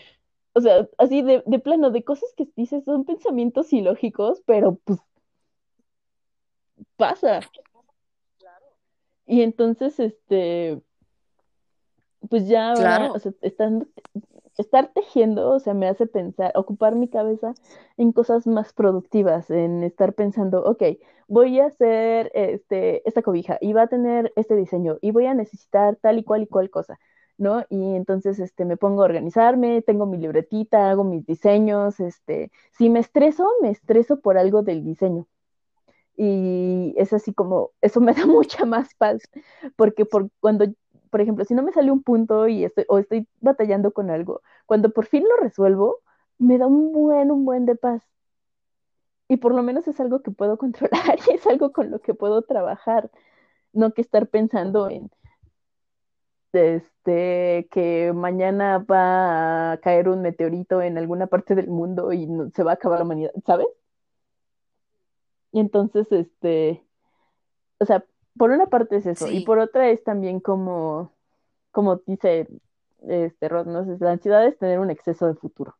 O 0.54 0.60
sea, 0.60 0.88
así 0.98 1.22
de, 1.22 1.42
de 1.46 1.58
plano, 1.58 1.90
de 1.90 2.04
cosas 2.04 2.32
que 2.36 2.48
dices 2.54 2.84
son 2.84 3.04
pensamientos 3.04 3.72
ilógicos, 3.72 4.42
pero 4.46 4.78
pues 4.84 5.00
pasa. 6.96 7.40
Y 9.26 9.42
entonces, 9.42 9.98
este, 10.00 10.80
pues 12.30 12.48
ya 12.48 12.72
ahora, 12.72 13.12
o 13.12 13.18
sea, 13.18 13.32
estar 14.58 14.92
tejiendo, 14.94 15.50
o 15.50 15.58
sea, 15.58 15.74
me 15.74 15.88
hace 15.88 16.06
pensar, 16.06 16.52
ocupar 16.54 16.94
mi 16.94 17.08
cabeza 17.08 17.54
en 17.96 18.12
cosas 18.12 18.46
más 18.46 18.72
productivas, 18.72 19.50
en 19.50 19.82
estar 19.82 20.14
pensando, 20.14 20.64
ok, 20.64 20.82
voy 21.28 21.60
a 21.60 21.66
hacer 21.66 22.30
este, 22.34 23.06
esta 23.08 23.22
cobija 23.22 23.58
y 23.60 23.72
va 23.72 23.82
a 23.82 23.86
tener 23.88 24.32
este 24.36 24.56
diseño 24.56 24.98
y 25.00 25.10
voy 25.10 25.26
a 25.26 25.34
necesitar 25.34 25.96
tal 25.96 26.18
y 26.18 26.24
cual 26.24 26.42
y 26.42 26.46
cual 26.46 26.70
cosa, 26.70 26.98
¿no? 27.38 27.64
Y 27.68 27.94
entonces, 27.96 28.38
este, 28.38 28.64
me 28.64 28.76
pongo 28.76 29.02
a 29.02 29.06
organizarme, 29.06 29.82
tengo 29.82 30.06
mi 30.06 30.18
libretita, 30.18 30.90
hago 30.90 31.04
mis 31.04 31.26
diseños, 31.26 32.00
este, 32.00 32.50
si 32.72 32.90
me 32.90 33.00
estreso, 33.00 33.48
me 33.62 33.70
estreso 33.70 34.20
por 34.20 34.38
algo 34.38 34.62
del 34.62 34.84
diseño 34.84 35.26
y 36.16 36.94
es 36.96 37.12
así 37.12 37.34
como, 37.34 37.72
eso 37.80 38.00
me 38.00 38.14
da 38.14 38.26
mucha 38.26 38.64
más 38.64 38.94
paz, 38.94 39.22
porque 39.76 40.04
por 40.04 40.30
cuando, 40.40 40.66
por 41.14 41.20
ejemplo, 41.20 41.44
si 41.44 41.54
no 41.54 41.62
me 41.62 41.70
sale 41.70 41.92
un 41.92 42.02
punto 42.02 42.48
y 42.48 42.64
estoy, 42.64 42.86
o 42.88 42.98
estoy 42.98 43.28
batallando 43.40 43.92
con 43.92 44.10
algo, 44.10 44.42
cuando 44.66 44.90
por 44.90 45.06
fin 45.06 45.22
lo 45.22 45.36
resuelvo, 45.36 46.00
me 46.38 46.58
da 46.58 46.66
un 46.66 46.92
buen, 46.92 47.30
un 47.30 47.44
buen 47.44 47.66
de 47.66 47.76
paz. 47.76 48.02
Y 49.28 49.36
por 49.36 49.54
lo 49.54 49.62
menos 49.62 49.86
es 49.86 50.00
algo 50.00 50.22
que 50.22 50.32
puedo 50.32 50.58
controlar 50.58 51.20
y 51.28 51.34
es 51.34 51.46
algo 51.46 51.72
con 51.72 51.92
lo 51.92 52.00
que 52.00 52.14
puedo 52.14 52.42
trabajar, 52.42 53.12
no 53.72 53.92
que 53.92 54.00
estar 54.02 54.26
pensando 54.26 54.90
en 54.90 55.08
este 56.52 57.68
que 57.70 58.12
mañana 58.12 58.78
va 58.78 59.70
a 59.72 59.76
caer 59.78 60.08
un 60.08 60.20
meteorito 60.20 60.82
en 60.82 60.98
alguna 60.98 61.28
parte 61.28 61.54
del 61.54 61.68
mundo 61.68 62.12
y 62.12 62.28
se 62.56 62.64
va 62.64 62.72
a 62.72 62.74
acabar 62.74 62.98
la 62.98 63.04
humanidad, 63.04 63.30
¿sabes? 63.46 63.68
Y 65.52 65.60
entonces, 65.60 66.10
este, 66.10 66.84
o 67.78 67.86
sea, 67.86 68.04
por 68.36 68.50
una 68.50 68.66
parte 68.66 68.96
es 68.96 69.06
eso, 69.06 69.30
y 69.30 69.44
por 69.44 69.58
otra 69.58 69.88
es 69.90 70.02
también 70.02 70.40
como, 70.40 71.12
como 71.70 71.96
dice 72.06 72.48
este 73.06 73.48
Rod, 73.48 73.66
¿no? 73.66 73.84
la 74.00 74.12
ansiedad 74.12 74.46
es 74.46 74.58
tener 74.58 74.78
un 74.78 74.90
exceso 74.90 75.26
de 75.26 75.34
futuro. 75.34 75.76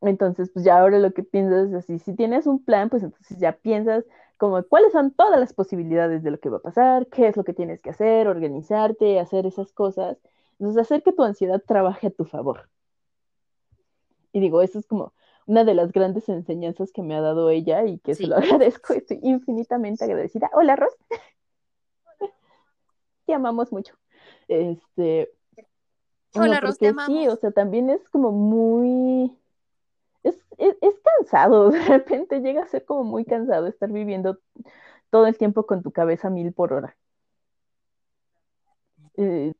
Entonces, 0.00 0.50
pues 0.52 0.64
ya 0.64 0.78
ahora 0.78 0.98
lo 0.98 1.12
que 1.12 1.22
piensas 1.22 1.68
es 1.68 1.74
así, 1.74 1.98
si 1.98 2.14
tienes 2.14 2.46
un 2.46 2.64
plan, 2.64 2.90
pues 2.90 3.02
entonces 3.02 3.38
ya 3.38 3.52
piensas 3.52 4.04
como 4.36 4.60
cuáles 4.64 4.92
son 4.92 5.12
todas 5.12 5.38
las 5.38 5.52
posibilidades 5.52 6.24
de 6.24 6.32
lo 6.32 6.40
que 6.40 6.48
va 6.48 6.56
a 6.56 6.62
pasar, 6.62 7.06
qué 7.06 7.28
es 7.28 7.36
lo 7.36 7.44
que 7.44 7.54
tienes 7.54 7.80
que 7.80 7.90
hacer, 7.90 8.26
organizarte, 8.26 9.20
hacer 9.20 9.46
esas 9.46 9.72
cosas. 9.72 10.18
Entonces, 10.58 10.82
hacer 10.82 11.04
que 11.04 11.12
tu 11.12 11.22
ansiedad 11.22 11.62
trabaje 11.64 12.08
a 12.08 12.10
tu 12.10 12.24
favor. 12.24 12.68
Y 14.32 14.40
digo, 14.40 14.62
eso 14.62 14.80
es 14.80 14.86
como 14.86 15.12
una 15.46 15.64
de 15.64 15.74
las 15.74 15.92
grandes 15.92 16.28
enseñanzas 16.28 16.92
que 16.92 17.02
me 17.02 17.14
ha 17.14 17.20
dado 17.20 17.50
ella 17.50 17.84
y 17.84 17.98
que 17.98 18.14
se 18.14 18.26
lo 18.26 18.36
agradezco, 18.36 18.94
estoy 18.94 19.18
infinitamente 19.22 20.04
agradecida. 20.04 20.50
Hola, 20.54 20.76
Ros. 20.76 20.92
te 23.26 23.34
amamos 23.34 23.72
mucho. 23.72 23.94
Este. 24.48 25.32
Hola, 26.34 26.60
no, 26.60 26.60
Ros, 26.68 26.78
te 26.78 26.92
porque 26.92 27.04
sí, 27.06 27.18
amamos. 27.18 27.34
o 27.34 27.36
sea, 27.40 27.50
también 27.50 27.90
es 27.90 28.08
como 28.08 28.32
muy. 28.32 29.36
Es, 30.22 30.36
es, 30.58 30.76
es 30.80 30.94
cansado, 31.00 31.70
de 31.70 31.82
repente 31.84 32.40
llega 32.40 32.62
a 32.62 32.68
ser 32.68 32.84
como 32.84 33.04
muy 33.04 33.24
cansado 33.24 33.66
estar 33.66 33.90
viviendo 33.90 34.38
todo 35.10 35.26
el 35.26 35.36
tiempo 35.36 35.66
con 35.66 35.82
tu 35.82 35.90
cabeza 35.92 36.30
mil 36.30 36.52
por 36.52 36.72
hora. 36.72 36.96
Eh, 39.16 39.52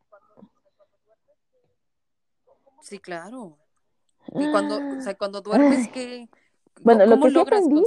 Sí, 2.82 2.98
claro. 2.98 3.61
Y 4.36 4.48
cuando, 4.48 4.86
o 4.90 5.00
sea, 5.00 5.14
cuando 5.16 5.42
duermes, 5.42 5.88
¿qué? 5.88 6.28
Bueno, 6.84 7.06
lo 7.06 7.18
¿Cómo 7.18 7.20
que 7.20 7.30
sí 7.30 7.40
aprendí 7.40 7.84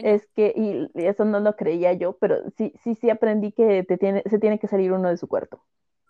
es 0.00 0.26
que, 0.34 0.52
y 0.56 0.88
eso 1.06 1.24
no 1.24 1.40
lo 1.40 1.56
creía 1.56 1.92
yo, 1.94 2.16
pero 2.18 2.38
sí, 2.56 2.72
sí, 2.82 2.94
sí 2.94 3.10
aprendí 3.10 3.52
que 3.52 3.82
te 3.84 3.98
tiene, 3.98 4.22
se 4.26 4.38
tiene 4.38 4.58
que 4.58 4.68
salir 4.68 4.92
uno 4.92 5.08
de 5.10 5.16
su 5.16 5.28
cuarto 5.28 5.62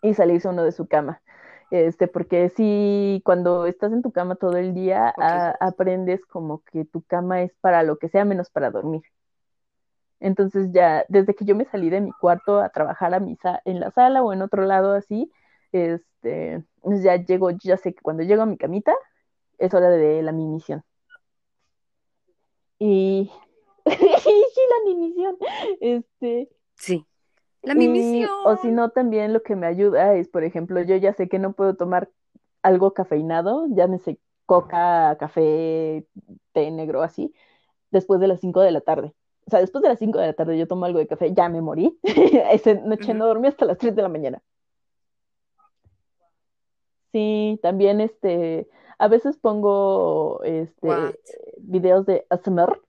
y 0.02 0.14
salirse 0.14 0.48
uno 0.48 0.64
de 0.64 0.72
su 0.72 0.86
cama. 0.86 1.22
Este, 1.70 2.06
porque 2.08 2.48
sí, 2.50 3.22
cuando 3.24 3.66
estás 3.66 3.92
en 3.92 4.02
tu 4.02 4.12
cama 4.12 4.36
todo 4.36 4.56
el 4.56 4.74
día, 4.74 5.14
Ok. 5.16 5.34
a- 5.40 5.50
aprendes 5.60 6.24
como 6.26 6.62
que 6.64 6.84
tu 6.84 7.02
cama 7.02 7.42
es 7.42 7.52
para 7.60 7.82
lo 7.82 7.98
que 7.98 8.08
sea 8.08 8.24
menos 8.24 8.50
para 8.50 8.70
dormir. 8.70 9.02
Entonces 10.20 10.70
ya, 10.72 11.04
desde 11.08 11.34
que 11.34 11.44
yo 11.44 11.54
me 11.54 11.64
salí 11.66 11.90
de 11.90 12.00
mi 12.00 12.10
cuarto 12.12 12.58
a 12.60 12.70
trabajar 12.70 13.14
a 13.14 13.20
misa 13.20 13.62
en 13.64 13.78
la 13.80 13.90
sala 13.92 14.22
o 14.22 14.32
en 14.32 14.42
otro 14.42 14.64
lado 14.64 14.92
así, 14.94 15.30
este, 15.72 16.64
ya 17.02 17.16
llego, 17.16 17.50
ya 17.52 17.76
sé 17.76 17.94
que 17.94 18.00
cuando 18.02 18.24
llego 18.24 18.42
a 18.42 18.46
mi 18.46 18.56
camita 18.58 18.94
es 19.58 19.74
hora 19.74 19.90
de 19.90 20.22
la 20.22 20.32
mimisión. 20.32 20.82
Y 22.80 23.30
sí, 23.86 24.60
la 24.70 24.92
mimisión. 24.92 25.36
Este, 25.80 26.48
Sí. 26.76 27.04
La 27.62 27.74
y, 27.74 27.76
mimisión. 27.76 28.30
o 28.44 28.56
si 28.56 28.70
no, 28.70 28.90
también 28.90 29.32
lo 29.32 29.42
que 29.42 29.56
me 29.56 29.66
ayuda 29.66 30.14
es, 30.14 30.28
por 30.28 30.44
ejemplo, 30.44 30.80
yo 30.82 30.96
ya 30.96 31.12
sé 31.12 31.28
que 31.28 31.38
no 31.38 31.52
puedo 31.52 31.74
tomar 31.74 32.08
algo 32.62 32.94
cafeinado, 32.94 33.66
llámese 33.70 34.18
coca, 34.46 35.16
café, 35.18 36.06
té 36.52 36.70
negro, 36.70 37.02
así, 37.02 37.34
después 37.90 38.20
de 38.20 38.28
las 38.28 38.40
5 38.40 38.60
de 38.60 38.70
la 38.70 38.80
tarde. 38.80 39.12
O 39.46 39.50
sea, 39.50 39.60
después 39.60 39.82
de 39.82 39.88
las 39.88 39.98
5 39.98 40.18
de 40.18 40.26
la 40.26 40.32
tarde 40.34 40.58
yo 40.58 40.68
tomo 40.68 40.84
algo 40.84 40.98
de 40.98 41.06
café, 41.06 41.32
ya 41.34 41.48
me 41.48 41.60
morí. 41.60 41.98
Esa 42.52 42.74
noche 42.74 43.14
no 43.14 43.26
dormí 43.26 43.48
hasta 43.48 43.64
las 43.64 43.78
3 43.78 43.94
de 43.96 44.02
la 44.02 44.08
mañana. 44.08 44.42
Sí, 47.12 47.58
también 47.62 48.00
este, 48.00 48.68
a 48.98 49.08
veces 49.08 49.38
pongo 49.38 50.42
este 50.44 50.86
What? 50.88 51.14
videos 51.58 52.06
de 52.06 52.26
ASMR, 52.30 52.80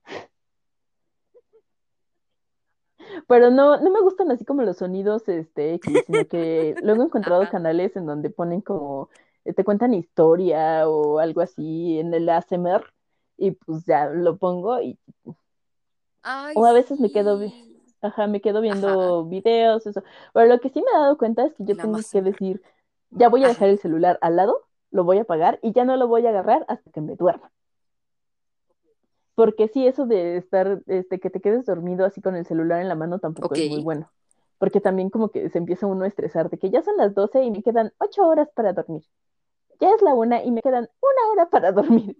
pero 3.26 3.50
no, 3.50 3.78
no 3.80 3.90
me 3.90 4.00
gustan 4.00 4.30
así 4.30 4.44
como 4.44 4.62
los 4.62 4.78
sonidos 4.78 5.28
este 5.28 5.74
X, 5.74 6.04
sino 6.06 6.26
que 6.26 6.76
luego 6.82 7.02
he 7.02 7.06
encontrado 7.06 7.48
canales 7.48 7.96
en 7.96 8.06
donde 8.06 8.30
ponen 8.30 8.60
como, 8.60 9.08
eh, 9.44 9.52
te 9.52 9.64
cuentan 9.64 9.94
historia 9.94 10.88
o 10.88 11.18
algo 11.18 11.40
así 11.40 11.98
en 11.98 12.12
el 12.14 12.28
ASMR 12.28 12.84
y 13.36 13.52
pues 13.52 13.84
ya 13.86 14.06
lo 14.10 14.36
pongo 14.38 14.80
y 14.82 14.98
Ay, 16.22 16.56
o 16.56 16.64
a 16.66 16.72
veces 16.72 17.00
me 17.00 17.10
quedo, 17.10 17.40
ajá, 18.02 18.26
me 18.26 18.40
quedo 18.40 18.60
Ajá. 18.60 18.62
viendo 18.62 19.24
videos, 19.26 19.86
eso. 19.86 20.02
Pero 20.34 20.46
lo 20.46 20.60
que 20.60 20.68
sí 20.70 20.80
me 20.80 20.86
he 20.90 20.94
dado 21.00 21.18
cuenta 21.18 21.44
es 21.46 21.54
que 21.54 21.64
yo 21.64 21.76
La 21.76 21.82
tengo 21.82 21.98
que 22.10 22.22
decir, 22.22 22.62
ya 23.10 23.28
voy 23.28 23.44
a 23.44 23.48
dejar 23.48 23.68
Ajá. 23.68 23.70
el 23.70 23.78
celular 23.78 24.18
al 24.22 24.36
lado, 24.36 24.66
lo 24.90 25.04
voy 25.04 25.18
a 25.18 25.22
apagar 25.22 25.58
y 25.62 25.72
ya 25.72 25.84
no 25.84 25.96
lo 25.96 26.08
voy 26.08 26.26
a 26.26 26.30
agarrar 26.30 26.64
hasta 26.68 26.90
que 26.90 27.00
me 27.00 27.16
duerma. 27.16 27.50
Porque 29.34 29.68
sí, 29.68 29.86
eso 29.86 30.06
de 30.06 30.36
estar, 30.36 30.82
este, 30.86 31.18
que 31.18 31.30
te 31.30 31.40
quedes 31.40 31.64
dormido 31.64 32.04
así 32.04 32.20
con 32.20 32.36
el 32.36 32.44
celular 32.44 32.80
en 32.80 32.88
la 32.88 32.94
mano 32.94 33.18
tampoco 33.18 33.54
es 33.54 33.70
muy 33.70 33.82
bueno. 33.82 34.10
Porque 34.58 34.80
también 34.80 35.08
como 35.08 35.30
que 35.30 35.48
se 35.48 35.58
empieza 35.58 35.86
uno 35.86 36.04
a 36.04 36.08
estresar 36.08 36.50
de 36.50 36.58
que 36.58 36.68
ya 36.68 36.82
son 36.82 36.96
las 36.98 37.14
12 37.14 37.42
y 37.42 37.50
me 37.50 37.62
quedan 37.62 37.92
8 37.98 38.26
horas 38.26 38.50
para 38.54 38.72
dormir. 38.74 39.04
Ya 39.80 39.94
es 39.94 40.02
la 40.02 40.14
una 40.14 40.44
y 40.44 40.50
me 40.50 40.60
quedan 40.60 40.90
una 41.00 41.32
hora 41.32 41.48
para 41.48 41.72
dormir. 41.72 42.16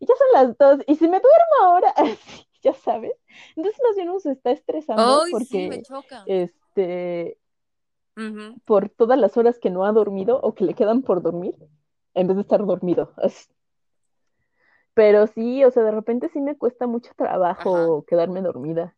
Y 0.00 0.06
ya 0.06 0.14
son 0.16 0.26
las 0.32 0.58
dos 0.58 0.84
y 0.86 0.96
si 0.96 1.04
me 1.08 1.20
duermo 1.20 1.62
ahora, 1.62 1.94
ya 2.62 2.74
sabes. 2.74 3.12
Entonces 3.54 3.80
más 3.86 3.94
bien 3.94 4.08
uno 4.10 4.18
se 4.18 4.32
está 4.32 4.50
estresando 4.50 5.22
Ay, 5.22 5.32
sí, 5.44 5.68
me 5.68 5.76
porque, 5.76 5.82
choca. 5.82 6.24
este, 6.26 7.38
por 8.64 8.88
todas 8.88 9.18
las 9.18 9.36
horas 9.36 9.58
que 9.58 9.70
no 9.70 9.84
ha 9.84 9.92
dormido 9.92 10.40
o 10.40 10.54
que 10.54 10.64
le 10.64 10.74
quedan 10.74 11.02
por 11.02 11.22
dormir, 11.22 11.54
en 12.14 12.26
vez 12.26 12.36
de 12.36 12.42
estar 12.42 12.64
dormido. 12.64 13.12
Pero 14.94 15.26
sí, 15.26 15.64
o 15.64 15.70
sea, 15.70 15.82
de 15.82 15.90
repente 15.90 16.28
sí 16.32 16.40
me 16.40 16.56
cuesta 16.56 16.86
mucho 16.86 17.10
Ajá. 17.18 17.24
trabajo 17.24 18.04
quedarme 18.06 18.40
dormida. 18.42 18.94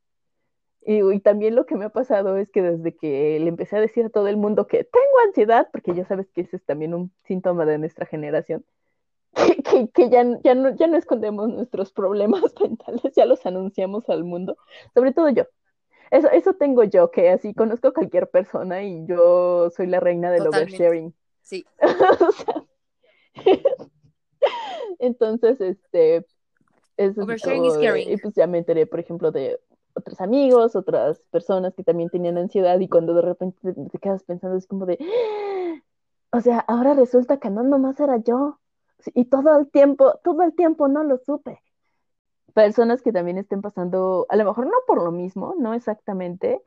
Y, 0.83 1.03
y 1.03 1.21
también 1.21 1.57
lo 1.57 1.67
que 1.67 1.75
me 1.75 1.87
ha 1.87 1.89
pasado 1.89 2.37
es 2.37 2.51
que 2.51 2.63
desde 2.63 2.95
que 2.95 3.41
le 3.41 3.49
empecé 3.49 3.77
a 3.77 3.81
decir 3.81 4.05
a 4.07 4.11
todo 4.11 4.29
el 4.29 4.37
mundo 4.37 4.67
que 4.67 4.85
tengo 4.85 5.19
ansiedad, 5.27 5.69
porque 5.73 5.95
ya 5.95 6.05
sabes 6.07 6.29
que 6.31 6.43
ese 6.43 6.57
es 6.57 6.65
también 6.65 6.95
un 6.95 7.13
síntoma 7.25 7.65
de 7.65 7.79
nuestra 7.79 8.07
generación, 8.07 8.65
que, 9.35 9.63
que, 9.63 9.89
que 9.89 10.11
ya, 10.11 10.25
ya, 10.45 10.55
no, 10.55 10.77
ya 10.77 10.87
no 10.87 10.97
escondemos 10.97 11.49
nuestros 11.49 11.93
problemas 11.93 12.43
mentales, 12.61 13.13
ya 13.17 13.27
los 13.27 13.45
anunciamos 13.47 14.09
al 14.09 14.23
mundo, 14.23 14.57
sobre 14.95 15.13
todo 15.13 15.29
yo. 15.31 15.47
Eso, 16.11 16.31
eso 16.31 16.55
tengo 16.55 16.85
yo, 16.85 17.11
que 17.11 17.31
así 17.31 17.53
conozco 17.53 17.89
a 17.89 17.93
cualquier 17.93 18.31
persona 18.31 18.85
y 18.85 19.05
yo 19.07 19.71
soy 19.71 19.89
la 19.89 19.99
reina 19.99 20.31
del 20.31 20.45
Totalmente. 20.45 20.77
oversharing. 20.77 21.15
Sí. 21.43 21.65
O 21.83 22.33
sea, 22.33 22.63
entonces, 24.99 25.61
este, 25.61 26.27
es 26.97 27.19
así 27.19 27.23
Oversharing 27.25 27.65
is 27.65 27.75
como 27.75 27.81
de- 27.81 27.87
caring. 27.87 28.13
y 28.13 28.17
pues 28.19 28.35
ya 28.35 28.47
me 28.47 28.59
enteré, 28.59 28.87
por 28.87 29.01
ejemplo, 29.01 29.31
de 29.33 29.61
otros 29.95 30.21
amigos, 30.21 30.77
otras 30.77 31.21
personas 31.31 31.75
que 31.75 31.85
también 31.85 32.11
tenían 32.11 32.39
ansiedad 32.39 32.79
y 32.81 32.89
cuando 32.89 33.15
de 33.15 33.23
repente 33.23 33.59
te, 33.63 33.73
te 33.75 33.99
quedas 33.99 34.25
pensando 34.25 34.57
es 34.57 34.67
como 34.67 34.87
de, 34.87 34.99
o 36.33 36.41
sea, 36.41 36.59
ahora 36.61 36.95
resulta 36.95 37.39
que 37.39 37.51
no 37.51 37.63
nomás 37.63 37.99
era 38.01 38.19
yo 38.19 38.61
y 39.15 39.27
todo 39.27 39.59
el 39.59 39.71
tiempo, 39.71 40.19
todo 40.23 40.43
el 40.43 40.55
tiempo 40.55 40.89
no 40.89 41.03
lo 41.05 41.19
supe. 41.19 41.63
Personas 42.55 43.03
que 43.03 43.13
también 43.13 43.39
estén 43.39 43.61
pasando, 43.61 44.27
a 44.31 44.37
lo 44.37 44.45
mejor 44.45 44.67
no 44.67 44.73
por 44.87 45.03
lo 45.03 45.13
mismo, 45.13 45.55
no 45.59 45.75
exactamente, 45.75 46.63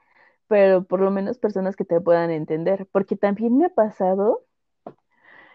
pero 0.47 0.83
por 0.83 1.01
lo 1.01 1.11
menos 1.11 1.39
personas 1.39 1.75
que 1.75 1.85
te 1.85 1.99
puedan 2.01 2.31
entender, 2.31 2.87
porque 2.91 3.15
también 3.15 3.57
me 3.57 3.65
ha 3.65 3.69
pasado, 3.69 4.43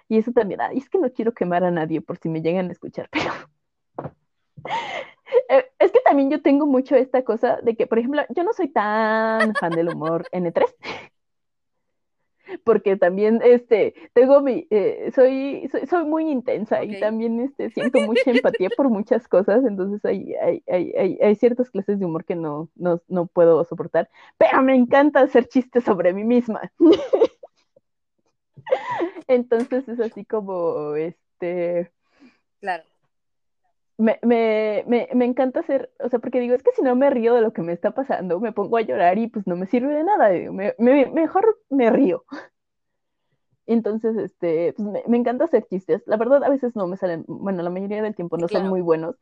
y 0.08 0.18
eso 0.18 0.32
también, 0.32 0.60
ay, 0.60 0.78
es 0.78 0.88
que 0.88 0.98
no 0.98 1.12
quiero 1.12 1.32
quemar 1.32 1.64
a 1.64 1.70
nadie 1.70 2.00
por 2.00 2.18
si 2.18 2.28
me 2.28 2.42
llegan 2.42 2.68
a 2.68 2.72
escuchar, 2.72 3.08
pero 3.12 3.32
eh, 5.48 5.66
es 5.78 5.92
que 5.92 6.00
también 6.00 6.30
yo 6.30 6.42
tengo 6.42 6.66
mucho 6.66 6.96
esta 6.96 7.24
cosa 7.24 7.58
de 7.62 7.76
que, 7.76 7.86
por 7.86 7.98
ejemplo, 7.98 8.22
yo 8.30 8.44
no 8.44 8.52
soy 8.52 8.68
tan 8.68 9.56
fan 9.56 9.74
del 9.74 9.88
humor 9.88 10.28
N3, 10.32 10.74
porque 12.64 12.96
también 12.96 13.40
este 13.44 13.94
tengo 14.12 14.40
mi 14.42 14.66
eh, 14.70 15.10
soy, 15.14 15.68
soy 15.70 15.86
soy 15.86 16.04
muy 16.04 16.30
intensa 16.30 16.84
y 16.84 16.94
Ok. 16.94 17.00
también 17.00 17.40
este 17.40 17.70
siento 17.70 18.00
mucha 18.00 18.30
empatía 18.30 18.70
por 18.70 18.88
muchas 18.90 19.28
cosas, 19.28 19.64
entonces 19.64 20.04
hay, 20.04 20.34
hay, 20.34 20.62
hay, 20.68 20.92
hay, 20.96 21.18
hay 21.22 21.34
ciertas 21.36 21.70
clases 21.70 21.98
de 21.98 22.06
humor 22.06 22.24
que 22.24 22.36
no, 22.36 22.68
no, 22.76 23.00
no 23.08 23.26
puedo 23.26 23.64
soportar, 23.64 24.08
pero 24.38 24.62
me 24.62 24.74
encanta 24.76 25.20
hacer 25.20 25.48
chistes 25.48 25.84
sobre 25.84 26.12
mí 26.12 26.24
misma. 26.24 26.72
Entonces 29.28 29.88
es 29.88 30.00
así 30.00 30.24
como 30.24 30.94
este 30.94 31.92
Claro. 32.60 32.84
me, 33.98 34.18
me, 34.22 34.84
me, 34.86 35.08
me 35.14 35.24
encanta 35.24 35.60
hacer, 35.60 35.92
o 36.00 36.08
sea, 36.08 36.18
porque 36.18 36.40
digo, 36.40 36.54
es 36.54 36.62
que 36.62 36.72
si 36.72 36.82
no 36.82 36.96
me 36.96 37.10
río 37.10 37.34
de 37.34 37.42
lo 37.42 37.52
que 37.52 37.62
me 37.62 37.72
está 37.72 37.92
pasando, 37.92 38.40
me 38.40 38.52
pongo 38.52 38.76
a 38.76 38.82
llorar 38.82 39.18
y 39.18 39.28
pues 39.28 39.46
no 39.46 39.56
me 39.56 39.66
sirve 39.66 39.94
de 39.94 40.04
nada, 40.04 40.30
digo, 40.30 40.52
me, 40.52 40.74
me- 40.78 41.06
mejor 41.06 41.58
me 41.70 41.90
río. 41.90 42.24
Entonces, 43.66 44.16
este, 44.16 44.74
pues 44.74 44.88
me, 45.08 45.16
encanta 45.16 45.44
hacer 45.44 45.66
chistes. 45.66 46.02
La 46.06 46.16
verdad, 46.16 46.44
a 46.44 46.50
veces 46.50 46.76
no 46.76 46.86
me 46.86 46.96
salen, 46.96 47.24
bueno, 47.26 47.62
la 47.62 47.70
mayoría 47.70 48.02
del 48.02 48.14
tiempo 48.14 48.36
no 48.36 48.46
son 48.48 48.68
muy 48.68 48.82
buenos, 48.82 49.16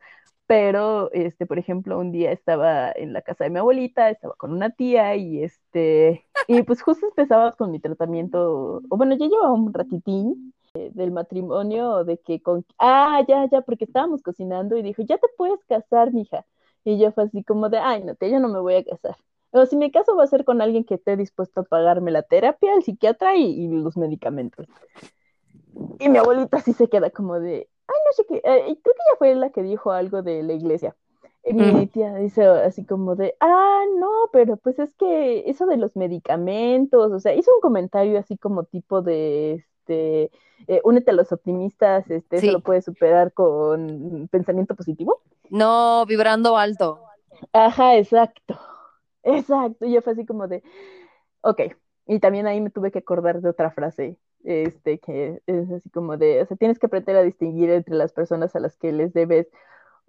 pero, 0.53 1.11
este, 1.13 1.47
por 1.47 1.59
ejemplo, 1.59 1.99
un 1.99 2.13
día 2.13 2.31
estaba 2.31 2.93
en 2.93 3.15
la 3.15 3.23
casa 3.23 3.45
de 3.45 3.49
mi 3.49 3.59
abuelita, 3.59 4.11
estaba 4.11 4.35
con 4.35 4.53
una 4.53 4.69
tía 4.69 5.17
y, 5.17 5.43
este, 5.43 6.27
y 6.47 6.63
pues 6.63 6.83
justo 6.83 7.07
empezaba 7.07 7.53
con 7.53 7.71
mi 7.71 7.81
tratamiento, 7.81 8.83
o 8.91 8.97
bueno, 8.99 9.17
ya 9.17 9.29
llevaba 9.29 9.55
un 9.55 9.73
ratitín 9.73 10.53
eh, 10.75 10.91
del 10.93 11.11
matrimonio, 11.11 12.05
de 12.05 12.19
que 12.19 12.43
con, 12.43 12.67
ah, 12.79 13.25
ya, 13.27 13.49
ya, 13.51 13.63
porque 13.63 13.85
estábamos 13.87 14.21
cocinando 14.21 14.77
y 14.77 14.83
dijo, 14.83 15.01
ya 15.01 15.17
te 15.17 15.27
puedes 15.39 15.65
casar, 15.65 16.13
mija. 16.13 16.45
Y 16.85 16.99
yo 16.99 17.13
fue 17.13 17.25
así 17.25 17.43
como 17.45 17.71
de, 17.71 17.79
ay, 17.79 18.05
no, 18.05 18.15
tía, 18.15 18.29
yo 18.29 18.39
no 18.39 18.49
me 18.49 18.61
voy 18.61 18.75
a 18.75 18.85
casar. 18.85 19.17
O 19.53 19.65
si 19.65 19.77
me 19.77 19.91
caso 19.91 20.17
va 20.17 20.25
a 20.25 20.27
ser 20.27 20.45
con 20.45 20.61
alguien 20.61 20.85
que 20.85 20.97
esté 20.97 21.17
dispuesto 21.17 21.63
a 21.63 21.65
pagarme 21.65 22.11
la 22.11 22.25
terapia, 22.25 22.75
el 22.75 22.83
psiquiatra 22.83 23.37
y, 23.37 23.45
y 23.45 23.69
los 23.69 23.97
medicamentos. 23.97 24.67
Y 25.99 26.11
mi 26.11 26.19
abuelita 26.19 26.61
sí 26.61 26.75
se 26.75 26.89
queda 26.89 27.09
como 27.09 27.41
de, 27.41 27.71
ay, 27.93 28.01
no 28.07 28.13
sé 28.13 28.25
qué, 28.29 28.37
eh, 28.45 28.65
y 28.71 28.77
creo 28.77 28.95
que 28.95 29.03
ella 29.09 29.17
fue 29.19 29.35
la 29.35 29.51
que 29.51 29.63
dijo 29.63 29.93
algo 29.93 30.23
de 30.23 30.43
la 30.43 30.53
iglesia. 30.55 30.97
Y 31.45 31.55
mi 31.73 31.87
Mm. 31.87 31.89
tía 31.89 32.15
dice 32.17 32.45
así 32.47 32.85
como 32.87 33.17
de, 33.17 33.35
ah, 33.41 33.83
no, 33.99 34.09
pero 34.33 34.57
pues 34.57 34.79
es 34.79 34.95
que 34.95 35.45
eso 35.51 35.67
de 35.67 35.77
los 35.77 35.97
medicamentos, 35.97 37.13
o 37.13 37.19
sea, 37.21 37.35
hizo 37.35 37.53
un 37.55 37.61
comentario 37.61 38.19
así 38.19 38.37
como 38.39 38.65
tipo 38.65 39.03
de, 39.03 39.55
este, 39.55 40.31
eh, 40.69 40.81
únete 40.85 41.11
a 41.11 41.15
los 41.15 41.33
optimistas, 41.33 42.09
este, 42.11 42.39
eso 42.39 42.51
Sí. 42.51 42.53
lo 42.53 42.61
puedes 42.61 42.85
superar 42.85 43.33
con 43.33 44.29
pensamiento 44.31 44.77
positivo. 44.77 45.21
No, 45.51 46.05
vibrando 46.07 46.57
alto. 46.59 47.07
Ajá, 47.53 47.97
exacto, 47.97 48.59
exacto. 49.23 49.85
Y 49.87 49.95
yo 49.95 50.03
fue 50.03 50.13
así 50.15 50.27
como 50.27 50.49
de, 50.49 50.63
ok, 51.43 51.61
Y 52.07 52.21
también 52.21 52.47
ahí 52.49 52.61
me 52.61 52.71
tuve 52.71 52.91
que 52.93 53.01
acordar 53.01 53.41
de 53.43 53.51
otra 53.51 53.71
frase, 53.73 54.19
este, 54.45 54.99
que 54.99 55.43
es 55.47 55.71
así 55.71 55.91
como 55.91 56.17
de, 56.17 56.43
o 56.43 56.47
sea, 56.47 56.57
tienes 56.57 56.79
que 56.79 56.87
aprender 56.87 57.17
a 57.17 57.23
distinguir 57.23 57.71
entre 57.71 57.95
las 57.95 58.13
personas 58.13 58.55
a 58.57 58.61
las 58.61 58.77
que 58.77 58.93
les 58.93 59.13
debes 59.13 59.49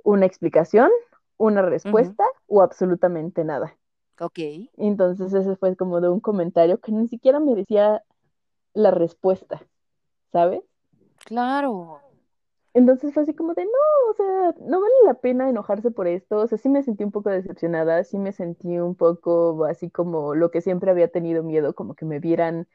una 0.04 0.26
explicación, 0.26 0.90
una 1.38 1.62
respuesta 1.62 2.24
o 2.48 2.62
absolutamente 2.62 3.44
nada. 3.44 3.78
Ok. 4.20 4.40
Entonces 4.78 5.34
ese 5.34 5.56
fue 5.56 5.76
como 5.76 6.02
de 6.02 6.10
un 6.10 6.20
comentario 6.20 6.80
que 6.80 6.92
ni 6.92 7.08
siquiera 7.08 7.40
me 7.40 7.56
decía 7.56 8.04
la 8.74 8.92
respuesta, 8.92 9.62
¿sabes? 10.32 10.62
Claro. 11.26 12.00
Entonces 12.74 13.14
fue 13.14 13.24
así 13.24 13.36
como 13.36 13.54
de, 13.54 13.66
no, 13.66 13.72
o 14.10 14.14
sea, 14.16 14.56
no 14.62 14.82
vale 14.82 14.94
la 15.06 15.14
pena 15.14 15.48
enojarse 15.48 15.92
por 15.92 16.08
esto. 16.08 16.38
O 16.38 16.48
sea, 16.48 16.58
sí 16.58 16.70
me 16.70 16.82
sentí 16.82 17.04
un 17.04 17.12
poco 17.12 17.30
decepcionada, 17.30 18.04
sí 18.04 18.18
me 18.18 18.32
sentí 18.32 18.80
un 18.80 18.96
poco 18.96 19.66
así 19.66 19.92
como 19.92 20.34
lo 20.34 20.50
que 20.50 20.62
siempre 20.62 20.90
había 20.90 21.08
tenido 21.08 21.44
miedo, 21.44 21.76
como 21.76 21.94
que 21.94 22.06
me 22.06 22.20
vieran 22.20 22.68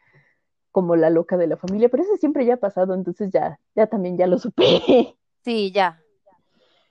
como 0.79 0.95
la 0.95 1.11
loca 1.11 1.37
de 1.37 1.49
la 1.49 1.57
familia, 1.57 1.89
pero 1.89 2.05
eso 2.05 2.17
siempre 2.19 2.47
ya 2.47 2.55
ha 2.55 2.59
pasado, 2.59 2.95
entonces 2.95 3.33
ya, 3.33 3.59
ya 3.75 3.89
también 3.89 4.17
ya 4.17 4.29
lo 4.29 4.39
supe. 4.39 4.65
Sí, 5.45 5.73
ya. 5.73 6.01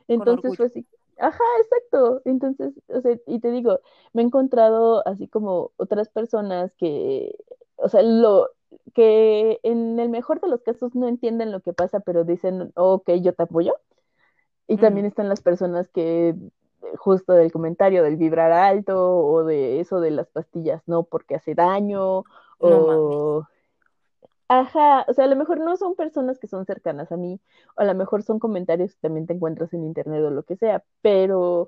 Entonces 0.09 0.57
fue 0.57 0.65
así, 0.65 0.85
ajá, 1.19 1.43
exacto. 1.61 2.21
Entonces, 2.25 2.73
o 2.87 2.99
sea, 2.99 3.15
y 3.25 3.39
te 3.39 3.51
digo, 3.51 3.79
me 4.11 4.23
he 4.23 4.25
encontrado 4.25 5.07
así 5.07 5.27
como 5.27 5.71
otras 5.77 6.09
personas 6.09 6.73
que, 6.75 7.33
o 7.75 7.87
sea, 7.87 8.01
lo, 8.01 8.49
que 8.93 9.59
en 9.63 9.99
el 9.99 10.09
mejor 10.09 10.41
de 10.41 10.49
los 10.49 10.63
casos 10.63 10.95
no 10.95 11.07
entienden 11.07 11.51
lo 11.51 11.61
que 11.61 11.71
pasa, 11.71 12.01
pero 12.01 12.25
dicen, 12.25 12.71
ok, 12.75 13.11
yo 13.21 13.33
te 13.33 13.43
apoyo. 13.43 13.75
Y 14.67 14.77
también 14.77 15.05
están 15.05 15.29
las 15.29 15.41
personas 15.41 15.87
que 15.89 16.35
justo 16.97 17.33
del 17.33 17.53
comentario 17.53 18.03
del 18.03 18.17
vibrar 18.17 18.51
alto 18.51 19.17
o 19.17 19.45
de 19.45 19.79
eso 19.79 20.01
de 20.01 20.11
las 20.11 20.27
pastillas, 20.27 20.81
no, 20.87 21.03
porque 21.03 21.35
hace 21.35 21.55
daño, 21.55 22.23
o... 22.57 23.45
Ajá, 24.49 25.05
o 25.07 25.13
sea, 25.13 25.25
a 25.25 25.27
lo 25.27 25.35
mejor 25.35 25.59
no 25.59 25.75
son 25.77 25.95
personas 25.95 26.39
que 26.39 26.47
son 26.47 26.65
cercanas 26.65 27.11
a 27.11 27.17
mí, 27.17 27.39
o 27.77 27.81
a 27.81 27.85
lo 27.85 27.95
mejor 27.95 28.23
son 28.23 28.39
comentarios 28.39 28.93
que 28.93 29.01
también 29.01 29.27
te 29.27 29.33
encuentras 29.33 29.73
en 29.73 29.83
internet 29.83 30.23
o 30.23 30.29
lo 30.29 30.43
que 30.43 30.55
sea, 30.55 30.83
pero, 31.01 31.67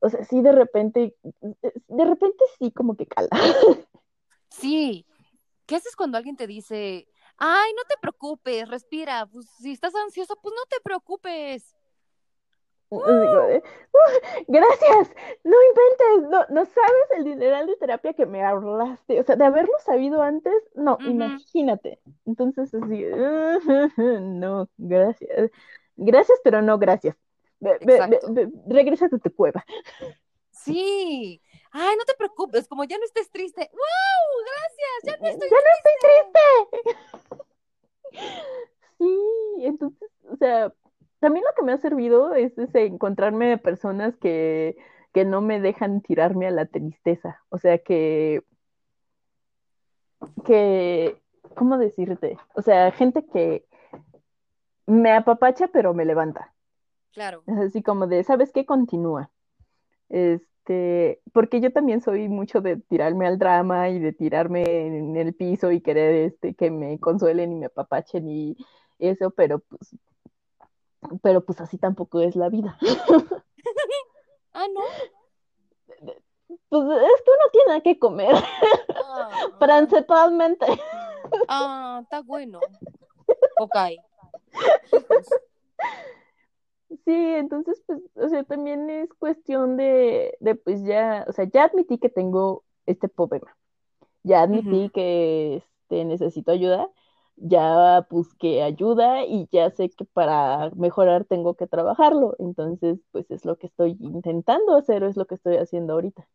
o 0.00 0.08
sea, 0.10 0.24
sí 0.24 0.42
de 0.42 0.52
repente, 0.52 1.16
de 1.22 2.04
repente 2.04 2.44
sí 2.58 2.72
como 2.72 2.96
que 2.96 3.06
cala. 3.06 3.28
Sí, 4.48 5.06
¿Qué 5.66 5.76
haces 5.76 5.96
cuando 5.96 6.16
alguien 6.16 6.36
te 6.36 6.46
dice, 6.46 7.08
ay, 7.38 7.72
no 7.76 7.82
te 7.88 7.96
preocupes, 8.00 8.68
respira, 8.68 9.26
pues 9.26 9.46
si 9.58 9.72
estás 9.72 9.94
ansioso, 9.96 10.36
pues 10.40 10.54
no 10.56 10.62
te 10.70 10.80
preocupes? 10.82 11.75
Gracias, 14.48 15.10
no 15.44 15.56
inventes, 15.68 16.30
no, 16.30 16.46
no 16.50 16.64
sabes 16.64 17.10
el 17.16 17.24
dineral 17.24 17.66
de 17.66 17.76
terapia 17.76 18.12
que 18.12 18.26
me 18.26 18.44
ahorraste, 18.44 19.18
o 19.20 19.24
sea, 19.24 19.36
de 19.36 19.44
haberlo 19.44 19.72
sabido 19.84 20.22
antes, 20.22 20.54
no, 20.74 20.96
imagínate. 21.00 21.98
Entonces, 22.24 22.72
así, 22.74 23.04
no, 23.98 24.68
gracias, 24.76 25.50
gracias, 25.96 26.38
pero 26.44 26.62
no 26.62 26.78
gracias. 26.78 27.16
Regresa 27.60 29.06
a 29.06 29.08
tu 29.08 29.34
cueva. 29.34 29.64
Sí, 30.50 31.40
ay, 31.72 31.96
no 31.96 32.04
te 32.04 32.14
preocupes, 32.14 32.68
como 32.68 32.84
ya 32.84 32.98
no 32.98 33.04
estés 33.04 33.30
triste. 33.30 33.70
¡Wow! 33.72 34.44
Gracias, 34.44 35.02
ya 35.04 35.16
no 35.22 35.28
estoy 35.28 35.48
ya 35.48 35.56
no 35.56 35.70
estoy 35.76 35.96
triste. 36.02 37.06
Sí, 38.98 39.56
entonces, 39.58 40.10
o 40.30 40.36
sea, 40.36 40.72
también 41.20 41.44
lo 41.44 41.54
que 41.56 41.62
me 41.62 41.72
ha 41.72 41.78
servido 41.78 42.34
es, 42.34 42.52
encontrarme 42.74 43.58
personas 43.58 44.16
que, 44.16 44.76
que 45.12 45.24
no 45.24 45.40
me 45.40 45.60
dejan 45.60 46.00
tirarme 46.02 46.46
a 46.46 46.50
la 46.50 46.66
tristeza. 46.66 47.42
O 47.48 47.58
sea, 47.58 47.78
que, 47.78 48.42
que, 50.44 51.20
¿cómo 51.54 51.78
decirte? 51.78 52.38
O 52.54 52.62
sea, 52.62 52.90
gente 52.92 53.24
que 53.26 53.66
me 54.86 55.12
apapacha 55.12 55.68
pero 55.68 55.94
me 55.94 56.04
levanta. 56.04 56.54
Claro. 57.12 57.42
Así 57.46 57.82
como 57.82 58.06
de, 58.06 58.22
¿sabes 58.24 58.52
qué? 58.52 58.66
Continúa. 58.66 59.30
Este, 60.08 61.20
porque 61.32 61.60
yo 61.60 61.72
también 61.72 62.00
soy 62.02 62.28
mucho 62.28 62.60
de 62.60 62.76
tirarme 62.76 63.26
al 63.26 63.38
drama 63.38 63.88
y 63.88 63.98
de 63.98 64.12
tirarme 64.12 64.64
en 64.86 65.16
el 65.16 65.34
piso 65.34 65.72
y 65.72 65.80
querer 65.80 66.14
este, 66.26 66.54
que 66.54 66.70
me 66.70 67.00
consuelen 67.00 67.52
y 67.52 67.56
me 67.56 67.66
apapachen 67.66 68.28
y 68.28 68.56
eso, 68.98 69.30
pero 69.30 69.60
pues, 69.60 69.96
pero 71.22 71.44
pues 71.44 71.60
así 71.60 71.78
tampoco 71.78 72.20
es 72.20 72.36
la 72.36 72.48
vida. 72.48 72.78
ah, 74.54 74.66
no. 74.74 74.80
Pues 76.68 76.82
es 76.84 77.22
que 77.22 77.30
uno 77.30 77.50
tiene 77.52 77.82
que 77.82 77.98
comer. 77.98 78.34
Ah, 78.94 79.30
Principalmente. 79.58 80.66
Ah, 81.48 82.00
está 82.02 82.22
bueno. 82.22 82.60
Ok. 83.58 83.76
Sí, 86.88 87.34
entonces, 87.34 87.82
pues, 87.86 88.00
o 88.14 88.28
sea, 88.28 88.44
también 88.44 88.88
es 88.90 89.12
cuestión 89.14 89.76
de, 89.76 90.36
de, 90.40 90.54
pues 90.54 90.84
ya, 90.84 91.24
o 91.28 91.32
sea, 91.32 91.44
ya 91.44 91.64
admití 91.64 91.98
que 91.98 92.08
tengo 92.08 92.64
este 92.86 93.08
problema, 93.08 93.56
ya 94.22 94.42
admití 94.42 94.90
que 94.90 95.56
este, 95.56 96.04
necesito 96.04 96.52
ayuda, 96.52 96.88
ya 97.36 98.06
busqué 98.10 98.62
ayuda 98.62 99.24
y 99.24 99.48
ya 99.52 99.70
sé 99.70 99.90
que 99.90 100.04
para 100.04 100.70
mejorar 100.76 101.24
tengo 101.24 101.54
que 101.54 101.66
trabajarlo, 101.66 102.34
entonces, 102.38 102.98
pues 103.12 103.30
es 103.30 103.44
lo 103.44 103.56
que 103.56 103.66
estoy 103.66 103.96
intentando 104.00 104.76
hacer, 104.76 105.02
es 105.02 105.16
lo 105.16 105.26
que 105.26 105.34
estoy 105.34 105.56
haciendo 105.56 105.94
ahorita. 105.94 106.26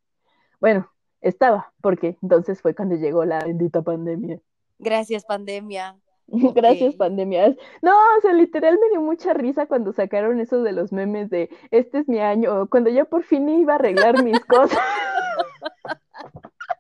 Bueno, 0.60 0.92
estaba, 1.22 1.74
porque 1.82 2.18
entonces 2.22 2.62
fue 2.62 2.76
cuando 2.76 2.96
llegó 2.96 3.26
la 3.26 3.40
bendita 3.40 3.82
pandemia. 3.82 4.40
Gracias, 4.80 5.26
pandemia. 5.26 5.98
Gracias, 6.56 6.96
pandemias. 6.96 7.56
No, 7.82 7.92
o 7.92 8.22
sea, 8.22 8.34
literal 8.34 8.78
me 8.80 8.90
dio 8.90 9.02
mucha 9.02 9.34
risa 9.34 9.66
cuando 9.66 9.92
sacaron 9.92 10.40
eso 10.40 10.64
de 10.64 10.72
los 10.72 10.92
memes 10.92 11.30
de 11.30 11.50
este 11.72 12.00
es 12.00 12.08
mi 12.08 12.20
año, 12.20 12.68
cuando 12.70 12.90
ya 12.90 13.06
por 13.06 13.24
fin 13.24 13.50
iba 13.50 13.74
a 13.74 13.76
arreglar 13.78 14.24
mis 14.24 14.40
cosas. 14.46 14.80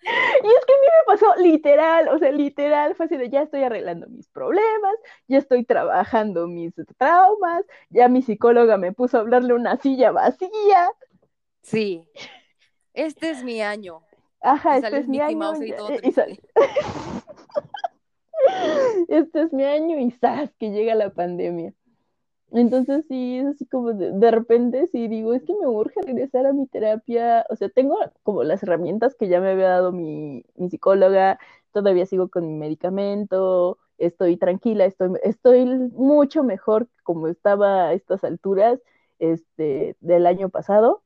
Y 0.03 0.47
es 0.47 0.65
que 0.65 0.73
a 0.73 0.77
mí 0.77 0.87
me 0.87 1.05
pasó 1.05 1.35
literal, 1.37 2.07
o 2.09 2.17
sea, 2.17 2.31
literal, 2.31 2.95
fue 2.95 3.05
así 3.05 3.17
de 3.17 3.29
ya 3.29 3.43
estoy 3.43 3.63
arreglando 3.63 4.07
mis 4.07 4.27
problemas, 4.29 4.95
ya 5.27 5.37
estoy 5.37 5.63
trabajando 5.63 6.47
mis 6.47 6.73
traumas, 6.97 7.65
ya 7.89 8.07
mi 8.07 8.21
psicóloga 8.21 8.77
me 8.77 8.93
puso 8.93 9.17
a 9.17 9.21
hablarle 9.21 9.53
una 9.53 9.77
silla 9.77 10.11
vacía. 10.11 10.91
Sí, 11.61 12.03
este 12.93 13.29
es 13.29 13.43
mi 13.43 13.61
año. 13.61 14.01
Ajá, 14.41 14.77
este 14.77 14.97
es 14.97 15.07
mi 15.07 15.19
año. 15.19 15.53
este 19.07 19.41
es 19.41 19.53
mi 19.53 19.63
año 19.63 19.99
y 19.99 20.11
sabes 20.11 20.51
que 20.57 20.71
llega 20.71 20.95
la 20.95 21.11
pandemia. 21.11 21.73
Entonces 22.53 23.05
sí, 23.07 23.37
es 23.37 23.45
así 23.47 23.65
como 23.65 23.93
de, 23.93 24.31
repente 24.31 24.87
sí 24.87 25.07
digo, 25.07 25.33
es 25.33 25.43
que 25.43 25.53
me 25.53 25.67
urge 25.67 26.01
regresar 26.01 26.45
a 26.45 26.53
mi 26.53 26.67
terapia, 26.67 27.45
o 27.49 27.55
sea, 27.55 27.69
tengo 27.69 27.97
como 28.23 28.43
las 28.43 28.61
herramientas 28.63 29.15
que 29.15 29.29
ya 29.29 29.39
me 29.39 29.51
había 29.51 29.69
dado 29.69 29.93
mi, 29.93 30.43
psicóloga, 30.69 31.39
todavía 31.71 32.05
sigo 32.05 32.29
con 32.29 32.47
mi 32.47 32.53
medicamento, 32.53 33.77
estoy 33.97 34.35
tranquila, 34.35 34.85
estoy, 34.85 35.11
estoy 35.23 35.65
mucho 35.65 36.43
mejor 36.43 36.89
como 37.03 37.27
estaba 37.29 37.87
a 37.87 37.93
estas 37.93 38.23
alturas 38.25 38.81
este, 39.19 39.95
del 40.01 40.27
año 40.27 40.49
pasado, 40.49 41.03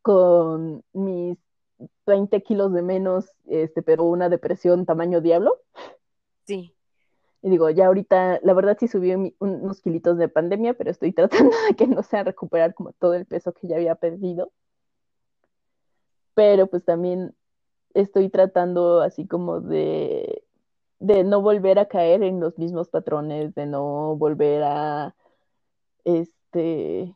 con 0.00 0.84
mis 0.94 1.36
20 2.06 2.42
kilos 2.42 2.72
de 2.72 2.82
menos, 2.82 3.30
este, 3.46 3.82
pero 3.82 4.04
una 4.04 4.28
depresión 4.30 4.86
tamaño 4.86 5.20
diablo. 5.20 5.60
Sí. 6.46 6.75
Y 7.46 7.50
digo, 7.50 7.70
ya 7.70 7.86
ahorita, 7.86 8.40
la 8.42 8.54
verdad 8.54 8.76
sí 8.80 8.88
subí 8.88 9.14
unos 9.38 9.80
kilitos 9.80 10.18
de 10.18 10.28
pandemia, 10.28 10.74
pero 10.74 10.90
estoy 10.90 11.12
tratando 11.12 11.54
de 11.68 11.76
que 11.76 11.86
no 11.86 12.02
sea 12.02 12.24
recuperar 12.24 12.74
como 12.74 12.90
todo 12.94 13.14
el 13.14 13.24
peso 13.24 13.52
que 13.52 13.68
ya 13.68 13.76
había 13.76 13.94
perdido. 13.94 14.50
Pero 16.34 16.66
pues 16.66 16.84
también 16.84 17.36
estoy 17.94 18.30
tratando 18.30 19.00
así 19.00 19.28
como 19.28 19.60
de, 19.60 20.42
de 20.98 21.22
no 21.22 21.40
volver 21.40 21.78
a 21.78 21.86
caer 21.86 22.24
en 22.24 22.40
los 22.40 22.58
mismos 22.58 22.88
patrones, 22.88 23.54
de 23.54 23.66
no 23.66 24.16
volver 24.16 24.64
a, 24.64 25.14
este, 26.02 27.14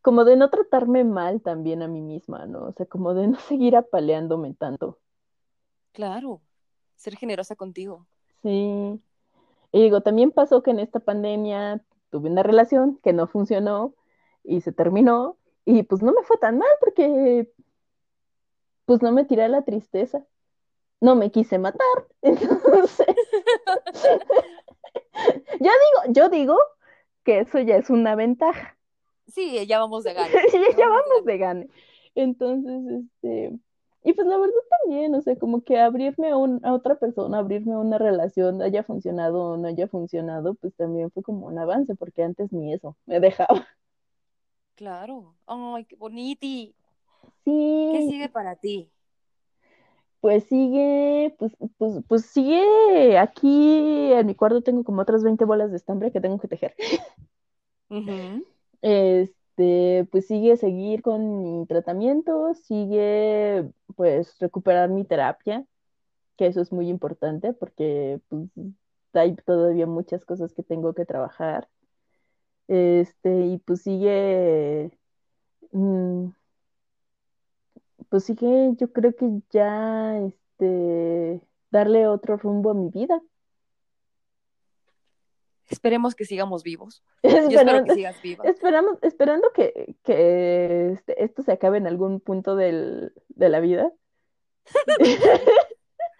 como 0.00 0.24
de 0.24 0.36
no 0.36 0.48
tratarme 0.48 1.04
mal 1.04 1.42
también 1.42 1.82
a 1.82 1.88
mí 1.88 2.00
misma, 2.00 2.46
¿no? 2.46 2.68
O 2.68 2.72
sea, 2.72 2.86
como 2.86 3.12
de 3.12 3.28
no 3.28 3.38
seguir 3.50 3.76
apaleándome 3.76 4.54
tanto. 4.54 4.98
Claro 5.92 6.40
ser 7.00 7.16
generosa 7.16 7.56
contigo. 7.56 8.06
Sí. 8.42 9.00
Y 9.72 9.82
digo, 9.82 10.00
también 10.00 10.30
pasó 10.30 10.62
que 10.62 10.70
en 10.70 10.80
esta 10.80 11.00
pandemia 11.00 11.84
tuve 12.10 12.30
una 12.30 12.42
relación 12.42 12.98
que 13.02 13.12
no 13.12 13.26
funcionó 13.26 13.94
y 14.42 14.62
se 14.62 14.72
terminó 14.72 15.36
y 15.64 15.82
pues 15.84 16.02
no 16.02 16.12
me 16.12 16.22
fue 16.22 16.38
tan 16.38 16.58
mal 16.58 16.68
porque 16.80 17.48
pues 18.86 19.02
no 19.02 19.12
me 19.12 19.24
tiré 19.24 19.44
a 19.44 19.48
la 19.48 19.62
tristeza. 19.62 20.24
No 21.00 21.14
me 21.14 21.30
quise 21.30 21.58
matar. 21.58 21.86
Entonces, 22.22 23.06
yo 25.60 25.70
digo, 25.70 26.02
yo 26.08 26.28
digo 26.28 26.58
que 27.24 27.40
eso 27.40 27.60
ya 27.60 27.76
es 27.76 27.90
una 27.90 28.14
ventaja. 28.16 28.76
Sí, 29.28 29.66
ya 29.66 29.78
vamos 29.78 30.04
de 30.04 30.14
gane. 30.14 30.30
ya, 30.76 30.88
vamos 30.88 31.24
de 31.24 31.38
gane. 31.38 31.68
Entonces, 32.14 33.04
este, 33.04 33.58
y 34.02 34.12
pues 34.14 34.26
la 34.26 34.38
verdad 34.38 34.54
también, 34.82 35.14
o 35.14 35.20
sea, 35.20 35.36
como 35.36 35.62
que 35.62 35.78
abrirme 35.78 36.30
a, 36.30 36.36
un, 36.36 36.64
a 36.64 36.72
otra 36.72 36.98
persona, 36.98 37.38
abrirme 37.38 37.74
a 37.74 37.78
una 37.78 37.98
relación, 37.98 38.62
haya 38.62 38.82
funcionado 38.82 39.52
o 39.52 39.56
no 39.56 39.68
haya 39.68 39.88
funcionado, 39.88 40.54
pues 40.54 40.74
también 40.74 41.10
fue 41.10 41.22
como 41.22 41.46
un 41.46 41.58
avance, 41.58 41.94
porque 41.94 42.22
antes 42.22 42.52
ni 42.52 42.72
eso 42.72 42.96
me 43.06 43.20
dejaba. 43.20 43.66
Claro. 44.76 45.34
Ay, 45.46 45.84
qué 45.84 45.94
boniti. 45.96 46.74
Sí. 47.44 47.90
¿Qué 47.92 48.06
sigue 48.08 48.30
para 48.30 48.56
ti? 48.56 48.90
Pues 50.22 50.44
sigue, 50.44 51.34
pues, 51.38 51.52
pues, 51.76 52.02
pues 52.08 52.24
sigue 52.24 53.18
aquí 53.18 54.12
en 54.12 54.26
mi 54.26 54.34
cuarto 54.34 54.62
tengo 54.62 54.82
como 54.84 55.02
otras 55.02 55.22
20 55.22 55.44
bolas 55.44 55.70
de 55.70 55.76
estambre 55.76 56.10
que 56.12 56.20
tengo 56.22 56.38
que 56.38 56.48
tejer. 56.48 56.74
Este, 58.82 59.39
pues 60.10 60.26
sigue 60.26 60.56
seguir 60.56 61.02
con 61.02 61.42
mi 61.60 61.66
tratamiento, 61.66 62.54
sigue 62.54 63.70
pues 63.96 64.38
recuperar 64.38 64.90
mi 64.90 65.04
terapia, 65.04 65.64
que 66.36 66.46
eso 66.46 66.60
es 66.62 66.72
muy 66.72 66.88
importante 66.88 67.52
porque 67.54 68.20
pues, 68.28 68.44
hay 69.14 69.36
todavía 69.36 69.86
muchas 69.86 70.24
cosas 70.24 70.54
que 70.54 70.62
tengo 70.62 70.94
que 70.94 71.06
trabajar. 71.06 71.68
Este, 72.68 73.46
y 73.46 73.58
pues 73.58 73.82
sigue, 73.82 74.92
mm, 75.72 76.28
pues 78.08 78.24
sigue, 78.24 78.74
yo 78.76 78.92
creo 78.92 79.14
que 79.14 79.26
ya, 79.50 80.18
este, 80.18 81.40
darle 81.70 82.06
otro 82.08 82.36
rumbo 82.36 82.70
a 82.70 82.74
mi 82.74 82.88
vida. 82.90 83.20
Esperemos 85.70 86.14
que 86.14 86.24
sigamos 86.24 86.62
vivos. 86.62 87.02
espero 87.22 87.84
que 87.84 87.94
sigas 87.94 88.20
viva. 88.20 88.44
Esperamos, 88.44 88.98
esperando 89.02 89.50
que, 89.54 89.96
que 90.02 90.92
este, 90.92 91.24
esto 91.24 91.42
se 91.42 91.52
acabe 91.52 91.78
en 91.78 91.86
algún 91.86 92.20
punto 92.20 92.56
del, 92.56 93.12
de 93.28 93.48
la 93.48 93.60
vida. 93.60 93.90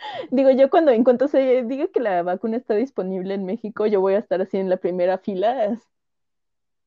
Digo, 0.31 0.51
yo 0.51 0.71
cuando 0.71 0.93
en 0.93 1.05
cuanto 1.05 1.29
se 1.29 1.65
diga 1.65 1.89
que 1.89 2.01
la 2.01 2.23
vacuna 2.23 2.57
está 2.57 2.75
disponible 2.75 3.35
en 3.35 3.45
México, 3.45 3.87
yo 3.87 4.01
voy 4.01 4.15
a 4.15 4.19
estar 4.19 4.41
así 4.41 4.57
en 4.57 4.71
la 4.71 4.79
primera 4.79 5.19
fila. 5.19 5.79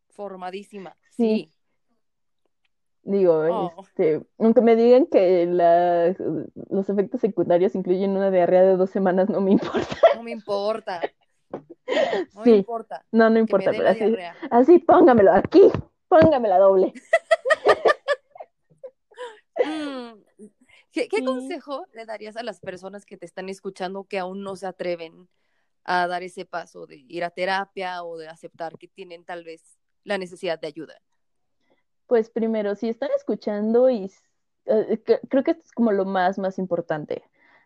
Formadísima, 0.10 0.95
sí. 1.11 1.52
Digo, 3.06 3.34
oh. 3.34 3.81
este, 3.81 4.22
aunque 4.38 4.61
me 4.61 4.77
digan 4.77 5.07
que 5.07 5.45
la, 5.45 6.15
los 6.69 6.90
efectos 6.90 7.19
secundarios 7.19 7.76
incluyen 7.76 8.11
una 8.11 8.31
diarrea 8.31 8.61
de 8.61 8.77
dos 8.77 8.91
semanas, 8.91 9.30
no 9.30 9.41
me 9.41 9.52
importa. 9.52 9.98
No 10.15 10.23
me 10.23 10.31
importa. 10.31 11.02
No 12.34 12.46
importa. 12.46 13.06
No, 13.12 13.30
no 13.30 13.40
importa, 13.40 13.72
pero 13.72 13.90
así, 13.90 14.16
así 14.52 14.80
póngamelo 14.80 15.34
aquí, 15.34 15.72
póngamela 16.08 16.58
doble. 16.58 16.94
Mm, 19.56 20.24
¿Qué, 20.92 21.08
qué 21.08 21.24
consejo 21.24 21.86
le 21.94 22.06
darías 22.06 22.36
a 22.36 22.44
las 22.44 22.60
personas 22.60 23.06
que 23.06 23.18
te 23.18 23.26
están 23.28 23.50
escuchando 23.50 24.06
que 24.06 24.18
aún 24.18 24.42
no 24.42 24.56
se 24.56 24.66
atreven 24.66 25.30
a 25.84 26.08
dar 26.08 26.24
ese 26.24 26.44
paso 26.44 26.88
de 26.88 27.06
ir 27.08 27.24
a 27.24 27.30
terapia 27.30 28.04
o 28.04 28.18
de 28.18 28.28
aceptar 28.28 28.78
que 28.80 28.88
tienen 28.88 29.24
tal 29.24 29.44
vez 29.44 29.78
la 30.04 30.18
necesidad 30.18 30.60
de 30.60 30.68
ayuda? 30.68 30.96
Pues 32.08 32.30
primero, 32.30 32.76
si 32.76 32.90
están 32.90 33.10
escuchando 33.16 33.90
y 33.90 34.12
eh, 34.66 35.02
creo 35.30 35.44
que 35.44 35.52
esto 35.52 35.64
es 35.64 35.72
como 35.72 35.92
lo 35.92 36.06
más, 36.06 36.38
más 36.38 36.58
importante 36.58 37.24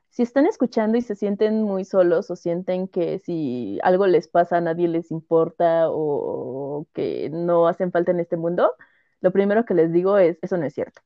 si 0.09 0.23
están 0.23 0.45
escuchando 0.47 0.97
y 0.97 1.01
se 1.01 1.15
sienten 1.15 1.63
muy 1.63 1.85
solos 1.85 2.31
o 2.31 2.35
sienten 2.35 2.87
que 2.87 3.19
si 3.19 3.79
algo 3.83 4.07
les 4.07 4.27
pasa 4.27 4.57
a 4.57 4.61
nadie 4.61 4.87
les 4.87 5.11
importa 5.11 5.87
o 5.89 6.87
que 6.93 7.29
no 7.31 7.67
hacen 7.67 7.91
falta 7.91 8.11
en 8.11 8.19
este 8.19 8.37
mundo, 8.37 8.73
lo 9.21 9.31
primero 9.31 9.65
que 9.65 9.73
les 9.73 9.91
digo 9.91 10.17
es, 10.17 10.37
eso 10.41 10.57
no 10.57 10.65
es 10.65 10.73
cierto. 10.73 11.01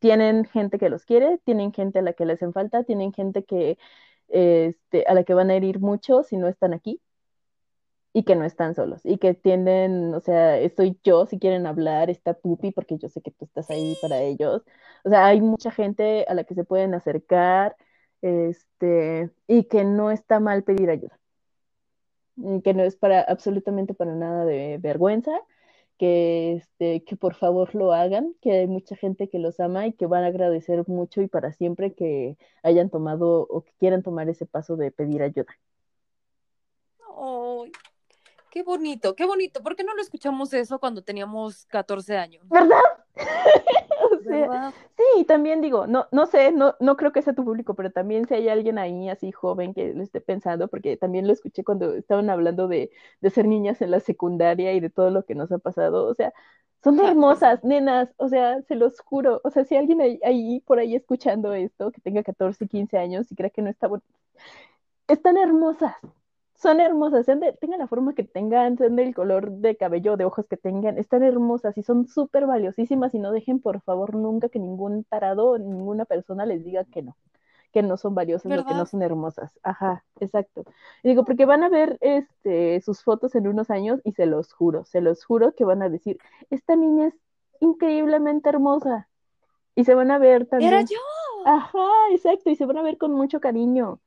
Tienen 0.00 0.44
gente 0.46 0.78
que 0.78 0.90
los 0.90 1.04
quiere, 1.04 1.38
tienen 1.44 1.72
gente 1.72 2.00
a 2.00 2.02
la 2.02 2.12
que 2.14 2.26
les 2.26 2.36
hacen 2.38 2.52
falta, 2.52 2.84
tienen 2.84 3.12
gente 3.12 3.44
que, 3.44 3.78
este, 4.28 5.04
a 5.06 5.14
la 5.14 5.24
que 5.24 5.34
van 5.34 5.50
a 5.50 5.54
herir 5.54 5.80
mucho 5.80 6.22
si 6.24 6.36
no 6.36 6.48
están 6.48 6.74
aquí 6.74 7.00
y 8.12 8.24
que 8.24 8.36
no 8.36 8.44
están 8.44 8.74
solos 8.74 9.00
y 9.04 9.18
que 9.18 9.34
tienden, 9.34 10.14
o 10.14 10.20
sea, 10.20 10.58
estoy 10.58 10.98
yo 11.02 11.26
si 11.26 11.38
quieren 11.38 11.66
hablar, 11.66 12.10
está 12.10 12.34
Pupi 12.34 12.70
porque 12.72 12.98
yo 12.98 13.08
sé 13.08 13.22
que 13.22 13.30
tú 13.30 13.44
estás 13.46 13.70
ahí 13.70 13.96
para 14.02 14.20
ellos. 14.20 14.62
O 15.04 15.08
sea, 15.10 15.26
hay 15.26 15.40
mucha 15.40 15.70
gente 15.70 16.24
a 16.28 16.34
la 16.34 16.44
que 16.44 16.54
se 16.54 16.64
pueden 16.64 16.94
acercar 16.94 17.76
este, 18.22 19.30
y 19.46 19.64
que 19.64 19.84
no 19.84 20.10
está 20.10 20.40
mal 20.40 20.62
pedir 20.64 20.90
ayuda, 20.90 21.18
y 22.36 22.62
que 22.62 22.74
no 22.74 22.82
es 22.82 22.96
para 22.96 23.20
absolutamente 23.20 23.94
para 23.94 24.14
nada 24.14 24.44
de 24.44 24.78
vergüenza, 24.78 25.32
que, 25.98 26.54
este, 26.54 27.04
que 27.04 27.16
por 27.16 27.34
favor 27.34 27.74
lo 27.74 27.92
hagan, 27.92 28.34
que 28.40 28.52
hay 28.52 28.66
mucha 28.66 28.96
gente 28.96 29.28
que 29.28 29.38
los 29.38 29.60
ama 29.60 29.86
y 29.86 29.92
que 29.92 30.06
van 30.06 30.24
a 30.24 30.28
agradecer 30.28 30.88
mucho 30.88 31.20
y 31.20 31.28
para 31.28 31.52
siempre 31.52 31.92
que 31.94 32.36
hayan 32.62 32.90
tomado 32.90 33.46
o 33.48 33.62
que 33.62 33.72
quieran 33.78 34.02
tomar 34.02 34.28
ese 34.28 34.46
paso 34.46 34.76
de 34.76 34.90
pedir 34.90 35.22
ayuda. 35.22 35.54
¡Ay! 37.16 37.72
qué 38.52 38.62
bonito, 38.62 39.16
qué 39.16 39.24
bonito. 39.24 39.62
¿Por 39.62 39.74
qué 39.74 39.82
no 39.82 39.94
lo 39.94 40.02
escuchamos 40.02 40.52
eso 40.52 40.78
cuando 40.78 41.02
teníamos 41.02 41.64
14 41.66 42.18
años? 42.18 42.46
¿Verdad? 42.48 42.78
sí, 44.96 45.24
también 45.26 45.60
digo, 45.60 45.86
no, 45.86 46.06
no 46.12 46.26
sé, 46.26 46.52
no, 46.52 46.74
no 46.80 46.96
creo 46.96 47.12
que 47.12 47.22
sea 47.22 47.34
tu 47.34 47.44
público, 47.44 47.74
pero 47.74 47.90
también 47.90 48.26
si 48.26 48.34
hay 48.34 48.48
alguien 48.48 48.78
ahí 48.78 49.08
así 49.08 49.32
joven 49.32 49.74
que 49.74 49.94
lo 49.94 50.02
esté 50.02 50.20
pensando, 50.20 50.68
porque 50.68 50.96
también 50.96 51.26
lo 51.26 51.32
escuché 51.32 51.64
cuando 51.64 51.94
estaban 51.94 52.30
hablando 52.30 52.68
de, 52.68 52.90
de 53.20 53.30
ser 53.30 53.46
niñas 53.46 53.82
en 53.82 53.90
la 53.90 54.00
secundaria 54.00 54.72
y 54.74 54.80
de 54.80 54.90
todo 54.90 55.10
lo 55.10 55.24
que 55.24 55.34
nos 55.34 55.50
ha 55.52 55.58
pasado, 55.58 56.06
o 56.06 56.14
sea, 56.14 56.32
son 56.82 57.00
hermosas, 57.00 57.62
nenas, 57.64 58.12
o 58.16 58.28
sea, 58.28 58.62
se 58.62 58.74
los 58.74 59.00
juro, 59.00 59.40
o 59.44 59.50
sea, 59.50 59.64
si 59.64 59.76
alguien 59.76 60.00
ahí, 60.24 60.60
por 60.66 60.78
ahí 60.78 60.94
escuchando 60.96 61.52
esto, 61.54 61.92
que 61.92 62.00
tenga 62.00 62.22
14, 62.22 62.66
15 62.68 62.98
años 62.98 63.30
y 63.30 63.36
cree 63.36 63.50
que 63.50 63.62
no 63.62 63.70
está 63.70 63.86
bueno, 63.88 64.04
están 65.08 65.36
hermosas, 65.36 65.94
son 66.62 66.80
hermosas, 66.80 67.26
tengan 67.26 67.80
la 67.80 67.88
forma 67.88 68.14
que 68.14 68.22
tengan, 68.22 68.78
sean 68.78 68.94
del 68.94 69.14
color 69.14 69.50
de 69.50 69.76
cabello, 69.76 70.16
de 70.16 70.24
ojos 70.24 70.46
que 70.46 70.56
tengan, 70.56 70.96
están 70.96 71.24
hermosas 71.24 71.76
y 71.76 71.82
son 71.82 72.06
súper 72.06 72.46
valiosísimas 72.46 73.14
y 73.14 73.18
no 73.18 73.32
dejen 73.32 73.60
por 73.60 73.80
favor 73.80 74.14
nunca 74.14 74.48
que 74.48 74.60
ningún 74.60 75.02
tarado, 75.02 75.58
ninguna 75.58 76.04
persona 76.04 76.46
les 76.46 76.64
diga 76.64 76.84
que 76.84 77.02
no, 77.02 77.16
que 77.72 77.82
no 77.82 77.96
son 77.96 78.14
valiosas 78.14 78.56
o 78.56 78.64
que 78.64 78.74
no 78.74 78.86
son 78.86 79.02
hermosas. 79.02 79.58
Ajá, 79.64 80.04
exacto. 80.20 80.64
Y 81.02 81.08
digo, 81.08 81.24
porque 81.24 81.46
van 81.46 81.64
a 81.64 81.68
ver 81.68 81.98
este, 82.00 82.80
sus 82.80 83.02
fotos 83.02 83.34
en 83.34 83.48
unos 83.48 83.68
años 83.70 84.00
y 84.04 84.12
se 84.12 84.26
los 84.26 84.52
juro, 84.52 84.84
se 84.84 85.00
los 85.00 85.24
juro 85.24 85.54
que 85.56 85.64
van 85.64 85.82
a 85.82 85.88
decir, 85.88 86.18
esta 86.50 86.76
niña 86.76 87.08
es 87.08 87.14
increíblemente 87.58 88.48
hermosa. 88.48 89.08
Y 89.74 89.84
se 89.84 89.94
van 89.94 90.10
a 90.10 90.18
ver 90.18 90.46
también. 90.46 90.74
Era 90.74 90.82
yo. 90.82 90.98
Ajá, 91.44 91.88
exacto, 92.12 92.50
y 92.50 92.56
se 92.56 92.66
van 92.66 92.76
a 92.76 92.82
ver 92.82 92.98
con 92.98 93.12
mucho 93.12 93.40
cariño 93.40 93.98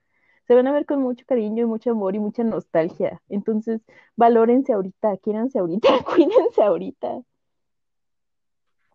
se 0.47 0.55
van 0.55 0.67
a 0.67 0.71
ver 0.71 0.85
con 0.85 1.01
mucho 1.01 1.25
cariño 1.25 1.63
y 1.63 1.65
mucho 1.65 1.91
amor 1.91 2.15
y 2.15 2.19
mucha 2.19 2.43
nostalgia. 2.43 3.21
Entonces, 3.29 3.81
valórense 4.15 4.73
ahorita, 4.73 5.17
quiéranse 5.17 5.59
ahorita, 5.59 5.89
cuídense 6.15 6.61
ahorita. 6.61 7.21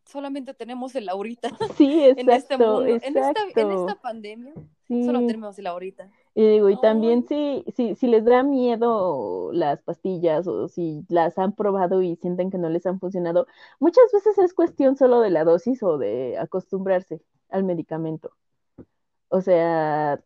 Solamente 0.04 0.54
tenemos 0.54 0.94
el 0.96 1.08
ahorita. 1.08 1.50
Sí, 1.76 2.04
exacto, 2.04 2.14
en 2.24 2.30
este 2.30 2.56
mundo, 2.56 2.86
En, 2.86 3.16
esta, 3.16 4.00
pandemia, 4.00 4.54
solo 4.88 5.20
tenemos 5.20 5.58
el 5.58 5.66
ahorita. 5.66 6.10
Y 6.34 6.46
digo, 6.46 6.70
y 6.70 6.80
también 6.80 7.26
si, 7.26 7.64
si, 7.74 7.94
si 7.96 8.06
les 8.06 8.24
da 8.24 8.42
miedo 8.42 9.52
las 9.52 9.82
pastillas 9.82 10.46
o 10.46 10.68
si 10.68 11.04
las 11.08 11.38
han 11.38 11.54
probado 11.54 12.02
y 12.02 12.16
sienten 12.16 12.50
que 12.50 12.58
no 12.58 12.68
les 12.68 12.86
han 12.86 13.00
funcionado, 13.00 13.46
muchas 13.80 14.04
veces 14.12 14.38
es 14.38 14.54
cuestión 14.54 14.96
solo 14.96 15.20
de 15.20 15.30
la 15.30 15.44
dosis 15.44 15.82
o 15.82 15.98
de 15.98 16.38
acostumbrarse 16.38 17.20
al 17.48 17.64
medicamento. 17.64 18.32
O 19.28 19.40
sea, 19.40 20.20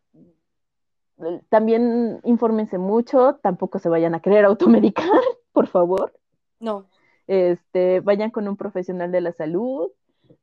también 1.49 2.21
infórmense 2.25 2.79
mucho, 2.79 3.37
tampoco 3.43 3.79
se 3.79 3.89
vayan 3.89 4.15
a 4.15 4.21
querer 4.21 4.45
automedicar, 4.45 5.09
por 5.53 5.67
favor. 5.67 6.13
No. 6.61 6.87
Este, 7.27 8.01
vayan 8.01 8.31
con 8.31 8.49
un 8.49 8.57
profesional 8.57 9.13
de 9.13 9.21
la 9.21 9.33
salud. 9.33 9.91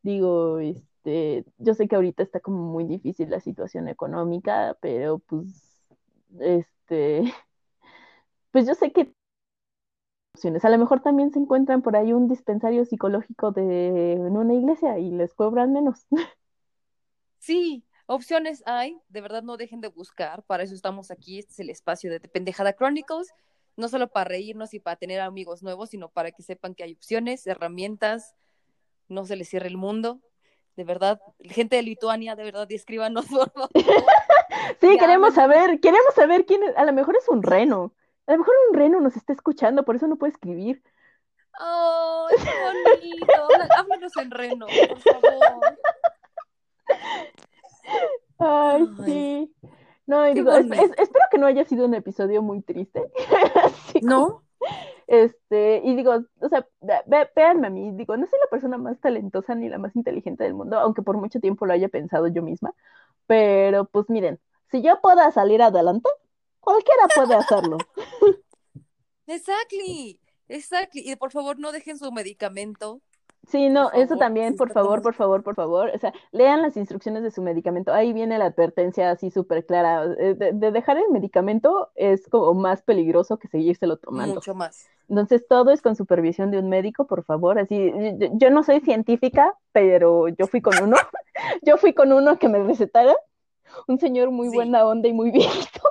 Digo, 0.02 0.60
este, 0.60 1.46
yo 1.58 1.74
sé 1.74 1.88
que 1.88 1.96
ahorita 1.96 2.24
está 2.24 2.40
como 2.40 2.72
muy 2.72 2.86
difícil 2.86 3.30
la 3.30 3.40
situación 3.40 3.88
económica, 3.88 4.78
pero 4.82 5.20
pues, 5.20 5.84
este, 6.40 7.24
pues 8.52 8.68
yo 8.68 8.74
sé 8.74 8.92
que 8.92 9.14
a 10.64 10.70
lo 10.70 10.78
mejor 10.78 11.02
también 11.02 11.32
se 11.32 11.40
encuentran 11.40 11.82
por 11.82 11.96
ahí 11.96 12.14
un 12.14 12.28
dispensario 12.28 12.86
psicológico 12.86 13.52
de 13.52 14.14
en 14.14 14.38
una 14.38 14.54
iglesia 14.54 14.98
y 14.98 15.12
les 15.12 15.34
cobran 15.34 15.74
menos. 15.74 16.06
Sí, 17.40 17.84
Opciones 18.14 18.62
hay, 18.66 19.02
de 19.08 19.22
verdad 19.22 19.42
no 19.42 19.56
dejen 19.56 19.80
de 19.80 19.88
buscar, 19.88 20.44
para 20.44 20.64
eso 20.64 20.76
estamos 20.76 21.12
aquí, 21.12 21.40
este 21.40 21.54
es 21.54 21.60
el 21.62 21.70
espacio 21.70 22.12
de 22.12 22.20
Pendejada 22.20 22.74
Chronicles, 22.74 23.34
no 23.78 23.88
solo 23.88 24.10
para 24.10 24.26
reírnos 24.26 24.74
y 24.74 24.82
para 24.82 24.98
tener 24.98 25.22
amigos 25.22 25.64
nuevos, 25.64 25.92
sino 25.92 26.10
para 26.10 26.34
que 26.34 26.44
sepan 26.44 26.76
que 26.76 26.84
hay 26.84 26.92
opciones, 26.92 27.48
herramientas, 27.48 28.36
no 29.08 29.24
se 29.24 29.38
les 29.38 29.48
cierre 29.48 29.70
el 29.70 29.78
mundo, 29.78 30.20
de 30.76 30.84
verdad, 30.84 31.22
gente 31.40 31.78
de 31.78 31.84
Lituania, 31.84 32.36
de 32.36 32.44
verdad, 32.44 32.70
escríbanos, 32.70 33.28
por 33.28 33.50
favor. 33.50 33.70
sí, 34.82 34.98
queremos 34.98 35.34
saber, 35.34 35.80
queremos 35.80 36.14
saber 36.14 36.46
quién 36.46 36.64
es, 36.64 36.76
a 36.76 36.84
lo 36.84 36.92
mejor 36.92 37.16
es 37.16 37.30
un 37.30 37.42
reno, 37.42 37.94
a 38.28 38.34
lo 38.34 38.40
mejor 38.40 38.56
un 38.72 38.76
reno 38.76 39.00
nos 39.00 39.16
está 39.16 39.32
escuchando, 39.32 39.86
por 39.86 39.96
eso 39.96 40.08
no 40.08 40.18
puede 40.18 40.34
escribir. 40.34 40.84
¡Ay, 41.54 42.36
qué 42.44 42.52
bonito! 42.62 43.48
Háblanos 43.78 44.18
en 44.18 44.32
reno, 44.32 44.66
por 44.68 45.00
favor. 45.00 45.78
Ay, 48.38 48.88
sí. 49.06 49.56
No, 50.08 50.28
y 50.28 50.34
digo, 50.34 50.52
espero 50.52 51.26
que 51.32 51.38
no 51.38 51.46
haya 51.46 51.64
sido 51.66 51.86
un 51.86 51.94
episodio 51.94 52.42
muy 52.42 52.62
triste. 52.62 53.12
¿No? 54.02 54.44
Este, 55.08 55.82
y 55.84 55.96
digo, 55.96 56.24
o 56.40 56.50
sea, 56.50 56.68
véanme 57.36 57.68
a 57.68 57.70
mí, 57.70 57.92
digo, 57.92 58.16
no 58.16 58.26
soy 58.28 58.40
la 58.40 58.50
persona 58.50 58.78
más 58.78 59.00
talentosa 59.00 59.56
ni 59.56 59.70
la 59.70 59.78
más 59.78 59.96
inteligente 59.96 60.44
del 60.44 60.54
mundo, 60.54 60.80
aunque 60.80 61.02
por 61.02 61.18
mucho 61.18 61.40
tiempo 61.40 61.66
lo 61.66 61.74
haya 61.74 61.90
pensado 61.90 62.28
yo 62.28 62.42
misma, 62.42 62.74
pero 63.28 63.86
pues 63.86 64.10
miren, 64.10 64.40
si 64.72 64.82
yo 64.82 65.02
pueda 65.02 65.30
salir 65.32 65.62
adelante, 65.62 66.10
cualquiera 66.62 67.08
puede 67.14 67.36
hacerlo. 67.36 67.78
Exactly, 69.28 70.20
exactly. 70.50 71.10
Y 71.10 71.16
por 71.16 71.32
favor 71.32 71.58
no 71.58 71.72
dejen 71.72 71.98
su 71.98 72.12
medicamento 72.12 73.02
Sí, 73.48 73.70
no, 73.70 73.92
eso 73.92 74.18
también, 74.18 74.56
por 74.56 74.72
favor, 74.72 75.02
por 75.02 75.16
favor, 75.16 75.44
por 75.44 75.56
favor. 75.56 75.92
O 75.94 75.98
sea, 75.98 76.14
lean 76.32 76.62
las 76.62 76.78
instrucciones 76.78 77.24
de 77.24 77.32
su 77.32 77.42
medicamento. 77.42 77.92
Ahí 77.92 78.14
viene 78.14 78.38
la 78.38 78.46
advertencia 78.46 79.10
así 79.10 79.32
súper 79.32 79.66
clara. 79.66 80.06
Eh, 80.20 80.36
de, 80.36 80.72
dejar 80.72 80.98
el 80.98 81.10
medicamento 81.10 81.90
es 81.96 82.28
como 82.30 82.54
más 82.54 82.84
peligroso 82.84 83.38
que 83.38 83.48
seguírselo 83.48 83.98
tomando. 83.98 84.36
Mucho 84.36 84.54
más. 84.54 84.88
Entonces, 85.10 85.46
todo 85.48 85.72
es 85.72 85.82
con 85.82 85.96
supervisión 85.96 86.52
de 86.52 86.60
un 86.60 86.70
médico, 86.70 87.08
por 87.08 87.26
favor. 87.26 87.58
Así, 87.58 87.92
yo, 88.34 88.52
no 88.52 88.64
soy 88.64 88.80
científica, 88.80 89.58
pero 89.72 90.28
yo 90.30 90.46
fui 90.46 90.62
con 90.62 90.82
uno. 90.82 90.96
yo 91.64 91.78
fui 91.78 91.94
con 91.94 92.14
uno 92.14 92.38
que 92.38 92.48
me 92.48 92.64
recetara. 92.64 93.16
Un 93.88 94.00
señor 94.00 94.30
muy 94.30 94.50
buena 94.50 94.86
onda 94.86 95.08
y 95.10 95.14
muy 95.14 95.32
viejito. 95.32 95.82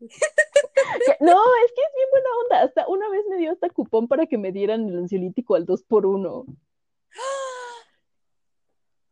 no, 0.00 1.38
es 1.64 1.72
que 1.72 1.80
es 1.80 1.92
bien 1.96 2.08
buena 2.10 2.28
onda. 2.42 2.62
Hasta 2.62 2.88
una 2.88 3.08
vez 3.08 3.24
me 3.30 3.38
dio 3.38 3.52
hasta 3.52 3.70
cupón 3.70 4.06
para 4.06 4.26
que 4.26 4.36
me 4.36 4.52
dieran 4.52 4.86
el 4.86 4.98
ansiolítico 4.98 5.54
al 5.54 5.64
2 5.64 5.82
por 5.84 6.04
1 6.04 6.44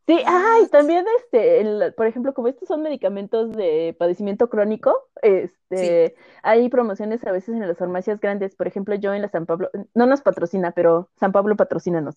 Sí, 0.08 0.18
ay, 0.24 0.66
también 0.68 1.04
este, 1.18 1.92
por 1.92 2.06
ejemplo, 2.06 2.32
como 2.32 2.48
estos 2.48 2.66
son 2.66 2.80
medicamentos 2.80 3.52
de 3.52 3.94
padecimiento 3.98 4.48
crónico, 4.48 4.94
este, 5.20 6.14
hay 6.42 6.70
promociones 6.70 7.22
a 7.26 7.30
veces 7.30 7.54
en 7.54 7.68
las 7.68 7.76
farmacias 7.76 8.18
grandes, 8.18 8.56
por 8.56 8.66
ejemplo, 8.66 8.94
yo 8.94 9.12
en 9.12 9.20
la 9.20 9.28
San 9.28 9.44
Pablo, 9.44 9.68
no 9.92 10.06
nos 10.06 10.22
patrocina, 10.22 10.70
pero 10.70 11.10
San 11.20 11.30
Pablo 11.32 11.56
patrocínanos. 11.56 12.16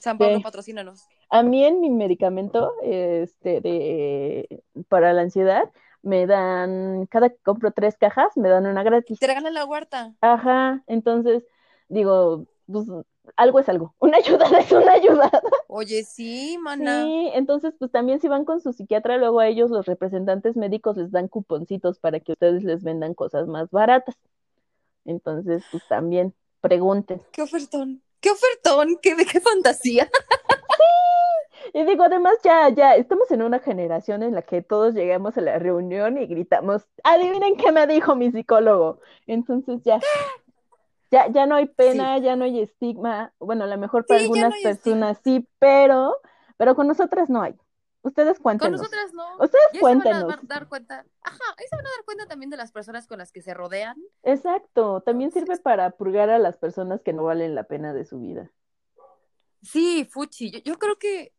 San 0.00 0.18
Pablo 0.18 0.34
este, 0.34 0.42
patrocínanos. 0.42 1.06
A 1.30 1.44
mí 1.44 1.64
en 1.64 1.80
mi 1.80 1.90
medicamento, 1.90 2.72
este, 2.82 3.60
de, 3.60 4.64
para 4.88 5.12
la 5.12 5.22
ansiedad, 5.22 5.70
me 6.02 6.26
dan, 6.26 7.06
cada 7.06 7.28
que 7.28 7.38
compro 7.44 7.70
tres 7.70 7.96
cajas, 7.96 8.36
me 8.36 8.48
dan 8.48 8.66
una 8.66 8.82
gratis. 8.82 9.20
Te 9.20 9.28
regalan 9.28 9.54
la 9.54 9.64
huerta. 9.64 10.12
Ajá, 10.22 10.82
entonces, 10.88 11.44
digo, 11.88 12.46
pues 12.66 12.88
algo 13.36 13.58
es 13.58 13.68
algo, 13.68 13.94
una 13.98 14.18
ayudada 14.18 14.58
es 14.60 14.72
una 14.72 14.92
ayudada. 14.92 15.42
Oye, 15.68 16.04
sí, 16.04 16.58
mana. 16.60 17.04
Sí, 17.04 17.30
entonces 17.34 17.74
pues 17.78 17.90
también 17.90 18.20
si 18.20 18.28
van 18.28 18.44
con 18.44 18.60
su 18.60 18.72
psiquiatra, 18.72 19.16
luego 19.16 19.40
a 19.40 19.48
ellos 19.48 19.70
los 19.70 19.86
representantes 19.86 20.56
médicos 20.56 20.96
les 20.96 21.10
dan 21.10 21.28
cuponcitos 21.28 21.98
para 21.98 22.20
que 22.20 22.32
ustedes 22.32 22.64
les 22.64 22.82
vendan 22.82 23.14
cosas 23.14 23.46
más 23.46 23.70
baratas. 23.70 24.16
Entonces, 25.04 25.64
pues 25.70 25.82
también 25.88 26.34
pregunten. 26.60 27.20
Qué 27.32 27.42
ofertón, 27.42 28.02
qué 28.20 28.30
ofertón, 28.30 28.98
qué, 29.02 29.16
qué 29.30 29.40
fantasía. 29.40 30.08
Sí, 30.74 31.78
y 31.78 31.84
digo, 31.84 32.02
además 32.02 32.34
ya, 32.42 32.68
ya, 32.70 32.96
estamos 32.96 33.30
en 33.30 33.42
una 33.42 33.58
generación 33.58 34.22
en 34.22 34.34
la 34.34 34.42
que 34.42 34.62
todos 34.62 34.94
llegamos 34.94 35.36
a 35.38 35.40
la 35.40 35.58
reunión 35.58 36.18
y 36.18 36.26
gritamos, 36.26 36.86
adivinen 37.04 37.56
qué 37.56 37.72
me 37.72 37.86
dijo 37.86 38.14
mi 38.14 38.30
psicólogo. 38.30 39.00
Entonces 39.26 39.82
ya, 39.84 40.00
ya, 41.12 41.30
ya 41.30 41.44
no 41.44 41.56
hay 41.56 41.66
pena, 41.66 42.16
ya 42.18 42.36
no 42.36 42.44
hay 42.44 42.60
estigma. 42.60 43.34
Bueno, 43.38 43.64
a 43.64 43.66
lo 43.66 43.76
mejor 43.76 44.06
para 44.06 44.22
algunas 44.22 44.54
personas 44.62 45.18
sí, 45.22 45.46
pero, 45.58 46.16
pero 46.56 46.74
con 46.74 46.88
nosotras 46.88 47.28
no 47.28 47.42
hay. 47.42 47.54
Ustedes 48.00 48.40
cuéntenos. 48.40 48.80
Con 48.80 48.90
nosotras 48.90 49.12
no. 49.12 49.44
Ustedes 49.44 49.78
cuéntenos. 49.78 50.20
Se 50.20 50.26
van 50.26 50.38
a 50.38 50.42
dar 50.48 50.68
cuenta. 50.68 51.04
Ajá, 51.22 51.44
ahí 51.58 51.66
se 51.68 51.76
van 51.76 51.86
a 51.86 51.90
dar 51.90 52.04
cuenta 52.06 52.26
también 52.26 52.48
de 52.48 52.56
las 52.56 52.72
personas 52.72 53.06
con 53.06 53.18
las 53.18 53.30
que 53.30 53.42
se 53.42 53.52
rodean. 53.52 53.96
Exacto, 54.22 55.02
también 55.02 55.30
sirve 55.32 55.58
para 55.58 55.90
purgar 55.90 56.30
a 56.30 56.38
las 56.38 56.56
personas 56.56 57.02
que 57.02 57.12
no 57.12 57.24
valen 57.24 57.54
la 57.54 57.64
pena 57.64 57.92
de 57.92 58.06
su 58.06 58.18
vida. 58.18 58.50
Sí, 59.60 60.08
Fuchi, 60.10 60.50
yo, 60.50 60.58
yo 60.60 60.78
creo 60.78 60.98
que, 60.98 61.34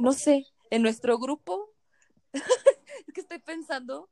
no 0.00 0.12
sé, 0.12 0.46
en 0.68 0.82
nuestro 0.82 1.18
grupo, 1.18 1.72
es 2.34 3.14
que 3.14 3.22
estoy 3.22 3.38
pensando, 3.38 4.10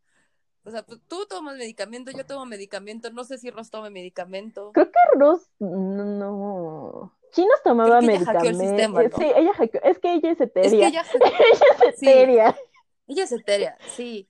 o 0.65 0.71
sea, 0.71 0.85
pues, 0.85 1.01
tú 1.09 1.27
tomas 1.27 1.57
medicamento, 1.57 2.11
yo 2.11 2.27
tomo 2.27 2.45
medicamento, 2.47 3.11
no 3.11 3.25
sé 3.25 3.39
si 3.39 3.51
Ross 3.51 3.71
toma 3.71 3.91
medicamento. 3.91 4.73
Creo 4.73 4.91
que 4.91 5.19
Ross 5.19 5.51
no. 5.59 7.13
Chinos 7.33 7.63
tomaba 7.63 8.01
medicamento. 8.01 9.17
Sí, 9.19 9.25
ella 9.37 9.53
hackeó. 9.55 9.81
Es 9.83 9.99
que 9.99 10.15
ella 10.15 10.33
es 10.33 10.41
etérea. 10.41 10.71
Es 10.71 11.11
que 11.11 11.19
ella... 11.19 11.89
es 11.89 12.03
etérea. 12.03 12.59
Ella 13.07 13.25
es 13.25 13.33
etérea, 13.33 13.79
sí. 13.97 14.29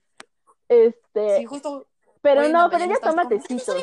Este. 0.67 1.39
Sí, 1.39 1.45
justo. 1.45 1.87
Pero 2.21 2.47
no, 2.49 2.69
pero 2.69 2.83
ella 2.83 2.99
toma 3.01 3.27
tecitos. 3.27 3.75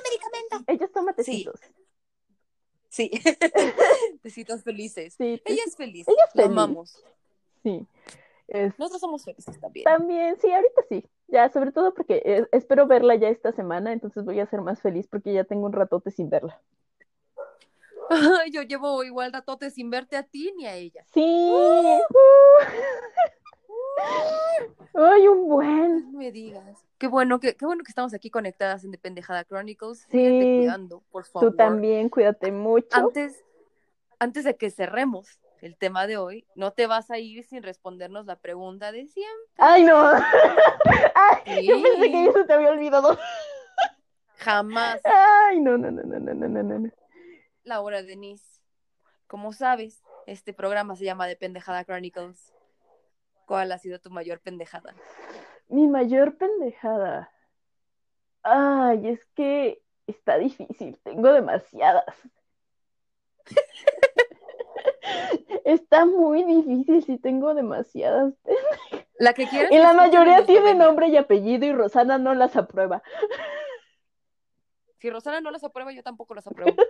Ella 0.66 0.88
toma 0.88 1.14
tecitos. 1.14 1.60
Sí. 2.88 3.10
tecitos 4.22 4.62
felices. 4.62 5.14
Sí, 5.18 5.42
ella 5.44 5.62
es 5.66 5.76
feliz. 5.76 6.08
Ella 6.08 6.24
es 6.26 6.32
feliz. 6.32 6.46
La 6.46 6.52
amamos. 6.52 7.04
Sí. 7.62 7.86
Nosotros 8.48 9.00
somos 9.00 9.24
felices 9.24 9.58
también. 9.60 9.84
También, 9.84 10.36
sí, 10.40 10.52
ahorita 10.52 10.82
sí. 10.88 11.04
Ya, 11.28 11.48
sobre 11.48 11.72
todo 11.72 11.92
porque 11.94 12.22
eh, 12.24 12.46
espero 12.52 12.86
verla 12.86 13.16
ya 13.16 13.28
esta 13.28 13.52
semana, 13.52 13.92
entonces 13.92 14.24
voy 14.24 14.38
a 14.40 14.46
ser 14.46 14.60
más 14.60 14.80
feliz 14.80 15.08
porque 15.08 15.32
ya 15.32 15.44
tengo 15.44 15.66
un 15.66 15.72
ratote 15.72 16.10
sin 16.10 16.30
verla. 16.30 16.60
Yo 18.52 18.62
llevo 18.62 19.02
igual 19.02 19.32
ratote 19.32 19.70
sin 19.70 19.90
verte 19.90 20.16
a 20.16 20.22
ti 20.22 20.52
ni 20.56 20.66
a 20.66 20.74
ella. 20.74 21.04
Sí. 21.12 22.00
Ay, 24.94 25.28
un 25.28 25.48
buen. 25.48 26.12
No 26.12 26.18
me 26.18 26.30
digas. 26.30 26.84
Qué 26.98 27.08
bueno 27.08 27.40
que, 27.40 27.56
qué 27.56 27.66
bueno 27.66 27.82
que 27.82 27.90
estamos 27.90 28.14
aquí 28.14 28.30
conectadas 28.30 28.84
en 28.84 28.92
Dependejada 28.92 29.44
Chronicles. 29.44 30.06
Sí. 30.10 30.18
cuidando, 30.58 31.02
por 31.10 31.24
favor. 31.24 31.50
Tú 31.50 31.56
también, 31.56 32.08
cuídate 32.08 32.52
mucho. 32.52 32.88
Antes, 32.92 33.44
antes 34.18 34.44
de 34.44 34.56
que 34.56 34.70
cerremos, 34.70 35.40
el 35.66 35.76
tema 35.76 36.06
de 36.06 36.16
hoy, 36.16 36.46
no 36.54 36.72
te 36.72 36.86
vas 36.86 37.10
a 37.10 37.18
ir 37.18 37.44
sin 37.44 37.62
respondernos 37.62 38.24
la 38.24 38.36
pregunta 38.36 38.92
de 38.92 39.06
siempre. 39.06 39.54
¡Ay, 39.58 39.82
no! 39.84 40.10
Ay, 41.14 41.60
sí. 41.60 41.66
Yo 41.66 41.82
pensé 41.82 42.10
que 42.10 42.24
eso 42.26 42.46
te 42.46 42.52
había 42.52 42.70
olvidado. 42.70 43.18
Jamás. 44.36 45.00
¡Ay, 45.04 45.60
no, 45.60 45.76
no, 45.76 45.90
no, 45.90 46.02
no, 46.02 46.18
no, 46.18 46.34
no, 46.34 46.62
no! 46.62 46.90
Laura 47.64 48.02
Denise, 48.02 48.60
como 49.26 49.52
sabes, 49.52 50.02
este 50.26 50.54
programa 50.54 50.94
se 50.94 51.04
llama 51.04 51.26
De 51.26 51.36
Pendejada 51.36 51.84
Chronicles. 51.84 52.54
¿Cuál 53.44 53.72
ha 53.72 53.78
sido 53.78 53.98
tu 54.00 54.10
mayor 54.10 54.40
pendejada? 54.40 54.94
Mi 55.68 55.88
mayor 55.88 56.36
pendejada. 56.36 57.32
Ay, 58.42 59.08
es 59.08 59.24
que 59.34 59.82
está 60.06 60.38
difícil, 60.38 60.96
tengo 61.02 61.32
demasiadas. 61.32 62.04
Está 65.66 66.06
muy 66.06 66.44
difícil 66.44 67.02
si 67.02 67.18
tengo 67.18 67.52
demasiadas. 67.52 68.32
La 69.18 69.32
que 69.32 69.48
quieras. 69.48 69.72
Y 69.72 69.78
la 69.78 69.94
mayoría 69.94 70.46
tiene 70.46 70.76
nombre 70.76 71.08
y 71.08 71.16
apellido 71.16 71.66
y 71.66 71.72
Rosana 71.72 72.18
no 72.18 72.34
las 72.34 72.54
aprueba. 72.54 73.02
Si 74.98 75.10
Rosana 75.10 75.40
no 75.40 75.50
las 75.50 75.64
aprueba, 75.64 75.92
yo 75.92 76.04
tampoco 76.04 76.34
las 76.34 76.46
apruebo. 76.46 76.72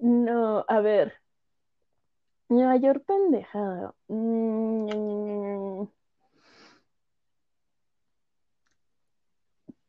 No, 0.00 0.64
a 0.68 0.80
ver. 0.80 1.14
Mayor 2.48 3.02
pendejada. 3.02 3.92
Mm, 4.06 5.82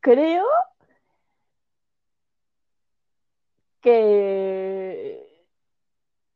creo 0.01 0.45
que 3.81 5.24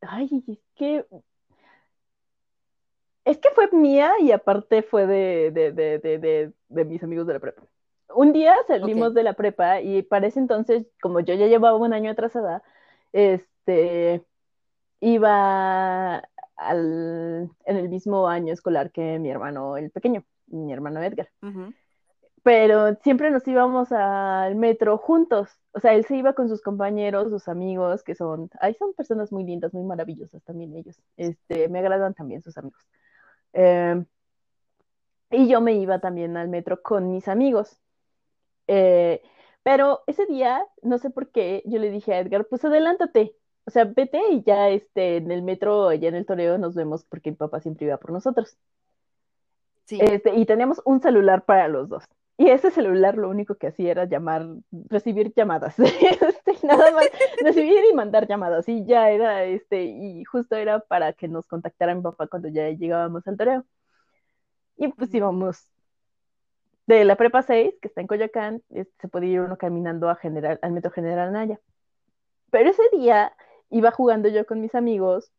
Ay, 0.01 0.29
es 0.47 0.59
que. 0.75 1.05
Es 3.25 3.37
que 3.37 3.49
fue 3.53 3.69
mía 3.71 4.13
y 4.19 4.31
aparte 4.31 4.81
fue 4.81 5.05
de, 5.05 5.51
de, 5.51 5.71
de, 5.71 5.99
de, 5.99 6.53
de 6.69 6.85
mis 6.85 7.03
amigos 7.03 7.27
de 7.27 7.33
la 7.33 7.39
prepa. 7.39 7.61
Un 8.15 8.33
día 8.33 8.55
salimos 8.67 9.13
de 9.13 9.23
la 9.23 9.33
prepa 9.33 9.81
y 9.81 10.01
para 10.01 10.27
ese 10.27 10.39
entonces, 10.39 10.87
como 11.01 11.19
yo 11.19 11.35
ya 11.35 11.45
llevaba 11.45 11.77
un 11.77 11.93
año 11.93 12.09
atrasada, 12.09 12.63
este 13.13 14.25
iba 14.99 16.23
al, 16.55 17.49
en 17.65 17.77
el 17.77 17.89
mismo 17.89 18.27
año 18.27 18.51
escolar 18.51 18.91
que 18.91 19.19
mi 19.19 19.29
hermano 19.29 19.77
el 19.77 19.91
pequeño, 19.91 20.25
mi 20.47 20.73
hermano 20.73 21.01
Edgar 21.03 21.29
pero 22.43 22.95
siempre 23.03 23.31
nos 23.31 23.47
íbamos 23.47 23.91
al 23.91 24.55
metro 24.55 24.97
juntos. 24.97 25.49
O 25.73 25.79
sea, 25.79 25.93
él 25.93 26.05
se 26.05 26.15
iba 26.15 26.33
con 26.33 26.49
sus 26.49 26.61
compañeros, 26.61 27.29
sus 27.29 27.47
amigos, 27.47 28.03
que 28.03 28.15
son, 28.15 28.49
ahí 28.61 28.73
son 28.75 28.93
personas 28.93 29.31
muy 29.31 29.43
lindas, 29.43 29.73
muy 29.73 29.83
maravillosas 29.83 30.43
también 30.43 30.75
ellos. 30.75 31.01
Este, 31.17 31.69
me 31.69 31.79
agradan 31.79 32.13
también 32.13 32.41
sus 32.41 32.57
amigos. 32.57 32.81
Em, 33.53 34.05
y 35.31 35.47
yo 35.47 35.61
me 35.61 35.73
iba 35.73 35.99
también 35.99 36.37
al 36.37 36.49
metro 36.49 36.81
con 36.81 37.11
mis 37.11 37.27
amigos. 37.27 37.79
Eh, 38.67 39.21
pero 39.63 40.01
ese 40.07 40.25
día, 40.25 40.65
no 40.81 40.97
sé 40.97 41.09
por 41.09 41.31
qué, 41.31 41.61
yo 41.65 41.79
le 41.79 41.91
dije 41.91 42.13
a 42.13 42.19
Edgar, 42.19 42.45
pues 42.45 42.63
adelántate. 42.65 43.35
O 43.65 43.71
sea, 43.71 43.85
vete 43.85 44.19
y 44.31 44.43
ya 44.43 44.69
este, 44.69 45.17
en 45.17 45.31
el 45.31 45.43
metro, 45.43 45.89
allá 45.89 46.09
en 46.09 46.15
el 46.15 46.25
toreo, 46.25 46.57
nos 46.57 46.75
vemos 46.75 47.05
porque 47.05 47.31
mi 47.31 47.37
papá 47.37 47.59
siempre 47.59 47.85
iba 47.85 47.97
por 47.97 48.11
nosotros. 48.11 48.57
Este, 49.87 50.35
y 50.35 50.45
teníamos 50.45 50.81
un 50.85 51.01
celular 51.01 51.45
para 51.45 51.67
los 51.67 51.89
dos. 51.89 52.03
Y 52.39 52.49
ese 52.51 52.71
celular 52.71 53.17
lo 53.17 53.29
único 53.29 53.55
que 53.55 53.67
hacía 53.67 53.91
era 53.91 54.05
llamar, 54.05 54.47
recibir 54.89 55.33
llamadas. 55.35 55.75
Este, 55.79 56.65
nada 56.65 56.89
más, 56.91 57.09
recibir 57.43 57.83
y 57.91 57.93
mandar 57.93 58.29
llamadas. 58.29 58.69
Y 58.69 58.85
ya 58.85 59.09
era, 59.11 59.43
este, 59.43 59.83
y 59.83 60.23
justo 60.23 60.55
era 60.55 60.79
para 60.79 61.11
que 61.11 61.27
nos 61.27 61.45
contactara 61.47 61.93
mi 61.95 62.01
papá 62.01 62.27
cuando 62.27 62.47
ya 62.47 62.69
llegábamos 62.69 63.27
al 63.27 63.35
toreo. 63.35 63.65
Y 64.77 64.87
pues 64.87 65.13
íbamos 65.13 65.67
de 66.87 67.03
la 67.03 67.17
prepa 67.17 67.43
6, 67.43 67.75
que 67.81 67.89
está 67.89 67.99
en 67.99 68.07
Coyoacán, 68.07 68.63
este, 68.69 68.93
se 69.01 69.07
podía 69.09 69.31
ir 69.33 69.41
uno 69.41 69.57
caminando 69.57 70.09
a 70.09 70.15
general, 70.15 70.59
al 70.61 70.71
metro 70.71 70.91
General 70.91 71.33
Naya. 71.33 71.59
Pero 72.51 72.69
ese 72.69 72.83
día 72.93 73.33
iba 73.69 73.91
jugando 73.91 74.29
yo 74.29 74.45
con 74.45 74.61
mis 74.61 74.75
amigos 74.75 75.33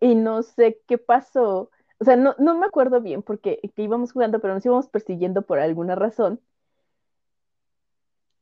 y 0.00 0.14
no 0.14 0.42
sé 0.42 0.80
qué 0.88 0.96
pasó 0.96 1.70
o 1.98 2.04
sea, 2.04 2.16
no, 2.16 2.34
no 2.38 2.56
me 2.58 2.66
acuerdo 2.66 3.00
bien 3.00 3.22
porque 3.22 3.60
que 3.74 3.82
íbamos 3.82 4.12
jugando, 4.12 4.40
pero 4.40 4.54
nos 4.54 4.66
íbamos 4.66 4.88
persiguiendo 4.88 5.42
por 5.42 5.58
alguna 5.58 5.94
razón. 5.94 6.40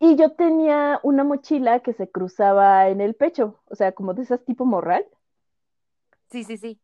Y 0.01 0.17
yo 0.17 0.33
tenía 0.33 1.01
una 1.03 1.25
mochila 1.25 1.81
que 1.81 1.93
se 1.93 2.11
cruzaba 2.11 2.89
en 2.89 3.01
el 3.01 3.15
pecho, 3.15 3.61
o 3.67 3.75
sea, 3.75 3.93
como 3.93 4.13
de 4.13 4.23
esas 4.23 4.45
tipo 4.45 4.65
morral. 4.65 5.07
Sí, 6.31 6.45
sí, 6.45 6.57
sí. 6.57 6.81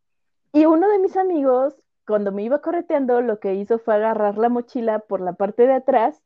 Y 0.53 0.67
uno 0.67 0.89
de 0.89 0.99
mis 1.01 1.17
amigos, 1.17 1.75
cuando 2.07 2.33
me 2.33 2.43
iba 2.43 2.61
correteando, 2.61 3.21
lo 3.21 3.41
que 3.41 3.55
hizo 3.55 3.79
fue 3.79 3.95
agarrar 3.95 4.39
la 4.39 4.49
mochila 4.49 5.01
por 5.01 5.21
la 5.21 5.35
parte 5.35 5.67
de 5.67 5.75
atrás, 5.75 6.23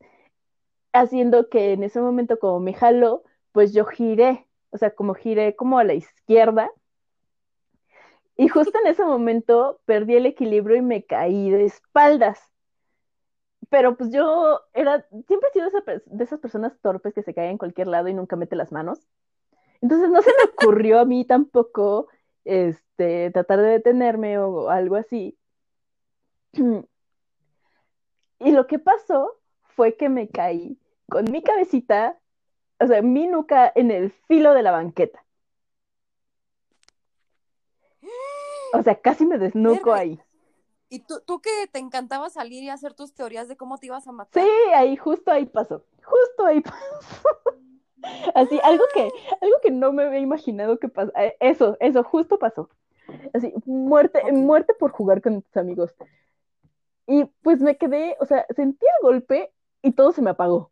haciendo 0.93 1.49
que 1.49 1.73
en 1.73 1.83
ese 1.83 1.99
momento, 1.99 2.39
como 2.39 2.59
me 2.59 2.73
jaló, 2.73 3.23
pues 3.51 3.73
yo 3.73 3.85
giré, 3.85 4.47
o 4.69 4.77
sea, 4.77 4.93
como 4.93 5.15
giré 5.15 5.55
como 5.55 5.79
a 5.79 5.83
la 5.83 5.95
izquierda 5.95 6.71
y 8.37 8.47
justo 8.47 8.77
en 8.79 8.87
ese 8.87 9.03
momento 9.03 9.79
perdí 9.85 10.15
el 10.15 10.25
equilibrio 10.25 10.77
y 10.77 10.81
me 10.81 11.05
caí 11.05 11.49
de 11.49 11.65
espaldas. 11.65 12.51
Pero 13.69 13.97
pues 13.97 14.11
yo 14.11 14.61
era, 14.73 15.05
siempre 15.27 15.49
he 15.49 15.53
sido 15.53 15.69
de 16.05 16.23
esas 16.23 16.39
personas 16.39 16.77
torpes 16.81 17.13
que 17.13 17.23
se 17.23 17.33
caen 17.33 17.51
en 17.51 17.57
cualquier 17.57 17.87
lado 17.87 18.07
y 18.07 18.13
nunca 18.13 18.35
mete 18.35 18.55
las 18.55 18.71
manos. 18.71 18.99
Entonces 19.81 20.09
no 20.09 20.21
se 20.21 20.31
me 20.31 20.51
ocurrió 20.51 20.99
a 20.99 21.05
mí 21.05 21.25
tampoco 21.25 22.07
este, 22.43 23.31
tratar 23.31 23.61
de 23.61 23.69
detenerme 23.69 24.37
o 24.37 24.69
algo 24.69 24.95
así. 24.95 25.37
Y 28.37 28.51
lo 28.51 28.67
que 28.67 28.79
pasó 28.79 29.39
fue 29.75 29.95
que 29.95 30.09
me 30.09 30.27
caí 30.29 30.77
con 31.09 31.25
mi 31.31 31.41
cabecita, 31.41 32.19
o 32.79 32.85
sea, 32.85 33.01
mi 33.01 33.27
nuca 33.27 33.71
en 33.73 33.91
el 33.91 34.11
filo 34.27 34.53
de 34.53 34.61
la 34.61 34.71
banqueta. 34.71 35.24
O 38.73 38.83
sea, 38.83 38.95
casi 38.95 39.25
me 39.25 39.37
desnuco 39.37 39.93
ahí. 39.93 40.19
¿Y 40.89 40.99
tú, 40.99 41.15
tú 41.25 41.41
que 41.41 41.49
te 41.71 41.79
encantaba 41.79 42.29
salir 42.29 42.63
y 42.63 42.69
hacer 42.69 42.93
tus 42.93 43.13
teorías 43.13 43.47
de 43.47 43.57
cómo 43.57 43.77
te 43.77 43.87
ibas 43.87 44.07
a 44.07 44.11
matar? 44.11 44.43
Sí, 44.43 44.49
ahí, 44.73 44.95
justo 44.95 45.31
ahí 45.31 45.45
pasó. 45.45 45.83
Justo 46.03 46.45
ahí 46.45 46.61
pasó. 46.61 46.79
Así, 48.35 48.59
algo 48.63 48.83
que, 48.93 49.09
algo 49.41 49.55
que 49.63 49.71
no 49.71 49.91
me 49.91 50.03
había 50.03 50.19
imaginado 50.19 50.77
que 50.77 50.89
pasó. 50.89 51.11
Eh, 51.15 51.35
eso, 51.39 51.75
eso, 51.79 52.03
justo 52.03 52.37
pasó. 52.37 52.69
Así, 53.33 53.53
muerte, 53.65 54.21
muerte 54.31 54.73
por 54.73 54.91
jugar 54.91 55.21
con 55.21 55.41
tus 55.41 55.57
amigos. 55.57 55.95
Y 57.07 57.25
pues 57.41 57.61
me 57.61 57.77
quedé, 57.77 58.15
o 58.19 58.25
sea, 58.25 58.45
sentí 58.55 58.85
el 58.85 59.03
golpe 59.03 59.51
y 59.81 59.91
todo 59.91 60.11
se 60.11 60.21
me 60.21 60.31
apagó. 60.31 60.71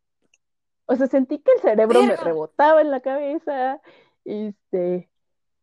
O 0.86 0.96
sea, 0.96 1.08
sentí 1.08 1.40
que 1.40 1.52
el 1.54 1.62
cerebro 1.62 2.04
me 2.04 2.16
rebotaba 2.16 2.82
en 2.82 2.92
la 2.92 3.00
cabeza. 3.00 3.82
Este, 4.26 5.10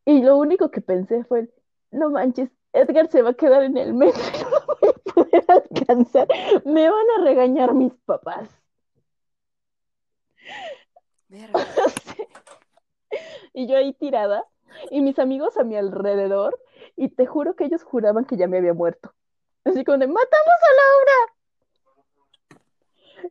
y 0.04 0.22
lo 0.22 0.38
único 0.38 0.70
que 0.70 0.80
pensé 0.80 1.24
fue, 1.24 1.50
no 1.90 2.10
manches, 2.10 2.50
Edgar 2.72 3.08
se 3.08 3.22
va 3.22 3.30
a 3.30 3.34
quedar 3.34 3.64
en 3.64 3.76
el 3.76 3.92
metro 3.94 4.22
y 4.22 4.42
no 4.44 4.50
voy 4.66 4.88
a 4.88 4.92
poder 5.12 5.44
alcanzar. 5.48 6.28
Me 6.64 6.88
van 6.88 7.06
a 7.18 7.24
regañar 7.24 7.74
mis 7.74 7.92
papás. 8.04 8.48
y 13.52 13.66
yo 13.66 13.76
ahí 13.76 13.92
tirada, 13.92 14.46
y 14.90 15.00
mis 15.00 15.18
amigos 15.18 15.56
a 15.56 15.64
mi 15.64 15.74
alrededor, 15.76 16.60
y 16.96 17.08
te 17.08 17.26
juro 17.26 17.54
que 17.54 17.64
ellos 17.64 17.84
juraban 17.84 18.24
que 18.24 18.36
ya 18.36 18.46
me 18.46 18.58
había 18.58 18.74
muerto. 18.74 19.12
Así 19.64 19.84
como 19.84 19.98
de, 19.98 20.06
¡matamos 20.06 20.60
a 20.62 20.68
Laura! 20.80 21.34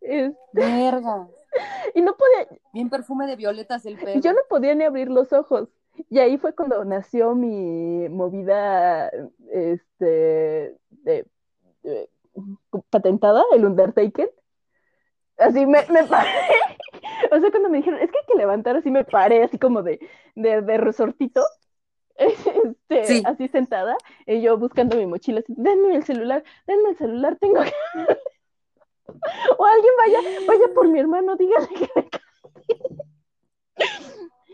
Este... 0.01 0.37
Verga. 0.53 1.27
Y 1.95 2.01
no 2.01 2.15
podía. 2.15 2.47
Bien 2.73 2.91
perfume 2.91 3.25
de 3.25 3.35
violetas 3.35 3.83
el 3.87 3.97
pelo. 3.97 4.21
Yo 4.21 4.33
no 4.33 4.41
podía 4.47 4.75
ni 4.75 4.83
abrir 4.83 5.09
los 5.09 5.33
ojos. 5.33 5.69
Y 6.09 6.19
ahí 6.19 6.37
fue 6.37 6.53
cuando 6.53 6.83
nació 6.85 7.35
mi 7.35 8.07
movida 8.09 9.11
este, 9.51 10.77
de, 10.89 11.27
patentada, 12.89 13.43
el 13.53 13.65
Undertaker. 13.65 14.31
Así 15.37 15.65
me, 15.65 15.85
me 15.89 16.03
paré. 16.03 16.29
o 17.31 17.39
sea, 17.39 17.51
cuando 17.51 17.69
me 17.69 17.77
dijeron, 17.77 17.99
es 17.99 18.11
que 18.11 18.17
hay 18.17 18.25
que 18.27 18.37
levantar, 18.37 18.75
así 18.75 18.91
me 18.91 19.03
paré, 19.03 19.43
así 19.43 19.57
como 19.57 19.83
de, 19.83 19.99
de, 20.35 20.61
de 20.61 20.77
resortito. 20.77 21.41
Este, 22.89 23.21
así 23.25 23.47
sentada, 23.47 23.95
y 24.27 24.41
yo 24.41 24.57
buscando 24.57 24.97
mi 24.97 25.05
mochila, 25.05 25.39
así, 25.39 25.53
denme 25.55 25.95
el 25.95 26.03
celular, 26.03 26.43
denme 26.67 26.89
el 26.89 26.97
celular, 26.97 27.37
tengo 27.39 27.61
que... 27.61 27.71
o 29.57 29.65
alguien 29.65 29.93
vaya, 29.97 30.19
vaya 30.45 30.73
por 30.73 30.89
mi 30.89 30.99
hermano, 30.99 31.37
dígale 31.37 31.67
que 31.67 31.87
me 31.95 32.98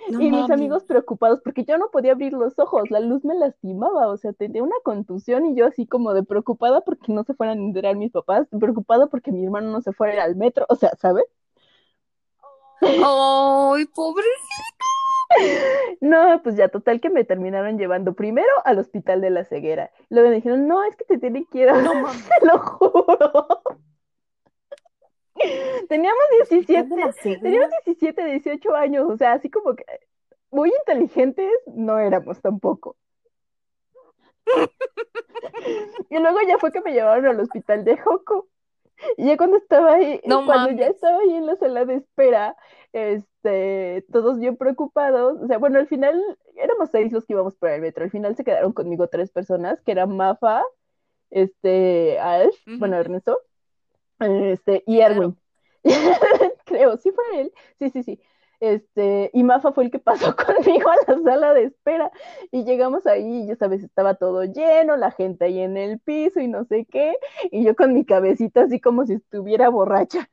y 0.07 0.31
mis 0.31 0.49
amigos 0.49 0.83
preocupados 0.83 1.41
porque 1.41 1.63
yo 1.65 1.77
no 1.77 1.89
podía 1.89 2.13
abrir 2.13 2.33
los 2.33 2.57
ojos, 2.59 2.89
la 2.91 2.99
luz 2.99 3.23
me 3.25 3.35
lastimaba, 3.35 4.07
o 4.07 4.17
sea, 4.17 4.33
tenía 4.33 4.63
una 4.63 4.75
contusión 4.83 5.45
y 5.45 5.55
yo 5.55 5.65
así 5.65 5.87
como 5.87 6.13
de 6.13 6.23
preocupada 6.23 6.81
porque 6.81 7.11
no 7.11 7.23
se 7.23 7.33
fueran 7.33 7.59
a 7.59 7.61
enterar 7.61 7.95
mis 7.95 8.11
papás, 8.11 8.47
preocupada 8.59 9.07
porque 9.07 9.31
mi 9.31 9.43
hermano 9.43 9.71
no 9.71 9.81
se 9.81 9.93
fuera 9.93 10.23
al 10.23 10.35
metro, 10.35 10.65
o 10.69 10.75
sea, 10.75 10.91
¿sabes? 10.97 11.25
¡Ay, 12.81 13.85
pobrecito! 13.85 14.85
No, 16.01 16.41
pues 16.43 16.55
ya, 16.55 16.69
total 16.69 17.01
que 17.01 17.09
me 17.09 17.23
terminaron 17.23 17.77
llevando 17.77 18.13
primero 18.13 18.51
al 18.63 18.79
hospital 18.79 19.21
de 19.21 19.31
la 19.31 19.43
ceguera. 19.43 19.91
Luego 20.09 20.29
me 20.29 20.35
dijeron, 20.35 20.67
no, 20.67 20.83
es 20.83 20.95
que 20.95 21.05
te 21.05 21.17
tienen 21.17 21.45
que 21.51 21.59
ir 21.59 21.69
a... 21.69 21.81
No, 21.81 21.91
te 22.39 22.45
lo 22.45 22.59
juro. 22.59 23.61
Teníamos 25.89 26.23
17, 26.49 26.89
teníamos 27.41 27.69
17, 27.85 28.25
18 28.25 28.75
años, 28.75 29.09
o 29.09 29.17
sea, 29.17 29.33
así 29.33 29.49
como 29.49 29.75
que 29.75 29.85
muy 30.51 30.71
inteligentes 30.79 31.51
no 31.67 31.99
éramos 31.99 32.41
tampoco. 32.41 32.95
y 36.09 36.19
luego 36.19 36.39
ya 36.47 36.57
fue 36.57 36.71
que 36.71 36.81
me 36.81 36.93
llevaron 36.93 37.25
al 37.25 37.39
hospital 37.39 37.83
de 37.83 37.97
Joco. 37.97 38.47
Y 39.17 39.25
ya 39.25 39.35
cuando 39.35 39.57
estaba 39.57 39.95
ahí, 39.95 40.21
cuando 40.23 40.71
ya 40.71 40.87
estaba 40.87 41.19
ahí 41.19 41.33
en 41.33 41.45
la 41.45 41.57
sala 41.57 41.83
de 41.83 41.95
espera, 41.95 42.55
este, 42.93 44.05
todos 44.09 44.39
bien 44.39 44.55
preocupados, 44.55 45.37
o 45.41 45.47
sea, 45.47 45.57
bueno, 45.57 45.79
al 45.79 45.87
final 45.87 46.17
éramos 46.55 46.91
seis 46.91 47.11
los 47.11 47.25
que 47.25 47.33
íbamos 47.33 47.57
por 47.57 47.69
el 47.69 47.81
metro, 47.81 48.05
al 48.05 48.11
final 48.11 48.37
se 48.37 48.45
quedaron 48.45 48.71
conmigo 48.71 49.09
tres 49.09 49.31
personas, 49.31 49.81
que 49.81 49.91
eran 49.91 50.15
Mafa, 50.15 50.63
este, 51.29 52.17
Ash, 52.19 52.55
bueno, 52.79 52.95
Ernesto, 52.95 53.37
este, 54.19 54.83
y 54.87 54.99
Erwin. 54.99 55.37
Creo, 56.65 56.97
sí 56.97 57.11
fue 57.11 57.41
él. 57.41 57.53
Sí, 57.79 57.89
sí, 57.89 58.03
sí. 58.03 58.21
Este, 58.59 59.29
y 59.33 59.43
Mafa 59.43 59.73
fue 59.73 59.83
el 59.85 59.91
que 59.91 59.99
pasó 59.99 60.35
conmigo 60.35 60.89
a 60.89 60.95
la 61.11 61.21
sala 61.23 61.53
de 61.53 61.65
espera. 61.65 62.11
Y 62.51 62.63
llegamos 62.63 63.05
ahí, 63.05 63.43
y 63.43 63.47
ya 63.47 63.55
sabes, 63.55 63.83
estaba 63.83 64.15
todo 64.15 64.43
lleno, 64.45 64.97
la 64.97 65.11
gente 65.11 65.45
ahí 65.45 65.59
en 65.59 65.77
el 65.77 65.99
piso 65.99 66.39
y 66.39 66.47
no 66.47 66.65
sé 66.65 66.85
qué. 66.85 67.15
Y 67.51 67.63
yo 67.65 67.75
con 67.75 67.93
mi 67.93 68.05
cabecita 68.05 68.63
así 68.63 68.79
como 68.79 69.05
si 69.05 69.13
estuviera 69.13 69.69
borracha. 69.69 70.29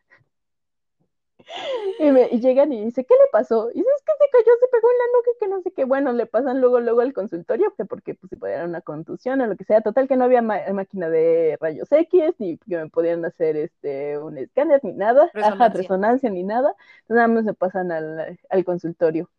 Y, 1.99 2.11
me, 2.11 2.29
llegan 2.29 2.73
y 2.73 2.85
dice, 2.85 3.05
¿qué 3.05 3.15
le 3.15 3.31
pasó? 3.31 3.71
Y 3.71 3.79
dice, 3.79 3.89
es 3.97 4.03
que 4.03 4.13
se 4.19 4.31
cayó, 4.31 4.53
se 4.61 4.67
pegó 4.69 4.89
en 4.91 4.99
la 4.99 5.05
nuca, 5.19 5.31
que 5.41 5.49
no 5.49 5.61
sé 5.63 5.71
qué. 5.73 5.85
Bueno, 5.85 6.13
le 6.13 6.27
pasan 6.27 6.61
luego, 6.61 6.81
luego 6.81 7.01
al 7.01 7.13
consultorio, 7.13 7.73
porque 7.89 8.15
pues 8.15 8.31
si 8.31 8.37
podía 8.37 8.59
dar 8.59 8.69
una 8.69 8.81
contusión 8.81 9.41
o 9.41 9.47
lo 9.47 9.57
que 9.57 9.65
sea. 9.65 9.81
Total 9.81 10.09
que 10.09 10.17
no 10.17 10.25
había 10.25 10.43
máquina 10.43 11.09
de 11.09 11.57
rayos 11.61 11.91
X, 11.91 12.35
ni 12.39 12.59
que 12.59 12.77
me 12.77 12.89
podían 12.89 13.25
hacer 13.25 13.57
este 13.57 14.19
un 14.19 14.39
escáner, 14.39 14.81
ni 14.85 14.93
nada, 14.93 15.31
resonancia, 15.33 15.81
resonancia 15.81 16.31
ni 16.31 16.43
nada. 16.43 16.75
Entonces 17.03 17.17
nada 17.17 17.29
más 17.29 17.45
me 17.45 17.55
pasan 17.55 17.93
al, 17.93 18.39
al 18.49 18.65
consultorio. 18.65 19.31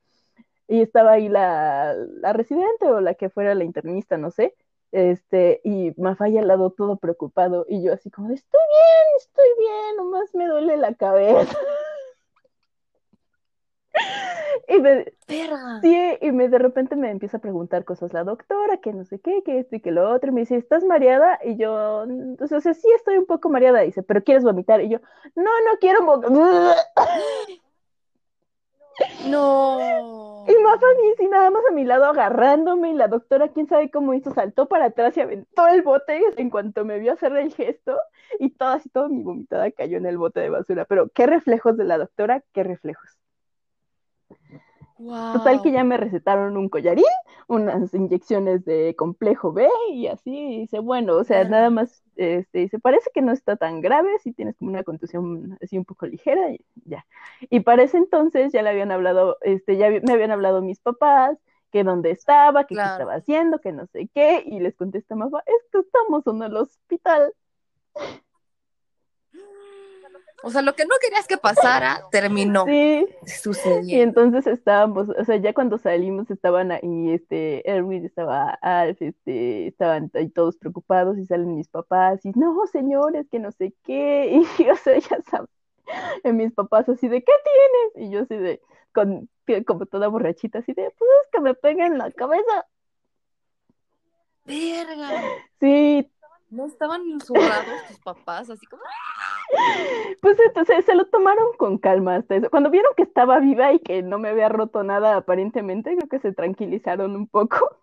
Y 0.68 0.82
estaba 0.82 1.14
ahí 1.14 1.30
la, 1.30 1.94
la 1.96 2.34
residente 2.34 2.88
o 2.88 3.02
la 3.02 3.16
que 3.16 3.30
fuera 3.30 3.54
la 3.56 3.64
internista, 3.64 4.18
no 4.18 4.32
sé 4.32 4.56
este, 4.94 5.60
y 5.64 5.92
Mafaya 6.00 6.42
al 6.42 6.48
lado 6.48 6.70
todo 6.70 6.98
preocupado, 6.98 7.66
y 7.68 7.82
yo 7.82 7.94
así 7.94 8.12
como, 8.12 8.32
estoy 8.32 8.62
bien, 8.70 9.18
estoy 9.18 9.50
bien, 9.58 9.96
nomás 9.98 10.36
me 10.36 10.48
duele 10.48 10.78
la 10.78 10.94
cabeza. 10.94 11.58
Y 14.68 14.80
me, 14.80 15.14
sí, 15.82 16.18
y 16.22 16.32
me 16.32 16.48
de 16.48 16.58
repente 16.58 16.96
me 16.96 17.12
empieza 17.12 17.38
a 17.38 17.42
preguntar 17.42 17.84
cosas 17.84 18.14
la 18.14 18.24
doctora, 18.24 18.78
que 18.78 18.94
no 18.94 19.04
sé 19.04 19.20
qué, 19.20 19.44
que 19.44 19.60
esto 19.60 19.76
y 19.76 19.82
que 19.82 19.92
lo 19.92 20.10
otro, 20.10 20.30
y 20.30 20.34
me 20.34 20.42
dice, 20.42 20.56
¿estás 20.56 20.84
mareada? 20.86 21.40
Y 21.44 21.58
yo, 21.58 22.04
entonces, 22.04 22.58
o 22.58 22.62
sea, 22.62 22.74
sí 22.74 22.88
estoy 22.96 23.18
un 23.18 23.26
poco 23.26 23.50
mareada, 23.50 23.82
dice, 23.82 24.04
¿pero 24.04 24.24
quieres 24.24 24.44
vomitar? 24.44 24.82
Y 24.82 24.90
yo, 24.90 25.00
no, 25.36 25.44
no 25.44 25.78
quiero 25.80 26.06
vomitar. 26.06 26.76
No. 29.26 30.46
Y 30.48 30.64
más 30.64 30.76
a 30.76 31.02
mí, 31.02 31.14
sí, 31.18 31.28
nada 31.28 31.50
más 31.50 31.64
a 31.68 31.74
mi 31.74 31.84
lado 31.84 32.06
agarrándome, 32.06 32.92
y 32.92 32.94
la 32.94 33.08
doctora, 33.08 33.48
quién 33.48 33.68
sabe 33.68 33.90
cómo 33.90 34.14
hizo, 34.14 34.32
saltó 34.34 34.68
para 34.68 34.86
atrás 34.86 35.18
y 35.18 35.22
aventó 35.22 35.68
el 35.68 35.82
bote 35.82 36.22
en 36.38 36.52
cuanto 36.52 36.86
me 36.86 37.00
vio 37.00 37.14
hacer 37.14 37.36
el 37.36 37.54
gesto, 37.54 37.98
y 38.40 38.52
toda 38.52 38.74
así, 38.76 38.90
toda 38.90 39.10
mi 39.10 39.24
vomitada 39.24 39.72
cayó 39.72 39.98
en 39.98 40.06
el 40.06 40.20
bote 40.20 40.42
de 40.42 40.50
basura. 40.50 40.86
Pero 40.86 41.10
qué 41.10 41.26
reflejos 41.26 41.76
de 41.76 41.86
la 41.86 41.98
doctora, 41.98 42.44
qué 42.54 42.64
reflejos. 42.64 43.23
Total 45.34 45.61
que 45.61 45.72
ya 45.72 45.84
me 45.84 45.97
recetaron 45.97 46.55
un 46.55 46.69
collarín, 46.69 47.03
unas 47.47 47.93
inyecciones 47.93 48.64
de 48.64 48.95
complejo 48.95 49.51
B 49.51 49.68
y 49.91 50.07
así, 50.07 50.60
dice, 50.60 50.80
bueno, 50.80 51.15
o 51.18 51.23
sea, 51.23 51.43
nada 51.43 51.69
más, 51.69 52.03
este, 52.15 52.60
dice, 52.60 52.80
parece 52.80 53.10
que 53.14 53.22
no 53.22 53.31
está 53.31 53.57
tan 53.57 53.81
grave, 53.81 54.10
si 54.19 54.31
tienes 54.31 54.55
como 54.55 54.72
una 54.72 54.84
contusión 54.84 55.57
así 55.61 55.77
un 55.77 55.84
poco 55.84 56.05
ligera 56.05 56.51
y 56.51 56.64
ya. 56.85 57.05
Y 57.49 57.61
para 57.61 57.84
ese 57.84 57.97
entonces 57.97 58.53
ya 58.53 58.61
le 58.61 58.69
habían 58.69 58.91
hablado, 58.91 59.38
este, 59.41 59.77
ya 59.77 59.89
me 59.89 60.14
habían 60.14 60.31
hablado 60.31 60.61
mis 60.61 60.80
papás, 60.80 61.38
que 61.72 61.84
dónde 61.84 62.11
estaba, 62.11 62.65
que 62.65 62.76
qué 62.76 62.81
estaba 62.81 63.15
haciendo, 63.15 63.60
que 63.60 63.72
no 63.72 63.88
sé 63.88 64.07
qué, 64.14 64.43
y 64.45 64.60
les 64.60 64.76
contesta 64.76 65.15
mamá, 65.15 65.43
es 65.47 65.69
que 65.72 65.80
estamos 65.80 66.26
en 66.27 66.43
el 66.43 66.55
hospital. 66.55 67.34
O 70.45 70.52
sea, 70.52 70.61
lo 70.61 70.76
que 70.76 70.84
no 70.86 70.95
querías 71.02 71.26
que 71.26 71.38
pasara, 71.38 72.03
terminó. 72.11 72.65
Sí. 72.65 73.07
Sucedió. 73.26 73.98
Y 73.98 74.02
entonces 74.02 74.45
estábamos, 74.45 75.07
o 75.07 75.24
sea, 75.24 75.38
ya 75.38 75.53
cuando 75.53 75.78
salimos 75.78 76.30
estaban 76.30 76.74
ahí, 76.74 77.11
este, 77.11 77.68
Erwin 77.70 78.06
estaba 78.06 78.49
Alf, 78.61 79.02
este, 79.02 79.68
estaban 79.68 80.11
ahí 80.14 80.28
todos 80.28 80.57
preocupados 80.57 81.18
y 81.18 81.26
salen 81.26 81.56
mis 81.56 81.70
papás 81.70 82.26
y, 82.26 82.32
no, 82.32 82.68
señores, 82.68 83.26
que 83.32 83.40
no 83.40 83.52
sé 83.52 83.74
qué. 83.84 84.41
Y, 84.60 84.70
o 84.70 84.76
sea, 84.76 84.99
ya 84.99 85.22
sabes, 85.30 85.49
mis 86.26 86.52
papás 86.53 86.90
así 86.90 87.07
de, 87.07 87.24
¿qué 87.24 87.34
tienes? 87.94 88.10
Y 88.10 88.14
yo 88.14 88.24
así 88.24 88.36
de, 88.36 88.61
con, 88.94 89.30
como 89.65 89.86
toda 89.86 90.10
borrachita, 90.10 90.60
así 90.60 90.74
de, 90.74 90.91
pues 90.98 91.10
es 91.24 91.30
que 91.32 91.40
me 91.40 91.53
peguen 91.53 91.94
en 91.94 91.98
la 91.99 92.11
cabeza. 92.11 92.68
Verga. 94.45 95.22
Sí. 95.61 96.12
¿No 96.54 96.68
estaban 96.68 97.20
zurrados 97.20 97.88
tus 97.88 98.00
papás? 98.00 98.48
Así 98.48 98.66
como... 98.68 98.84
Pues 100.22 100.38
entonces 100.46 100.86
se 100.86 100.94
lo 100.94 101.06
tomaron 101.06 101.48
con 101.58 101.80
calma 101.80 102.18
hasta 102.18 102.36
eso. 102.36 102.50
Cuando 102.52 102.70
vieron 102.70 102.94
que 102.96 103.02
estaba 103.02 103.40
viva 103.40 103.74
y 103.74 103.80
que 103.80 104.04
no 104.04 104.20
me 104.20 104.30
había 104.30 104.50
roto 104.50 104.84
nada 104.84 105.18
aparentemente, 105.18 105.96
creo 105.96 106.08
que 106.08 106.20
se 106.20 106.32
tranquilizaron 106.32 107.16
un 107.16 107.28
poco. 107.28 107.58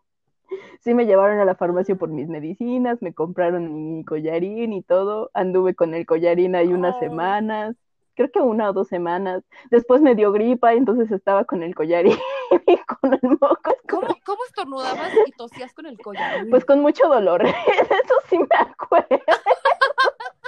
Sí 0.81 0.95
me 0.95 1.07
llevaron 1.07 1.39
a 1.39 1.45
la 1.45 1.55
farmacia 1.55 1.95
por 1.95 2.09
mis 2.09 2.27
medicinas, 2.27 3.01
me 3.03 3.15
compraron 3.15 3.73
mi 3.73 4.05
collarín 4.05 4.73
y 4.73 4.83
todo. 4.83 5.31
Anduve 5.33 5.77
con 5.77 5.95
el 5.95 6.07
collarín 6.07 6.57
ahí 6.57 6.73
unas 6.73 6.99
semanas, 6.99 7.77
creo 8.15 8.31
que 8.31 8.41
una 8.41 8.71
o 8.71 8.73
dos 8.73 8.89
semanas. 8.89 9.43
Después 9.71 10.01
me 10.03 10.15
dio 10.15 10.33
gripa 10.33 10.75
y 10.75 10.79
entonces 10.79 11.11
estaba 11.11 11.45
con 11.45 11.63
el 11.63 11.75
collarín 11.75 12.17
y 12.67 12.77
con 12.79 13.15
el 13.15 13.39
moco. 13.41 13.77
¿Cómo, 13.89 14.09
¿Cómo 14.25 14.45
estornudabas 14.47 15.13
y 15.27 15.33
tosías 15.33 15.73
con 15.73 15.87
el 15.87 15.99
collarín? 15.99 16.51
Pues 16.51 16.65
con 16.65 16.81
mucho 16.81 17.09
dolor, 17.09 17.45
eso 17.47 18.15
sí 18.29 18.39
me 18.39 18.59
acuerdo. 18.59 19.09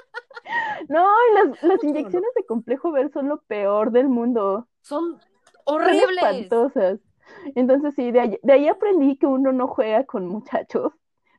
No, 0.88 1.08
las, 1.34 1.62
las 1.62 1.82
inyecciones 1.82 2.28
de 2.36 2.44
complejo 2.44 2.92
ver 2.92 3.10
son 3.10 3.28
lo 3.28 3.40
peor 3.42 3.92
del 3.92 4.08
mundo. 4.08 4.68
Son 4.82 5.18
horribles. 5.64 6.00
Son 6.02 6.10
espantosas. 6.10 7.00
Entonces 7.54 7.94
sí, 7.94 8.10
de 8.10 8.20
ahí, 8.20 8.38
de 8.42 8.52
ahí 8.52 8.68
aprendí 8.68 9.16
que 9.16 9.26
uno 9.26 9.52
no 9.52 9.68
juega 9.68 10.04
con 10.04 10.26
muchachos 10.26 10.92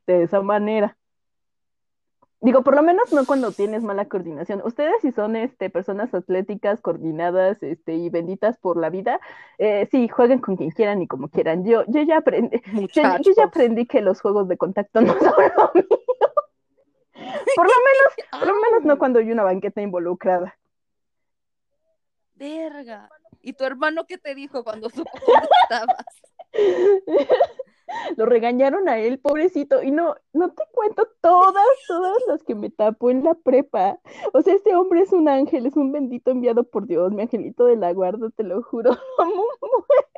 de 0.08 0.24
esa 0.24 0.42
manera. 0.42 0.98
Digo, 2.44 2.62
por 2.62 2.76
lo 2.76 2.84
menos 2.84 3.14
no 3.14 3.26
cuando 3.26 3.54
tienes 3.54 3.84
mala 3.84 4.10
coordinación. 4.10 4.62
Ustedes 4.66 4.96
si 5.02 5.14
son 5.14 5.38
este, 5.38 5.70
personas 5.70 6.14
atléticas, 6.14 6.82
coordinadas 6.82 7.64
este, 7.64 7.96
y 7.96 8.10
benditas 8.10 8.58
por 8.58 8.76
la 8.76 8.90
vida, 8.90 9.22
eh, 9.60 9.88
sí, 9.90 10.10
jueguen 10.10 10.40
con 10.40 10.58
quien 10.58 10.72
quieran 10.72 11.02
y 11.02 11.08
como 11.08 11.30
quieran. 11.30 11.64
Yo, 11.64 11.86
yo 11.88 12.02
ya 12.02 12.18
aprendí, 12.18 12.62
yo, 12.94 13.02
yo, 13.24 13.32
ya 13.38 13.46
aprendí 13.46 13.86
que 13.86 14.02
los 14.02 14.20
juegos 14.20 14.50
de 14.50 14.58
contacto 14.58 15.00
no 15.00 15.14
son 15.20 15.24
lo 15.24 15.72
mío. 15.74 15.88
Por 17.56 17.66
lo 17.66 17.74
menos, 17.88 18.30
por 18.30 18.48
lo 18.48 18.56
menos 18.56 18.84
no 18.84 18.98
cuando 18.98 19.20
hay 19.20 19.32
una 19.32 19.44
banqueta 19.44 19.82
involucrada. 19.82 20.58
Verga. 22.36 23.10
¿Y 23.42 23.54
tu 23.54 23.64
hermano 23.64 24.06
qué 24.06 24.18
te 24.18 24.36
dijo 24.36 24.66
cuando 24.66 24.90
supo 24.90 25.10
estabas? 25.64 26.06
Lo 28.18 28.26
regañaron 28.26 28.90
a 28.90 29.00
él, 29.00 29.20
pobrecito, 29.20 29.82
y 29.84 29.92
no, 29.92 30.16
no 30.34 30.50
te 30.50 30.64
cuento 30.72 31.08
todas, 31.22 31.66
todas 31.88 32.18
las 32.28 32.44
que 32.44 32.56
me 32.56 32.70
tapo 32.70 33.10
en 33.10 33.24
la 33.24 33.34
prepa. 33.34 34.00
O 34.34 34.42
sea, 34.42 34.54
este 34.56 34.76
hombre 34.76 35.02
es 35.02 35.12
un 35.12 35.30
ángel, 35.30 35.66
es 35.66 35.76
un 35.76 35.92
bendito 35.92 36.32
enviado 36.32 36.64
por 36.64 36.88
Dios, 36.88 37.12
mi 37.12 37.24
angelito 37.24 37.66
de 37.66 37.76
la 37.76 37.94
guarda, 37.94 38.30
te 38.32 38.44
lo 38.44 38.62
juro. 38.64 38.92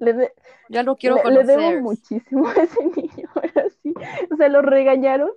Le 0.00 0.32
ya 0.68 0.82
lo 0.84 0.96
quiero 0.96 1.16
le, 1.16 1.22
conocer. 1.22 1.58
Le 1.58 1.66
debo 1.66 1.82
muchísimo 1.82 2.46
a 2.48 2.54
ese 2.54 2.84
niño, 2.96 3.28
ahora 3.34 3.68
sí. 3.82 3.92
O 4.32 4.36
sea, 4.36 4.48
lo 4.48 4.62
regañaron 4.62 5.32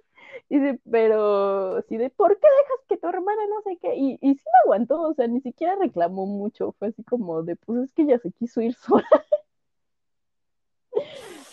Dice, 0.49 0.81
pero 0.91 1.81
sí 1.83 1.95
de, 1.95 2.09
¿por 2.09 2.37
qué 2.37 2.45
dejas 2.45 2.85
que 2.89 2.97
tu 2.97 3.07
hermana 3.07 3.41
no 3.47 3.61
sé 3.61 3.77
qué? 3.81 3.95
Y, 3.95 4.19
y 4.21 4.35
sí 4.35 4.43
me 4.45 4.59
aguantó, 4.65 5.01
o 5.01 5.13
sea, 5.13 5.25
ni 5.27 5.39
siquiera 5.39 5.77
reclamó 5.77 6.25
mucho, 6.25 6.73
fue 6.77 6.89
así 6.89 7.03
como 7.05 7.41
de, 7.43 7.55
pues 7.55 7.83
es 7.85 7.93
que 7.93 8.01
ella 8.01 8.19
se 8.19 8.31
quiso 8.33 8.59
ir 8.59 8.73
sola. 8.75 9.07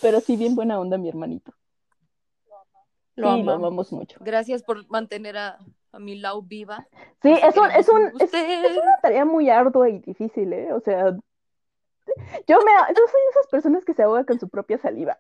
Pero 0.01 0.21
sí, 0.21 0.37
bien 0.37 0.55
buena 0.55 0.79
onda 0.81 0.99
mi 0.99 1.09
hermanito. 1.09 1.53
Lo, 3.15 3.35
sí, 3.35 3.43
lo 3.43 3.53
amamos 3.53 3.93
mucho. 3.93 4.19
Gracias 4.21 4.63
por 4.63 4.89
mantener 4.89 5.37
a, 5.37 5.59
a 5.93 5.99
mi 5.99 6.17
Lau 6.17 6.43
viva. 6.43 6.87
Sí, 7.23 7.33
es, 7.33 7.57
un, 7.57 7.71
es, 7.71 7.89
un, 7.89 8.13
es, 8.21 8.33
es, 8.33 8.77
una 8.77 9.01
tarea 9.03 9.25
muy 9.25 9.51
ardua 9.51 9.89
y 9.89 9.99
difícil, 9.99 10.53
¿eh? 10.53 10.73
O 10.73 10.81
sea, 10.81 11.11
yo, 12.47 12.59
me, 12.59 12.73
yo 12.89 13.03
soy 13.11 13.21
de 13.21 13.31
esas 13.31 13.47
personas 13.51 13.85
que 13.85 13.95
se 13.95 14.03
ahogan 14.03 14.25
con 14.25 14.39
su 14.39 14.49
propia 14.49 14.79
saliva. 14.79 15.19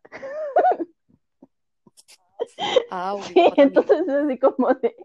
Ah, 2.90 3.16
sí, 3.22 3.52
entonces 3.56 4.00
es 4.00 4.08
así 4.08 4.38
como 4.38 4.72
de 4.74 4.96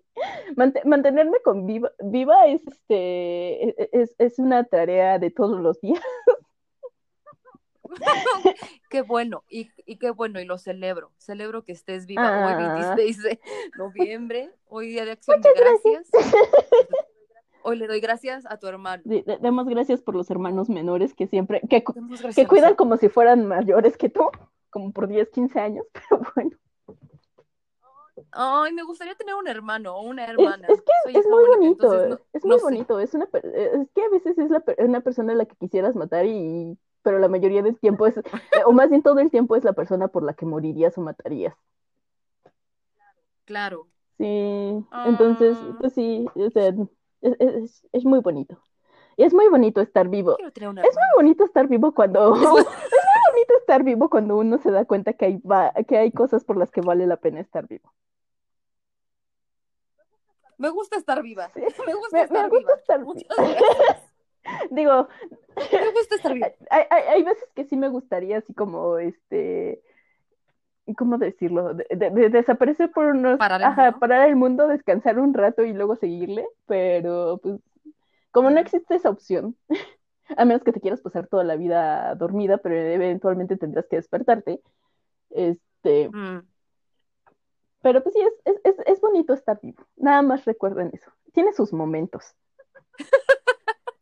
mantenerme 0.86 1.40
con 1.44 1.66
viva, 1.66 1.92
viva 2.00 2.48
es 2.48 2.62
este 2.68 3.70
e, 3.70 3.76
e, 3.78 3.90
es, 3.92 4.16
es, 4.18 4.40
una 4.40 4.64
tarea 4.64 5.20
de 5.20 5.32
todos 5.32 5.60
los 5.60 5.80
días. 5.82 6.02
qué 8.90 9.02
bueno, 9.02 9.44
y, 9.50 9.70
y, 9.86 9.98
qué 9.98 10.12
bueno, 10.12 10.40
y 10.40 10.46
lo 10.46 10.58
celebro. 10.58 11.12
Celebro 11.18 11.64
que 11.64 11.72
estés 11.72 12.06
viva. 12.06 12.48
Hoy 12.48 12.64
26 12.64 13.20
ah. 13.20 13.30
de 13.30 13.40
noviembre, 13.78 14.52
hoy 14.68 14.90
día 14.90 15.06
de 15.06 15.12
acción 15.12 15.42
de 15.42 15.50
gracias. 15.56 16.10
Hoy 17.66 17.78
le 17.78 17.88
doy 17.88 18.02
gracias 18.02 18.46
a 18.46 18.58
tu 18.58 18.68
hermano. 18.68 19.02
Sí, 19.08 19.24
demos 19.40 19.70
gracias 19.70 20.02
por 20.02 20.16
los 20.16 20.30
hermanos 20.30 20.70
menores 20.70 21.14
que 21.14 21.28
siempre, 21.28 21.62
que, 21.70 21.82
que 22.36 22.46
cuidan 22.46 22.76
como 22.76 22.98
si 22.98 23.08
fueran 23.08 23.46
mayores 23.46 23.96
que 23.96 24.10
tú, 24.10 24.30
como 24.70 24.92
por 24.92 25.08
10, 25.08 25.30
15 25.30 25.60
años, 25.62 25.86
pero 25.94 26.22
bueno. 26.36 26.58
Ay, 28.32 28.74
me 28.74 28.84
gustaría 28.84 29.16
tener 29.16 29.36
un 29.36 29.48
hermano 29.48 29.96
o 29.96 30.02
una 30.02 30.26
hermana. 30.26 30.68
Es, 30.68 30.82
que 30.82 31.18
es 31.18 31.28
muy 31.28 31.46
bonito, 31.46 32.20
es 32.34 32.44
muy 32.44 32.60
bonito. 32.60 33.00
Es, 33.00 33.14
una, 33.14 33.26
es 33.26 33.90
que 33.94 34.04
a 34.04 34.10
veces 34.10 34.38
es 34.38 34.50
la, 34.50 34.64
una 34.80 35.02
persona 35.02 35.34
a 35.34 35.36
la 35.36 35.46
que 35.46 35.56
quisieras 35.56 35.96
matar 35.96 36.26
y 36.26 36.78
pero 37.04 37.20
la 37.20 37.28
mayoría 37.28 37.62
del 37.62 37.78
tiempo 37.78 38.08
es, 38.08 38.16
o 38.66 38.72
más 38.72 38.90
bien 38.90 39.04
todo 39.04 39.20
el 39.20 39.30
tiempo 39.30 39.56
es 39.56 39.64
la 39.64 39.74
persona 39.74 40.08
por 40.08 40.24
la 40.24 40.34
que 40.34 40.46
morirías 40.46 40.98
o 40.98 41.02
matarías. 41.02 41.56
Claro. 43.46 43.88
Sí, 44.18 44.86
entonces, 45.06 45.58
ah. 45.62 45.76
pues 45.80 45.94
sí, 45.94 46.26
o 46.36 46.50
sea, 46.50 46.68
es, 47.22 47.36
es, 47.40 47.88
es, 47.92 48.06
muy 48.06 48.20
bonito. 48.20 48.58
Y 49.18 49.24
es 49.24 49.34
muy 49.34 49.48
bonito 49.50 49.82
estar 49.82 50.08
vivo. 50.08 50.38
Es 50.40 50.60
muy 50.62 51.10
bonito 51.16 51.44
estar 51.44 51.68
vivo 51.68 51.94
cuando... 51.94 52.34
es 52.36 52.42
muy 52.42 53.34
bonito 53.34 53.54
estar 53.60 53.84
vivo 53.84 54.10
cuando 54.10 54.38
uno 54.38 54.58
se 54.60 54.72
da 54.72 54.86
cuenta 54.86 55.14
que 55.14 55.26
hay, 55.26 55.42
que 55.86 55.98
hay 55.98 56.12
cosas 56.12 56.44
por 56.44 56.58
las 56.58 56.72
que 56.72 56.82
vale 56.82 57.06
la 57.06 57.18
pena 57.18 57.42
estar 57.42 57.68
vivo. 57.68 57.94
Me 60.58 60.70
gusta 60.70 60.98
estar 60.98 61.22
viva. 61.22 61.52
Me 61.56 61.94
gusta 61.94 62.22
estar 62.22 62.50
me 62.50 62.58
gusta 62.60 62.74
Estar 62.76 63.04
Digo, 64.72 65.08
me 65.56 65.92
gusta 65.92 66.16
estar 66.16 66.34
viva. 66.34 66.52
Hay, 66.70 66.84
hay, 66.90 67.04
hay, 67.04 67.24
veces 67.24 67.48
que 67.56 67.66
sí 67.66 67.78
me 67.78 67.90
gustaría 67.90 68.40
así 68.40 68.54
como 68.54 68.98
este 68.98 69.82
¿cómo 70.98 71.18
decirlo? 71.18 71.74
De, 71.74 71.86
de, 71.90 72.30
desaparecer 72.30 72.92
por 72.92 73.06
unos 73.06 73.38
parar 73.38 73.62
el, 73.62 73.68
ajá, 73.68 74.00
parar 74.00 74.28
el 74.28 74.36
mundo, 74.36 74.68
descansar 74.68 75.18
un 75.18 75.34
rato 75.34 75.64
y 75.64 75.74
luego 75.74 75.96
seguirle, 75.96 76.46
pero 76.66 77.40
pues 77.42 77.60
como 78.32 78.50
no 78.50 78.60
existe 78.60 78.96
esa 78.96 79.10
opción, 79.10 79.56
a 80.38 80.44
menos 80.44 80.64
que 80.64 80.74
te 80.74 80.82
quieras 80.82 81.02
pasar 81.02 81.28
toda 81.28 81.44
la 81.44 81.56
vida 81.56 82.16
dormida, 82.16 82.58
pero 82.58 82.76
eventualmente 82.76 83.58
tendrás 83.58 83.88
que 83.88 83.96
despertarte, 83.96 84.60
este, 85.30 86.10
mm. 86.10 86.42
Pero 87.82 88.02
pues 88.02 88.16
sí, 88.16 88.22
es, 88.46 88.56
es, 88.64 88.76
es, 88.86 89.02
bonito 89.02 89.34
estar 89.34 89.60
vivo. 89.62 89.86
Nada 89.98 90.22
más 90.22 90.46
recuerden 90.46 90.90
eso. 90.94 91.12
Tiene 91.34 91.52
sus 91.52 91.74
momentos. 91.74 92.34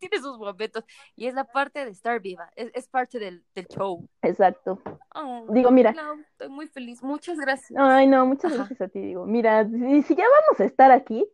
Tiene 0.02 0.18
sus 0.18 0.38
momentos. 0.40 0.84
Y 1.16 1.28
es 1.28 1.36
la 1.36 1.44
parte 1.44 1.86
de 1.86 1.92
estar 1.92 2.20
viva. 2.20 2.52
Es, 2.56 2.72
es 2.74 2.88
parte 2.88 3.20
del, 3.20 3.44
del, 3.54 3.68
show. 3.68 4.10
Exacto. 4.24 4.82
Oh, 5.14 5.46
digo, 5.50 5.70
mira. 5.70 5.92
No, 5.92 6.20
estoy 6.20 6.50
muy 6.50 6.68
feliz. 6.68 7.04
Muchas 7.04 7.38
gracias. 7.38 7.80
Ay, 7.80 8.08
no, 8.08 8.26
muchas 8.26 8.52
Ajá. 8.52 8.64
gracias 8.64 8.82
a 8.82 8.88
ti. 8.88 9.00
Digo, 9.00 9.26
mira, 9.28 9.64
si, 9.70 10.02
si 10.02 10.16
ya 10.16 10.24
vamos 10.24 10.60
a 10.60 10.66
estar 10.66 10.92
aquí, 10.92 11.28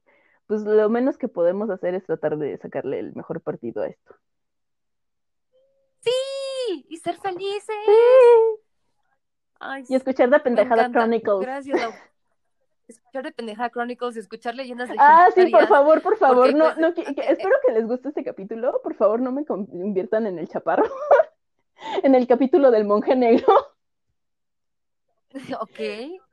pues 0.48 0.64
lo 0.64 0.90
menos 0.90 1.18
que 1.18 1.30
podemos 1.30 1.70
hacer 1.70 1.96
es 1.96 2.04
tratar 2.06 2.38
de 2.38 2.58
sacarle 2.58 3.00
el 3.00 3.16
mejor 3.16 3.42
partido 3.42 3.84
a 3.84 3.88
esto. 3.88 4.16
Sí, 6.02 6.86
y 6.90 6.98
ser 6.98 7.16
felices. 7.16 7.76
y 9.88 9.96
escuchar 9.96 10.30
de 10.30 10.40
Pendejada 10.40 10.92
Chronicles. 10.92 11.40
Gracias. 11.40 11.80
Escuchar 12.88 13.24
de 13.24 13.32
Pendejada 13.32 13.70
Chronicles 13.70 14.16
y 14.16 14.20
escuchar 14.20 14.56
leyendas 14.56 14.90
Ah, 14.98 15.28
sí, 15.36 15.48
por 15.48 15.68
favor, 15.68 16.02
por 16.02 16.18
favor. 16.18 16.54
No, 16.56 16.74
no, 16.76 16.88
eh, 16.88 16.94
eh, 16.98 17.26
espero 17.30 17.56
que 17.66 17.74
les 17.74 17.86
guste 17.86 18.10
este 18.10 18.24
capítulo. 18.24 18.82
Por 18.82 18.96
favor, 18.96 19.20
no 19.20 19.32
me 19.32 19.46
conviertan 19.46 20.26
en 20.26 20.40
el 20.40 20.48
chaparro. 20.48 20.86
en 22.04 22.16
el 22.16 22.28
capítulo 22.28 22.72
del 22.72 22.86
monje 22.86 23.16
negro. 23.16 23.48
Ok. 25.60 25.80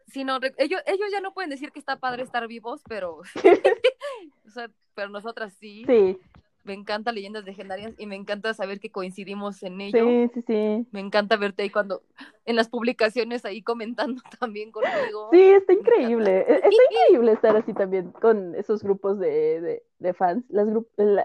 Sí, 0.06 0.24
no, 0.24 0.39
ellos, 0.56 0.81
ellos 0.86 1.09
ya 1.10 1.20
no 1.20 1.35
pueden 1.35 1.51
decir 1.51 1.72
que 1.72 1.81
está 1.81 1.97
padre 1.97 2.22
estar 2.22 2.47
vivos, 2.47 2.81
pero. 2.89 3.18
o 4.47 4.51
sea, 4.51 4.70
pero 4.94 5.10
nosotras 5.10 5.52
sí. 5.55 5.85
Sí 5.85 6.18
me 6.65 6.73
encanta 6.73 7.12
leyendas 7.12 7.45
legendarias 7.45 7.95
y 7.99 8.07
me 8.07 8.16
encanta 8.16 8.55
saber 8.55 8.81
que 8.81 8.91
coincidimos 8.91 9.62
en 9.62 9.81
ello. 9.81 10.05
Sí, 10.05 10.31
sí, 10.35 10.45
sí. 10.47 10.86
Me 10.91 11.01
encanta 11.01 11.36
verte 11.36 11.62
ahí 11.62 11.70
cuando, 11.70 12.03
en 12.45 12.57
las 12.57 12.69
publicaciones 12.69 13.45
ahí 13.45 13.62
comentando 13.62 14.23
también 14.41 14.73
conmigo. 14.73 15.28
Sí, 15.32 15.41
está 15.41 15.73
increíble. 15.73 16.39
E-, 16.49 16.55
está 16.55 16.69
increíble 16.69 17.32
estar 17.32 17.57
así 17.57 17.73
también 17.74 18.11
con 18.12 18.55
esos 18.55 18.82
grupos 18.82 19.19
de, 19.19 19.82
de, 19.99 20.15
fans, 20.15 20.45
las, 20.49 20.69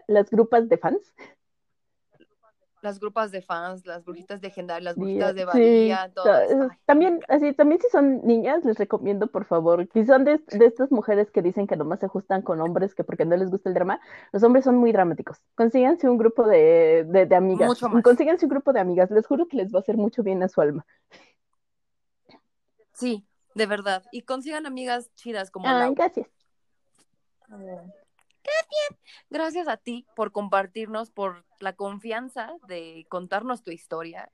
las 0.08 0.30
grupas 0.30 0.68
de 0.70 0.78
fans 0.78 1.14
las 2.82 3.00
grupas 3.00 3.32
de 3.32 3.42
fans, 3.42 3.86
las 3.86 4.04
brujitas 4.06 4.42
legendarias, 4.42 4.84
las 4.84 4.96
brujitas 4.96 5.36
de 5.36 5.46
Bahía, 5.46 6.12
también, 6.86 7.20
así, 7.28 7.54
también 7.54 7.82
si 7.82 7.90
son 7.90 8.26
niñas, 8.26 8.64
les 8.66 8.78
recomiendo, 8.78 9.28
por 9.28 9.46
favor, 9.46 9.88
si 9.94 10.06
son 10.06 10.24
de, 10.24 10.42
estas 10.48 10.92
mujeres 10.92 11.32
que 11.32 11.42
dicen 11.42 11.68
que 11.68 11.76
nomás 11.76 12.00
se 12.00 12.06
ajustan 12.06 12.42
con 12.42 12.62
hombres, 12.62 12.96
que 12.96 13.04
porque 13.04 13.26
no 13.26 13.36
les 13.36 13.50
gusta 13.50 13.70
el 13.70 13.76
drama, 13.76 14.00
los 14.32 14.44
hombres 14.44 14.64
son 14.64 14.78
muy 14.78 14.92
dramáticos. 14.92 15.40
Consíganse 15.56 16.10
un 16.10 16.18
grupo 16.18 16.48
de, 16.48 17.06
de, 17.06 17.36
amigas. 17.36 17.80
Consíganse 18.04 18.46
un 18.46 18.50
grupo 18.50 18.74
de 18.74 18.80
amigas, 18.80 19.12
les 19.12 19.26
juro 19.26 19.48
que 19.48 19.58
les 19.58 19.74
va 19.74 19.80
a 19.80 19.82
hacer 19.82 19.98
mucho 19.98 20.24
bien 20.24 20.42
a 20.44 20.48
su 20.48 20.62
alma. 20.62 20.86
Sí, 22.94 23.26
de 23.56 23.66
verdad. 23.66 24.04
Y 24.12 24.24
consigan 24.24 24.66
amigas 24.66 25.14
chidas 25.16 25.52
como 25.52 25.68
Ay, 25.68 25.94
gracias. 25.94 26.28
Gracias. 28.50 29.00
Gracias 29.30 29.68
a 29.68 29.78
ti 29.78 30.06
por 30.16 30.32
compartirnos, 30.32 31.12
por 31.12 31.46
la 31.60 31.74
confianza 31.74 32.54
de 32.68 33.06
contarnos 33.10 33.64
tu 33.64 33.72
historia. 33.72 34.32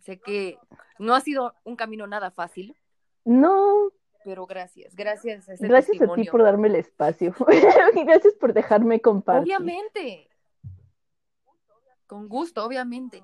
Sé 0.00 0.20
que 0.20 0.58
no 0.98 1.14
ha 1.14 1.20
sido 1.20 1.54
un 1.64 1.76
camino 1.76 2.06
nada 2.06 2.30
fácil. 2.30 2.76
No. 3.24 3.90
Pero 4.24 4.46
gracias, 4.46 4.94
gracias. 4.94 5.48
A 5.48 5.54
gracias 5.60 6.00
a 6.00 6.14
ti 6.14 6.24
por 6.24 6.42
darme 6.42 6.68
el 6.68 6.76
espacio. 6.76 7.34
gracias 8.06 8.34
por 8.34 8.52
dejarme 8.52 9.00
compartir. 9.00 9.54
Obviamente. 9.54 10.30
Con 12.06 12.28
gusto, 12.28 12.64
obviamente. 12.64 13.22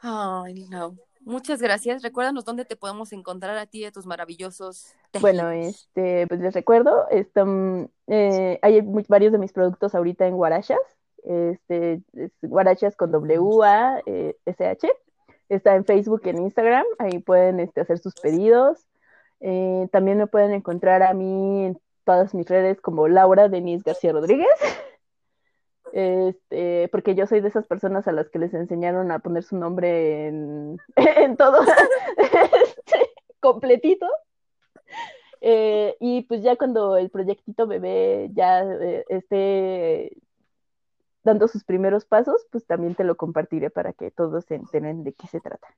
Ay, 0.00 0.66
no. 0.68 0.96
Muchas 1.24 1.62
gracias. 1.62 2.02
Recuérdanos 2.02 2.44
dónde 2.44 2.64
te 2.64 2.76
podemos 2.76 3.12
encontrar 3.12 3.56
a 3.56 3.66
ti 3.66 3.80
y 3.80 3.84
a 3.86 3.92
tus 3.92 4.06
maravillosos 4.06 4.94
Bueno, 5.20 5.50
este, 5.50 6.26
pues 6.26 6.40
les 6.40 6.54
recuerdo, 6.54 7.08
están, 7.10 7.90
eh, 8.06 8.58
hay 8.62 8.80
varios 9.08 9.32
de 9.32 9.38
mis 9.38 9.52
productos 9.52 9.94
ahorita 9.94 10.26
en 10.26 10.36
Guarachas, 10.36 10.78
este, 11.24 12.02
Guarachas 12.42 12.96
con 12.96 13.10
W-A-S-H, 13.10 14.88
está 15.48 15.74
en 15.76 15.84
Facebook 15.84 16.22
y 16.24 16.28
en 16.30 16.42
Instagram, 16.42 16.84
ahí 16.98 17.18
pueden 17.18 17.60
este, 17.60 17.80
hacer 17.80 17.98
sus 17.98 18.14
pedidos. 18.14 18.86
Eh, 19.40 19.88
también 19.92 20.18
me 20.18 20.26
pueden 20.26 20.52
encontrar 20.52 21.02
a 21.02 21.12
mí 21.12 21.66
en 21.66 21.80
todas 22.04 22.34
mis 22.34 22.48
redes 22.48 22.80
como 22.80 23.08
Laura 23.08 23.48
Denise 23.48 23.82
García 23.84 24.12
Rodríguez. 24.12 24.48
Este, 25.94 26.88
porque 26.88 27.14
yo 27.14 27.24
soy 27.28 27.40
de 27.40 27.46
esas 27.46 27.68
personas 27.68 28.08
a 28.08 28.12
las 28.12 28.28
que 28.28 28.40
les 28.40 28.52
enseñaron 28.52 29.12
a 29.12 29.20
poner 29.20 29.44
su 29.44 29.56
nombre 29.56 30.26
en, 30.26 31.36
todo 31.38 31.62
este, 32.16 33.12
completito. 33.38 34.08
Eh, 35.40 35.96
y 36.00 36.22
pues 36.22 36.42
ya 36.42 36.56
cuando 36.56 36.96
el 36.96 37.10
proyectito 37.10 37.68
bebé 37.68 38.28
ya 38.32 38.64
eh, 38.64 39.04
esté 39.08 40.16
dando 41.22 41.46
sus 41.46 41.62
primeros 41.62 42.04
pasos, 42.04 42.44
pues 42.50 42.66
también 42.66 42.96
te 42.96 43.04
lo 43.04 43.16
compartiré 43.16 43.70
para 43.70 43.92
que 43.92 44.10
todos 44.10 44.46
se 44.46 44.56
enteren 44.56 45.04
de 45.04 45.12
qué 45.12 45.28
se 45.28 45.40
trata. 45.40 45.68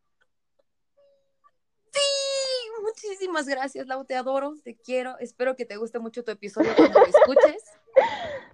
Muchísimas 2.86 3.48
gracias, 3.48 3.86
Lau, 3.86 4.04
te 4.04 4.14
adoro, 4.14 4.54
te 4.62 4.76
quiero, 4.76 5.18
espero 5.18 5.56
que 5.56 5.64
te 5.64 5.76
guste 5.76 5.98
mucho 5.98 6.22
tu 6.22 6.30
episodio 6.30 6.70
cuando 6.76 7.00
lo 7.00 7.06
escuches. 7.06 7.64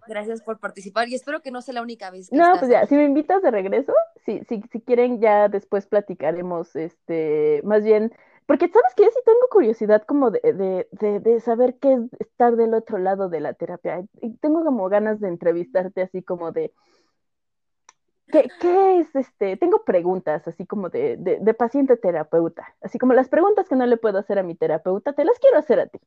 Gracias 0.09 0.42
por 0.42 0.59
participar 0.59 1.09
y 1.09 1.14
espero 1.14 1.42
que 1.42 1.50
no 1.50 1.60
sea 1.60 1.74
la 1.74 1.82
única 1.82 2.10
vez. 2.10 2.30
Que 2.30 2.36
no, 2.36 2.54
pues 2.59 2.70
ya, 2.70 2.86
si 2.86 2.94
me 2.94 3.04
invitas 3.04 3.42
de 3.42 3.50
regreso, 3.50 3.92
si, 4.24 4.40
si, 4.48 4.62
si 4.72 4.80
quieren 4.80 5.20
ya 5.20 5.48
después 5.48 5.86
platicaremos, 5.86 6.74
este, 6.76 7.60
más 7.64 7.84
bien, 7.84 8.12
porque 8.46 8.68
sabes 8.68 8.94
que 8.94 9.04
yo 9.04 9.10
sí 9.10 9.20
tengo 9.24 9.48
curiosidad 9.50 10.02
como 10.02 10.30
de, 10.30 10.40
de, 10.40 10.88
de, 10.92 11.20
de, 11.20 11.40
saber 11.40 11.76
qué 11.80 11.92
es 11.92 12.00
estar 12.20 12.56
del 12.56 12.74
otro 12.74 12.98
lado 12.98 13.28
de 13.28 13.40
la 13.40 13.52
terapia. 13.52 14.04
Y 14.20 14.36
tengo 14.38 14.64
como 14.64 14.88
ganas 14.88 15.20
de 15.20 15.28
entrevistarte 15.28 16.02
así 16.02 16.22
como 16.22 16.52
de, 16.52 16.72
¿Qué, 18.32 18.48
¿Qué, 18.60 19.00
es 19.00 19.14
este? 19.14 19.56
Tengo 19.59 19.84
preguntas 19.84 20.48
así 20.48 20.66
como 20.66 20.88
de, 20.88 21.16
de, 21.18 21.38
de, 21.38 21.54
paciente 21.54 21.98
terapeuta, 21.98 22.74
así 22.80 22.98
como 22.98 23.12
las 23.12 23.28
preguntas 23.28 23.68
que 23.68 23.76
no 23.76 23.86
le 23.86 23.98
puedo 23.98 24.18
hacer 24.18 24.38
a 24.38 24.42
mi 24.42 24.54
terapeuta, 24.54 25.12
te 25.12 25.24
las 25.24 25.38
quiero 25.38 25.59
hacer 25.59 25.78
a 25.80 25.86
ti. 25.86 26.00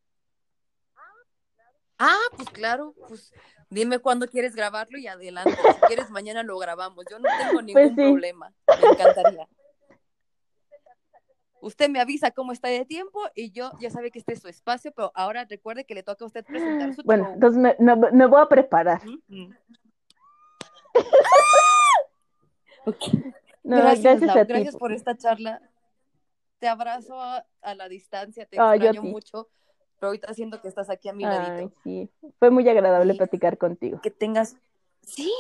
Ah, 2.00 2.18
pues 2.36 2.50
claro, 2.50 2.94
pues 3.08 3.32
dime 3.70 4.00
cuándo 4.00 4.28
quieres 4.28 4.56
grabarlo 4.56 4.98
y 4.98 5.08
adelante. 5.08 5.56
Si 5.56 5.82
quieres, 5.88 6.10
mañana 6.10 6.44
lo 6.44 6.58
grabamos. 6.58 7.06
Yo 7.10 7.20
no 7.20 7.30
tengo 7.38 7.54
pues 7.54 7.66
ningún 7.66 7.96
problema. 7.96 8.52
Me 8.82 8.90
encantaría. 8.90 9.48
Usted 11.62 11.90
me 11.90 12.00
avisa 12.00 12.32
cómo 12.32 12.52
está 12.52 12.68
de 12.68 12.86
tiempo 12.86 13.22
y 13.34 13.52
yo 13.52 13.72
ya 13.80 13.90
sabe 13.90 14.12
que 14.12 14.20
este 14.20 14.34
es 14.34 14.42
su 14.42 14.48
espacio, 14.48 14.92
pero 14.96 15.12
ahora 15.16 15.46
recuerde 15.46 15.86
que 15.86 15.96
le 15.96 16.04
toca 16.04 16.24
a 16.26 16.28
usted 16.28 16.46
presentar 16.46 16.94
su 16.94 17.02
Bueno, 17.04 17.32
entonces 17.34 17.60
me, 17.60 17.76
me, 18.12 18.26
voy 18.28 18.42
a 18.42 18.48
preparar. 18.48 19.02
gracias, 23.64 24.22
gracias, 24.22 24.76
por 24.78 24.92
esta 24.92 25.16
charla. 25.16 25.62
Te 26.60 26.68
abrazo 26.68 27.20
a, 27.20 27.46
la 27.76 27.90
distancia, 27.90 28.46
te 28.46 28.56
extraño 28.56 29.04
mucho 29.04 29.50
pero 30.00 30.10
ahorita 30.10 30.34
siento 30.34 30.62
que 30.62 30.68
estás 30.68 30.90
aquí 30.90 31.10
a 31.10 31.14
mi 31.14 31.24
ladito. 31.24 31.74
Sí, 31.84 32.10
fue 32.40 32.50
muy 32.50 32.68
agradable 32.68 33.14
platicar 33.16 33.58
contigo. 33.58 34.00
Que 34.02 34.12
tengas, 34.12 34.58
sí, 35.02 35.32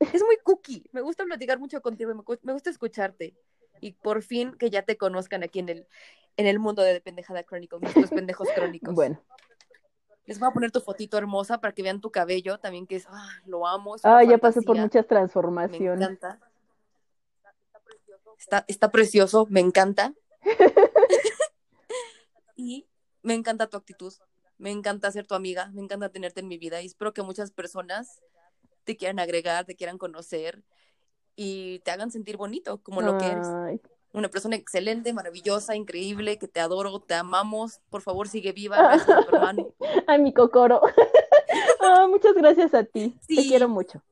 es 0.00 0.22
muy 0.22 0.36
cookie, 0.42 0.84
me 0.92 1.00
gusta 1.00 1.24
platicar 1.24 1.58
mucho 1.58 1.80
contigo, 1.80 2.12
me, 2.14 2.52
gusta 2.52 2.70
escucharte 2.70 3.34
y 3.80 3.92
por 3.92 4.22
fin 4.22 4.52
que 4.52 4.70
ya 4.70 4.82
te 4.82 4.96
conozcan 4.96 5.42
aquí 5.42 5.60
en 5.60 5.68
el, 5.68 5.86
en 6.36 6.46
el 6.46 6.58
mundo 6.58 6.82
de 6.82 7.00
Pendejada 7.00 7.44
Chronicles, 7.44 7.82
nuestros 7.82 8.10
pendejos 8.26 8.48
crónicos. 8.54 8.94
Bueno. 8.94 9.20
Les 10.24 10.40
voy 10.40 10.48
a 10.48 10.52
poner 10.52 10.72
tu 10.72 10.80
fotito 10.80 11.16
hermosa 11.16 11.60
para 11.60 11.72
que 11.72 11.84
vean 11.84 12.00
tu 12.00 12.10
cabello 12.10 12.58
también, 12.58 12.88
que 12.88 12.96
es, 12.96 13.06
ah, 13.08 13.30
lo 13.46 13.64
amo. 13.64 13.94
ah, 14.02 14.24
ya 14.24 14.38
pasé 14.38 14.60
por 14.60 14.76
muchas 14.76 15.06
transformaciones. 15.06 16.00
Me 16.00 16.04
encanta. 16.04 16.40
Está, 18.38 18.64
está 18.68 18.90
precioso, 18.90 19.46
me 19.50 19.60
encanta. 19.60 20.14
y 22.56 22.86
me 23.22 23.34
encanta 23.34 23.68
tu 23.68 23.76
actitud, 23.76 24.12
me 24.58 24.70
encanta 24.70 25.10
ser 25.10 25.26
tu 25.26 25.34
amiga, 25.34 25.70
me 25.74 25.82
encanta 25.82 26.10
tenerte 26.10 26.40
en 26.40 26.48
mi 26.48 26.58
vida 26.58 26.80
y 26.82 26.86
espero 26.86 27.12
que 27.12 27.22
muchas 27.22 27.50
personas 27.50 28.20
te 28.84 28.96
quieran 28.96 29.18
agregar, 29.18 29.64
te 29.64 29.74
quieran 29.74 29.98
conocer 29.98 30.62
y 31.34 31.80
te 31.80 31.90
hagan 31.90 32.10
sentir 32.10 32.36
bonito 32.36 32.82
como 32.82 33.02
lo 33.02 33.18
que 33.18 33.26
eres. 33.26 33.48
Una 34.12 34.30
persona 34.30 34.56
excelente, 34.56 35.12
maravillosa, 35.12 35.76
increíble, 35.76 36.38
que 36.38 36.48
te 36.48 36.60
adoro, 36.60 37.00
te 37.00 37.12
amamos. 37.12 37.80
Por 37.90 38.00
favor, 38.00 38.28
sigue 38.28 38.52
viva. 38.52 38.76
Gracias, 38.78 39.26
hermano. 39.30 39.74
Ay, 40.06 40.20
mi 40.20 40.32
cocoro. 40.32 40.80
Muchas 42.08 42.34
gracias 42.34 42.72
a 42.72 42.84
ti. 42.84 43.18
Te 43.26 43.34
quiero 43.34 43.68
mucho. 43.68 44.02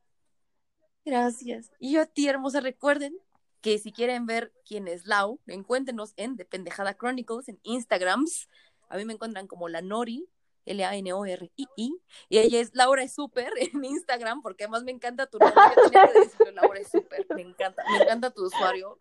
Gracias. 1.04 1.70
Y 1.78 1.92
yo 1.92 2.02
a 2.02 2.06
ti, 2.06 2.28
hermosa, 2.28 2.60
recuerden 2.60 3.16
que 3.64 3.78
si 3.78 3.92
quieren 3.92 4.26
ver 4.26 4.52
quién 4.66 4.88
es 4.88 5.06
Lau, 5.06 5.40
encuéntenos 5.46 6.12
en 6.18 6.36
The 6.36 6.44
Pendejada 6.44 6.92
Chronicles 6.98 7.48
en 7.48 7.58
Instagrams. 7.62 8.50
A 8.90 8.98
mí 8.98 9.06
me 9.06 9.14
encuentran 9.14 9.46
como 9.46 9.70
la 9.70 9.80
Nori, 9.80 10.28
L-A-N-O-R-I-I, 10.66 11.96
y 12.28 12.38
ella 12.38 12.60
es 12.60 12.74
Laura 12.74 13.02
es 13.02 13.14
Super 13.14 13.50
en 13.72 13.82
Instagram, 13.82 14.42
porque 14.42 14.64
además 14.64 14.84
me 14.84 14.90
encanta 14.90 15.28
tu 15.28 15.38
nombre, 15.38 15.62
yo 15.76 15.90
tenía 15.90 16.12
que 16.12 16.20
decirlo, 16.20 16.52
Laura 16.52 16.78
es 16.78 16.90
Super, 16.90 17.26
me 17.34 17.40
encanta, 17.40 17.82
me 17.90 18.04
encanta 18.04 18.30
tu 18.32 18.44
usuario. 18.44 18.98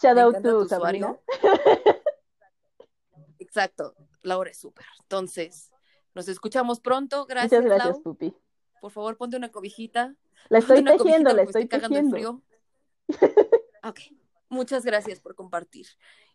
Shout 0.00 0.16
out 0.16 0.40
tu 0.40 0.58
usuario. 0.58 1.20
Exacto, 3.40 3.96
Laura 4.22 4.48
es 4.48 4.58
Super. 4.58 4.86
Entonces, 5.00 5.72
nos 6.14 6.28
escuchamos 6.28 6.78
pronto, 6.78 7.26
gracias. 7.26 7.64
Muchas 7.64 7.78
gracias, 7.78 7.98
Pupi. 7.98 8.32
Por 8.80 8.92
favor, 8.92 9.16
ponte 9.16 9.36
una 9.36 9.50
cobijita. 9.50 10.14
La 10.50 10.58
estoy 10.58 10.84
tejiendo, 10.84 11.34
la 11.34 11.42
estoy, 11.42 11.64
estoy 11.64 11.80
tejiendo. 11.80 12.10
frío. 12.12 12.42
ok, 13.84 14.00
muchas 14.48 14.84
gracias 14.84 15.20
por 15.20 15.34
compartir. 15.34 15.86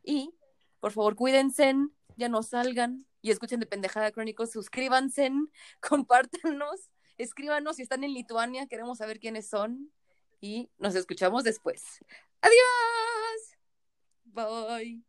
Y, 0.04 0.34
por 0.80 0.92
favor, 0.92 1.16
cuídense, 1.16 1.74
ya 2.16 2.30
no 2.30 2.44
salgan 2.44 3.06
y 3.22 3.32
escuchen 3.32 3.60
de 3.60 3.66
Pendejada 3.66 4.12
Crónicos, 4.12 4.52
suscríbanse, 4.52 5.32
compártanos, 5.82 6.90
escríbanos 7.18 7.78
si 7.78 7.82
están 7.82 8.04
en 8.04 8.14
Lituania, 8.14 8.68
queremos 8.68 9.00
saber 9.00 9.20
quiénes 9.20 9.50
son 9.50 9.92
y 10.40 10.70
nos 10.78 10.96
escuchamos 10.96 11.44
después. 11.44 11.84
Adiós. 12.42 13.58
Bye. 14.26 15.09